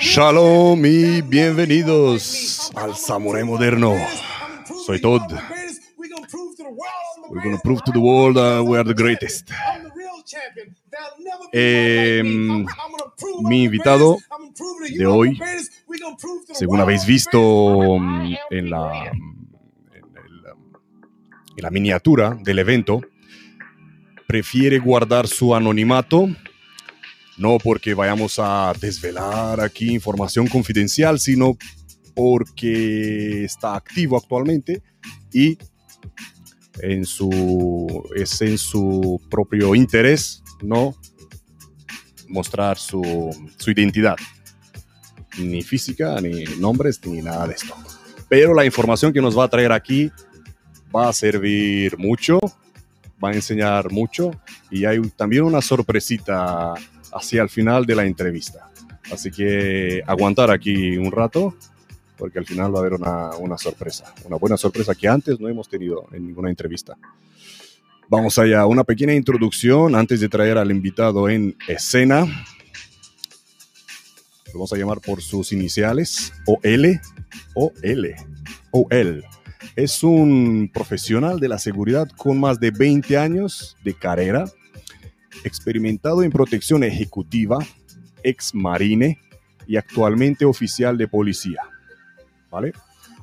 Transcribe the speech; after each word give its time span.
Shalom 0.00 0.86
y 0.86 1.20
bienvenidos 1.22 2.70
al 2.74 2.96
Samurai 2.96 3.44
Moderno. 3.44 3.94
Soy 4.86 5.00
Todd. 5.00 5.22
We're 7.28 7.42
gonna 7.42 7.58
prove 7.62 7.82
to 7.84 7.92
the 7.92 7.98
world 7.98 8.36
that 8.36 8.62
we 8.64 8.78
are 8.78 8.84
the 8.84 8.94
greatest. 8.94 9.50
Eh, 11.52 12.22
mi 13.42 13.64
invitado 13.64 14.18
de 14.88 15.06
hoy, 15.06 15.38
según 16.52 16.80
habéis 16.80 17.04
visto 17.04 17.98
mm, 17.98 18.34
en 18.50 18.70
la, 18.70 19.06
en, 19.08 19.36
el, 19.92 20.44
en 21.56 21.62
la 21.62 21.70
miniatura 21.70 22.36
del 22.40 22.58
evento, 22.60 23.02
prefiere 24.26 24.78
guardar 24.78 25.26
su 25.26 25.54
anonimato 25.54 26.28
no 27.36 27.58
porque 27.58 27.94
vayamos 27.94 28.38
a 28.38 28.72
desvelar 28.80 29.60
aquí 29.60 29.92
información 29.92 30.46
confidencial, 30.46 31.20
sino 31.20 31.56
porque 32.14 33.44
está 33.44 33.74
activo 33.74 34.16
actualmente 34.16 34.82
y 35.32 35.58
en 36.80 37.04
su, 37.04 38.08
es 38.14 38.40
en 38.42 38.58
su 38.58 39.20
propio 39.30 39.74
interés 39.74 40.42
no 40.62 40.94
mostrar 42.28 42.78
su, 42.78 43.02
su 43.56 43.70
identidad, 43.70 44.16
ni 45.38 45.62
física, 45.62 46.20
ni 46.20 46.44
nombres, 46.58 47.00
ni 47.04 47.22
nada 47.22 47.46
de 47.46 47.54
esto. 47.54 47.74
Pero 48.28 48.54
la 48.54 48.64
información 48.64 49.12
que 49.12 49.20
nos 49.20 49.38
va 49.38 49.44
a 49.44 49.48
traer 49.48 49.72
aquí 49.72 50.10
va 50.94 51.08
a 51.08 51.12
servir 51.12 51.96
mucho, 51.98 52.40
va 53.22 53.30
a 53.30 53.34
enseñar 53.34 53.90
mucho 53.90 54.30
y 54.70 54.84
hay 54.84 55.00
también 55.10 55.44
una 55.44 55.60
sorpresita 55.60 56.74
hacia 57.16 57.42
el 57.42 57.48
final 57.48 57.86
de 57.86 57.94
la 57.94 58.04
entrevista. 58.04 58.70
Así 59.12 59.30
que 59.30 60.02
aguantar 60.06 60.50
aquí 60.50 60.96
un 60.96 61.12
rato, 61.12 61.54
porque 62.16 62.38
al 62.38 62.46
final 62.46 62.74
va 62.74 62.78
a 62.78 62.80
haber 62.80 62.94
una, 62.94 63.30
una 63.36 63.58
sorpresa, 63.58 64.14
una 64.24 64.36
buena 64.36 64.56
sorpresa 64.56 64.94
que 64.94 65.08
antes 65.08 65.38
no 65.38 65.48
hemos 65.48 65.68
tenido 65.68 66.08
en 66.12 66.26
ninguna 66.26 66.50
entrevista. 66.50 66.96
Vamos 68.08 68.38
allá, 68.38 68.66
una 68.66 68.84
pequeña 68.84 69.14
introducción 69.14 69.96
antes 69.96 70.20
de 70.20 70.28
traer 70.28 70.58
al 70.58 70.70
invitado 70.70 71.28
en 71.28 71.56
escena. 71.66 72.24
Lo 74.46 74.52
vamos 74.52 74.72
a 74.72 74.76
llamar 74.76 75.00
por 75.00 75.20
sus 75.20 75.52
iniciales, 75.52 76.32
OL, 76.46 77.00
OL, 77.54 78.14
OL. 78.70 79.24
Es 79.74 80.04
un 80.04 80.70
profesional 80.72 81.40
de 81.40 81.48
la 81.48 81.58
seguridad 81.58 82.08
con 82.16 82.38
más 82.38 82.60
de 82.60 82.70
20 82.70 83.18
años 83.18 83.76
de 83.84 83.94
carrera 83.94 84.46
experimentado 85.44 86.22
en 86.22 86.30
protección 86.30 86.84
ejecutiva, 86.84 87.58
ex 88.22 88.54
marine 88.54 89.18
y 89.66 89.76
actualmente 89.76 90.44
oficial 90.44 90.96
de 90.96 91.08
policía. 91.08 91.60
¿Vale? 92.50 92.72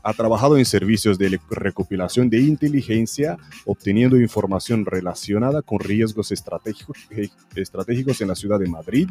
Ha 0.05 0.13
trabajado 0.13 0.57
en 0.57 0.65
servicios 0.65 1.17
de 1.17 1.39
recopilación 1.49 2.29
de 2.29 2.41
inteligencia, 2.41 3.37
obteniendo 3.65 4.19
información 4.19 4.85
relacionada 4.85 5.61
con 5.61 5.79
riesgos 5.79 6.33
estratégicos, 6.33 6.97
estratégicos 7.55 8.19
en 8.19 8.27
la 8.27 8.35
ciudad 8.35 8.59
de 8.59 8.67
Madrid. 8.67 9.07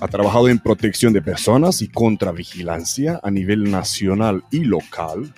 Ha 0.00 0.08
trabajado 0.08 0.48
en 0.48 0.58
protección 0.58 1.12
de 1.12 1.22
personas 1.22 1.82
y 1.82 1.88
contravigilancia 1.88 3.20
a 3.22 3.30
nivel 3.30 3.70
nacional 3.70 4.42
y 4.50 4.64
local, 4.64 5.32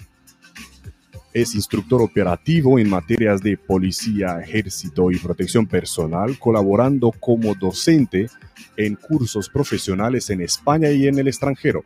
es 1.36 1.54
instructor 1.54 2.00
operativo 2.00 2.78
en 2.78 2.88
materias 2.88 3.42
de 3.42 3.58
policía, 3.58 4.40
ejército 4.40 5.10
y 5.10 5.18
protección 5.18 5.66
personal, 5.66 6.38
colaborando 6.38 7.12
como 7.12 7.54
docente 7.54 8.30
en 8.78 8.94
cursos 8.94 9.50
profesionales 9.50 10.30
en 10.30 10.40
España 10.40 10.90
y 10.90 11.06
en 11.06 11.18
el 11.18 11.28
extranjero, 11.28 11.84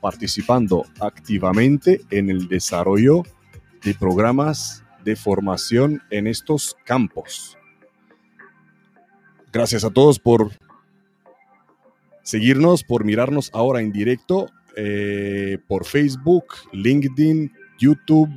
participando 0.00 0.86
activamente 1.00 2.02
en 2.10 2.30
el 2.30 2.46
desarrollo 2.46 3.24
de 3.82 3.94
programas 3.94 4.84
de 5.04 5.16
formación 5.16 6.00
en 6.10 6.28
estos 6.28 6.76
campos. 6.84 7.58
Gracias 9.52 9.82
a 9.82 9.90
todos 9.90 10.20
por 10.20 10.52
seguirnos, 12.22 12.84
por 12.84 13.04
mirarnos 13.04 13.50
ahora 13.54 13.80
en 13.80 13.90
directo 13.90 14.46
eh, 14.76 15.58
por 15.66 15.84
Facebook, 15.84 16.44
LinkedIn, 16.72 17.50
YouTube, 17.80 18.30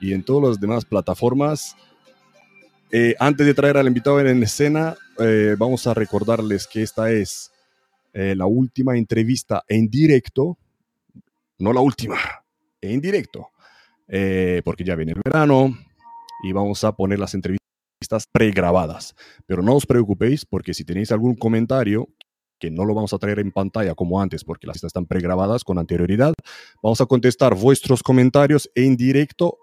y 0.00 0.12
en 0.12 0.22
todas 0.22 0.50
las 0.50 0.60
demás 0.60 0.84
plataformas. 0.84 1.76
Eh, 2.90 3.14
antes 3.20 3.46
de 3.46 3.54
traer 3.54 3.76
al 3.76 3.86
invitado 3.86 4.20
en 4.20 4.42
escena, 4.42 4.96
eh, 5.18 5.54
vamos 5.58 5.86
a 5.86 5.94
recordarles 5.94 6.66
que 6.66 6.82
esta 6.82 7.12
es 7.12 7.52
eh, 8.12 8.34
la 8.36 8.46
última 8.46 8.96
entrevista 8.96 9.62
en 9.68 9.88
directo, 9.88 10.58
no 11.58 11.72
la 11.72 11.80
última, 11.80 12.16
en 12.80 13.00
directo, 13.00 13.50
porque 14.64 14.82
ya 14.82 14.96
viene 14.96 15.12
el 15.12 15.20
verano 15.24 15.72
y 16.42 16.52
vamos 16.52 16.82
a 16.82 16.96
poner 16.96 17.20
las 17.20 17.34
entrevistas 17.34 17.60
pregrabadas. 18.32 19.14
Pero 19.46 19.62
no 19.62 19.76
os 19.76 19.86
preocupéis 19.86 20.44
porque 20.44 20.74
si 20.74 20.84
tenéis 20.84 21.12
algún 21.12 21.36
comentario 21.36 22.08
que 22.58 22.70
no 22.70 22.84
lo 22.84 22.94
vamos 22.94 23.12
a 23.12 23.18
traer 23.18 23.38
en 23.38 23.52
pantalla 23.52 23.94
como 23.94 24.20
antes 24.20 24.42
porque 24.42 24.66
las 24.66 24.82
están 24.82 25.06
pregrabadas 25.06 25.62
con 25.62 25.78
anterioridad, 25.78 26.34
vamos 26.82 27.00
a 27.00 27.06
contestar 27.06 27.54
vuestros 27.54 28.02
comentarios 28.02 28.68
en 28.74 28.96
directo 28.96 29.58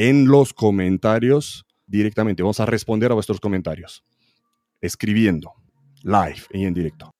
en 0.00 0.28
los 0.28 0.54
comentarios 0.54 1.66
directamente. 1.86 2.42
Vamos 2.42 2.58
a 2.58 2.64
responder 2.64 3.10
a 3.10 3.14
vuestros 3.14 3.38
comentarios, 3.38 4.02
escribiendo, 4.80 5.52
live 6.02 6.40
y 6.54 6.64
en 6.64 6.72
directo. 6.72 7.10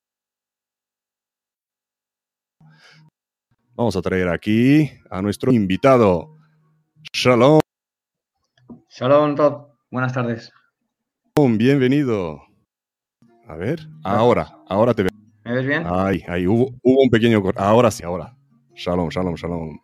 Vamos 3.75 3.97
a 3.97 4.01
traer 4.01 4.29
aquí 4.29 4.91
a 5.11 5.21
nuestro 5.21 5.53
invitado. 5.53 6.39
Shalom. 7.13 7.61
Shalom, 8.89 9.35
Todd. 9.35 9.67
Buenas 9.91 10.15
tardes. 10.15 10.51
Bienvenido. 11.37 12.41
A 13.47 13.57
ver, 13.57 13.87
ahora, 14.05 14.57
ahora 14.67 14.95
te 14.95 15.03
veo. 15.03 15.11
¿Me 15.45 15.53
ves 15.53 15.67
bien? 15.67 15.85
Ay, 15.87 16.47
hubo, 16.47 16.71
hubo 16.83 17.03
un 17.03 17.11
pequeño... 17.11 17.43
Ahora 17.57 17.91
sí, 17.91 18.05
ahora. 18.05 18.35
Shalom, 18.75 19.11
shalom, 19.11 19.35
shalom. 19.35 19.79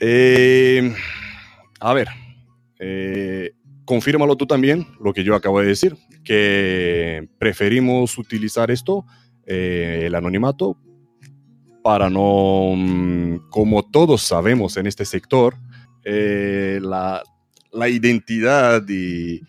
Eh, 0.00 0.94
a 1.80 1.94
ver, 1.94 2.08
eh, 2.78 3.52
confírmalo 3.84 4.36
tú 4.36 4.46
también, 4.46 4.86
lo 5.00 5.12
que 5.12 5.24
yo 5.24 5.34
acabo 5.34 5.60
de 5.60 5.68
decir, 5.68 5.96
que 6.24 7.28
preferimos 7.38 8.18
utilizar 8.18 8.70
esto, 8.70 9.06
eh, 9.46 10.02
el 10.06 10.14
anonimato, 10.14 10.76
para 11.82 12.10
no, 12.10 12.72
mm, 12.76 13.48
como 13.50 13.88
todos 13.88 14.22
sabemos 14.22 14.76
en 14.76 14.86
este 14.86 15.04
sector, 15.04 15.54
eh, 16.04 16.80
la, 16.82 17.22
identidad 17.88 18.82
de, 18.82 19.40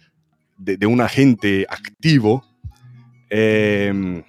de, 0.57 0.85
un 0.85 1.01
agente 1.01 1.65
activo, 1.69 2.43
em, 3.29 4.21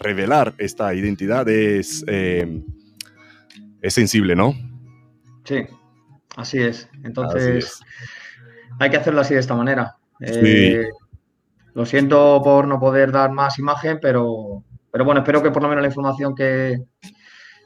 revelar 0.00 0.54
esta 0.58 0.94
identidad 0.94 1.48
es, 1.48 2.04
em, 2.08 2.64
es 3.82 3.94
sensible, 3.94 4.34
¿no? 4.34 4.54
Sí, 5.44 5.66
Así 6.38 6.58
es. 6.58 6.88
Entonces, 7.02 7.80
hay 8.78 8.90
que 8.90 8.96
hacerlo 8.96 9.22
así 9.22 9.34
de 9.34 9.40
esta 9.40 9.56
manera. 9.56 9.96
Eh, 10.20 10.88
lo 11.74 11.84
siento 11.84 12.40
por 12.44 12.68
no 12.68 12.78
poder 12.78 13.10
dar 13.10 13.32
más 13.32 13.58
imagen, 13.58 13.98
pero, 14.00 14.62
pero 14.92 15.04
bueno, 15.04 15.22
espero 15.22 15.42
que 15.42 15.50
por 15.50 15.62
lo 15.64 15.68
menos 15.68 15.82
la 15.82 15.88
información 15.88 16.36
que, 16.36 16.80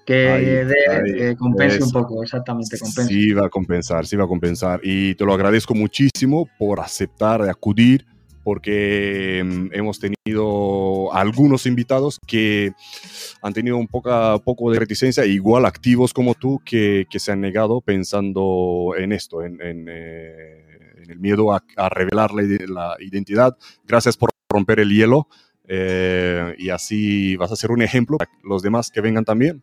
que 0.06 0.65
dé 0.65 1.37
compense 1.37 1.83
un 1.83 1.93
poco, 1.93 2.22
exactamente. 2.22 2.78
Compense. 2.78 3.12
Sí, 3.12 3.33
va 3.34 3.47
a 3.47 3.50
compensar, 3.50 4.06
sí 4.06 4.16
va 4.16 4.25
a 4.25 4.28
compensar. 4.28 4.81
Y 4.83 5.15
te 5.16 5.27
lo 5.27 5.34
agradezco 5.34 5.75
muchísimo 5.75 6.49
por 6.59 6.81
aceptar, 6.81 7.43
acudir 7.43 8.06
porque 8.42 9.42
mm, 9.44 9.69
hemos 9.72 9.98
tenido 9.98 11.12
algunos 11.12 11.66
invitados 11.66 12.18
que 12.27 12.72
han 13.42 13.53
tenido 13.53 13.77
un 13.77 13.89
poco, 13.89 14.42
poco 14.44 14.71
de 14.71 14.78
reticencia, 14.78 15.24
igual 15.27 15.66
activos 15.66 16.12
como 16.12 16.34
tú, 16.34 16.60
que, 16.65 17.06
que 17.10 17.18
se 17.18 17.33
han 17.33 17.41
negado 17.41 17.80
pensando 17.80 18.94
en 18.97 19.12
esto, 19.12 19.42
en, 19.42 19.60
en, 19.60 19.86
eh, 19.89 20.72
el 21.09 21.18
miedo 21.18 21.53
a, 21.53 21.89
revelar 21.89 22.33
la, 22.33 22.97
identidad. 23.00 23.56
Gracias 23.86 24.16
por 24.16 24.30
romper 24.48 24.80
el 24.80 24.91
hielo 24.91 25.28
eh, 25.66 26.54
y 26.59 26.71
así 26.71 27.36
vas 27.36 27.53
a 27.53 27.56
ser 27.56 27.71
un 27.71 27.83
ejemplo 27.83 28.18
para 28.18 28.30
los 28.42 28.62
demás 28.62 28.91
que 28.91 29.00
vengan 29.00 29.24
también. 29.24 29.62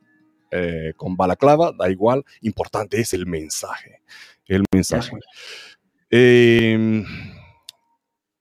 Eh, 0.52 0.94
con 0.98 1.16
balaclava, 1.16 1.72
da 1.78 1.92
igual, 1.92 2.26
importante 2.42 3.00
es 3.00 3.14
el 3.14 3.28
mensaje. 3.28 4.02
El 4.48 4.64
mensaje 4.74 5.12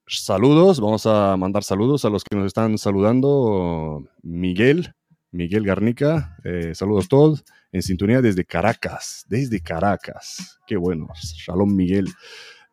saludos, 0.09 0.81
vamos 0.81 1.07
a 1.07 1.37
mandar 1.37 1.65
saludos 1.65 2.05
a 2.05 2.11
los 2.11 2.25
que 2.25 2.37
nos 2.37 2.47
están 2.47 2.79
saludando. 2.79 4.05
Miguel, 4.23 4.95
Miguel 5.31 5.65
Garnica, 5.65 6.37
eh, 6.45 6.75
saludos 6.75 7.09
todos, 7.09 7.45
en 7.73 7.83
sintonía 7.83 8.23
desde 8.23 8.45
Caracas, 8.45 9.25
desde 9.29 9.61
Caracas. 9.61 10.59
Qué 10.67 10.77
bueno, 10.77 11.09
shalom 11.15 11.75
Miguel. 11.75 12.09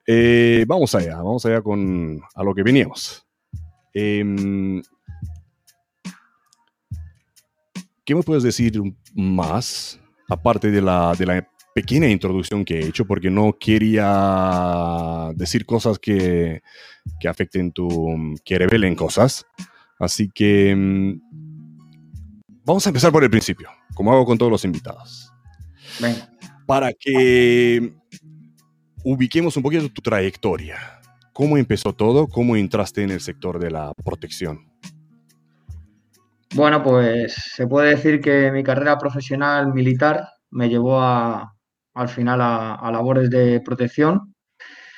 Eh, 0.08 0.66
vamos 0.68 0.96
allá, 0.96 1.18
vamos 1.18 1.46
allá 1.46 1.62
con 1.62 2.22
a 2.34 2.44
lo 2.44 2.54
que 2.54 2.64
veníamos. 2.64 3.26
Em, 3.94 4.82
¿Qué 8.06 8.14
me 8.14 8.22
puedes 8.22 8.44
decir 8.44 8.80
más, 9.14 10.00
aparte 10.30 10.70
de 10.70 10.82
la, 10.82 11.14
de 11.18 11.26
la 11.26 11.48
pequeña 11.76 12.08
introducción 12.08 12.64
que 12.64 12.80
he 12.80 12.88
hecho, 12.88 13.06
porque 13.06 13.30
no 13.30 13.58
quería 13.60 15.30
decir 15.36 15.66
cosas 15.66 16.00
que, 16.00 16.62
que 17.20 17.28
afecten 17.28 17.74
tu, 17.74 18.34
que 18.46 18.58
revelen 18.58 18.96
cosas. 18.96 19.46
Así 20.00 20.30
que 20.34 20.74
mm, 20.74 21.20
vamos 22.64 22.86
a 22.86 22.90
empezar 22.90 23.12
por 23.12 23.26
el 23.26 23.30
principio, 23.30 23.70
como 23.94 24.14
hago 24.14 24.26
con 24.26 24.38
todos 24.38 24.50
los 24.50 24.64
invitados. 24.64 25.34
Venga. 26.00 26.30
Para 26.66 26.94
que 26.94 27.94
ubiquemos 29.04 29.58
un 29.58 29.64
poquito 29.64 29.90
tu 29.90 30.02
trayectoria. 30.02 30.78
¿Cómo 31.34 31.58
empezó 31.58 31.92
todo? 31.92 32.28
¿Cómo 32.28 32.56
entraste 32.56 33.04
en 33.04 33.12
el 33.12 33.20
sector 33.20 33.60
de 33.60 33.72
la 33.72 33.92
protección? 34.06 34.72
Bueno, 36.56 36.82
pues 36.82 37.36
se 37.54 37.68
puede 37.68 37.98
decir 37.98 38.22
que 38.22 38.50
mi 38.54 38.64
carrera 38.64 38.98
profesional 38.98 39.74
militar 39.74 40.30
me 40.52 40.70
llevó 40.70 41.02
a, 41.02 41.55
al 41.96 42.10
final 42.10 42.40
a, 42.42 42.90
labores 42.92 43.30
de 43.30 43.62
protección 43.62 44.34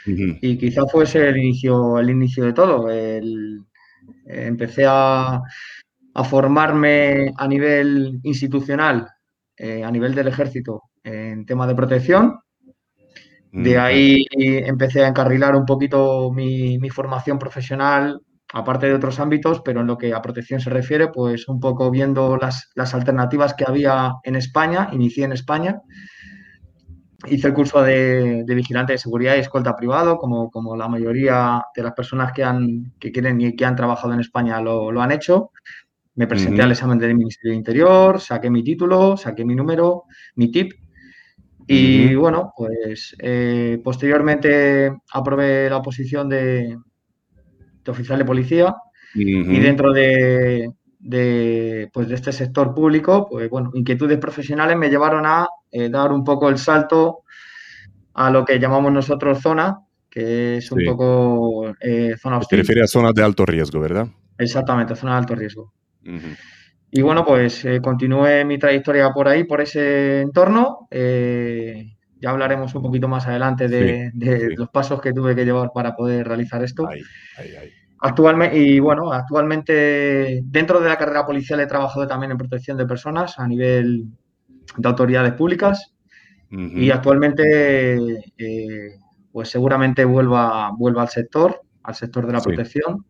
y 0.06 0.58
quizá 0.58 0.86
fuese 0.86 1.28
el 1.30 1.38
inicio, 1.38 2.00
el 2.00 2.10
inicio 2.10 2.46
de 2.46 2.54
todo. 2.54 2.88
empecé 4.26 4.86
a, 4.88 5.42
formarme 6.30 7.32
a 7.38 7.48
nivel 7.48 8.20
institucional, 8.24 9.08
eh, 9.56 9.84
a 9.84 9.92
nivel 9.92 10.16
del 10.16 10.30
ejército, 10.30 10.84
en 11.04 11.46
tema 11.46 11.68
de 11.68 11.76
protección. 11.76 12.40
De 13.52 13.78
ahí 13.78 14.26
empecé 14.32 15.04
a 15.04 15.08
encarrilar 15.08 15.56
un 15.56 15.66
poquito 15.66 16.32
mi, 16.32 16.90
formación 16.90 17.38
profesional, 17.38 18.20
aparte 18.54 18.88
de 18.88 18.96
otros 18.96 19.20
ámbitos, 19.20 19.62
pero 19.64 19.82
en 19.82 19.88
lo 19.88 19.98
que 19.98 20.14
a 20.14 20.22
protección 20.22 20.60
se 20.60 20.72
refiere, 20.72 21.10
pues 21.10 21.48
un 21.48 21.60
poco 21.60 21.92
viendo 21.92 22.38
las, 22.38 22.72
las 22.76 22.94
alternativas 22.96 23.54
que 23.54 23.66
había 23.68 24.14
en 24.24 24.36
España, 24.36 24.90
inicié 24.92 25.26
en 25.26 25.34
España 25.34 25.82
hice 27.26 27.48
el 27.48 27.54
curso 27.54 27.82
de, 27.82 28.44
vigilante 28.48 28.94
de 28.94 29.00
seguridad 29.00 29.36
y 29.36 29.40
escolta 29.40 29.76
privado, 29.76 30.18
como, 30.18 30.52
como, 30.52 30.76
la 30.76 30.88
mayoría 30.88 31.64
de 31.76 31.84
las 31.84 31.94
personas 31.94 32.32
que, 32.32 32.44
han, 32.44 32.94
que 33.00 33.12
quieren 33.12 33.42
y 33.42 33.56
que 33.56 33.66
han 33.66 33.76
trabajado 33.76 34.14
en 34.14 34.20
España 34.20 34.62
lo, 34.62 35.02
han 35.02 35.12
hecho. 35.12 35.52
Me 36.16 36.28
presenté 36.28 36.62
al 36.62 36.72
examen 36.72 36.98
del 36.98 37.16
Ministerio 37.16 37.52
de 37.52 37.58
Interior, 37.58 38.20
saqué 38.20 38.50
mi 38.50 38.64
título, 38.64 39.18
saqué 39.18 39.46
mi 39.46 39.56
número, 39.56 40.04
mi 40.36 40.52
tip. 40.52 40.74
Y 41.68 42.16
bueno, 42.16 42.54
pues 42.56 43.16
eh, 43.20 43.80
posteriormente 43.84 44.92
aprobé 45.12 45.70
la 45.70 45.82
posición 45.82 46.30
de, 46.30 46.78
oficial 47.86 48.20
de 48.20 48.26
policía 48.26 48.76
y 49.14 49.60
dentro 49.60 49.92
de, 49.92 50.72
de, 51.08 51.90
pues, 51.94 52.10
de 52.10 52.16
este 52.16 52.34
sector 52.34 52.74
público, 52.74 53.28
pues 53.30 53.50
bueno, 53.50 53.72
inquietudes 53.74 54.18
profesionales 54.18 54.76
me 54.76 54.90
llevaron 54.90 55.26
a 55.26 55.48
eh, 55.72 55.90
dar 55.90 56.12
un 56.12 56.22
poco 56.22 56.50
el 56.50 56.58
salto 56.58 57.24
a 58.14 58.30
lo 58.30 58.44
que 58.44 58.60
llamamos 58.60 58.92
nosotros 58.92 59.40
zona, 59.40 59.80
que 60.10 60.58
es 60.58 60.70
un 60.70 60.84
poco 60.86 61.74
eh, 61.80 62.16
zona 62.22 62.40
hostil. 62.40 62.58
Te 62.58 62.64
refieres 62.64 62.84
a 62.84 62.88
zonas 62.88 63.14
de 63.14 63.24
alto 63.24 63.46
riesgo, 63.46 63.80
¿verdad? 63.80 64.08
Exactamente, 64.38 64.98
zona 64.98 65.14
de 65.14 65.18
alto 65.20 65.36
riesgo. 65.36 65.74
Y 66.92 67.02
bueno, 67.02 67.24
pues 67.24 67.64
eh, 67.64 67.80
continué 67.82 68.44
mi 68.44 68.58
trayectoria 68.60 69.10
por 69.12 69.30
ahí, 69.30 69.46
por 69.46 69.62
ese 69.62 70.20
entorno. 70.22 70.90
ya 70.92 72.30
hablaremos 72.30 72.76
un 72.76 72.82
poquito 72.82 73.08
más 73.08 73.26
adelante 73.28 73.70
de, 73.70 74.56
los 74.58 74.70
pasos 74.70 75.00
que 75.00 75.14
tuve 75.14 75.36
que 75.36 75.46
llevar 75.46 75.72
para 75.74 75.96
poder 75.96 76.28
realizar 76.28 76.62
esto. 76.66 76.86
Ahí, 76.86 77.02
ahí, 77.38 77.72
Actualmente, 78.00 78.58
y 78.58 78.80
bueno, 78.80 79.12
actualmente 79.12 80.42
dentro 80.44 80.80
de 80.80 80.90
la 80.90 80.98
carrera 80.98 81.26
policial 81.26 81.60
he 81.60 81.68
trabajado 81.68 82.08
también 82.08 82.32
en 82.32 82.38
protección 82.38 82.78
de 82.78 82.86
personas 82.86 83.40
a 83.40 83.48
nivel 83.48 84.06
de 84.78 84.88
autoridades 84.88 85.34
públicas. 85.34 85.94
Y 86.50 86.92
actualmente 86.92 87.98
eh, 88.38 89.00
pues 89.34 89.50
seguramente 89.50 90.06
vuelva, 90.06 90.72
vuelva 90.78 91.02
al 91.02 91.10
sector, 91.10 91.62
al 91.84 91.96
sector 91.96 92.26
de 92.26 92.34
la 92.34 92.42
protección. 92.42 93.06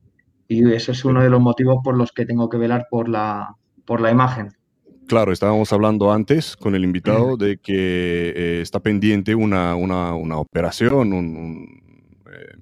Y 0.48 0.72
ese 0.72 0.94
es 0.94 1.06
uno 1.06 1.22
de 1.22 1.30
los 1.30 1.40
motivos 1.40 1.80
por 1.84 1.96
los 1.96 2.12
que 2.12 2.26
tengo 2.26 2.50
que 2.50 2.58
velar 2.58 2.88
por 2.90 3.10
la, 3.10 3.56
por 3.86 4.02
la 4.02 4.10
imagen. 4.10 4.50
Claro, 5.08 5.32
estábamos 5.32 5.72
hablando 5.72 6.12
antes 6.12 6.58
con 6.58 6.76
el 6.76 6.84
invitado 6.84 7.38
de 7.38 7.60
que 7.60 8.34
eh, 8.36 8.62
está 8.62 8.80
pendiente 8.82 9.36
una, 9.36 9.76
una, 9.76 10.14
una 10.16 10.38
operación, 10.38 11.14
un, 11.14 11.82
eh, 12.30 12.58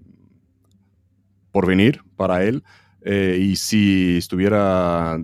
por 1.55 1.67
venir 1.67 2.01
para 2.17 2.43
él. 2.43 2.65
Eh, 3.01 3.37
y 3.39 3.55
si 3.55 4.17
estuviera 4.17 5.17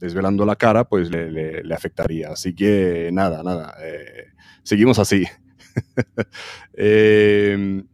desvelando 0.00 0.44
la 0.44 0.56
cara, 0.56 0.88
pues 0.88 1.08
le, 1.08 1.62
afectaría. 1.72 2.30
Así 2.30 2.52
que 2.52 3.10
nada, 3.12 3.44
nada, 3.44 3.72
eh, 3.80 4.32
seguimos 4.64 4.98
así. 4.98 5.24
Em, 6.74 7.86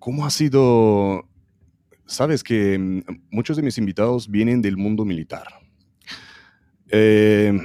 ¿Cómo 0.00 0.26
ha 0.26 0.30
sido? 0.30 1.28
Sabes 2.06 2.42
que 2.42 2.76
mm, 2.76 3.02
muchos 3.30 3.56
de 3.56 3.62
mis 3.62 3.78
invitados 3.78 4.28
vienen 4.28 4.60
del 4.60 4.76
mundo 4.76 5.04
militar. 5.04 5.46
Em, 6.88 7.62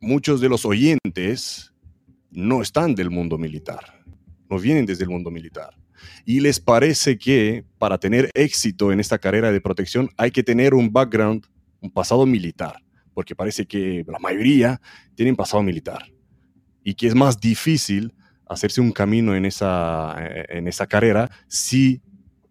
muchos 0.00 0.42
de 0.42 0.50
los 0.50 0.66
oyentes 0.66 1.72
no 2.30 2.60
están 2.60 2.94
del 2.94 3.08
mundo 3.08 3.38
militar, 3.38 4.04
no 4.50 4.58
vienen 4.58 4.84
desde 4.84 5.04
el 5.04 5.10
mundo 5.10 5.30
militar 5.30 5.79
y 6.24 6.40
les 6.40 6.60
parece 6.60 7.18
que 7.18 7.64
para 7.78 7.98
tener 7.98 8.30
éxito 8.34 8.92
en 8.92 9.00
esta 9.00 9.18
carrera 9.18 9.52
de 9.52 9.60
protección 9.60 10.10
hay 10.16 10.30
que 10.30 10.42
tener 10.42 10.74
un 10.74 10.92
background, 10.92 11.46
un 11.80 11.90
pasado 11.90 12.26
militar, 12.26 12.76
porque 13.14 13.34
parece 13.34 13.66
que 13.66 14.04
la 14.06 14.18
mayoría 14.18 14.80
tienen 15.14 15.36
pasado 15.36 15.62
militar 15.62 16.04
y 16.82 16.94
que 16.94 17.06
es 17.06 17.14
más 17.14 17.40
difícil 17.40 18.14
hacerse 18.46 18.80
un 18.80 18.92
camino 18.92 19.34
en 19.34 19.44
esa, 19.46 20.16
eh, 20.18 20.46
en 20.50 20.68
esa 20.68 20.86
carrera 20.86 21.30
si 21.46 22.02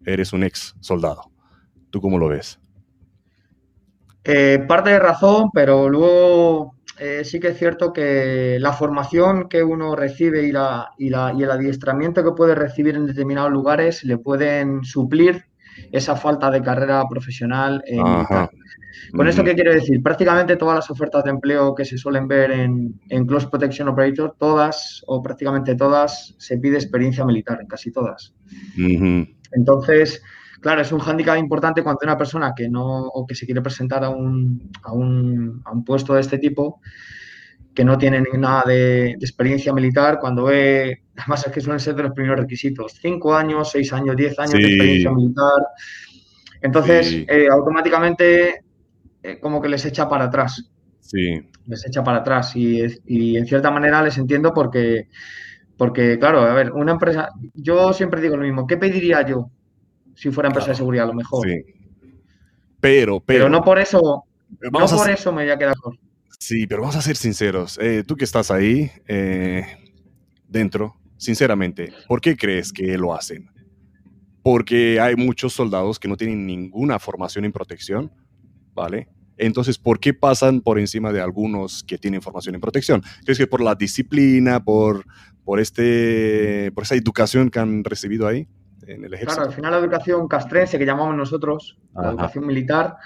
eres 0.04 0.32
un 0.32 0.44
ex 0.44 0.74
soldado. 0.80 1.30
¿Tú 1.90 2.00
cómo 2.00 2.18
lo 2.18 2.28
ves? 2.28 2.58
Eh, 4.24 4.64
parte 4.68 4.90
de 4.90 4.98
razón, 4.98 5.50
pero 5.52 5.88
luego 5.88 6.74
eh, 7.00 7.24
sí 7.24 7.40
que 7.40 7.48
es 7.48 7.58
cierto 7.58 7.92
que 7.92 8.58
la 8.60 8.72
formación 8.74 9.48
que 9.48 9.62
uno 9.62 9.96
recibe 9.96 10.42
y, 10.42 10.52
la, 10.52 10.90
y, 10.98 11.08
la, 11.08 11.32
y 11.36 11.42
el 11.42 11.50
adiestramiento 11.50 12.22
que 12.22 12.32
puede 12.32 12.54
recibir 12.54 12.94
en 12.94 13.06
determinados 13.06 13.50
lugares 13.50 14.04
le 14.04 14.18
pueden 14.18 14.84
suplir 14.84 15.46
esa 15.92 16.14
falta 16.14 16.50
de 16.50 16.60
carrera 16.62 17.02
profesional. 17.08 17.82
Con 19.16 19.26
esto, 19.26 19.42
¿qué 19.42 19.54
quiero 19.54 19.72
decir? 19.72 20.02
Prácticamente 20.02 20.56
todas 20.56 20.76
las 20.76 20.90
ofertas 20.90 21.24
de 21.24 21.30
empleo 21.30 21.74
que 21.74 21.84
se 21.84 21.96
suelen 21.96 22.28
ver 22.28 22.50
en, 22.50 23.00
en 23.08 23.26
Close 23.26 23.48
Protection 23.48 23.88
Operator, 23.88 24.36
todas 24.38 25.02
o 25.06 25.22
prácticamente 25.22 25.74
todas, 25.74 26.34
se 26.38 26.58
pide 26.58 26.76
experiencia 26.76 27.24
militar, 27.24 27.58
en 27.60 27.66
casi 27.66 27.90
todas. 27.92 28.34
Entonces, 29.52 30.22
claro, 30.60 30.82
es 30.82 30.92
un 30.92 31.00
hándicap 31.00 31.38
importante 31.38 31.82
cuando 31.82 32.00
una 32.02 32.16
persona 32.16 32.52
que 32.54 32.68
no 32.68 33.06
o 33.06 33.26
que 33.26 33.34
se 33.34 33.46
quiere 33.46 33.62
presentar 33.62 34.04
a 34.04 34.10
un, 34.10 34.70
a 34.82 34.92
un, 34.92 35.62
a 35.64 35.72
un 35.72 35.84
puesto 35.84 36.14
de 36.14 36.20
este 36.20 36.38
tipo 36.38 36.80
que 37.74 37.84
no 37.84 37.96
tiene 37.96 38.22
nada 38.36 38.64
de, 38.66 39.12
experiencia 39.12 39.72
militar, 39.72 40.18
cuando 40.20 40.44
ve, 40.44 41.02
además 41.16 41.46
es 41.46 41.52
que 41.52 41.60
suelen 41.60 41.80
ser 41.80 41.94
de 41.94 42.02
los 42.02 42.12
primeros 42.12 42.40
requisitos, 42.40 42.98
cinco 43.00 43.34
años, 43.34 43.70
seis 43.70 43.92
años, 43.92 44.16
diez 44.16 44.38
años 44.38 44.54
de 44.54 44.66
experiencia 44.66 45.12
militar. 45.12 45.62
Entonces, 46.60 47.24
eh, 47.28 47.46
automáticamente 47.50 48.64
eh, 49.22 49.38
como 49.40 49.62
que 49.62 49.68
les 49.68 49.84
echa 49.86 50.08
para 50.08 50.24
atrás. 50.24 50.70
Sí. 51.00 51.40
Les 51.66 51.86
echa 51.86 52.02
para 52.02 52.18
atrás 52.18 52.54
y, 52.56 52.82
y 53.06 53.36
en 53.36 53.46
cierta 53.46 53.70
manera 53.70 54.02
les 54.02 54.18
entiendo 54.18 54.52
porque, 54.52 55.08
porque, 55.76 56.18
claro, 56.18 56.40
a 56.40 56.52
ver, 56.52 56.72
una 56.72 56.92
empresa, 56.92 57.30
yo 57.54 57.92
siempre 57.92 58.20
digo 58.20 58.36
lo 58.36 58.42
mismo, 58.42 58.66
¿qué 58.66 58.76
pediría 58.76 59.22
yo 59.22 59.50
si 60.14 60.30
fuera 60.30 60.48
empresa 60.48 60.68
de 60.68 60.76
seguridad, 60.76 61.04
a 61.04 61.08
lo 61.08 61.14
mejor. 61.14 61.46
Sí. 61.46 61.62
Pero, 62.80 63.20
pero, 63.20 63.22
pero. 63.24 63.48
no 63.48 63.62
por 63.62 63.78
eso. 63.78 64.24
no 64.60 64.86
por 64.86 65.10
eso 65.10 65.32
me 65.32 65.42
voy 65.42 65.50
a 65.50 65.58
quedar. 65.58 65.74
Sí, 66.38 66.66
pero 66.66 66.80
vamos 66.80 66.96
a 66.96 67.02
ser 67.02 67.16
sinceros. 67.16 67.78
Eh, 67.80 68.02
tú 68.06 68.16
que 68.16 68.24
estás 68.24 68.50
ahí, 68.50 68.90
eh, 69.06 69.66
dentro, 70.48 70.96
sinceramente, 71.18 71.92
¿por 72.08 72.20
qué 72.20 72.36
crees 72.36 72.72
que 72.72 72.96
lo 72.96 73.14
hacen? 73.14 73.50
Porque 74.42 74.98
hay 74.98 75.16
muchos 75.16 75.52
soldados 75.52 75.98
que 75.98 76.08
no 76.08 76.16
tienen 76.16 76.46
ninguna 76.46 76.98
formación 76.98 77.44
en 77.44 77.52
protección, 77.52 78.10
¿vale? 78.74 79.08
Entonces, 79.36 79.78
¿por 79.78 80.00
qué 80.00 80.14
pasan 80.14 80.62
por 80.62 80.78
encima 80.78 81.12
de 81.12 81.20
algunos 81.20 81.84
que 81.84 81.98
tienen 81.98 82.22
formación 82.22 82.54
en 82.54 82.60
protección? 82.60 83.02
¿Crees 83.24 83.38
que 83.38 83.46
por 83.46 83.60
la 83.60 83.74
disciplina, 83.74 84.64
por, 84.64 85.04
por, 85.44 85.60
este, 85.60 86.72
por 86.72 86.84
esa 86.84 86.94
educación 86.94 87.50
que 87.50 87.58
han 87.58 87.84
recibido 87.84 88.26
ahí? 88.26 88.48
Claro, 88.96 89.42
al 89.42 89.52
final 89.52 89.72
la 89.72 89.78
educación 89.78 90.28
castrense 90.28 90.78
que 90.78 90.86
llamamos 90.86 91.16
nosotros, 91.16 91.78
la 91.94 92.10
educación 92.10 92.46
militar, 92.46 92.96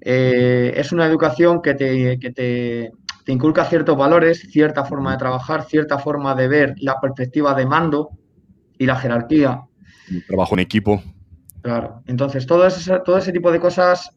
eh, 0.00 0.72
es 0.76 0.92
una 0.92 1.06
educación 1.06 1.62
que, 1.62 1.74
te, 1.74 2.18
te, 2.18 3.32
inculca 3.32 3.64
ciertos 3.64 3.96
valores, 3.96 4.40
cierta 4.50 4.84
forma 4.84 5.12
de 5.12 5.18
trabajar, 5.18 5.64
cierta 5.64 5.98
forma 5.98 6.34
de 6.34 6.48
ver 6.48 6.74
la 6.78 7.00
perspectiva 7.00 7.54
de 7.54 7.66
mando 7.66 8.10
y 8.78 8.86
la 8.86 8.96
jerarquía. 8.96 9.62
trabajo 10.28 10.54
en 10.54 10.60
equipo. 10.60 11.02
Claro, 11.62 12.02
entonces 12.06 12.46
todo 12.46 12.66
ese, 12.66 13.00
todo 13.00 13.16
ese 13.16 13.32
tipo 13.32 13.50
de 13.50 13.58
cosas 13.58 14.10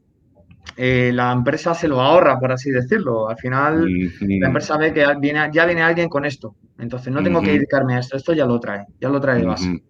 eh, 0.75 1.11
la 1.13 1.31
empresa 1.31 1.73
se 1.73 1.87
lo 1.87 2.01
ahorra, 2.01 2.39
por 2.39 2.51
así 2.51 2.69
decirlo. 2.69 3.29
Al 3.29 3.37
final, 3.37 3.87
la 4.19 4.47
empresa 4.47 4.77
ve 4.77 4.93
que 4.93 5.05
viene, 5.19 5.49
ya 5.53 5.65
viene 5.65 5.81
alguien 5.81 6.09
con 6.09 6.25
esto. 6.25 6.55
Entonces, 6.77 7.11
no 7.13 7.23
tengo 7.23 7.41
que 7.41 7.53
dedicarme 7.53 7.95
a 7.95 7.99
esto, 7.99 8.17
esto 8.17 8.33
ya 8.33 8.45
lo 8.45 8.59
trae, 8.59 8.85
ya 8.99 9.09
lo 9.09 9.19
trae 9.19 9.39
de 9.39 9.45
base. 9.45 9.83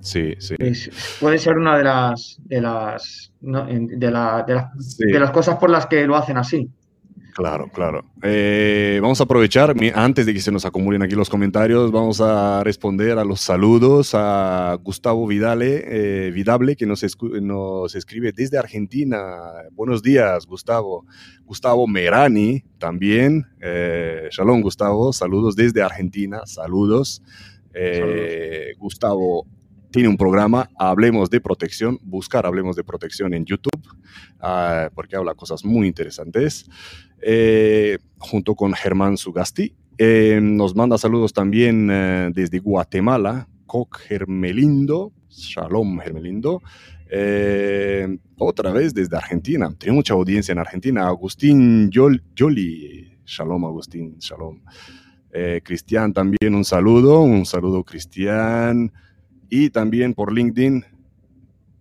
Sí, 0.00 0.34
sí. 0.38 0.54
puede 1.20 1.38
ser 1.38 1.56
una 1.56 1.76
de 1.76 1.84
las 1.84 2.38
de 2.44 2.60
las, 2.60 3.32
de, 3.40 4.10
las 5.18 5.30
cosas 5.32 5.56
por 5.56 5.70
las 5.70 5.86
que 5.86 6.06
lo 6.06 6.16
hacen 6.16 6.36
así. 6.36 6.70
Claro, 7.36 7.68
claro. 7.70 8.02
Eh, 8.22 8.98
vamos 9.02 9.20
a 9.20 9.24
aprovechar, 9.24 9.74
antes 9.94 10.24
de 10.24 10.32
que 10.32 10.40
se 10.40 10.50
nos 10.50 10.64
acumulen 10.64 11.02
aquí 11.02 11.14
los 11.14 11.28
comentarios, 11.28 11.92
vamos 11.92 12.22
a 12.22 12.64
responder 12.64 13.18
a 13.18 13.24
los 13.24 13.42
saludos 13.42 14.12
a 14.14 14.78
Gustavo 14.82 15.26
Vidale, 15.26 15.84
eh, 15.86 16.30
Vidable, 16.30 16.76
que 16.76 16.86
nos, 16.86 17.04
nos 17.42 17.94
escribe 17.94 18.32
desde 18.32 18.56
Argentina. 18.56 19.18
Buenos 19.72 20.02
días, 20.02 20.46
Gustavo. 20.46 21.04
Gustavo 21.44 21.86
Merani 21.86 22.64
también. 22.78 23.44
Eh, 23.60 24.28
shalom, 24.30 24.62
Gustavo. 24.62 25.12
Saludos 25.12 25.56
desde 25.56 25.82
Argentina. 25.82 26.40
Saludos. 26.46 27.22
Saludos. 27.76 28.78
Gustavo 28.78 29.46
tiene 29.96 30.10
un 30.10 30.18
programa, 30.18 30.68
Hablemos 30.78 31.30
de 31.30 31.40
Protección, 31.40 31.98
buscar 32.02 32.44
Hablemos 32.44 32.76
de 32.76 32.84
Protección 32.84 33.32
en 33.32 33.46
YouTube, 33.46 33.82
ah, 34.40 34.90
porque 34.94 35.16
habla 35.16 35.34
cosas 35.34 35.64
muy 35.64 35.86
interesantes, 35.86 36.68
eh, 37.22 37.96
junto 38.18 38.54
con 38.54 38.74
Germán 38.74 39.16
Sugasti. 39.16 39.74
Eh, 39.96 40.38
nos 40.42 40.76
manda 40.76 40.98
saludos 40.98 41.32
también 41.32 41.88
eh, 41.90 42.30
desde 42.34 42.58
Guatemala, 42.58 43.48
Coc 43.64 43.98
Germelindo, 44.00 45.12
Shalom 45.30 45.98
Germelindo. 46.00 46.60
otra 48.38 48.72
vez 48.72 48.92
desde 48.92 49.16
Argentina, 49.16 49.74
tiene 49.78 49.94
mucha 49.94 50.12
audiencia 50.12 50.52
en 50.52 50.58
Argentina, 50.58 51.06
Agustín 51.06 51.90
Yoli, 51.90 53.18
Shalom 53.24 53.64
Agustín, 53.64 54.18
Shalom. 54.18 54.60
Cristian 55.64 56.12
también 56.12 56.54
un 56.54 56.64
saludo, 56.64 57.20
un 57.20 57.46
saludo 57.46 57.84
Cristian. 57.84 58.92
Y 59.48 59.70
también 59.70 60.14
por 60.14 60.32
LinkedIn, 60.32 60.84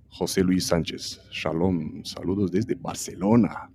José 0.10 0.44
Luis 0.44 0.68
Sánchez. 0.68 1.22
Shalom, 1.32 2.04
saludos 2.06 2.52
desde 2.52 2.76
Barcelona. 2.76 3.70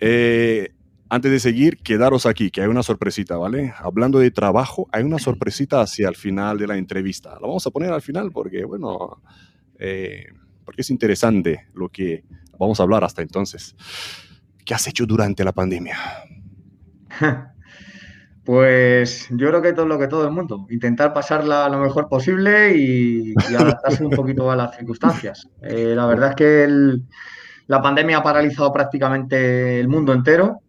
Eh, 0.00 0.74
antes 1.08 1.30
de 1.30 1.40
seguir, 1.40 1.78
quedaros 1.78 2.26
aquí, 2.26 2.50
que 2.50 2.60
hay 2.60 2.66
una 2.66 2.82
sorpresita, 2.82 3.36
¿vale? 3.36 3.72
Hablando 3.78 4.18
de 4.18 4.30
trabajo, 4.30 4.88
hay 4.92 5.04
una 5.04 5.18
sorpresita 5.18 5.80
hacia 5.80 6.08
el 6.08 6.16
final 6.16 6.58
de 6.58 6.66
la 6.66 6.76
entrevista. 6.76 7.30
La 7.34 7.46
vamos 7.46 7.66
a 7.66 7.70
poner 7.70 7.92
al 7.92 8.02
final 8.02 8.30
porque, 8.30 8.64
bueno, 8.64 9.22
eh, 9.78 10.26
porque 10.64 10.82
es 10.82 10.90
interesante 10.90 11.68
lo 11.74 11.88
que 11.88 12.24
vamos 12.58 12.80
a 12.80 12.82
hablar 12.82 13.04
hasta 13.04 13.22
entonces. 13.22 13.74
¿Qué 14.64 14.74
has 14.74 14.86
hecho 14.86 15.06
durante 15.06 15.44
la 15.44 15.52
pandemia? 15.52 15.96
Pues 18.48 19.28
yo 19.28 19.48
creo 19.48 19.60
que 19.60 19.74
todo 19.74 19.84
lo 19.84 19.98
que 19.98 20.08
todo 20.08 20.24
el 20.24 20.32
mundo, 20.32 20.66
intentar 20.70 21.12
pasarla 21.12 21.68
lo 21.68 21.80
mejor 21.80 22.08
posible 22.08 22.74
y, 22.74 23.34
adaptarse 23.54 24.02
un 24.02 24.10
poquito 24.10 24.50
a 24.50 24.56
las 24.56 24.74
circunstancias. 24.74 25.46
Eh, 25.60 25.92
la 25.94 26.06
verdad 26.06 26.30
es 26.30 26.34
que 26.34 26.96
la 27.66 27.82
pandemia 27.82 28.16
ha 28.16 28.22
paralizado 28.22 28.72
prácticamente 28.72 29.78
el 29.78 29.88
mundo 29.88 30.14
entero 30.14 30.62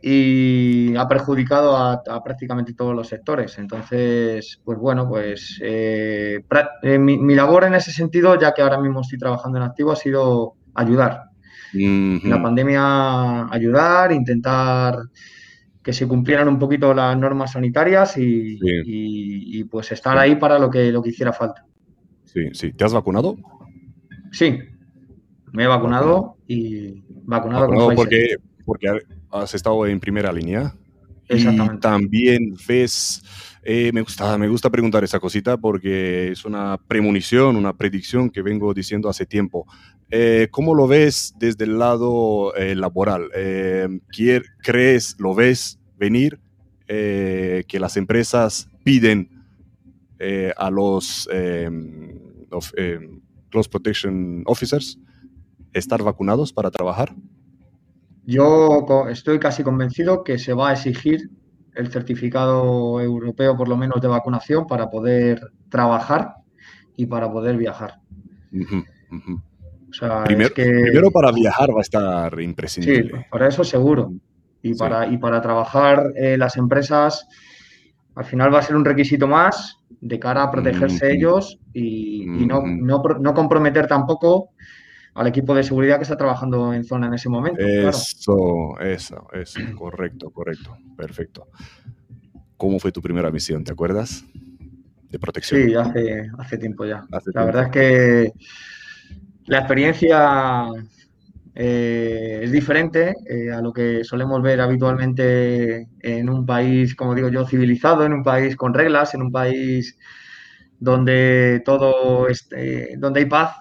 y 0.00 0.94
ha 0.96 1.08
perjudicado 1.08 1.76
a, 1.76 2.22
prácticamente 2.22 2.74
todos 2.74 2.94
los 2.94 3.08
sectores. 3.08 3.58
Entonces, 3.58 4.60
pues 4.62 4.78
bueno, 4.78 5.08
pues 5.08 5.58
eh, 5.60 6.44
eh, 6.82 6.98
mi, 7.00 7.34
labor 7.34 7.64
en 7.64 7.74
ese 7.74 7.90
sentido, 7.90 8.38
ya 8.38 8.54
que 8.54 8.62
ahora 8.62 8.80
mismo 8.80 9.00
estoy 9.00 9.18
trabajando 9.18 9.58
en 9.58 9.64
activo, 9.64 9.90
ha 9.90 9.96
sido 9.96 10.54
ayudar. 10.76 11.24
La 11.72 12.40
pandemia, 12.40 13.48
ayudar, 13.52 14.12
intentar 14.12 14.94
que 15.88 15.94
se 15.94 16.06
cumplieran 16.06 16.48
un 16.48 16.58
poquito 16.58 16.92
las 16.92 17.16
normas 17.16 17.52
sanitarias 17.52 18.18
y, 18.18 19.64
pues 19.70 19.90
estar 19.90 20.18
ahí 20.18 20.36
para 20.36 20.58
lo 20.58 20.68
que, 20.68 20.92
lo 20.92 21.02
que 21.02 21.08
hiciera 21.08 21.32
falta. 21.32 21.64
Sí, 22.26 22.50
sí. 22.52 22.74
¿Te 22.74 22.84
has 22.84 22.92
vacunado? 22.92 23.38
Sí, 24.30 24.58
me 25.50 25.64
he 25.64 25.66
vacunado, 25.66 26.36
y 26.46 27.02
vacunado, 27.24 27.68
con 27.68 27.94
porque, 27.94 28.36
porque 28.66 28.86
has 29.30 29.54
estado 29.54 29.86
en 29.86 29.98
primera 29.98 30.30
línea. 30.30 30.74
Exactamente. 31.26 31.76
Y 31.76 31.80
también 31.80 32.54
ves, 32.68 33.22
eh, 33.62 33.90
me, 33.94 34.02
gusta, 34.02 34.36
me 34.36 34.48
gusta 34.48 34.68
preguntar 34.68 35.04
esa 35.04 35.18
cosita 35.18 35.56
porque 35.56 36.32
es 36.32 36.44
una 36.44 36.76
premonición, 36.86 37.56
una 37.56 37.74
predicción 37.74 38.28
que 38.28 38.42
vengo 38.42 38.74
diciendo 38.74 39.08
hace 39.08 39.24
tiempo. 39.24 39.66
Eh, 40.10 40.48
¿Cómo 40.50 40.74
lo 40.74 40.86
ves 40.86 41.34
desde 41.38 41.64
el 41.64 41.78
lado 41.78 42.54
eh, 42.56 42.74
laboral? 42.74 43.30
¿Crees, 44.62 45.16
lo 45.18 45.34
ves 45.34 45.77
venir, 45.98 46.40
eh, 46.86 47.64
que 47.68 47.80
las 47.80 47.96
empresas 47.96 48.68
piden 48.84 49.30
eh, 50.18 50.52
a 50.56 50.70
los 50.70 51.28
em, 51.32 52.18
em, 52.76 53.20
Close 53.50 53.68
Protection 53.68 54.42
Officers 54.46 54.98
estar 55.72 56.02
vacunados 56.02 56.52
para 56.52 56.70
trabajar? 56.70 57.14
Yo 58.24 58.84
estoy 59.10 59.38
casi 59.38 59.62
convencido 59.62 60.24
que 60.24 60.38
se 60.38 60.52
va 60.52 60.70
a 60.70 60.72
exigir 60.72 61.30
el 61.74 61.90
certificado 61.90 63.00
europeo, 63.00 63.56
por 63.56 63.68
lo 63.68 63.76
menos 63.76 64.00
de 64.00 64.08
vacunación, 64.08 64.66
para 64.66 64.90
poder 64.90 65.40
trabajar 65.70 66.34
y 66.96 67.06
para 67.06 67.30
poder 67.30 67.56
viajar. 67.56 68.00
primero, 70.26 71.10
para 71.10 71.32
viajar 71.32 71.70
va 71.70 71.78
a 71.78 71.82
estar 71.82 72.40
imprescindible. 72.40 73.18
Sí, 73.18 73.24
para 73.30 73.48
eso 73.48 73.62
seguro. 73.64 74.12
Y 74.68 74.74
para, 74.74 75.06
y 75.06 75.18
para 75.18 75.40
trabajar 75.40 76.12
eh, 76.16 76.36
las 76.36 76.56
empresas, 76.56 77.26
al 78.14 78.24
final 78.24 78.52
va 78.52 78.58
a 78.58 78.62
ser 78.62 78.76
un 78.76 78.84
requisito 78.84 79.26
más 79.26 79.78
de 80.00 80.18
cara 80.18 80.42
a 80.42 80.50
protegerse 80.50 81.12
ellos 81.12 81.58
y, 81.72 82.26
no, 82.26 82.62
no, 82.62 83.34
comprometer 83.34 83.86
tampoco 83.86 84.50
al 85.14 85.26
equipo 85.26 85.54
de 85.54 85.62
seguridad 85.62 85.96
que 85.96 86.02
está 86.02 86.16
trabajando 86.16 86.72
en 86.72 86.84
zona 86.84 87.06
en 87.06 87.14
ese 87.14 87.28
momento. 87.28 87.60
Eso, 87.60 88.78
eso, 88.80 89.26
eso, 89.32 89.60
correcto, 89.76 90.30
correcto, 90.30 90.76
perfecto. 90.96 91.48
¿Cómo 92.56 92.78
fue 92.78 92.92
tu 92.92 93.00
primera 93.00 93.30
misión? 93.30 93.64
¿Te 93.64 93.72
acuerdas? 93.72 94.24
De 95.10 95.18
protección. 95.18 95.62
Sí, 95.62 95.74
hace, 95.74 96.30
hace 96.38 96.58
tiempo 96.58 96.84
ya. 96.84 97.06
la 97.34 97.44
verdad 97.44 97.64
es 97.64 97.70
que 97.70 98.32
la 99.46 99.58
experiencia 99.58 100.66
eh, 101.60 102.38
es 102.44 102.52
diferente 102.52 103.16
eh, 103.28 103.50
a 103.50 103.60
lo 103.60 103.72
que 103.72 104.04
solemos 104.04 104.40
ver 104.40 104.60
habitualmente 104.60 105.88
en 106.02 106.30
un 106.30 106.46
país, 106.46 106.94
como 106.94 107.16
digo 107.16 107.30
yo, 107.30 107.44
civilizado, 107.48 108.06
en 108.06 108.12
un 108.12 108.22
país 108.22 108.54
con 108.54 108.72
reglas, 108.72 109.12
en 109.14 109.22
un 109.22 109.32
país 109.32 109.98
donde 110.78 111.60
todo 111.64 112.28
este, 112.28 112.94
donde 112.96 113.20
hay 113.20 113.26
paz. 113.26 113.56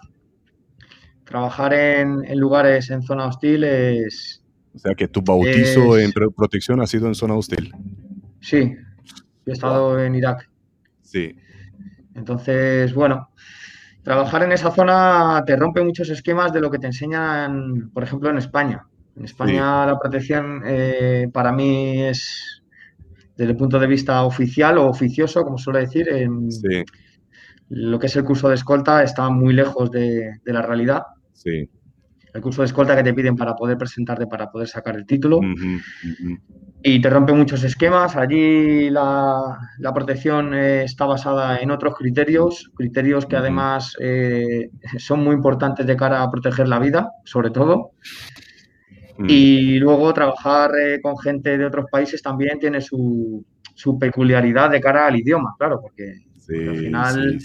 Trabajar 1.23 1.73
en, 1.73 2.39
lugares 2.39 2.91
en 2.91 3.01
zona 3.01 3.25
hostil 3.25 3.63
es. 3.63 4.43
O 4.75 4.77
sea 4.77 4.93
que 4.93 5.07
tu 5.07 5.23
bautizo 5.23 5.97
en 5.97 6.11
protección 6.11 6.79
ha 6.81 6.85
sido 6.85 7.07
en 7.07 7.15
zona 7.15 7.33
hostil. 7.33 7.71
Sí, 8.41 8.75
he 9.47 9.51
estado 9.51 9.99
en 9.99 10.13
Irak. 10.13 10.47
Sí. 11.01 11.35
Entonces, 12.13 12.93
bueno, 12.93 13.31
trabajar 14.07 14.43
en 14.43 14.53
esa 14.53 14.71
zona 14.71 15.43
te 15.45 15.57
rompe 15.57 15.83
muchos 15.83 16.09
esquemas 16.09 16.53
de 16.53 16.61
lo 16.61 16.71
que 16.71 16.79
te 16.79 16.87
enseñan, 16.87 17.91
por 17.93 18.03
ejemplo, 18.03 18.29
en 18.29 18.37
España. 18.37 18.87
En 19.17 19.25
España 19.25 19.85
la 19.85 19.99
protección 19.99 20.61
eh, 20.65 21.27
para 21.33 21.51
mí 21.51 22.03
es, 22.03 22.63
desde 23.35 23.51
el 23.51 23.57
punto 23.57 23.77
de 23.77 23.87
vista 23.87 24.23
oficial 24.23 24.77
o 24.77 24.87
oficioso, 24.87 25.43
como 25.43 25.57
suele 25.57 25.81
decir, 25.81 26.07
en, 26.07 26.47
lo 27.67 27.99
que 27.99 28.07
es 28.07 28.15
el 28.15 28.23
curso 28.23 28.47
de 28.47 28.55
escolta 28.55 29.03
está 29.03 29.29
muy 29.29 29.53
lejos 29.53 29.91
de, 29.91 30.39
la 30.45 30.61
realidad. 30.61 31.03
Sí 31.33 31.69
el 32.33 32.41
curso 32.41 32.61
de 32.61 32.67
escolta 32.67 32.95
que 32.95 33.03
te 33.03 33.13
piden 33.13 33.35
para 33.35 33.55
poder 33.55 33.77
presentarte, 33.77 34.27
para 34.27 34.49
poder 34.51 34.67
sacar 34.67 34.95
el 34.95 35.05
título. 35.05 35.39
Y 36.83 37.01
te 37.01 37.09
rompe 37.09 37.33
muchos 37.33 37.63
esquemas. 37.63 38.15
Allí 38.15 38.89
la, 38.89 39.57
protección 39.93 40.53
eh, 40.53 40.83
está 40.83 41.05
basada 41.05 41.57
en 41.57 41.71
otros 41.71 41.95
criterios, 41.95 42.71
criterios 42.75 43.25
que 43.25 43.35
además 43.35 43.95
eh, 43.99 44.69
son 44.97 45.23
muy 45.23 45.35
importantes 45.35 45.85
de 45.85 45.95
cara 45.95 46.21
a 46.21 46.29
proteger 46.31 46.67
la 46.67 46.79
vida, 46.79 47.09
sobre 47.23 47.49
todo. 47.49 47.91
Y 49.27 49.79
luego 49.79 50.13
trabajar 50.13 50.71
eh, 50.79 50.99
con 51.01 51.17
gente 51.17 51.57
de 51.57 51.65
otros 51.65 51.87
países 51.91 52.21
también 52.21 52.59
tiene 52.59 52.81
su, 52.81 53.43
peculiaridad 53.99 54.69
de 54.69 54.79
cara 54.79 55.07
al 55.07 55.15
idioma, 55.15 55.55
claro, 55.57 55.79
porque, 55.81 56.25
al 56.49 56.77
final 56.77 57.39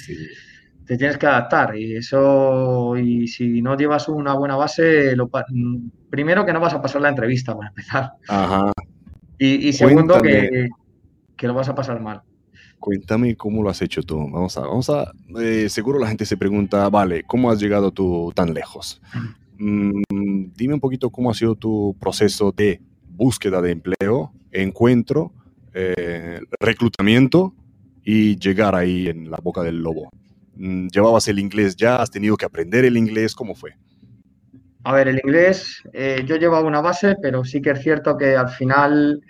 te 0.87 0.97
tienes 0.97 1.17
que 1.17 1.27
adaptar 1.27 1.77
y 1.77 1.97
eso, 1.97 2.97
y 2.97 3.29
si 3.29 3.63
no 3.63 3.77
llevas 3.77 4.09
una 4.09 4.35
buena 4.35 4.57
base, 4.57 5.15
lo, 5.17 5.31
primero 6.11 6.45
que 6.45 6.53
no 6.53 6.61
vas 6.61 6.75
a 6.75 6.83
pasar 6.83 7.03
la 7.03 7.09
entrevista 7.09 7.57
para 7.57 7.69
empezar. 7.69 8.13
Ajá. 8.29 8.73
Y, 9.39 9.73
segundo 9.73 10.21
que, 10.21 10.69
que, 11.37 11.47
lo 11.49 11.55
vas 11.55 11.69
a 11.69 11.75
pasar 11.75 12.01
mal. 12.01 12.23
Cuéntame 12.79 13.35
cómo 13.37 13.63
lo 13.63 13.71
has 13.71 13.83
hecho 13.83 14.03
tú. 14.03 14.19
Vamos 14.31 14.57
a, 14.57 14.61
vamos 14.61 14.89
a, 14.89 15.11
eh, 15.41 15.69
seguro 15.69 15.99
la 15.99 16.07
gente 16.07 16.25
se 16.27 16.37
pregunta, 16.37 16.89
vale, 16.89 17.25
¿cómo 17.25 17.51
has 17.51 17.61
llegado 17.61 17.91
tú 17.91 18.33
tan 18.35 18.55
lejos? 18.55 19.01
mm, 19.59 20.03
dime 20.57 20.75
un 20.75 20.81
poquito 20.81 21.11
cómo 21.11 21.31
ha 21.31 21.35
sido 21.35 21.57
tu 21.57 21.97
proceso 22.01 22.53
de 22.53 22.81
búsqueda 23.09 23.61
de 23.61 23.73
empleo, 23.73 24.33
encuentro, 24.53 25.33
eh, 25.75 26.41
reclutamiento 26.61 27.55
y 28.05 28.37
llegar 28.37 28.75
ahí 28.75 29.09
en 29.09 29.31
la 29.31 29.39
boca 29.43 29.63
del 29.63 29.83
lobo. 29.83 30.11
Mm, 30.57 30.89
¿Llevabas 30.89 31.29
el 31.29 31.39
inglés 31.39 31.77
ya? 31.77 31.97
¿Has 31.97 32.11
tenido 32.11 32.37
que 32.37 32.45
aprender 32.45 32.85
el 32.85 32.97
inglés? 32.97 33.35
¿Cómo 33.35 33.55
fue? 33.55 33.75
A 34.85 34.95
ver, 34.95 35.09
el 35.09 35.21
inglés, 35.25 35.83
eh, 35.93 36.25
yo 36.27 36.37
llevaba 36.37 36.67
una 36.67 36.81
base, 36.81 37.17
pero 37.23 37.45
sí 37.45 37.63
que 37.63 37.71
es 37.71 37.81
cierto 37.81 38.17
que 38.17 38.37
al 38.37 38.49
final 38.49 39.23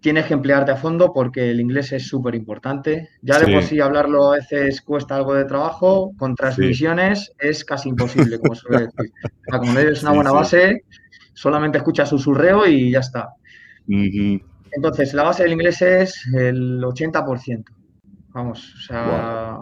tienes 0.00 0.26
que 0.26 0.34
emplearte 0.34 0.70
a 0.70 0.76
fondo 0.76 1.12
porque 1.12 1.50
el 1.50 1.60
inglés 1.60 1.92
es 1.92 2.06
súper 2.06 2.34
importante. 2.34 3.08
Ya 3.22 3.38
de 3.38 3.52
por 3.52 3.62
sí 3.62 3.80
hablarlo 3.80 4.32
a 4.32 4.36
veces 4.36 4.82
cuesta 4.82 5.16
algo 5.16 5.34
de 5.34 5.44
trabajo, 5.44 6.12
con 6.16 6.34
transmisiones 6.34 7.32
es 7.38 7.64
casi 7.64 7.88
imposible, 7.88 8.38
como 8.38 8.54
suele 8.54 8.86
decir. 8.86 9.12
O 9.24 9.50
sea, 9.50 9.58
como 9.58 9.78
eres 9.78 10.02
una 10.02 10.12
buena 10.12 10.32
base, 10.32 10.84
solamente 11.32 11.78
escuchas 11.78 12.08
susurreo 12.10 12.66
y 12.66 12.92
ya 12.92 13.00
está. 13.00 13.30
Entonces, 13.88 15.14
la 15.14 15.22
base 15.24 15.44
del 15.44 15.52
inglés 15.52 15.80
es 15.82 16.26
el 16.34 16.80
80%. 16.82 17.64
Vamos, 18.34 18.74
o 18.74 18.80
sea, 18.80 19.58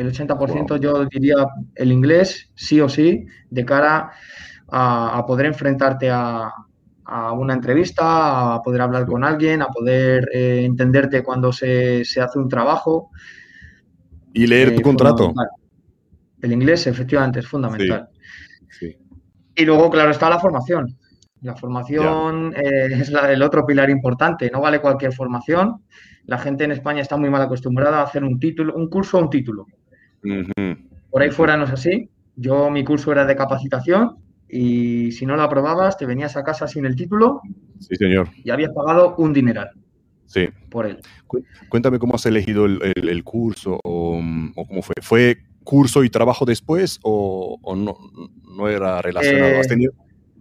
el 0.00 0.12
80% 0.12 0.78
yo 0.78 1.04
diría 1.06 1.46
el 1.74 1.92
inglés, 1.92 2.50
sí 2.54 2.80
o 2.80 2.88
sí, 2.88 3.26
de 3.50 3.64
cara 3.64 4.12
a 4.72 5.24
poder 5.26 5.46
enfrentarte 5.46 6.10
a, 6.10 6.50
a 7.10 7.32
una 7.32 7.54
entrevista, 7.54 8.54
a 8.54 8.62
poder 8.62 8.82
hablar 8.82 9.04
con 9.04 9.24
alguien, 9.24 9.62
a 9.62 9.66
poder 9.66 10.28
eh, 10.32 10.62
entenderte 10.64 11.24
cuando 11.24 11.52
se, 11.52 12.02
hace 12.02 12.38
un 12.38 12.48
trabajo. 12.48 13.10
Y 14.32 14.46
leer 14.46 14.74
tu 14.74 14.80
eh, 14.80 14.82
contrato. 14.82 15.34
El 16.40 16.52
inglés, 16.52 16.86
efectivamente, 16.86 17.40
es 17.40 17.48
fundamental. 17.48 18.08
Y 19.56 19.64
luego, 19.64 19.90
claro, 19.90 20.12
está 20.12 20.30
la 20.30 20.38
formación. 20.38 20.96
La 21.42 21.56
formación 21.56 22.54
eh, 22.54 22.88
es 22.92 23.10
el 23.10 23.42
otro 23.42 23.66
pilar 23.66 23.90
importante. 23.90 24.48
No 24.48 24.60
vale 24.60 24.80
cualquier 24.80 25.12
formación. 25.12 25.82
La 26.26 26.38
gente 26.38 26.62
en 26.62 26.70
España 26.70 27.02
está 27.02 27.16
muy 27.16 27.28
mal 27.28 27.42
acostumbrada 27.42 27.98
a 27.98 28.04
hacer 28.04 28.22
un 28.22 28.38
título, 28.38 28.74
un 28.76 28.88
curso 28.88 29.18
o 29.18 29.22
un 29.22 29.30
título. 29.30 29.66
Por 31.10 31.22
ahí 31.22 31.30
fuera 31.30 31.56
no 31.56 31.64
es 31.64 31.70
así. 31.70 32.08
Yo, 32.36 32.70
mi 32.70 32.84
curso 32.84 33.12
era 33.12 33.26
de 33.26 33.36
capacitación 33.36 34.16
y 34.48 35.12
si 35.12 35.26
no 35.26 35.36
lo 35.36 35.42
aprobabas, 35.42 35.96
te 35.96 36.06
venías 36.06 36.36
a 36.36 36.42
casa 36.42 36.66
sin 36.66 36.84
el 36.86 36.96
título. 36.96 37.40
Sí, 37.78 37.96
señor. 37.96 38.28
Y 38.42 38.50
habías 38.50 38.72
pagado 38.72 39.14
un 39.16 39.32
dineral. 39.32 39.70
Sí. 40.26 40.48
Por 40.68 40.86
él. 40.86 41.00
Cuéntame 41.68 41.98
cómo 41.98 42.14
has 42.14 42.26
elegido 42.26 42.66
el, 42.66 43.24
curso 43.24 43.80
o, 43.84 44.20
cómo 44.54 44.82
fue. 44.82 44.94
¿Fue 45.02 45.38
curso 45.64 46.04
y 46.04 46.10
trabajo 46.10 46.44
después 46.44 46.98
o, 47.02 47.58
no, 47.76 47.96
no, 48.56 48.68
era 48.68 49.02
relacionado? 49.02 49.60
¿Has 49.60 49.66
eh, 49.66 49.70
tenido? 49.70 49.92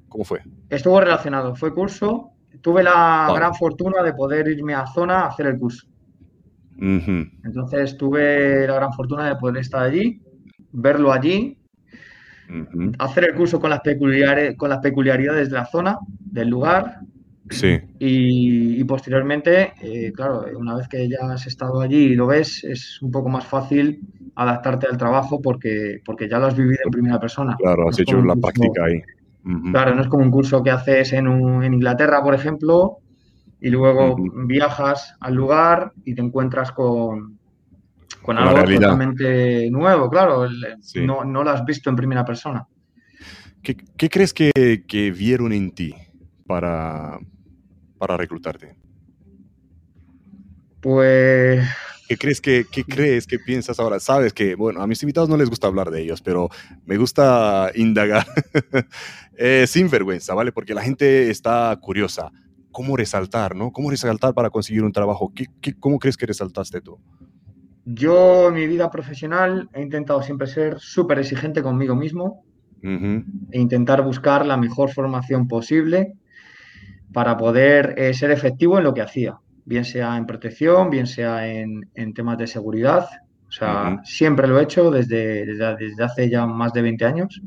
¿Cómo 0.07 0.23
fue? 0.23 0.41
Estuvo 0.69 0.99
relacionado. 0.99 1.55
Fue 1.55 1.73
curso. 1.73 2.31
Tuve 2.61 2.83
la 2.83 3.31
gran 3.33 3.53
fortuna 3.55 4.03
de 4.03 4.13
poder 4.13 4.47
irme 4.47 4.73
a 4.73 4.85
zona 4.87 5.21
a 5.21 5.27
hacer 5.27 5.47
el 5.47 5.57
curso. 5.57 5.87
Entonces 6.81 7.97
tuve 7.97 8.67
la 8.67 8.75
gran 8.75 8.93
fortuna 8.93 9.27
de 9.27 9.35
poder 9.35 9.57
estar 9.57 9.83
allí, 9.83 10.21
verlo 10.71 11.11
allí, 11.11 11.57
hacer 12.97 13.25
el 13.25 13.35
curso 13.35 13.59
con 13.59 13.69
las, 13.69 13.81
peculiares, 13.81 14.55
con 14.57 14.69
las 14.69 14.79
peculiaridades 14.79 15.49
de 15.49 15.55
la 15.55 15.65
zona, 15.65 15.97
del 16.19 16.49
lugar. 16.49 16.99
Sí. 17.49 17.79
Y, 17.97 18.83
posteriormente, 18.83 19.73
eh, 19.81 20.11
claro, 20.13 20.45
una 20.55 20.75
vez 20.75 20.87
que 20.87 21.09
ya 21.09 21.31
has 21.31 21.47
estado 21.47 21.81
allí 21.81 21.97
y 21.97 22.15
lo 22.15 22.27
ves, 22.27 22.63
es 22.63 23.01
un 23.01 23.11
poco 23.11 23.29
más 23.29 23.45
fácil 23.45 23.99
adaptarte 24.35 24.87
al 24.87 24.97
trabajo 24.97 25.41
porque, 25.41 26.01
porque 26.05 26.29
ya 26.29 26.39
lo 26.39 26.45
has 26.45 26.55
vivido 26.55 26.79
en 26.85 26.91
primera 26.91 27.19
persona. 27.19 27.55
Claro, 27.57 27.89
has 27.89 27.99
hecho 27.99 28.21
la 28.21 28.35
práctica 28.35 28.85
ahí. 28.85 29.01
Claro, 29.71 29.95
no 29.95 30.01
es 30.01 30.07
como 30.07 30.23
un 30.23 30.31
curso 30.31 30.61
que 30.61 30.69
haces 30.69 31.13
en, 31.13 31.27
en 31.27 31.73
Inglaterra, 31.73 32.21
por 32.21 32.35
ejemplo, 32.35 32.99
y 33.61 33.69
luego 33.69 34.15
viajas 34.45 35.15
al 35.19 35.35
lugar 35.35 35.91
y 36.05 36.15
te 36.15 36.21
encuentras 36.21 36.71
con, 36.71 37.37
con 38.21 38.37
algo 38.37 38.63
totalmente 38.63 39.69
nuevo, 39.71 40.09
claro, 40.09 40.47
no, 40.95 41.23
no, 41.25 41.43
lo 41.43 41.49
has 41.49 41.65
visto 41.65 41.89
en 41.89 41.95
primera 41.95 42.25
persona. 42.25 42.67
¿Qué, 43.61 44.09
crees 44.09 44.33
que, 44.33 45.13
vieron 45.15 45.51
en 45.51 45.71
ti 45.71 45.93
para, 46.47 47.19
para 47.97 48.17
reclutarte? 48.17 48.75
Pues... 50.79 51.67
¿Qué 52.07 52.17
crees 52.17 52.41
que, 52.41 52.65
qué 52.71 52.83
crees 52.83 53.27
que 53.27 53.37
piensas 53.37 53.79
ahora? 53.79 53.99
Sabes 53.99 54.33
que, 54.33 54.55
bueno, 54.55 54.81
a 54.81 54.87
mis 54.87 55.03
invitados 55.03 55.29
no 55.29 55.37
les 55.37 55.47
gusta 55.47 55.67
hablar 55.67 55.91
de 55.91 56.01
ellos, 56.01 56.23
pero 56.23 56.49
me 56.85 56.97
gusta 56.97 57.71
indagar 57.75 58.25
eh, 59.37 59.65
sin 59.67 59.91
vergüenza, 59.91 60.33
¿vale? 60.33 60.51
Porque 60.51 60.73
la 60.73 60.81
gente 60.81 61.29
está 61.29 61.77
curiosa. 61.79 62.31
¿Cómo 62.71 62.95
resaltar, 62.95 63.55
no? 63.55 63.71
¿Cómo 63.71 63.89
resaltar 63.89 64.33
para 64.33 64.49
conseguir 64.49 64.83
un 64.83 64.91
trabajo? 64.91 65.31
¿Qué, 65.35 65.45
qué, 65.61 65.73
cómo 65.73 65.99
crees 65.99 66.17
que 66.17 66.25
resaltaste 66.25 66.81
tú? 66.81 66.99
Yo 67.85 68.49
en 68.49 68.53
mi 68.53 68.67
vida 68.67 68.91
profesional 68.91 69.67
he 69.73 69.81
intentado 69.81 70.21
siempre 70.21 70.47
ser 70.47 70.79
súper 70.79 71.19
exigente 71.19 71.63
conmigo 71.63 71.95
mismo 71.95 72.43
e 72.81 73.59
intentar 73.59 74.03
buscar 74.03 74.45
la 74.45 74.57
mejor 74.57 74.91
formación 74.91 75.47
posible 75.47 76.13
para 77.11 77.35
poder 77.35 77.95
eh, 77.97 78.13
ser 78.13 78.31
efectivo 78.31 78.77
en 78.77 78.83
lo 78.83 78.93
que 78.93 79.01
hacía, 79.01 79.37
bien 79.65 79.85
sea 79.85 80.15
en 80.17 80.25
protección, 80.25 80.89
bien 80.89 81.07
sea 81.07 81.47
en, 81.47 82.13
temas 82.13 82.37
de 82.37 82.47
seguridad. 82.47 83.07
O 83.47 83.51
sea, 83.51 83.99
siempre 84.03 84.47
lo 84.47 84.59
he 84.59 84.63
hecho 84.63 84.91
desde, 84.91 85.45
desde, 85.45 86.03
hace 86.03 86.29
ya 86.29 86.45
más 86.45 86.71
de 86.73 86.83
20 86.83 87.05
años. 87.05 87.41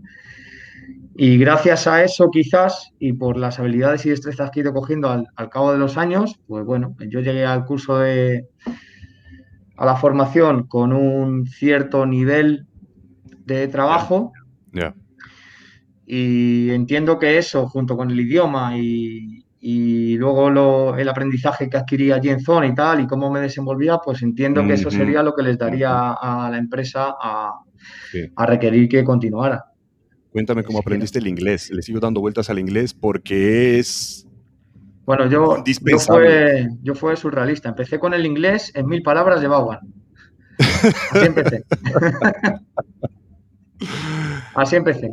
Y 1.14 1.37
gracias 1.37 1.87
a 1.87 2.03
eso 2.03 2.31
quizás 2.31 2.92
y 2.98 3.12
por 3.12 3.37
las 3.37 3.59
habilidades 3.59 4.07
y 4.07 4.11
destrezas 4.11 4.51
que 4.51 4.61
he 4.61 4.62
ido 4.62 4.72
cogiendo 4.72 5.11
al, 5.11 5.27
al 5.37 5.51
cabo 5.51 5.72
de 5.72 5.79
los 5.79 5.98
años, 5.98 6.40
pues 6.46 6.64
bueno, 6.64 6.96
yo 7.09 7.20
llegué 7.20 7.44
al 7.44 7.64
curso 7.66 7.98
de, 7.98 8.48
a 9.77 9.85
la 9.85 9.96
formación 9.96 10.68
con 10.68 10.92
un 10.92 11.46
cierto 11.46 12.07
nivel 12.07 12.66
de 13.44 13.66
trabajo. 13.68 14.33
Y 16.07 16.70
entiendo 16.70 17.18
que 17.18 17.38
eso, 17.38 17.66
junto 17.68 17.96
con 17.96 18.11
el 18.11 18.20
idioma 18.20 18.77
y, 18.79 19.44
luego 20.16 20.96
el 20.96 21.09
aprendizaje 21.09 21.68
que 21.68 21.77
adquirí 21.77 22.12
allí 22.12 22.29
en 22.29 22.40
zona 22.40 22.66
y 22.66 22.75
tal, 22.75 23.01
y 23.01 23.07
cómo 23.09 23.29
me 23.29 23.40
desenvolvía, 23.40 23.98
pues 23.98 24.22
entiendo 24.22 24.64
que 24.64 24.75
eso 24.75 24.90
sería 24.90 25.22
lo 25.22 25.35
que 25.35 25.42
les 25.42 25.59
daría 25.59 26.12
a 26.12 26.48
la 26.48 26.59
empresa 26.59 27.16
a, 27.20 27.53
requerir 28.46 28.88
que 28.88 29.03
continuara. 29.03 29.64
Cuéntame 30.33 30.64
cómo 30.64 30.79
aprendiste 30.79 31.18
el 31.18 31.27
inglés. 31.27 31.71
Le 31.71 31.83
sigo 31.83 32.01
dando 32.01 32.21
vueltas 32.21 32.51
al 32.51 32.59
inglés 32.59 32.95
porque 32.95 33.79
es 33.79 34.27
bueno, 35.05 35.29
yo, 35.29 35.64
yo, 35.64 35.99
fue, 35.99 36.68
yo 36.83 36.95
fue 36.95 37.16
surrealista. 37.16 37.68
Empecé 37.68 37.99
con 37.99 38.14
el 38.14 38.25
inglés 38.25 38.71
en 38.75 38.87
mil 38.87 39.03
palabras 39.03 39.40
de 39.40 39.49
Bauer. 39.49 39.81
Así 41.11 41.27
empecé. 41.27 41.64
Así 44.55 44.77
empecé. 44.77 45.11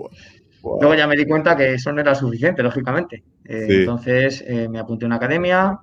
Luego 0.63 0.93
ya 0.93 1.07
me 1.07 1.15
di 1.15 1.25
cuenta 1.25 1.55
que 1.55 1.73
eso 1.73 1.91
no 1.91 2.01
era 2.01 2.13
suficiente, 2.13 2.61
lógicamente. 2.61 3.23
Eh, 3.45 3.65
entonces 3.69 4.43
eh, 4.45 4.67
me 4.69 4.77
apunté 4.77 5.05
a 5.05 5.07
una 5.07 5.15
academia, 5.15 5.79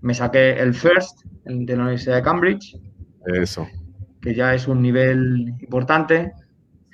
me 0.00 0.14
saqué 0.14 0.52
el 0.52 0.74
FIRST 0.74 1.24
de 1.44 1.76
la 1.76 1.82
Universidad 1.82 2.16
de 2.16 2.22
Cambridge. 2.22 2.76
Eso. 3.26 3.66
Que 4.20 4.34
ya 4.34 4.54
es 4.54 4.68
un 4.68 4.80
nivel 4.80 5.54
importante. 5.60 6.32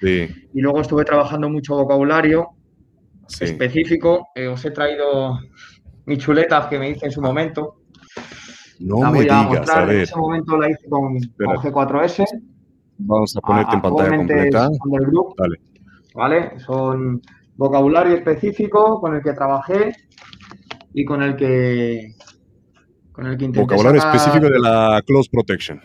Sí. 0.01 0.49
Y 0.55 0.61
luego 0.61 0.81
estuve 0.81 1.05
trabajando 1.05 1.49
mucho 1.49 1.77
vocabulario 1.77 2.49
específico. 3.41 4.29
Eh, 4.35 4.47
os 4.47 4.65
he 4.65 4.71
traído 4.71 5.39
mi 6.07 6.17
chuleta 6.17 6.69
que 6.69 6.79
me 6.79 6.91
hice 6.91 7.07
en 7.07 7.13
su 7.13 7.21
momento. 7.21 7.83
No 8.81 9.03
la 9.03 9.11
voy 9.11 9.19
me 9.19 9.31
a 9.31 9.41
digas, 9.41 9.59
mostrar. 9.59 9.91
En 9.91 10.01
ese 10.01 10.17
momento 10.17 10.57
la 10.57 10.71
hice 10.71 10.89
con, 10.89 11.17
G4S. 11.17 12.25
Vamos 12.99 13.37
a 13.37 13.41
ponerte 13.41 13.75
en 13.75 13.83
pantalla 13.83 14.17
completa. 14.17 14.69
Vale. 15.37 15.57
¿Vale? 16.15 16.59
Son 16.61 17.21
vocabulario 17.57 18.15
específico 18.15 19.01
con 19.01 19.17
el 19.17 19.23
que 19.23 19.33
trabajé 19.33 19.93
y 20.95 21.05
con 21.05 21.23
el 21.23 21.37
que 21.37 22.15
con 23.13 23.27
el 23.27 23.37
que 23.37 23.45
intenté 23.45 23.61
Vocabulario 23.63 24.01
específico 24.01 24.49
de 24.49 24.59
la 24.61 25.03
Close 25.05 25.29
Protection. 25.31 25.81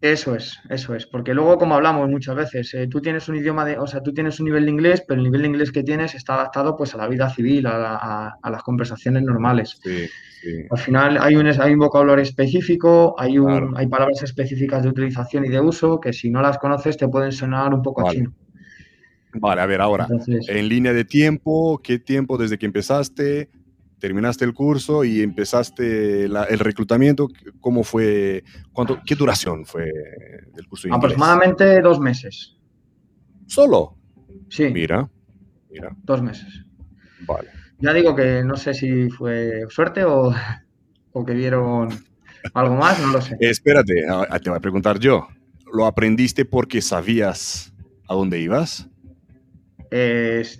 Eso 0.00 0.36
es, 0.36 0.60
eso 0.70 0.94
es, 0.94 1.06
porque 1.06 1.34
luego 1.34 1.58
como 1.58 1.74
hablamos 1.74 2.08
muchas 2.08 2.36
veces, 2.36 2.72
eh, 2.74 2.86
tú 2.86 3.00
tienes 3.00 3.28
un 3.28 3.34
idioma 3.34 3.64
de, 3.64 3.78
o 3.78 3.86
sea, 3.86 4.00
tú 4.00 4.14
tienes 4.14 4.38
un 4.38 4.46
nivel 4.46 4.64
de 4.64 4.70
inglés, 4.70 5.02
pero 5.06 5.18
el 5.18 5.24
nivel 5.24 5.42
de 5.42 5.48
inglés 5.48 5.72
que 5.72 5.82
tienes 5.82 6.14
está 6.14 6.34
adaptado 6.34 6.76
pues 6.76 6.94
a 6.94 6.98
la 6.98 7.08
vida 7.08 7.28
civil, 7.30 7.66
a, 7.66 8.38
las 8.44 8.62
conversaciones 8.62 9.24
normales. 9.24 9.80
Al 10.70 10.78
final 10.78 11.18
hay 11.20 11.34
un, 11.34 11.48
hay 11.48 11.72
un 11.72 11.80
vocabulario 11.80 12.22
específico, 12.22 13.16
hay, 13.18 13.38
un, 13.38 13.76
hay 13.76 13.88
palabras 13.88 14.22
específicas 14.22 14.84
de 14.84 14.88
utilización 14.88 15.44
y 15.44 15.48
de 15.48 15.60
uso 15.60 15.98
que 15.98 16.12
si 16.12 16.30
no 16.30 16.42
las 16.42 16.58
conoces 16.58 16.96
te 16.96 17.08
pueden 17.08 17.32
sonar 17.32 17.74
un 17.74 17.82
poco 17.82 18.06
a 18.06 18.12
chino. 18.12 18.32
Vale, 19.34 19.60
a 19.60 19.66
ver, 19.66 19.80
ahora, 19.80 20.06
en 20.26 20.68
línea 20.68 20.92
de 20.92 21.04
tiempo, 21.04 21.80
¿qué 21.82 21.98
tiempo 21.98 22.38
desde 22.38 22.56
que 22.56 22.66
empezaste? 22.66 23.48
Terminaste 23.98 24.44
el 24.44 24.54
curso 24.54 25.04
y 25.04 25.22
empezaste 25.22 26.24
el 26.24 26.58
reclutamiento, 26.58 27.28
¿cómo 27.60 27.84
fue? 27.84 28.44
Cuánto, 28.72 29.00
¿Qué 29.04 29.14
duración 29.14 29.64
fue 29.64 29.84
el 30.56 30.66
curso? 30.66 30.88
Aproximadamente 30.92 31.80
dos 31.80 32.00
meses. 32.00 32.56
¿Solo? 33.46 33.96
Sí. 34.48 34.68
Mira. 34.70 35.08
Dos 36.02 36.22
meses. 36.22 36.64
Vale. 37.26 37.48
Ya 37.80 37.92
digo 37.92 38.14
que 38.14 38.42
no 38.42 38.56
sé 38.56 38.74
si 38.74 39.08
fue 39.10 39.66
suerte 39.68 40.04
o, 40.04 40.34
o 41.12 41.24
que 41.24 41.34
vieron 41.34 41.88
algo 42.54 42.76
más, 42.76 43.00
no 43.00 43.12
lo 43.12 43.20
sé. 43.20 43.36
Espérate, 43.40 43.94
te 44.42 44.50
voy 44.50 44.56
a 44.56 44.60
preguntar 44.60 44.98
yo. 44.98 45.28
¿Lo 45.72 45.86
aprendiste 45.86 46.44
porque 46.44 46.80
sabías 46.80 47.72
a 48.08 48.14
dónde 48.14 48.40
ibas? 48.40 48.88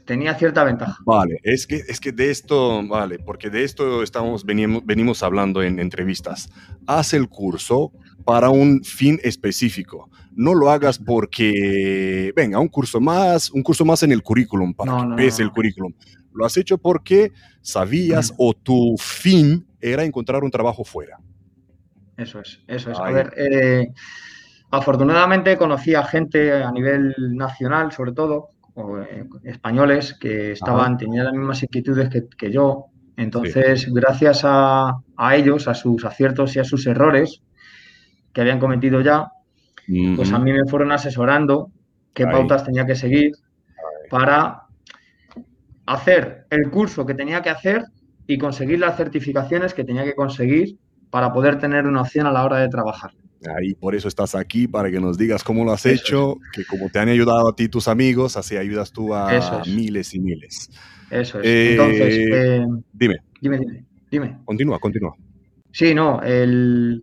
Tenía 0.05 0.35
cierta 0.35 0.65
ventaja. 0.65 0.97
Vale, 1.05 1.39
es 1.43 1.67
que, 1.67 1.77
es 1.77 2.01
que 2.01 2.13
de 2.13 2.31
esto, 2.31 2.87
vale, 2.87 3.19
porque 3.19 3.51
de 3.51 3.65
esto 3.65 4.03
estamos, 4.03 4.45
venimos, 4.45 4.85
venimos 4.85 5.23
hablando 5.23 5.63
en 5.63 5.79
entrevistas. 5.79 6.51
Haz 6.87 7.15
el 7.15 7.29
curso 7.29 7.93
para 8.25 8.51
un 8.51 8.83
fin 8.85 9.19
específico. 9.23 10.11
No 10.35 10.55
lo 10.55 10.71
hagas 10.71 10.99
porque, 10.99 12.33
venga, 12.37 12.59
un 12.59 12.69
curso 12.69 13.01
más, 13.01 13.51
un 13.51 13.63
curso 13.63 13.85
más 13.85 14.03
en 14.03 14.13
el 14.13 14.23
currículum, 14.23 14.75
para 14.75 14.99
que 14.99 15.15
pese 15.17 15.43
el 15.43 15.51
currículum. 15.51 15.93
Lo 16.33 16.45
has 16.45 16.57
hecho 16.57 16.79
porque 16.79 17.33
sabías 17.61 18.33
o 18.37 18.55
tu 18.55 18.97
fin 18.99 19.67
era 19.81 20.05
encontrar 20.05 20.45
un 20.45 20.51
trabajo 20.51 20.85
fuera. 20.85 21.19
Eso 22.17 22.41
es, 22.41 22.61
eso 22.67 22.91
es. 22.91 22.99
A 22.99 23.11
ver, 23.11 23.33
eh, 23.37 23.89
afortunadamente 24.71 25.57
conocí 25.57 25.95
a 25.95 26.05
gente 26.05 26.53
a 26.53 26.71
nivel 26.71 27.15
nacional, 27.35 27.93
sobre 27.93 28.13
todo, 28.13 28.51
eh, 28.79 29.25
españoles 29.45 30.15
que 30.15 30.53
estaban, 30.53 30.97
tenían 30.97 31.25
las 31.25 31.35
mismas 31.35 31.63
inquietudes 31.63 32.09
que, 32.37 32.53
yo. 32.53 32.87
Entonces, 33.17 33.93
gracias 33.93 34.43
a, 34.45 35.01
ellos, 35.33 35.67
a 35.67 35.75
sus 35.75 36.05
aciertos 36.05 36.55
y 36.55 36.61
a 36.61 36.65
sus 36.65 36.87
errores 36.87 37.43
que 38.33 38.41
habían 38.41 38.61
cometido 38.61 39.01
ya, 39.01 39.33
pues 40.15 40.33
a 40.33 40.39
mí 40.39 40.53
me 40.53 40.65
fueron 40.67 40.93
asesorando 40.93 41.73
qué 42.15 42.27
pautas 42.27 42.65
tenía 42.65 42.87
que 42.87 42.95
seguir 42.95 43.33
para 44.11 44.63
hacer 45.87 46.47
el 46.51 46.71
curso 46.71 47.05
que 47.05 47.15
tenía 47.15 47.43
que 47.43 47.51
hacer 47.51 47.85
y 48.27 48.39
conseguir 48.39 48.79
las 48.79 48.97
certificaciones 48.97 49.75
que 49.75 49.85
tenía 49.85 50.05
que 50.05 50.15
conseguir 50.15 50.79
para 51.11 51.33
poder 51.33 51.59
tener 51.59 51.87
una 51.87 52.03
opción 52.03 52.27
a 52.27 52.33
la 52.33 52.45
hora 52.45 52.59
de 52.59 52.69
trabajar. 52.69 53.13
Ahí 53.57 53.75
por 53.75 53.95
eso 53.95 54.09
estás 54.09 54.35
aquí, 54.35 54.67
para 54.67 54.91
que 54.91 55.01
nos 55.01 55.17
digas 55.17 55.45
cómo 55.45 55.65
lo 55.65 55.73
has 55.73 55.87
hecho, 55.87 56.37
que 56.53 56.65
como 56.65 56.89
te 56.91 56.99
han 56.99 57.09
ayudado 57.09 57.49
a 57.49 57.55
ti 57.55 57.69
tus 57.69 57.87
amigos, 57.87 58.37
así 58.37 58.57
ayudas 58.57 58.93
tú 58.93 59.15
a 59.15 59.63
miles 59.67 60.15
y 60.15 60.21
miles. 60.21 60.71
Eso 61.11 61.41
es. 61.41 61.71
Entonces, 61.71 62.19
eh, 62.19 62.57
eh, 62.57 62.67
dime. 62.93 63.17
Dime, 63.41 63.59
dime, 63.59 63.85
dime. 64.11 64.39
Continúa, 64.45 64.79
continúa. 64.79 65.15
Sí, 65.71 65.95
no, 65.95 66.21
el, 66.23 67.03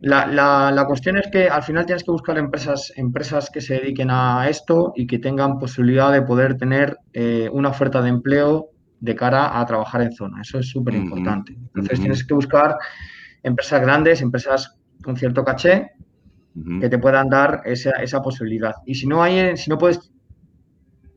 la, 0.00 0.70
la, 0.70 0.86
cuestión 0.86 1.18
es 1.18 1.28
que 1.30 1.48
al 1.48 1.62
final 1.62 1.84
tienes 1.84 2.04
que 2.04 2.10
buscar 2.10 2.38
empresas, 2.38 2.92
empresas 2.96 3.50
que 3.50 3.60
se 3.60 3.74
dediquen 3.74 4.10
a 4.10 4.48
esto 4.48 4.92
y 4.94 5.06
que 5.06 5.18
tengan 5.18 5.58
posibilidad 5.58 6.12
de 6.12 6.22
poder 6.22 6.56
tener 6.56 6.96
eh, 7.12 7.48
una 7.52 7.70
oferta 7.70 8.00
de 8.00 8.08
empleo 8.08 8.70
de 9.00 9.14
cara 9.14 9.60
a 9.60 9.66
trabajar 9.66 10.02
en 10.02 10.12
zona. 10.12 10.40
Eso 10.40 10.58
es 10.58 10.68
súper 10.68 10.94
importante. 10.94 11.52
Entonces 11.52 12.00
tienes 12.00 12.24
que 12.24 12.34
buscar 12.34 12.76
empresas 13.42 13.80
grandes, 13.80 14.22
empresas 14.22 14.77
con 15.08 15.16
cierto 15.16 15.42
caché 15.42 15.92
que 16.80 16.90
te 16.90 16.98
puedan 16.98 17.30
dar 17.30 17.62
esa, 17.64 17.92
esa, 17.92 18.20
posibilidad. 18.20 18.74
Y 18.84 18.94
si 18.96 19.06
no 19.06 19.22
hay, 19.22 19.56
si 19.56 19.70
no 19.70 19.78
puedes, 19.78 20.12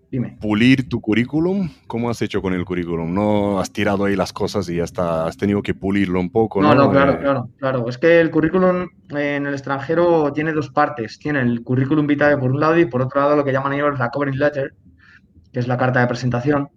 dime. 0.09 0.37
Pulir 0.39 0.87
tu 0.87 1.01
currículum, 1.01 1.69
¿cómo 1.87 2.09
has 2.09 2.21
hecho 2.21 2.41
con 2.41 2.53
el 2.53 2.63
currículum? 2.63 3.13
¿No 3.13 3.59
has 3.59 3.73
tirado 3.73 4.05
ahí 4.05 4.15
las 4.15 4.31
cosas 4.31 4.69
y 4.69 4.77
ya 4.77 4.85
está, 4.85 5.25
has 5.25 5.35
tenido 5.35 5.61
que 5.61 5.73
pulirlo 5.73 6.21
un 6.21 6.29
poco? 6.29 6.61
No, 6.61 6.73
no, 6.73 6.89
claro, 6.89 7.13
eh, 7.13 7.17
claro, 7.17 7.49
claro. 7.57 7.89
Es 7.89 7.97
que 7.97 8.21
el 8.21 8.31
currículum 8.31 8.87
en 9.09 9.45
el 9.45 9.53
extranjero 9.53 10.31
tiene 10.31 10.53
dos 10.53 10.69
partes. 10.69 11.19
Tiene 11.19 11.41
el 11.41 11.63
currículum 11.63 12.07
vitae 12.07 12.37
por 12.37 12.51
un 12.51 12.61
lado 12.61 12.79
y 12.79 12.85
por 12.85 13.01
otro 13.01 13.19
lado 13.19 13.35
lo 13.35 13.43
que 13.43 13.51
llaman 13.51 13.73
ellos 13.73 13.99
la 13.99 14.09
covering 14.09 14.39
letter, 14.39 14.73
que 15.51 15.59
es 15.59 15.67
la 15.67 15.77
carta 15.77 15.99
de 15.99 16.07
presentación. 16.07 16.69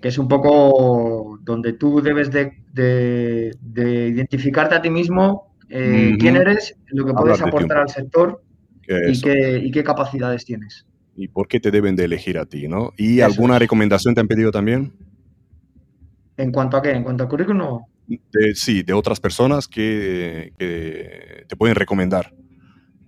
Que 0.00 0.08
es 0.08 0.18
un 0.18 0.28
poco 0.28 1.38
donde 1.42 1.72
tú 1.72 2.00
debes 2.00 2.30
de, 2.30 3.52
identificarte 3.64 4.74
a 4.74 4.82
ti 4.82 4.90
mismo 4.90 5.54
eh, 5.68 6.16
quién 6.18 6.36
eres, 6.36 6.76
lo 6.88 7.06
que 7.06 7.12
puedes 7.12 7.40
aportar 7.40 7.78
al 7.78 7.88
sector 7.88 8.42
y 8.86 9.70
qué, 9.70 9.82
capacidades 9.84 10.44
tienes. 10.44 10.86
¿Y 11.16 11.28
por 11.28 11.48
qué 11.48 11.60
te 11.60 11.70
deben 11.70 11.96
de 11.96 12.04
elegir 12.04 12.38
a 12.38 12.44
ti, 12.44 12.68
no? 12.68 12.92
¿Y 12.96 13.20
alguna 13.20 13.58
recomendación 13.58 14.14
te 14.14 14.20
han 14.20 14.28
pedido 14.28 14.50
también? 14.50 14.92
¿En 16.36 16.52
cuanto 16.52 16.76
a 16.76 16.82
qué? 16.82 16.90
¿En 16.90 17.02
cuanto 17.02 17.24
al 17.24 17.28
currículum? 17.28 17.82
sí, 18.54 18.82
de 18.84 18.92
otras 18.92 19.18
personas 19.18 19.66
que 19.66 20.52
te 21.48 21.56
pueden 21.56 21.74
recomendar. 21.74 22.32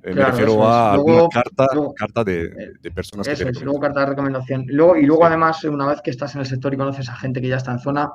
Eh, 0.02 0.14
me 0.14 0.24
refiero 0.24 0.66
a 0.66 0.96
carta, 1.32 1.66
carta 1.96 2.24
de, 2.24 2.78
personas 2.94 3.26
que 3.26 3.32
es, 3.32 3.62
luego 3.62 3.80
carta 3.80 4.00
de 4.00 4.06
recomendación. 4.06 4.64
Luego, 4.68 4.96
y 4.96 5.04
luego, 5.04 5.24
además, 5.24 5.62
una 5.64 5.86
vez 5.86 6.00
que 6.02 6.10
estás 6.10 6.34
en 6.34 6.42
el 6.42 6.46
sector 6.46 6.72
y 6.72 6.76
conoces 6.76 7.08
a 7.08 7.16
gente 7.16 7.40
que 7.40 7.48
ya 7.48 7.56
está 7.56 7.72
en 7.72 7.80
zona, 7.80 8.12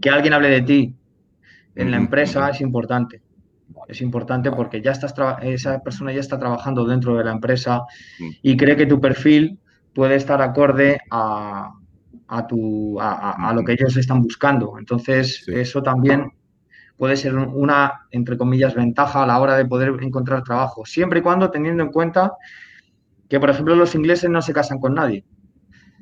que 0.00 0.10
alguien 0.10 0.32
hable 0.32 0.48
de 0.48 0.62
ti 0.62 0.96
en 1.74 1.90
la 1.90 1.98
empresa 1.98 2.48
es 2.48 2.60
importante. 2.60 3.22
Es 3.86 4.00
importante 4.00 4.50
porque 4.50 4.80
ya 4.80 4.92
estás 4.92 5.14
esa 5.42 5.80
persona 5.80 6.12
ya 6.12 6.20
está 6.20 6.38
trabajando 6.38 6.84
dentro 6.84 7.16
de 7.16 7.24
la 7.24 7.32
empresa 7.32 7.82
y 8.42 8.56
cree 8.56 8.76
que 8.76 8.86
tu 8.86 9.00
perfil 9.00 9.58
puede 9.94 10.16
estar 10.16 10.40
acorde 10.40 11.00
a, 11.10 11.72
tu, 12.48 12.98
a, 13.00 13.52
lo 13.54 13.62
que 13.62 13.72
ellos 13.72 13.96
están 13.96 14.22
buscando. 14.22 14.78
Entonces, 14.78 15.46
eso 15.48 15.82
también 15.82 16.32
puede 17.00 17.16
ser 17.16 17.34
una, 17.34 18.02
entre 18.10 18.36
comillas, 18.36 18.74
ventaja 18.74 19.22
a 19.22 19.26
la 19.26 19.40
hora 19.40 19.56
de 19.56 19.64
poder 19.64 19.90
encontrar 20.02 20.42
trabajo, 20.42 20.84
siempre 20.84 21.20
y 21.20 21.22
cuando 21.22 21.50
teniendo 21.50 21.82
en 21.82 21.90
cuenta 21.90 22.34
que, 23.26 23.40
por 23.40 23.48
ejemplo, 23.48 23.74
los 23.74 23.94
ingleses 23.94 24.28
no 24.28 24.42
se 24.42 24.52
casan 24.52 24.78
con 24.78 24.96
nadie. 24.96 25.24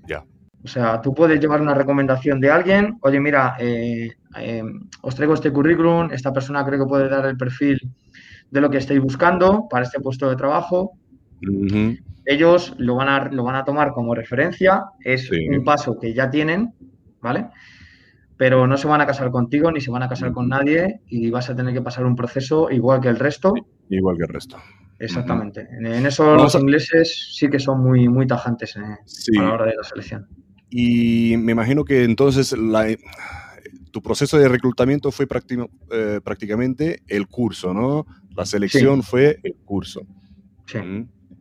Ya. 0.09 0.25
O 0.65 0.67
sea, 0.67 1.01
tú 1.01 1.15
puedes 1.15 1.39
llevar 1.39 1.63
una 1.63 1.73
recomendación 1.73 2.41
de 2.41 2.51
alguien, 2.51 2.99
oye, 3.03 3.21
mira, 3.21 3.55
eh, 3.61 4.11
eh, 4.41 4.65
os 5.03 5.15
traigo 5.15 5.35
este 5.35 5.53
currículum, 5.53 6.11
esta 6.11 6.33
persona 6.33 6.65
creo 6.65 6.81
que 6.81 6.89
puede 6.89 7.09
dar 7.09 7.27
el 7.27 7.37
perfil 7.37 7.79
de 8.51 8.61
lo 8.61 8.69
que 8.69 8.79
estáis 8.79 9.01
buscando 9.01 9.69
para 9.71 9.85
este 9.85 10.01
puesto 10.01 10.29
de 10.29 10.35
trabajo. 10.35 10.95
Ellos 12.25 12.75
lo 12.77 12.97
van, 12.97 13.09
a, 13.09 13.29
lo 13.31 13.45
van 13.45 13.55
a 13.55 13.65
tomar 13.65 13.93
como 13.93 14.17
referencia, 14.17 14.83
es 15.05 15.31
un 15.31 15.63
paso 15.63 15.97
que 15.97 16.13
ya 16.13 16.29
tienen, 16.29 16.75
¿vale? 17.23 17.47
Pero 18.39 18.69
no 18.69 18.77
se 18.77 18.87
van 18.87 19.01
a 19.01 19.07
casar 19.07 19.31
contigo 19.31 19.71
ni 19.73 19.81
se 19.81 19.91
van 19.91 20.05
a 20.05 20.09
casar 20.09 20.33
con 20.33 20.49
nadie 20.49 21.01
y 21.09 21.29
vas 21.29 21.51
a 21.51 21.57
tener 21.57 21.75
que 21.75 21.83
pasar 21.83 22.07
un 22.07 22.15
proceso 22.15 22.71
igual 22.71 23.01
que 23.01 23.09
el 23.09 23.19
resto. 23.19 23.53
Igual 23.91 24.17
que 24.17 24.23
el 24.23 24.29
resto. 24.29 24.57
Exactamente. 25.01 25.69
En 25.73 26.07
eso 26.07 26.35
los 26.37 26.55
ingleses 26.55 27.35
sí 27.35 27.51
que 27.51 27.59
son 27.59 27.83
muy, 27.83 28.09
muy 28.09 28.27
tajantes 28.27 28.77
eh, 28.77 29.39
a 29.39 29.43
la 29.43 29.53
hora 29.55 29.67
de 29.67 29.75
la 29.77 29.83
selección. 29.83 30.29
Y 30.71 31.37
me 31.37 31.53
imagino 31.53 31.85
que 31.85 32.05
entonces 32.05 32.55
tu 33.91 34.03
proceso 34.03 34.39
de 34.39 34.49
reclutamiento 34.49 35.11
fue 35.11 35.27
eh, 35.91 36.21
prácticamente 36.23 37.03
el 37.09 37.27
curso, 37.27 37.75
¿no? 37.75 38.07
La 38.37 38.47
selección 38.47 39.03
fue 39.03 39.41
el 39.43 39.57
curso. 39.65 40.03
Sí. 40.67 40.79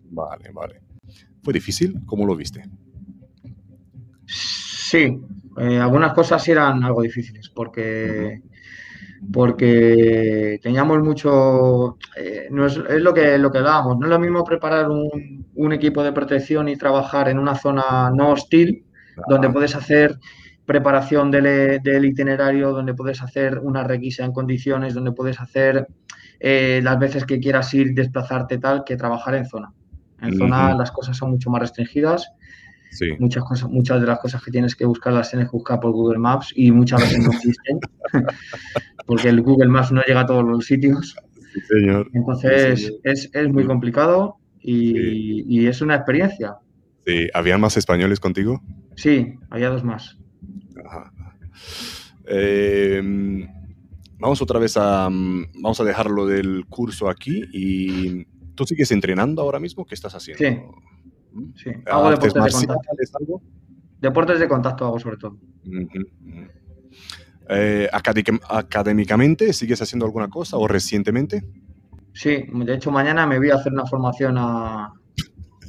Vale, 0.09 0.51
vale. 0.51 0.81
¿Fue 1.43 1.53
difícil? 1.53 1.99
¿Cómo 2.07 2.25
lo 2.25 2.35
viste? 2.35 2.63
Sí, 4.25 5.19
eh, 5.57 5.79
algunas 5.79 6.13
cosas 6.13 6.47
eran 6.47 6.83
algo 6.83 7.01
difíciles 7.01 7.49
porque, 7.49 8.41
porque 9.33 10.59
teníamos 10.61 10.99
mucho, 10.99 11.97
eh, 12.15 12.47
no 12.51 12.67
es, 12.67 12.77
lo 12.77 13.13
que 13.13 13.37
lo 13.37 13.51
que 13.51 13.61
dábamos, 13.61 13.97
no 13.97 14.05
es 14.05 14.09
lo 14.09 14.19
mismo 14.19 14.43
preparar 14.43 14.87
un, 14.89 15.73
equipo 15.73 16.03
de 16.03 16.13
protección 16.13 16.69
y 16.69 16.75
trabajar 16.77 17.27
en 17.29 17.39
una 17.39 17.55
zona 17.55 18.11
no 18.13 18.31
hostil, 18.31 18.85
donde 19.27 19.49
puedes 19.49 19.75
hacer 19.75 20.19
preparación 20.65 21.31
del, 21.31 21.81
del, 21.81 22.05
itinerario, 22.05 22.71
donde 22.71 22.93
puedes 22.93 23.21
hacer 23.21 23.57
una 23.59 23.83
requisa 23.83 24.23
en 24.23 24.33
condiciones, 24.33 24.93
donde 24.93 25.11
puedes 25.11 25.39
hacer 25.39 25.87
eh, 26.39 26.81
las 26.83 26.99
veces 26.99 27.25
que 27.25 27.39
quieras 27.39 27.73
ir, 27.73 27.93
desplazarte 27.93 28.59
tal, 28.59 28.83
que 28.83 28.95
trabajar 28.95 29.35
en 29.35 29.45
zona. 29.45 29.73
En 30.21 30.37
zona 30.37 30.75
las 30.75 30.91
cosas 30.91 31.17
son 31.17 31.31
mucho 31.31 31.49
más 31.49 31.61
restringidas 31.61 32.31
Muchas, 33.19 33.43
cosas, 33.43 33.69
muchas 33.69 34.01
de 34.01 34.07
las 34.07 34.19
cosas 34.19 34.43
que 34.43 34.51
tienes 34.51 34.75
que 34.75 34.85
buscar 34.85 35.13
las 35.13 35.29
tienes 35.29 35.49
que 35.49 35.57
buscar 35.57 35.79
por 35.79 35.91
Google 35.91 36.19
Maps 36.19 36.51
y 36.55 36.71
muchas 36.71 37.01
veces 37.01 37.19
no 37.19 37.31
existen, 37.31 37.79
porque 39.05 39.29
el 39.29 39.41
Google 39.41 39.69
Maps 39.69 39.91
no 39.91 40.01
llega 40.01 40.21
a 40.21 40.25
todos 40.25 40.43
los 40.43 40.65
sitios. 40.65 41.15
Entonces 42.13 42.93
Es, 43.03 43.29
muy 43.49 43.65
complicado 43.65 44.37
y, 44.59 45.65
es 45.67 45.81
una 45.81 45.95
experiencia. 45.95 46.55
Sí, 47.05 47.27
¿había 47.33 47.57
más 47.57 47.77
españoles 47.77 48.19
contigo? 48.19 48.61
Sí, 48.95 49.35
había 49.49 49.69
dos 49.69 49.83
más. 49.83 50.17
Em, 52.25 53.47
vamos 54.19 54.41
otra 54.41 54.59
vez 54.59 54.75
a, 54.75 55.09
mm, 55.09 55.61
vamos 55.61 55.79
a 55.79 55.83
dejarlo 55.83 56.25
del 56.25 56.65
curso 56.67 57.09
aquí 57.09 57.43
y 57.53 58.25
tú 58.55 58.65
sigues 58.65 58.91
entrenando 58.91 59.41
ahora 59.41 59.59
mismo, 59.59 59.85
¿qué 59.85 59.95
estás 59.95 60.15
haciendo? 60.15 60.43
Sí. 60.43 60.57
Sí, 61.55 61.71
hago 61.85 62.09
deportes 62.09 62.33
de 62.33 62.51
contacto. 62.51 63.41
Deportes 63.99 64.39
de 64.39 64.47
contacto 64.47 64.85
hago 64.85 64.99
sobre 64.99 65.17
todo. 65.17 65.37
Eh, 67.49 67.89
¿Académicamente 67.91 69.53
sigues 69.53 69.81
haciendo 69.81 70.05
alguna 70.05 70.27
cosa 70.29 70.57
o 70.57 70.67
recientemente? 70.67 71.43
Sí, 72.13 72.45
de 72.51 72.73
hecho 72.73 72.91
mañana 72.91 73.27
me 73.27 73.37
voy 73.37 73.51
a 73.51 73.55
hacer 73.55 73.71
una 73.71 73.85
formación 73.85 74.35
a, 74.37 74.91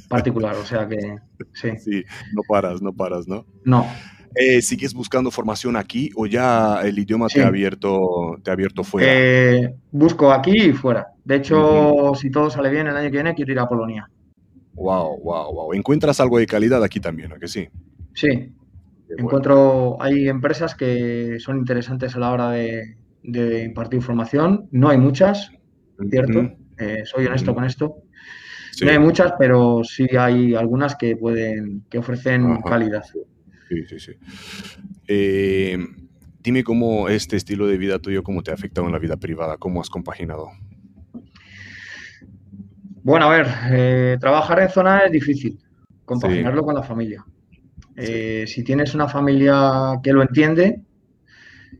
particular, 0.09 0.55
o 0.55 0.65
sea 0.65 0.87
que 0.87 1.17
sí. 1.53 1.69
Sí, 1.77 2.03
no 2.33 2.41
paras, 2.47 2.81
no 2.81 2.91
paras, 2.91 3.27
¿no? 3.27 3.45
No. 3.63 3.85
Eh, 4.35 4.61
¿Sigues 4.61 4.93
buscando 4.93 5.31
formación 5.31 5.75
aquí 5.75 6.11
o 6.15 6.25
ya 6.25 6.81
el 6.83 6.99
idioma 6.99 7.27
te, 7.27 7.41
ha 7.41 7.47
abierto, 7.47 8.37
te 8.43 8.51
ha 8.51 8.53
abierto 8.53 8.83
fuera? 8.83 9.07
Eh, 9.11 9.75
busco 9.91 10.31
aquí 10.31 10.69
y 10.69 10.73
fuera. 10.73 11.07
De 11.23 11.35
hecho, 11.35 12.13
si 12.15 12.29
todo 12.29 12.49
sale 12.49 12.69
bien 12.69 12.87
el 12.87 12.95
año 12.95 13.05
que 13.05 13.17
viene, 13.17 13.33
quiero 13.33 13.51
ir 13.51 13.59
a 13.59 13.67
Polonia. 13.67 14.09
Wow, 14.79 15.19
wow, 15.21 15.53
wow. 15.53 15.73
¿Encuentras 15.73 16.19
algo 16.21 16.39
de 16.39 16.47
calidad 16.47 16.81
aquí 16.83 17.01
también, 17.01 17.33
¿o 17.33 17.35
que 17.39 17.47
sí? 17.47 17.67
Sí. 18.13 18.53
Encuentro, 19.17 20.01
hay 20.01 20.29
empresas 20.29 20.73
que 20.73 21.37
son 21.39 21.57
interesantes 21.57 22.15
a 22.15 22.19
la 22.19 22.31
hora 22.31 22.51
de, 22.51 22.95
impartir 23.23 24.01
formación. 24.01 24.69
No 24.71 24.89
hay 24.89 24.97
muchas, 24.97 25.51
¿cierto? 26.09 26.53
Eh, 26.77 27.01
soy 27.03 27.25
honesto 27.25 27.53
con 27.53 27.65
esto. 27.65 28.03
No 28.81 28.91
hay 28.91 28.99
muchas, 28.99 29.33
pero 29.37 29.81
sí 29.83 30.07
hay 30.17 30.55
algunas 30.55 30.95
que 30.95 31.17
pueden, 31.17 31.83
que 31.89 31.97
ofrecen 31.97 32.61
calidad. 32.61 33.03
Sí, 33.03 33.83
sí, 33.85 33.99
sí. 33.99 34.11
Eh, 35.07 35.77
dime 36.41 36.63
cómo 36.63 37.09
este 37.09 37.35
estilo 37.35 37.67
de 37.67 37.77
vida 37.77 37.99
tuyo, 37.99 38.23
cómo 38.23 38.43
te 38.43 38.51
ha 38.51 38.53
afectado 38.53 38.87
en 38.87 38.93
la 38.93 38.99
vida 38.99 39.17
privada, 39.17 39.57
cómo 39.57 39.81
has 39.81 39.89
compaginado. 39.89 40.49
Bueno, 43.09 43.25
a 43.25 43.29
ver, 43.29 43.47
eh, 43.71 44.17
trabajar 44.19 44.59
en 44.59 44.69
zona 44.69 44.99
es 44.99 45.11
difícil, 45.11 45.57
compaginarlo 46.05 46.63
con 46.63 46.75
la 46.75 46.83
familia. 46.83 47.25
Eh, 47.95 48.45
si 48.45 48.63
tienes 48.63 48.93
una 48.93 49.07
familia 49.07 49.99
que 50.03 50.13
lo 50.13 50.21
entiende, 50.21 50.83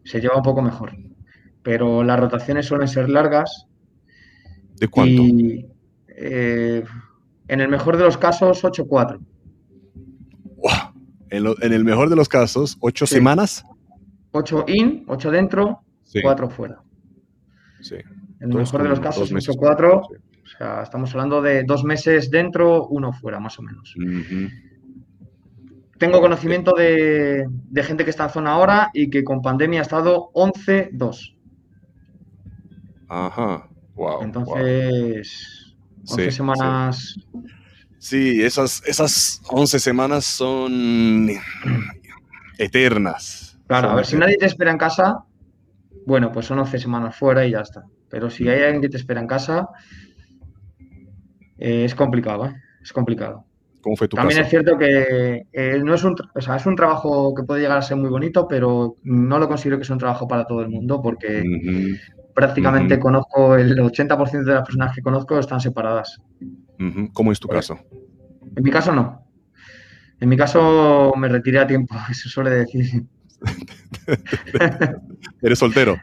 se 0.04 0.20
lleva 0.20 0.38
un 0.38 0.42
poco 0.42 0.64
mejor. 0.64 0.98
Pero 1.62 2.04
las 2.04 2.20
rotaciones 2.20 2.66
suelen 2.66 2.88
ser 2.88 3.10
largas. 3.10 3.68
¿De 4.78 4.88
cuánto? 4.88 5.22
Y, 5.22 5.68
en 6.08 7.62
el 7.62 7.68
mejor 7.68 7.98
de 7.98 8.06
los 8.06 8.18
casos, 8.18 8.64
8-4. 8.64 9.20
En, 11.30 11.46
el 11.74 11.86
mejor 11.86 12.10
de 12.10 12.16
los 12.16 12.28
casos, 12.28 12.76
ocho 12.80 13.06
semanas. 13.06 13.64
Ocho 14.32 14.66
in, 14.68 15.04
ocho 15.08 15.30
dentro, 15.30 15.84
cuatro 16.24 16.50
fuera. 16.50 16.82
Sí. 17.82 17.98
En 18.40 18.52
el 18.52 18.58
mejor 18.58 18.82
de 18.82 18.90
los 18.90 19.00
casos, 19.00 19.32
ocho, 19.32 19.54
cuatro. 19.54 20.10
O 20.50 20.58
sea, 20.58 20.84
estamos 20.84 21.12
hablando 21.12 21.42
de 21.42 21.64
dos 21.64 21.84
meses 21.84 22.32
dentro, 22.32 22.88
uno 22.88 23.14
fuera, 23.14 23.40
más 23.40 23.60
o 23.60 23.62
menos. 23.62 23.96
Tengo 25.98 26.22
conocimiento 26.22 26.74
de, 26.74 27.46
gente 27.84 28.04
que 28.04 28.10
está 28.10 28.26
en 28.26 28.30
zona 28.32 28.52
ahora 28.52 28.90
y 28.94 29.10
que 29.10 29.24
con 29.24 29.42
pandemia 29.42 29.82
ha 29.82 29.84
estado 29.84 30.32
11-2. 30.34 31.36
Ajá, 33.10 33.68
wow. 33.96 34.24
Entonces, 34.24 35.76
11 36.08 36.32
semanas. 36.32 37.16
Sí, 38.00 38.42
esas, 38.42 38.82
esas 38.86 39.42
11 39.50 39.80
semanas 39.80 40.26
son 40.26 41.30
eternas. 42.58 43.60
Claro, 43.68 43.92
a 43.92 43.96
ver, 43.96 44.06
si 44.06 44.18
nadie 44.18 44.38
te 44.38 44.46
espera 44.46 44.72
en 44.72 44.78
casa, 44.78 45.24
bueno, 46.06 46.32
pues 46.32 46.48
son 46.48 46.60
11 46.60 46.80
semanas 46.80 47.16
fuera 47.16 47.46
y 47.46 47.52
ya 47.52 47.60
está. 47.60 47.84
Pero 48.10 48.30
si 48.30 48.48
hay 48.48 48.64
alguien 48.64 48.82
que 48.82 48.90
te 48.90 48.98
espera 48.98 49.22
en 49.22 49.28
casa, 49.28 49.68
eh, 51.60 51.86
es 51.86 51.96
complicado, 51.96 52.46
¿eh? 52.46 52.56
Es 52.82 52.94
complicado. 52.94 53.46
¿Cómo 53.82 53.96
fue 53.96 54.08
tu 54.08 54.18
También 54.18 54.42
es 54.42 54.50
cierto 54.50 54.78
que 54.78 55.48
eh, 55.52 55.82
no 55.84 55.94
es 55.94 56.04
un, 56.04 56.16
o 56.34 56.42
sea, 56.42 56.56
es 56.56 56.66
un 56.66 56.76
trabajo 56.76 57.34
que 57.34 57.44
puede 57.44 57.62
llegar 57.62 57.78
a 57.78 57.82
ser 57.82 57.98
muy 57.98 58.10
bonito, 58.10 58.48
pero 58.48 58.96
no 59.04 59.40
lo 59.40 59.48
considero 59.48 59.78
que 59.78 59.86
sea 59.86 59.94
un 59.94 60.00
trabajo 60.00 60.28
para 60.28 60.46
todo 60.46 60.62
el 60.62 60.70
mundo 60.70 61.02
porque 61.02 61.44
prácticamente 62.34 63.00
conozco 63.00 63.56
el 63.56 63.78
80% 63.78 64.44
de 64.44 64.54
las 64.54 64.64
personas 64.64 64.96
que 64.96 65.02
conozco 65.02 65.40
están 65.40 65.62
separadas. 65.62 66.22
¿Cómo 67.14 67.32
es 67.32 67.40
tu 67.40 67.48
caso? 67.48 67.80
En 68.56 68.64
mi 68.64 68.72
caso 68.72 68.94
no. 68.94 69.26
En 70.20 70.28
mi 70.28 70.36
caso 70.36 71.14
me 71.18 71.30
retiré 71.30 71.60
a 71.60 71.68
tiempo, 71.68 71.96
eso 72.10 72.30
suele 72.30 72.52
decir. 72.52 73.06
¿Eres 75.42 75.60
soltero? 75.60 75.98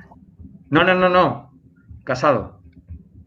No, 0.70 0.84
no, 0.84 0.94
no, 0.94 1.08
no. 1.08 1.52
Casado. 2.04 2.55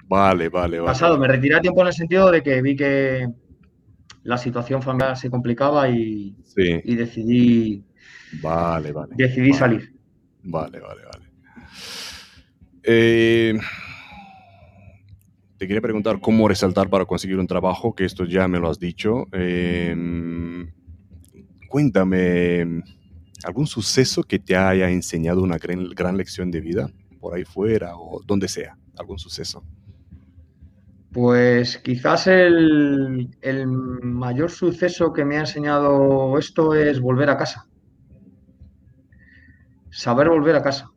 Vale, 0.10 0.50
vale, 0.50 0.80
vale. 0.80 0.92
Casado, 0.92 1.20
me 1.20 1.28
retiré 1.28 1.56
a 1.56 1.62
tiempo 1.62 1.82
en 1.82 1.88
el 1.88 1.94
sentido 1.94 2.32
de 2.32 2.42
que 2.42 2.62
vi 2.64 2.76
que 2.76 3.28
la 4.24 4.38
situación 4.38 4.82
familiar 4.82 5.16
se 5.16 5.30
complicaba 5.30 5.88
y, 5.88 6.36
y 6.58 6.96
decidí. 6.96 7.84
Vale, 8.42 8.92
vale. 8.92 9.14
Decidí 9.16 9.54
salir. 9.54 9.94
Vale, 10.44 10.80
vale, 10.80 11.02
vale. 11.04 11.26
Eh, 12.84 13.60
te 15.58 15.68
quería 15.68 15.82
preguntar 15.82 16.20
cómo 16.20 16.48
resaltar 16.48 16.90
para 16.90 17.06
conseguir 17.06 17.38
un 17.38 17.46
trabajo, 17.46 17.94
que 17.94 18.06
esto 18.06 18.26
ya 18.26 18.48
me 18.48 18.60
lo 18.60 18.70
has 18.70 18.80
dicho. 18.80 19.28
Em, 19.32 20.72
cuéntame, 21.68 22.82
¿algún 23.44 23.68
suceso 23.68 24.24
que 24.24 24.40
te 24.40 24.56
haya 24.56 24.90
enseñado 24.90 25.44
una 25.44 25.58
gran, 25.60 26.18
lección 26.18 26.50
de 26.50 26.62
vida 26.62 26.90
por 27.20 27.36
ahí 27.36 27.44
fuera 27.44 27.96
o 27.96 28.24
donde 28.26 28.48
sea? 28.48 28.76
¿Algún 28.98 29.20
suceso? 29.20 29.64
Pues 31.12 31.80
quizás 31.80 32.28
el, 32.28 33.30
mayor 34.04 34.52
suceso 34.52 35.12
que 35.12 35.26
me 35.26 35.38
ha 35.38 35.42
enseñado 35.42 36.38
esto 36.38 36.76
es 36.76 37.00
volver 37.00 37.30
a 37.30 37.38
casa. 37.38 37.66
Saber 39.90 40.30
volver 40.30 40.56
a 40.56 40.62
casa. 40.62 40.92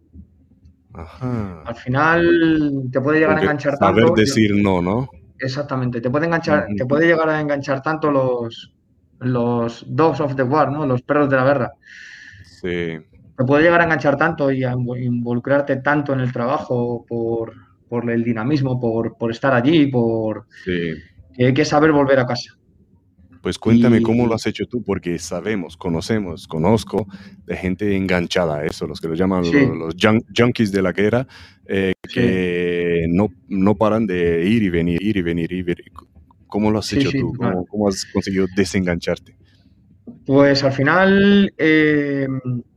Al 0.93 1.75
final 1.75 2.89
te 2.93 3.01
puede 3.01 3.21
llegar 3.21 3.39
a 3.39 3.41
enganchar 3.41 3.79
tanto. 3.79 4.01
Saber 4.01 4.15
decir 4.15 4.55
no, 4.63 4.83
¿no? 4.83 5.09
Exactamente, 5.39 6.01
te 6.01 6.11
puede 6.11 6.27
enganchar, 6.27 6.67
te 6.77 6.85
puede 6.85 7.07
llegar 7.07 7.29
a 7.31 7.41
enganchar 7.41 7.83
tanto 7.83 8.11
los, 8.11 8.75
los 9.19 9.85
dogs 9.89 10.21
of 10.21 10.37
the 10.37 10.43
war, 10.43 10.71
¿no? 10.71 10.87
Los 10.87 11.03
perros 11.03 11.31
de 11.31 11.37
la 11.37 11.45
guerra. 11.45 11.73
Sí. 12.45 12.99
Te 13.37 13.45
puede 13.45 13.65
llegar 13.65 13.81
a 13.81 13.85
enganchar 13.85 14.17
tanto 14.19 14.53
y 14.53 14.63
a 14.63 14.73
involucrarte 14.73 15.77
tanto 15.77 16.13
en 16.13 16.21
el 16.21 16.33
trabajo 16.33 17.05
por, 17.09 17.55
el 18.11 18.25
dinamismo, 18.25 18.81
por, 18.81 19.31
estar 19.31 19.55
allí, 19.55 19.87
por 19.87 20.47
que 20.65 21.47
hay 21.47 21.55
que 21.55 21.65
saber 21.65 21.93
volver 21.93 22.19
a 22.19 22.27
casa. 22.27 22.57
Pues 23.43 23.59
cuéntame 23.59 24.03
cómo 24.03 24.27
lo 24.29 24.35
has 24.35 24.47
hecho 24.47 24.67
tú, 24.67 24.85
porque 24.85 25.19
sabemos, 25.19 25.77
conocemos, 25.77 26.47
conozco 26.47 27.09
de 27.45 27.57
gente 27.57 27.97
enganchada 27.97 28.59
a 28.59 28.65
eso, 28.65 28.87
los 28.87 29.01
que 29.01 29.09
lo 29.09 29.15
llaman 29.15 29.43
los, 29.43 29.97
junkies 30.37 30.71
de 30.71 30.81
la 30.81 30.93
guerra, 30.93 31.27
eh, 31.67 31.93
que 32.15 33.05
no, 33.09 33.31
no 33.49 33.75
paran 33.75 34.07
de 34.07 34.49
ir 34.49 34.63
y 34.63 34.71
venir, 34.71 35.03
ir 35.03 35.17
y 35.17 35.23
venir, 35.23 35.53
ir 35.53 35.59
y 35.59 35.63
venir. 35.63 35.93
¿Cómo 36.47 36.71
lo 36.71 36.79
has 36.79 36.93
hecho 36.93 37.11
tú? 37.11 37.33
¿Cómo, 37.69 37.89
has 37.89 38.05
conseguido 38.05 38.47
desengancharte? 38.55 39.35
Pues 40.27 40.65
al 40.65 40.73
final... 40.73 41.53
Eh, 41.59 42.27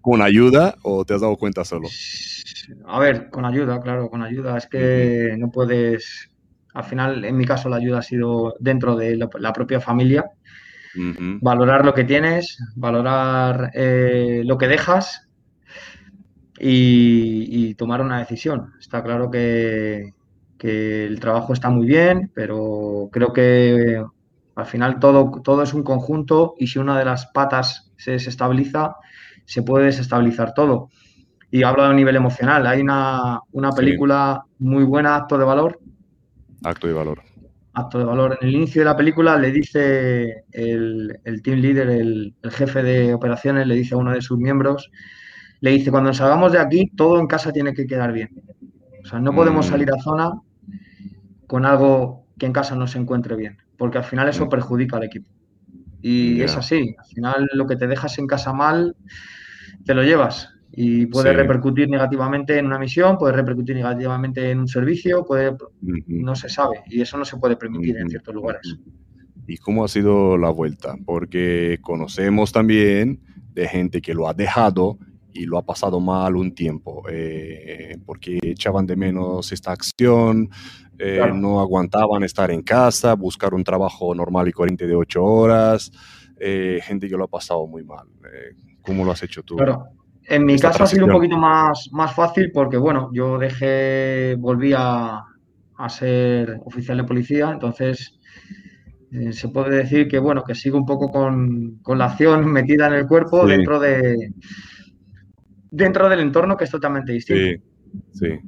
¿Con 0.02 0.22
ayuda 0.22 0.76
o 0.84 1.06
te 1.06 1.16
has 1.16 1.22
dado 1.22 1.38
cuenta 1.38 1.66
solo? 1.66 1.88
A 2.86 3.00
ver, 3.00 3.30
con 3.30 3.46
ayuda, 3.46 3.80
claro, 3.80 4.10
con 4.10 4.22
ayuda. 4.22 4.58
Es 4.58 4.68
que 4.68 5.36
no 5.38 5.52
puedes... 5.52 6.30
Al 6.74 6.84
final, 6.84 7.24
en 7.24 7.38
mi 7.38 7.46
caso, 7.46 7.70
la 7.70 7.78
ayuda 7.78 8.00
ha 8.00 8.04
sido 8.04 8.56
dentro 8.60 8.96
de 8.96 9.18
la 9.18 9.54
propia 9.54 9.80
familia 9.80 10.26
Valorar 11.42 11.86
lo 11.86 11.94
que 11.94 12.04
tienes, 12.04 12.58
valorar 12.76 13.72
eh, 13.74 14.44
lo 14.46 14.58
que 14.58 14.68
dejas 14.68 15.28
y, 16.58 17.74
tomar 17.76 18.02
una 18.02 18.20
decisión. 18.20 18.74
Está 18.80 19.04
claro 19.04 19.30
que, 19.30 20.14
el 20.60 21.20
trabajo 21.20 21.54
está 21.54 21.70
muy 21.70 21.86
bien, 21.86 22.32
pero 22.34 23.10
creo 23.12 23.34
que 23.34 24.04
al 24.56 24.66
final 24.66 25.00
todo, 25.00 25.42
todo 25.44 25.64
es 25.64 25.74
un 25.74 25.84
conjunto 25.84 26.56
y 26.58 26.68
si 26.68 26.80
una 26.80 26.98
de 26.98 27.06
las 27.06 27.28
patas 27.28 27.92
se 27.98 28.12
desestabiliza, 28.12 28.96
se 29.46 29.64
puede 29.64 29.86
desestabilizar 29.86 30.54
todo. 30.54 30.90
Y 31.52 31.64
hablo 31.64 31.84
a 31.84 31.94
nivel 31.94 32.16
emocional. 32.16 32.66
Hay 32.68 32.82
una, 32.82 33.42
película 33.76 34.44
muy 34.60 34.84
buena, 34.84 35.16
Acto 35.16 35.38
de 35.38 35.46
Valor. 35.46 35.80
Acto 36.64 36.88
de 36.88 36.94
Valor 36.94 37.22
acto 37.76 38.00
de 38.00 38.06
valor. 38.06 38.38
En 38.42 38.48
el 38.48 38.56
inicio 38.56 38.82
de 38.82 38.86
la 38.86 38.96
película 38.96 39.38
le 39.38 39.52
dice 39.52 40.46
el, 40.52 41.20
team 41.44 41.60
leader, 41.60 41.90
el, 41.90 42.34
jefe 42.50 42.82
de 42.82 43.14
operaciones, 43.14 43.68
le 43.68 43.76
dice 43.76 43.96
a 43.96 43.98
uno 43.98 44.12
de 44.12 44.22
sus 44.22 44.40
miembros, 44.40 44.90
le 45.60 45.72
dice, 45.72 45.92
cuando 45.92 46.14
salgamos 46.14 46.52
de 46.54 46.60
aquí, 46.60 46.90
todo 46.96 47.20
en 47.20 47.28
casa 47.28 47.52
tiene 47.52 47.74
que 47.74 47.86
quedar 47.86 48.12
bien. 48.14 48.30
O 49.04 49.08
sea, 49.08 49.20
no 49.20 49.34
podemos 49.34 49.68
mm. 49.68 49.70
salir 49.70 49.92
a 49.92 50.02
zona 50.02 50.32
con 51.48 51.66
algo 51.66 52.26
que 52.40 52.46
en 52.46 52.54
casa 52.54 52.76
no 52.76 52.88
se 52.88 52.98
encuentre 52.98 53.36
bien, 53.36 53.58
porque 53.78 53.98
al 53.98 54.04
final 54.04 54.30
eso 54.30 54.46
mm. 54.46 54.50
perjudica 54.50 54.98
al 54.98 55.04
equipo. 55.04 55.30
Y 56.02 56.42
es 56.42 56.56
así, 56.56 56.96
al 57.00 57.06
final 57.06 57.50
lo 57.54 57.66
que 57.66 57.76
te 57.76 57.88
dejas 57.88 58.20
en 58.20 58.28
casa 58.28 58.54
mal, 58.54 58.96
te 59.86 59.96
lo 59.96 60.04
llevas 60.04 60.50
y 60.72 61.06
puede 61.06 61.34
repercutir 61.34 61.90
negativamente 61.90 62.60
en 62.60 62.66
una 62.66 62.78
misión, 62.78 63.18
puede 63.18 63.34
repercutir 63.34 63.76
negativamente 63.76 64.52
en 64.52 64.60
un 64.60 64.68
servicio, 64.68 65.26
puede, 65.26 65.56
no 66.08 66.36
se 66.36 66.50
sabe 66.50 66.84
y 66.88 67.02
eso 67.02 67.18
no 67.18 67.26
se 67.26 67.38
puede 67.38 67.56
permitir 67.56 67.98
en 67.98 68.10
ciertos 68.10 68.36
lugares. 68.36 68.78
¿Y 69.48 69.58
cómo 69.58 69.86
ha 69.86 69.88
sido 69.88 70.38
la 70.38 70.50
vuelta? 70.50 70.96
Porque 71.06 71.80
conocemos 71.82 72.52
también 72.52 73.22
de 73.54 73.68
gente 73.68 74.02
que 74.02 74.14
lo 74.14 74.28
ha 74.28 74.34
dejado 74.34 75.00
y 75.34 75.46
lo 75.46 75.58
ha 75.58 75.66
pasado 75.66 76.00
mal 76.00 76.36
un 76.36 76.54
tiempo, 76.54 77.04
eh, 77.10 77.98
porque 78.06 78.40
echaban 78.42 78.86
de 78.86 78.96
menos 78.96 79.52
esta 79.52 79.72
acción, 79.72 80.50
eh, 80.98 81.22
no 81.34 81.60
aguantaban 81.60 82.24
estar 82.24 82.52
en 82.52 82.62
casa, 82.62 83.14
buscar 83.16 83.54
un 83.54 83.64
trabajo 83.64 84.14
normal 84.16 84.48
y 84.48 84.52
corriente 84.52 84.88
de 84.88 84.96
ocho 84.96 85.24
horas, 85.24 85.92
eh, 86.40 86.80
gente 86.84 87.08
que 87.10 87.18
lo 87.18 87.26
ha 87.26 87.30
pasado 87.30 87.68
muy 87.68 87.84
mal. 87.84 88.08
Eh, 88.24 88.56
¿Cómo 88.82 89.04
lo 89.04 89.12
has 89.12 89.24
hecho 89.24 89.44
tú? 89.44 89.56
Claro. 89.58 89.88
En 90.28 90.44
mi 90.44 90.58
caso 90.58 90.84
ha 90.84 90.88
sido 90.88 91.06
un 91.06 91.12
poquito 91.12 91.38
más, 91.38 91.90
más 91.92 92.14
fácil 92.16 92.52
porque, 92.52 92.78
bueno, 92.78 93.10
yo 93.14 93.38
dejé, 93.38 94.36
volví 94.40 94.74
a, 94.76 95.24
ser 95.90 96.62
oficial 96.66 96.98
de 96.98 97.04
policía, 97.04 97.52
entonces 97.52 98.18
se 99.32 99.50
puede 99.50 99.78
decir 99.78 100.08
que, 100.08 100.18
bueno, 100.18 100.44
que 100.44 100.56
sigo 100.56 100.78
un 100.78 100.86
poco 100.86 101.12
con, 101.12 101.80
la 101.86 102.06
acción 102.06 102.52
metida 102.52 102.88
en 102.88 102.94
el 102.94 103.08
cuerpo 103.08 103.46
dentro 103.46 103.80
de 103.80 104.34
dentro 105.70 106.08
del 106.08 106.22
entorno 106.22 106.56
que 106.56 106.64
es 106.64 106.72
totalmente 106.72 107.12
distinto. 107.12 107.62
Sí, 108.14 108.20
sí. 108.20 108.40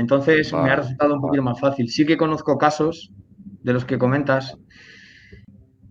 Entonces 0.00 0.52
me 0.52 0.70
ha 0.70 0.76
resultado 0.76 1.14
un 1.14 1.20
poquito 1.20 1.42
más 1.42 1.60
fácil. 1.60 1.88
Sí 1.90 2.06
que 2.06 2.16
conozco 2.16 2.56
casos 2.56 3.12
de 3.62 3.72
los 3.74 3.84
que 3.84 3.98
comentas 3.98 4.56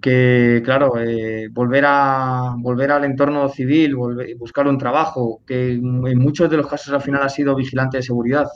que, 0.01 0.61
claro, 0.63 0.99
eh, 0.99 1.49
volver, 1.51 1.83
a, 1.85 2.55
volver 2.57 2.91
al 2.91 3.03
entorno 3.03 3.49
civil, 3.49 3.95
volver, 3.95 4.35
buscar 4.37 4.67
un 4.67 4.77
trabajo, 4.77 5.41
que 5.45 5.73
en 5.73 6.17
muchos 6.17 6.49
de 6.49 6.57
los 6.57 6.67
casos 6.67 6.93
al 6.93 7.01
final 7.01 7.21
ha 7.21 7.29
sido 7.29 7.55
vigilante 7.55 7.97
de 7.97 8.03
seguridad. 8.03 8.47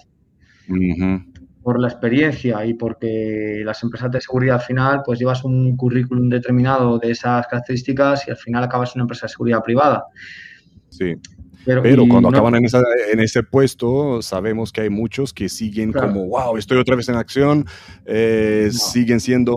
Por 1.61 1.79
la 1.79 1.87
experiencia 1.87 2.65
y 2.65 2.73
porque 2.73 3.61
las 3.63 3.83
empresas 3.83 4.11
de 4.11 4.21
seguridad 4.21 4.55
al 4.55 4.61
final, 4.61 5.01
pues 5.05 5.19
llevas 5.19 5.43
un 5.43 5.77
currículum 5.77 6.29
determinado 6.29 6.97
de 6.97 7.11
esas 7.11 7.45
características 7.47 8.27
y 8.27 8.31
al 8.31 8.37
final 8.37 8.63
acabas 8.63 8.95
en 8.95 9.01
una 9.01 9.03
empresa 9.03 9.27
de 9.27 9.33
seguridad 9.33 9.61
privada. 9.61 10.05
Sí. 10.89 11.15
Pero, 11.65 12.07
cuando 12.07 12.29
acaban 12.29 12.55
en, 12.55 12.65
en, 13.11 13.19
ese 13.19 13.43
puesto, 13.43 14.21
sabemos 14.21 14.71
que 14.71 14.81
hay 14.81 14.89
muchos 14.89 15.33
que 15.33 15.47
siguen 15.47 15.93
como, 15.93 16.27
wow, 16.27 16.57
estoy 16.57 16.77
otra 16.77 16.95
vez 16.95 17.07
en 17.09 17.15
acción, 17.15 17.65
eh, 18.05 18.69
siguen 18.71 19.19
siendo 19.19 19.55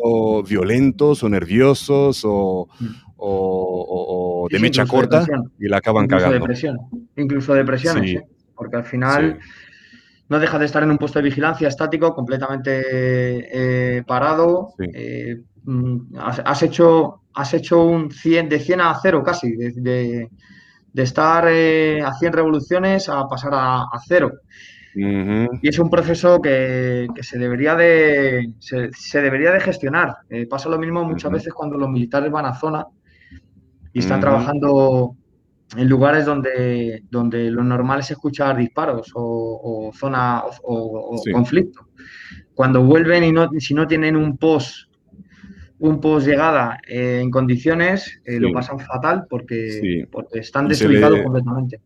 violentos 0.49 1.23
o 1.23 1.29
nerviosos 1.29 2.23
o, 2.25 2.69
mm. 2.79 4.53
de 4.53 4.59
mecha 4.59 4.87
corta 4.87 5.27
y 5.59 5.69
la 5.69 5.79
acaban 5.79 6.05
incluso 6.05 6.25
cagando. 6.25 6.41
Depresión. 6.41 6.79
Incluso 7.17 7.55
depresiones, 7.55 8.17
¿eh? 8.17 8.23
porque 8.55 8.77
al 8.77 8.85
final 8.85 9.39
no 10.29 10.39
dejas 10.39 10.61
de 10.61 10.67
estar 10.67 10.83
en 10.83 10.91
un 10.91 10.99
puesto 10.99 11.19
de 11.19 11.25
vigilancia 11.25 11.69
estático, 11.69 12.15
completamente 12.15 12.83
eh, 13.99 14.03
parado. 14.07 14.75
Mm, 15.65 16.17
has, 16.19 16.63
hecho, 16.63 17.23
has 17.35 17.53
hecho 17.53 17.83
un 17.83 18.13
100, 18.13 18.49
de 18.49 18.61
100 18.61 18.81
a 18.81 18.97
0 19.03 19.25
casi, 19.25 19.57
de 19.57 19.73
de 19.73 20.31
estar 21.03 21.47
eh, 21.49 22.01
a 22.03 22.13
100 22.15 22.33
revoluciones 22.33 23.09
a 23.09 23.27
pasar 23.29 23.53
a, 23.55 23.89
cero. 24.07 24.33
Y 24.95 25.69
es 25.69 25.79
un 25.79 25.91
proceso 25.91 26.41
que, 26.41 27.07
se, 27.21 27.39
debería 27.39 27.75
de, 27.75 28.55
se, 28.59 29.21
debería 29.21 29.53
de 29.53 29.61
gestionar. 29.61 30.17
Eh, 30.31 30.47
pasa 30.47 30.71
lo 30.71 30.79
mismo 30.79 31.05
muchas 31.05 31.31
veces 31.31 31.53
cuando 31.53 31.77
los 31.77 31.91
militares 31.91 32.31
van 32.31 32.47
a 32.47 32.55
zona 32.55 32.87
y 33.93 33.99
están 33.99 34.21
trabajando 34.21 35.15
en 35.77 35.89
lugares 35.89 36.25
donde, 36.25 37.03
donde 37.11 37.51
lo 37.51 37.63
normal 37.63 38.01
es 38.01 38.11
escuchar 38.11 38.57
disparos 38.57 39.11
o, 39.15 39.91
zona 39.95 40.45
o, 40.63 41.21
conflicto. 41.33 41.89
Cuando 42.55 42.83
vuelven 42.83 43.25
y 43.25 43.33
no, 43.33 43.51
si 43.59 43.75
no 43.75 43.87
tienen 43.87 44.17
un 44.17 44.39
post 44.39 44.89
un 45.79 46.01
post 46.01 46.27
llegada 46.27 46.79
eh, 46.87 47.21
en 47.23 47.31
condiciones, 47.31 48.21
eh, 48.25 48.41
lo 48.41 48.53
pasan 48.53 48.79
fatal 48.79 49.27
porque, 49.29 50.07
porque 50.11 50.39
están 50.41 50.69
desubicados 50.69 51.21
completamente. 51.23 51.81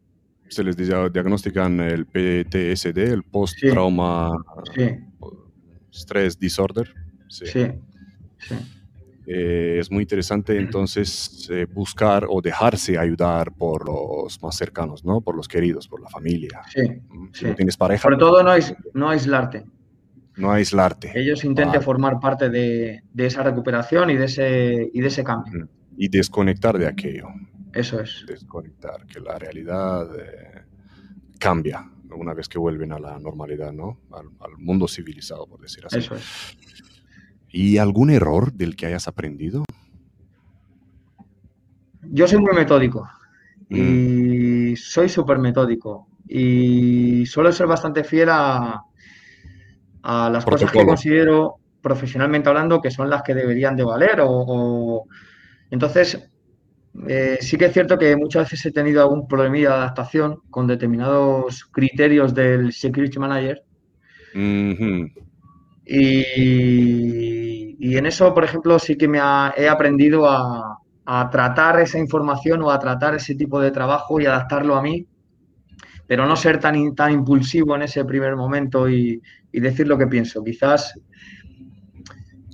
Se 0.48 0.64
les 0.64 0.76
diagnostican 0.76 1.80
el 1.80 2.06
PTSD, 2.06 2.98
el 2.98 3.22
post-trauma 3.22 4.32
stress 5.92 6.38
disorder. 6.38 6.92
Sí. 7.28 7.44
Eh, 9.26 9.76
es 9.78 9.90
muy 9.92 10.02
interesante 10.02 10.58
entonces 10.58 11.48
buscar 11.72 12.26
o 12.28 12.40
dejarse 12.40 12.98
ayudar 12.98 13.52
por 13.52 13.86
los 13.86 14.42
más 14.42 14.56
cercanos, 14.56 15.04
¿no? 15.04 15.20
Por 15.20 15.36
los 15.36 15.46
queridos, 15.46 15.86
por 15.86 16.00
la 16.00 16.08
familia. 16.08 16.62
Sí. 16.68 16.82
Mm, 17.08 17.28
si 17.32 17.44
no 17.44 17.54
tienes 17.54 17.76
pareja. 17.76 18.02
Sobre 18.02 18.16
todo 18.16 18.42
no, 18.42 18.50
no 18.94 19.10
aislarte 19.10 19.64
no 20.40 20.52
aislarte. 20.52 21.12
Ellos 21.14 21.44
intenten 21.44 21.82
formar 21.82 22.18
parte 22.20 22.48
de, 22.50 23.02
esa 23.16 23.42
recuperación 23.42 24.10
y 24.10 24.16
de 24.16 24.24
ese, 24.24 24.90
y 24.92 25.00
de 25.00 25.08
ese 25.08 25.22
cambio. 25.24 25.68
Y 25.96 26.08
desconectar 26.08 26.78
de 26.78 26.86
aquello. 26.86 27.28
Eso 27.72 28.00
es. 28.00 28.24
Desconectar, 28.26 29.06
que 29.06 29.20
la 29.20 29.38
realidad 29.38 30.08
eh, 30.18 30.62
cambia 31.38 31.84
una 32.14 32.34
vez 32.34 32.48
que 32.48 32.58
vuelven 32.58 32.92
a 32.92 32.98
la 32.98 33.18
normalidad, 33.18 33.72
¿no? 33.72 34.00
Al, 34.12 34.56
mundo 34.58 34.88
civilizado, 34.88 35.46
por 35.46 35.60
decir 35.60 35.86
así. 35.86 35.98
Eso 35.98 36.14
es. 36.14 36.56
¿Y 37.48 37.78
algún 37.78 38.10
error 38.10 38.52
del 38.52 38.76
que 38.76 38.86
hayas 38.86 39.08
aprendido? 39.08 39.64
Yo 42.02 42.26
soy 42.26 42.38
muy 42.38 42.54
metódico 42.54 43.08
y 43.68 44.72
mm. 44.72 44.76
soy 44.76 45.08
súper 45.08 45.38
metódico 45.38 46.08
y 46.28 47.26
suelo 47.26 47.52
ser 47.52 47.66
bastante 47.66 48.04
fiel 48.04 48.28
a, 48.30 48.84
a 50.02 50.30
las 50.30 50.44
cosas 50.44 50.70
que 50.70 50.84
considero 50.84 51.56
profesionalmente 51.80 52.48
hablando 52.48 52.80
que 52.80 52.90
son 52.90 53.08
las 53.08 53.22
que 53.22 53.34
deberían 53.34 53.76
de 53.76 53.84
valer 53.84 54.18
o, 54.22 55.06
entonces 55.70 56.28
eh, 57.08 57.38
sí 57.40 57.56
que 57.56 57.66
es 57.66 57.72
cierto 57.72 57.98
que 57.98 58.16
muchas 58.16 58.50
veces 58.50 58.66
he 58.66 58.72
tenido 58.72 59.02
algún 59.02 59.28
problemilla 59.28 59.70
de 59.70 59.76
adaptación 59.76 60.40
con 60.50 60.66
determinados 60.66 61.64
criterios 61.66 62.34
del 62.34 62.72
security 62.72 63.18
manager. 63.18 63.62
Y, 65.92 67.96
en 67.96 68.06
eso 68.06 68.34
por 68.34 68.44
ejemplo 68.44 68.78
sí 68.78 68.96
que 68.96 69.08
me 69.08 69.18
he 69.18 69.68
aprendido 69.68 70.28
a, 70.28 70.78
a 71.06 71.30
tratar 71.30 71.80
esa 71.80 71.98
información 71.98 72.62
o 72.62 72.70
a 72.70 72.78
tratar 72.78 73.14
ese 73.14 73.34
tipo 73.34 73.60
de 73.60 73.70
trabajo 73.70 74.20
y 74.20 74.26
adaptarlo 74.26 74.76
a 74.76 74.82
mí 74.82 75.06
pero 76.10 76.26
no 76.26 76.34
ser 76.34 76.58
tan, 76.58 76.92
tan 76.96 77.12
impulsivo 77.12 77.76
en 77.76 77.82
ese 77.82 78.04
primer 78.04 78.34
momento 78.34 78.90
y, 78.90 79.22
decir 79.58 79.88
lo 79.88 79.98
que 79.98 80.06
pienso. 80.06 80.44
Quizás 80.44 80.94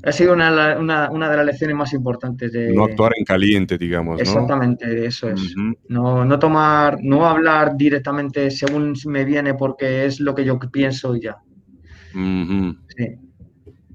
ha 0.02 0.12
sido 0.12 0.32
una, 0.32 0.48
de 0.50 1.37
las 1.37 1.46
lecciones 1.46 1.76
más 1.76 1.92
importantes 1.92 2.52
de... 2.52 2.72
No 2.72 2.85
actuar 2.85 3.12
en 3.18 3.24
caliente, 3.24 3.76
digamos. 3.76 4.20
Exactamente, 4.20 5.04
eso 5.04 5.28
es. 5.28 5.54
no, 5.88 6.38
tomar, 6.38 6.98
no 7.02 7.26
hablar 7.26 7.76
directamente 7.76 8.50
según 8.50 8.94
me 9.06 9.24
viene 9.24 9.54
porque 9.54 10.06
es 10.06 10.20
lo 10.20 10.35
que 10.35 10.44
yo 10.44 10.59
pienso 10.72 11.16
y 11.16 11.22
ya. 11.22 11.37
Sí. 12.14 13.18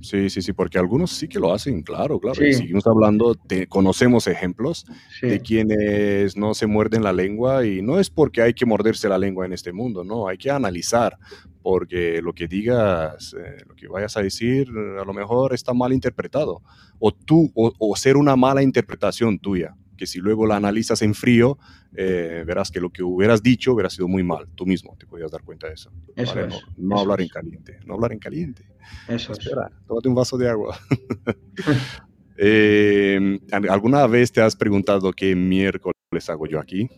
Sí, 0.01 0.29
sí, 0.29 0.41
sí, 0.41 0.53
porque 0.53 0.79
algunos 0.79 1.11
sí 1.11 1.27
que 1.27 1.39
lo 1.39 1.53
hacen, 1.53 1.83
claro, 1.83 2.19
claro. 2.19 2.45
Y 2.45 2.53
seguimos 2.53 2.87
hablando, 2.87 3.37
conocemos 3.69 4.27
ejemplos 4.27 4.85
de 5.21 5.39
quienes 5.39 6.35
no 6.35 6.53
se 6.53 6.65
muerden 6.65 7.03
la 7.03 7.13
lengua 7.13 7.65
y 7.65 7.81
no 7.81 7.99
es 7.99 8.09
porque 8.09 8.41
hay 8.41 8.53
que 8.53 8.65
morderse 8.65 9.07
la 9.07 9.17
lengua 9.17 9.45
en 9.45 9.53
este 9.53 9.71
mundo, 9.71 10.03
no, 10.03 10.27
hay 10.27 10.37
que 10.37 10.49
analizar, 10.49 11.17
porque 11.61 12.21
lo 12.21 12.33
que 12.33 12.47
digas, 12.47 13.35
eh, 13.37 13.63
lo 13.67 13.75
que 13.75 13.87
vayas 13.87 14.17
a 14.17 14.21
decir, 14.21 14.69
a 14.69 15.05
lo 15.05 15.13
mejor 15.13 15.53
está 15.53 15.73
mal 15.73 15.93
interpretado, 15.93 16.61
o 16.99 17.11
tú, 17.11 17.51
o 17.55 17.95
ser 17.95 18.17
una 18.17 18.35
mala 18.35 18.63
interpretación 18.63 19.39
tuya 19.39 19.75
que 20.01 20.07
si 20.07 20.17
luego 20.17 20.47
la 20.47 20.55
analizas 20.55 21.03
en 21.03 21.13
frío, 21.13 21.59
eh, 21.95 22.43
verás 22.43 22.71
que 22.71 22.79
lo 22.79 22.89
que 22.89 23.03
hubieras 23.03 23.43
dicho 23.43 23.73
hubiera 23.73 23.87
sido 23.87 24.07
muy 24.07 24.23
mal. 24.23 24.47
Tú 24.55 24.65
mismo 24.65 24.95
te 24.97 25.05
podías 25.05 25.29
dar 25.29 25.43
cuenta 25.43 25.67
de 25.67 25.75
eso. 25.75 25.91
eso 26.15 26.33
no, 26.75 26.99
hablar 26.99 27.21
en 27.21 27.27
caliente, 27.27 27.79
no 27.85 27.93
hablar 27.93 28.11
en 28.11 28.17
caliente. 28.17 28.65
Eso 29.07 29.33
Espera, 29.33 29.69
tómate 29.85 30.09
un 30.09 30.15
vaso 30.15 30.39
de 30.39 30.49
agua. 30.49 30.75
Eh, 32.43 33.39
¿Alguna 33.51 34.07
vez 34.07 34.31
te 34.31 34.41
has 34.41 34.55
preguntado 34.55 35.11
qué 35.11 35.35
miércoles 35.35 36.27
hago 36.27 36.47
yo 36.47 36.59
aquí? 36.59 36.89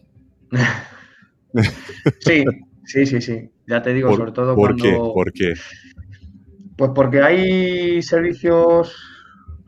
sí, 2.21 2.45
sí, 2.85 3.05
sí, 3.05 3.21
sí. 3.21 3.49
Ya 3.67 3.81
te 3.81 3.93
digo, 3.93 4.15
sobre 4.15 4.31
todo 4.31 4.55
¿por 4.55 4.77
cuando... 4.77 4.83
Qué? 4.83 4.97
¿Por 4.97 5.33
qué? 5.33 5.53
Pues 6.75 6.91
porque 6.93 7.21
hay 7.21 8.01
servicios 8.01 9.13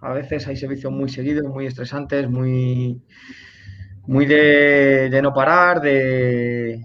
a 0.05 0.13
veces 0.13 0.47
hay 0.47 0.55
servicios 0.55 0.93
muy 0.93 1.09
seguidos, 1.09 1.45
muy 1.47 1.65
estresantes, 1.65 2.29
muy, 2.29 3.01
muy 4.05 4.25
de, 4.27 5.19
no 5.23 5.33
parar, 5.33 5.81
de, 5.81 6.83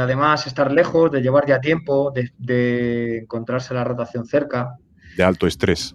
además 0.00 0.46
estar 0.46 0.72
lejos, 0.72 1.12
de 1.12 1.20
llevar 1.20 1.46
ya 1.46 1.60
tiempo, 1.60 2.12
de, 2.12 3.18
encontrarse 3.18 3.74
la 3.74 3.84
rotación 3.84 4.24
cerca. 4.24 4.76
De 5.16 5.22
alto 5.22 5.46
estrés. 5.46 5.94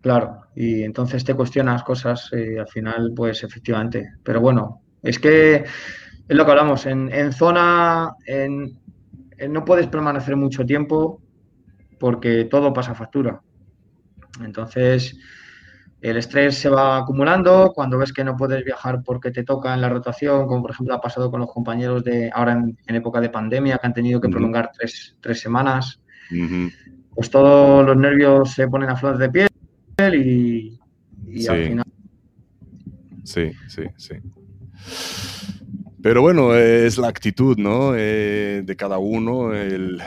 Claro, 0.00 0.42
y 0.54 0.84
entonces 0.84 1.24
te 1.24 1.34
cuestionas 1.34 1.82
cosas 1.82 2.30
y 2.32 2.56
al 2.56 2.68
final, 2.68 3.12
pues 3.14 3.42
efectivamente. 3.42 4.12
Pero 4.22 4.40
bueno, 4.40 4.82
es 5.02 5.18
que 5.18 5.56
es 5.56 6.36
lo 6.36 6.44
que 6.44 6.50
hablamos, 6.52 6.86
en, 6.86 7.12
en 7.12 7.32
zona 7.32 8.12
en, 8.24 8.78
no 9.48 9.64
puedes 9.64 9.86
permanecer 9.86 10.36
mucho 10.36 10.64
tiempo 10.64 11.20
porque 11.98 12.44
todo 12.44 12.72
pasa 12.72 12.94
factura. 12.94 13.40
Entonces, 14.42 15.16
el 16.00 16.16
estrés 16.16 16.56
se 16.56 16.70
va 16.70 16.96
acumulando 16.96 17.72
cuando 17.74 17.98
ves 17.98 18.12
que 18.12 18.24
no 18.24 18.36
puedes 18.36 18.64
viajar 18.64 19.02
porque 19.04 19.30
te 19.30 19.44
toca 19.44 19.74
en 19.74 19.82
la 19.82 19.88
rotación, 19.88 20.46
como 20.46 20.62
por 20.62 20.70
ejemplo 20.70 20.94
ha 20.94 21.00
pasado 21.00 21.30
con 21.30 21.40
los 21.40 21.52
compañeros 21.52 22.02
de 22.04 22.30
ahora 22.32 22.52
en, 22.52 22.94
época 22.94 23.20
de 23.20 23.28
pandemia 23.28 23.76
que 23.78 23.86
han 23.86 23.94
tenido 23.94 24.20
que 24.20 24.28
prolongar 24.28 24.70
tres, 24.72 25.40
semanas. 25.40 26.00
pues 27.14 27.30
todos 27.30 27.84
los 27.84 27.96
nervios 27.96 28.52
se 28.52 28.66
ponen 28.68 28.88
a 28.88 28.96
flor 28.96 29.18
de 29.18 29.30
piel 29.30 29.48
y, 30.14 30.78
al 31.46 31.64
final. 31.64 31.84
Sí, 33.24 33.52
sí, 33.68 33.84
sí. 33.96 34.14
Pero 36.02 36.22
bueno, 36.22 36.54
es 36.54 36.98
la 36.98 37.08
actitud, 37.08 37.56
¿no? 37.58 37.92
Eh, 37.94 38.62
de 38.64 38.76
cada 38.76 38.98
uno, 38.98 39.52
el, 39.54 39.98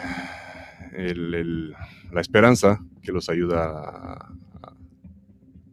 la 2.12 2.22
esperanza 2.22 2.80
que 3.02 3.12
los 3.12 3.30
ayuda 3.30 3.70
a, 3.70 4.34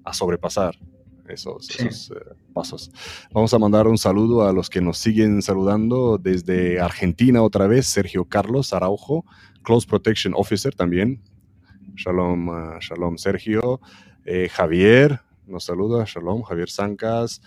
a 0.05 0.13
sobrepasar 0.13 0.77
esos, 1.29 1.69
eh, 1.81 1.89
pasos. 2.53 2.91
Vamos 3.33 3.55
a 3.55 3.59
mandar 3.59 3.87
un 3.87 3.99
saludo 3.99 4.47
a 4.47 4.53
los 4.53 4.69
que 4.69 4.81
nos 4.81 4.99
siguen 4.99 5.43
saludando 5.43 6.19
desde 6.19 6.81
Argentina 6.81 7.43
otra 7.43 7.67
vez, 7.67 7.87
Sergio 7.87 8.25
Carlos 8.25 8.73
Araujo, 8.73 9.25
Close 9.63 9.87
Protection 9.87 10.35
Officer 10.37 10.75
también. 10.75 11.23
Shalom, 11.95 12.49
uh, 12.49 12.81
shalom 12.81 13.17
Sergio. 13.19 13.81
Eh, 14.25 14.49
Javier 14.51 15.21
nos 15.47 15.65
saluda, 15.65 16.05
shalom, 16.07 16.43
Javier 16.43 16.71
Zancas. 16.71 17.43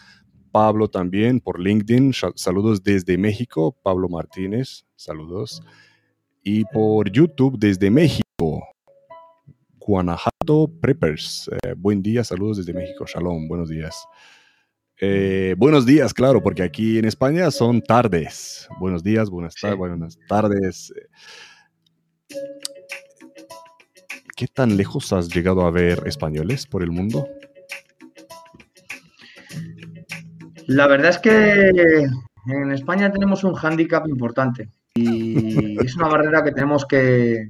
Pablo 0.54 0.88
también 0.88 1.40
por 1.40 1.60
LinkedIn, 1.60 2.14
saludos 2.36 2.84
desde 2.84 3.18
México, 3.18 3.76
Pablo 3.82 4.08
Martínez, 4.08 4.86
saludos. 4.96 5.64
Y 6.44 6.64
por 6.66 7.12
YouTube 7.12 7.58
desde 7.58 7.90
México, 7.90 8.64
Guanajuato 9.80 10.72
Preppers. 10.80 11.50
Eh, 11.64 11.74
buen 11.76 12.04
día, 12.04 12.24
saludos 12.24 12.58
desde 12.58 12.72
México. 12.72 13.06
Shalom, 13.08 13.48
buenos 13.48 13.68
días. 13.68 14.06
Eh, 15.02 15.56
buenos 15.58 15.88
días, 15.88 16.14
claro, 16.14 16.44
porque 16.44 16.62
aquí 16.62 17.00
en 17.00 17.06
España 17.06 17.50
son 17.50 17.82
tardes. 17.82 18.68
Buenos 18.80 19.02
días, 19.02 19.32
buenas 19.32 19.56
tardes, 19.56 19.80
buenas 19.80 20.20
tardes. 20.30 20.94
¿Qué 24.36 24.46
tan 24.48 24.78
lejos 24.78 25.12
has 25.14 25.34
llegado 25.34 25.66
a 25.66 25.72
ver 25.72 26.04
españoles 26.06 26.68
por 26.68 26.84
el 26.84 26.92
mundo? 26.92 27.28
La 30.68 30.88
verdad 30.88 31.12
es 31.12 31.20
que 31.20 31.70
en 32.48 32.72
España 32.72 33.12
tenemos 33.12 33.44
un 33.44 33.54
hándicap 33.54 34.08
importante 34.08 34.70
y 34.96 35.78
es 35.86 35.96
una 35.96 36.08
barrera 36.08 36.44
que 36.44 36.52
tenemos 36.52 36.86
que 36.86 37.50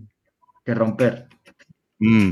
romper. 0.65 1.27
Mm. 1.99 2.31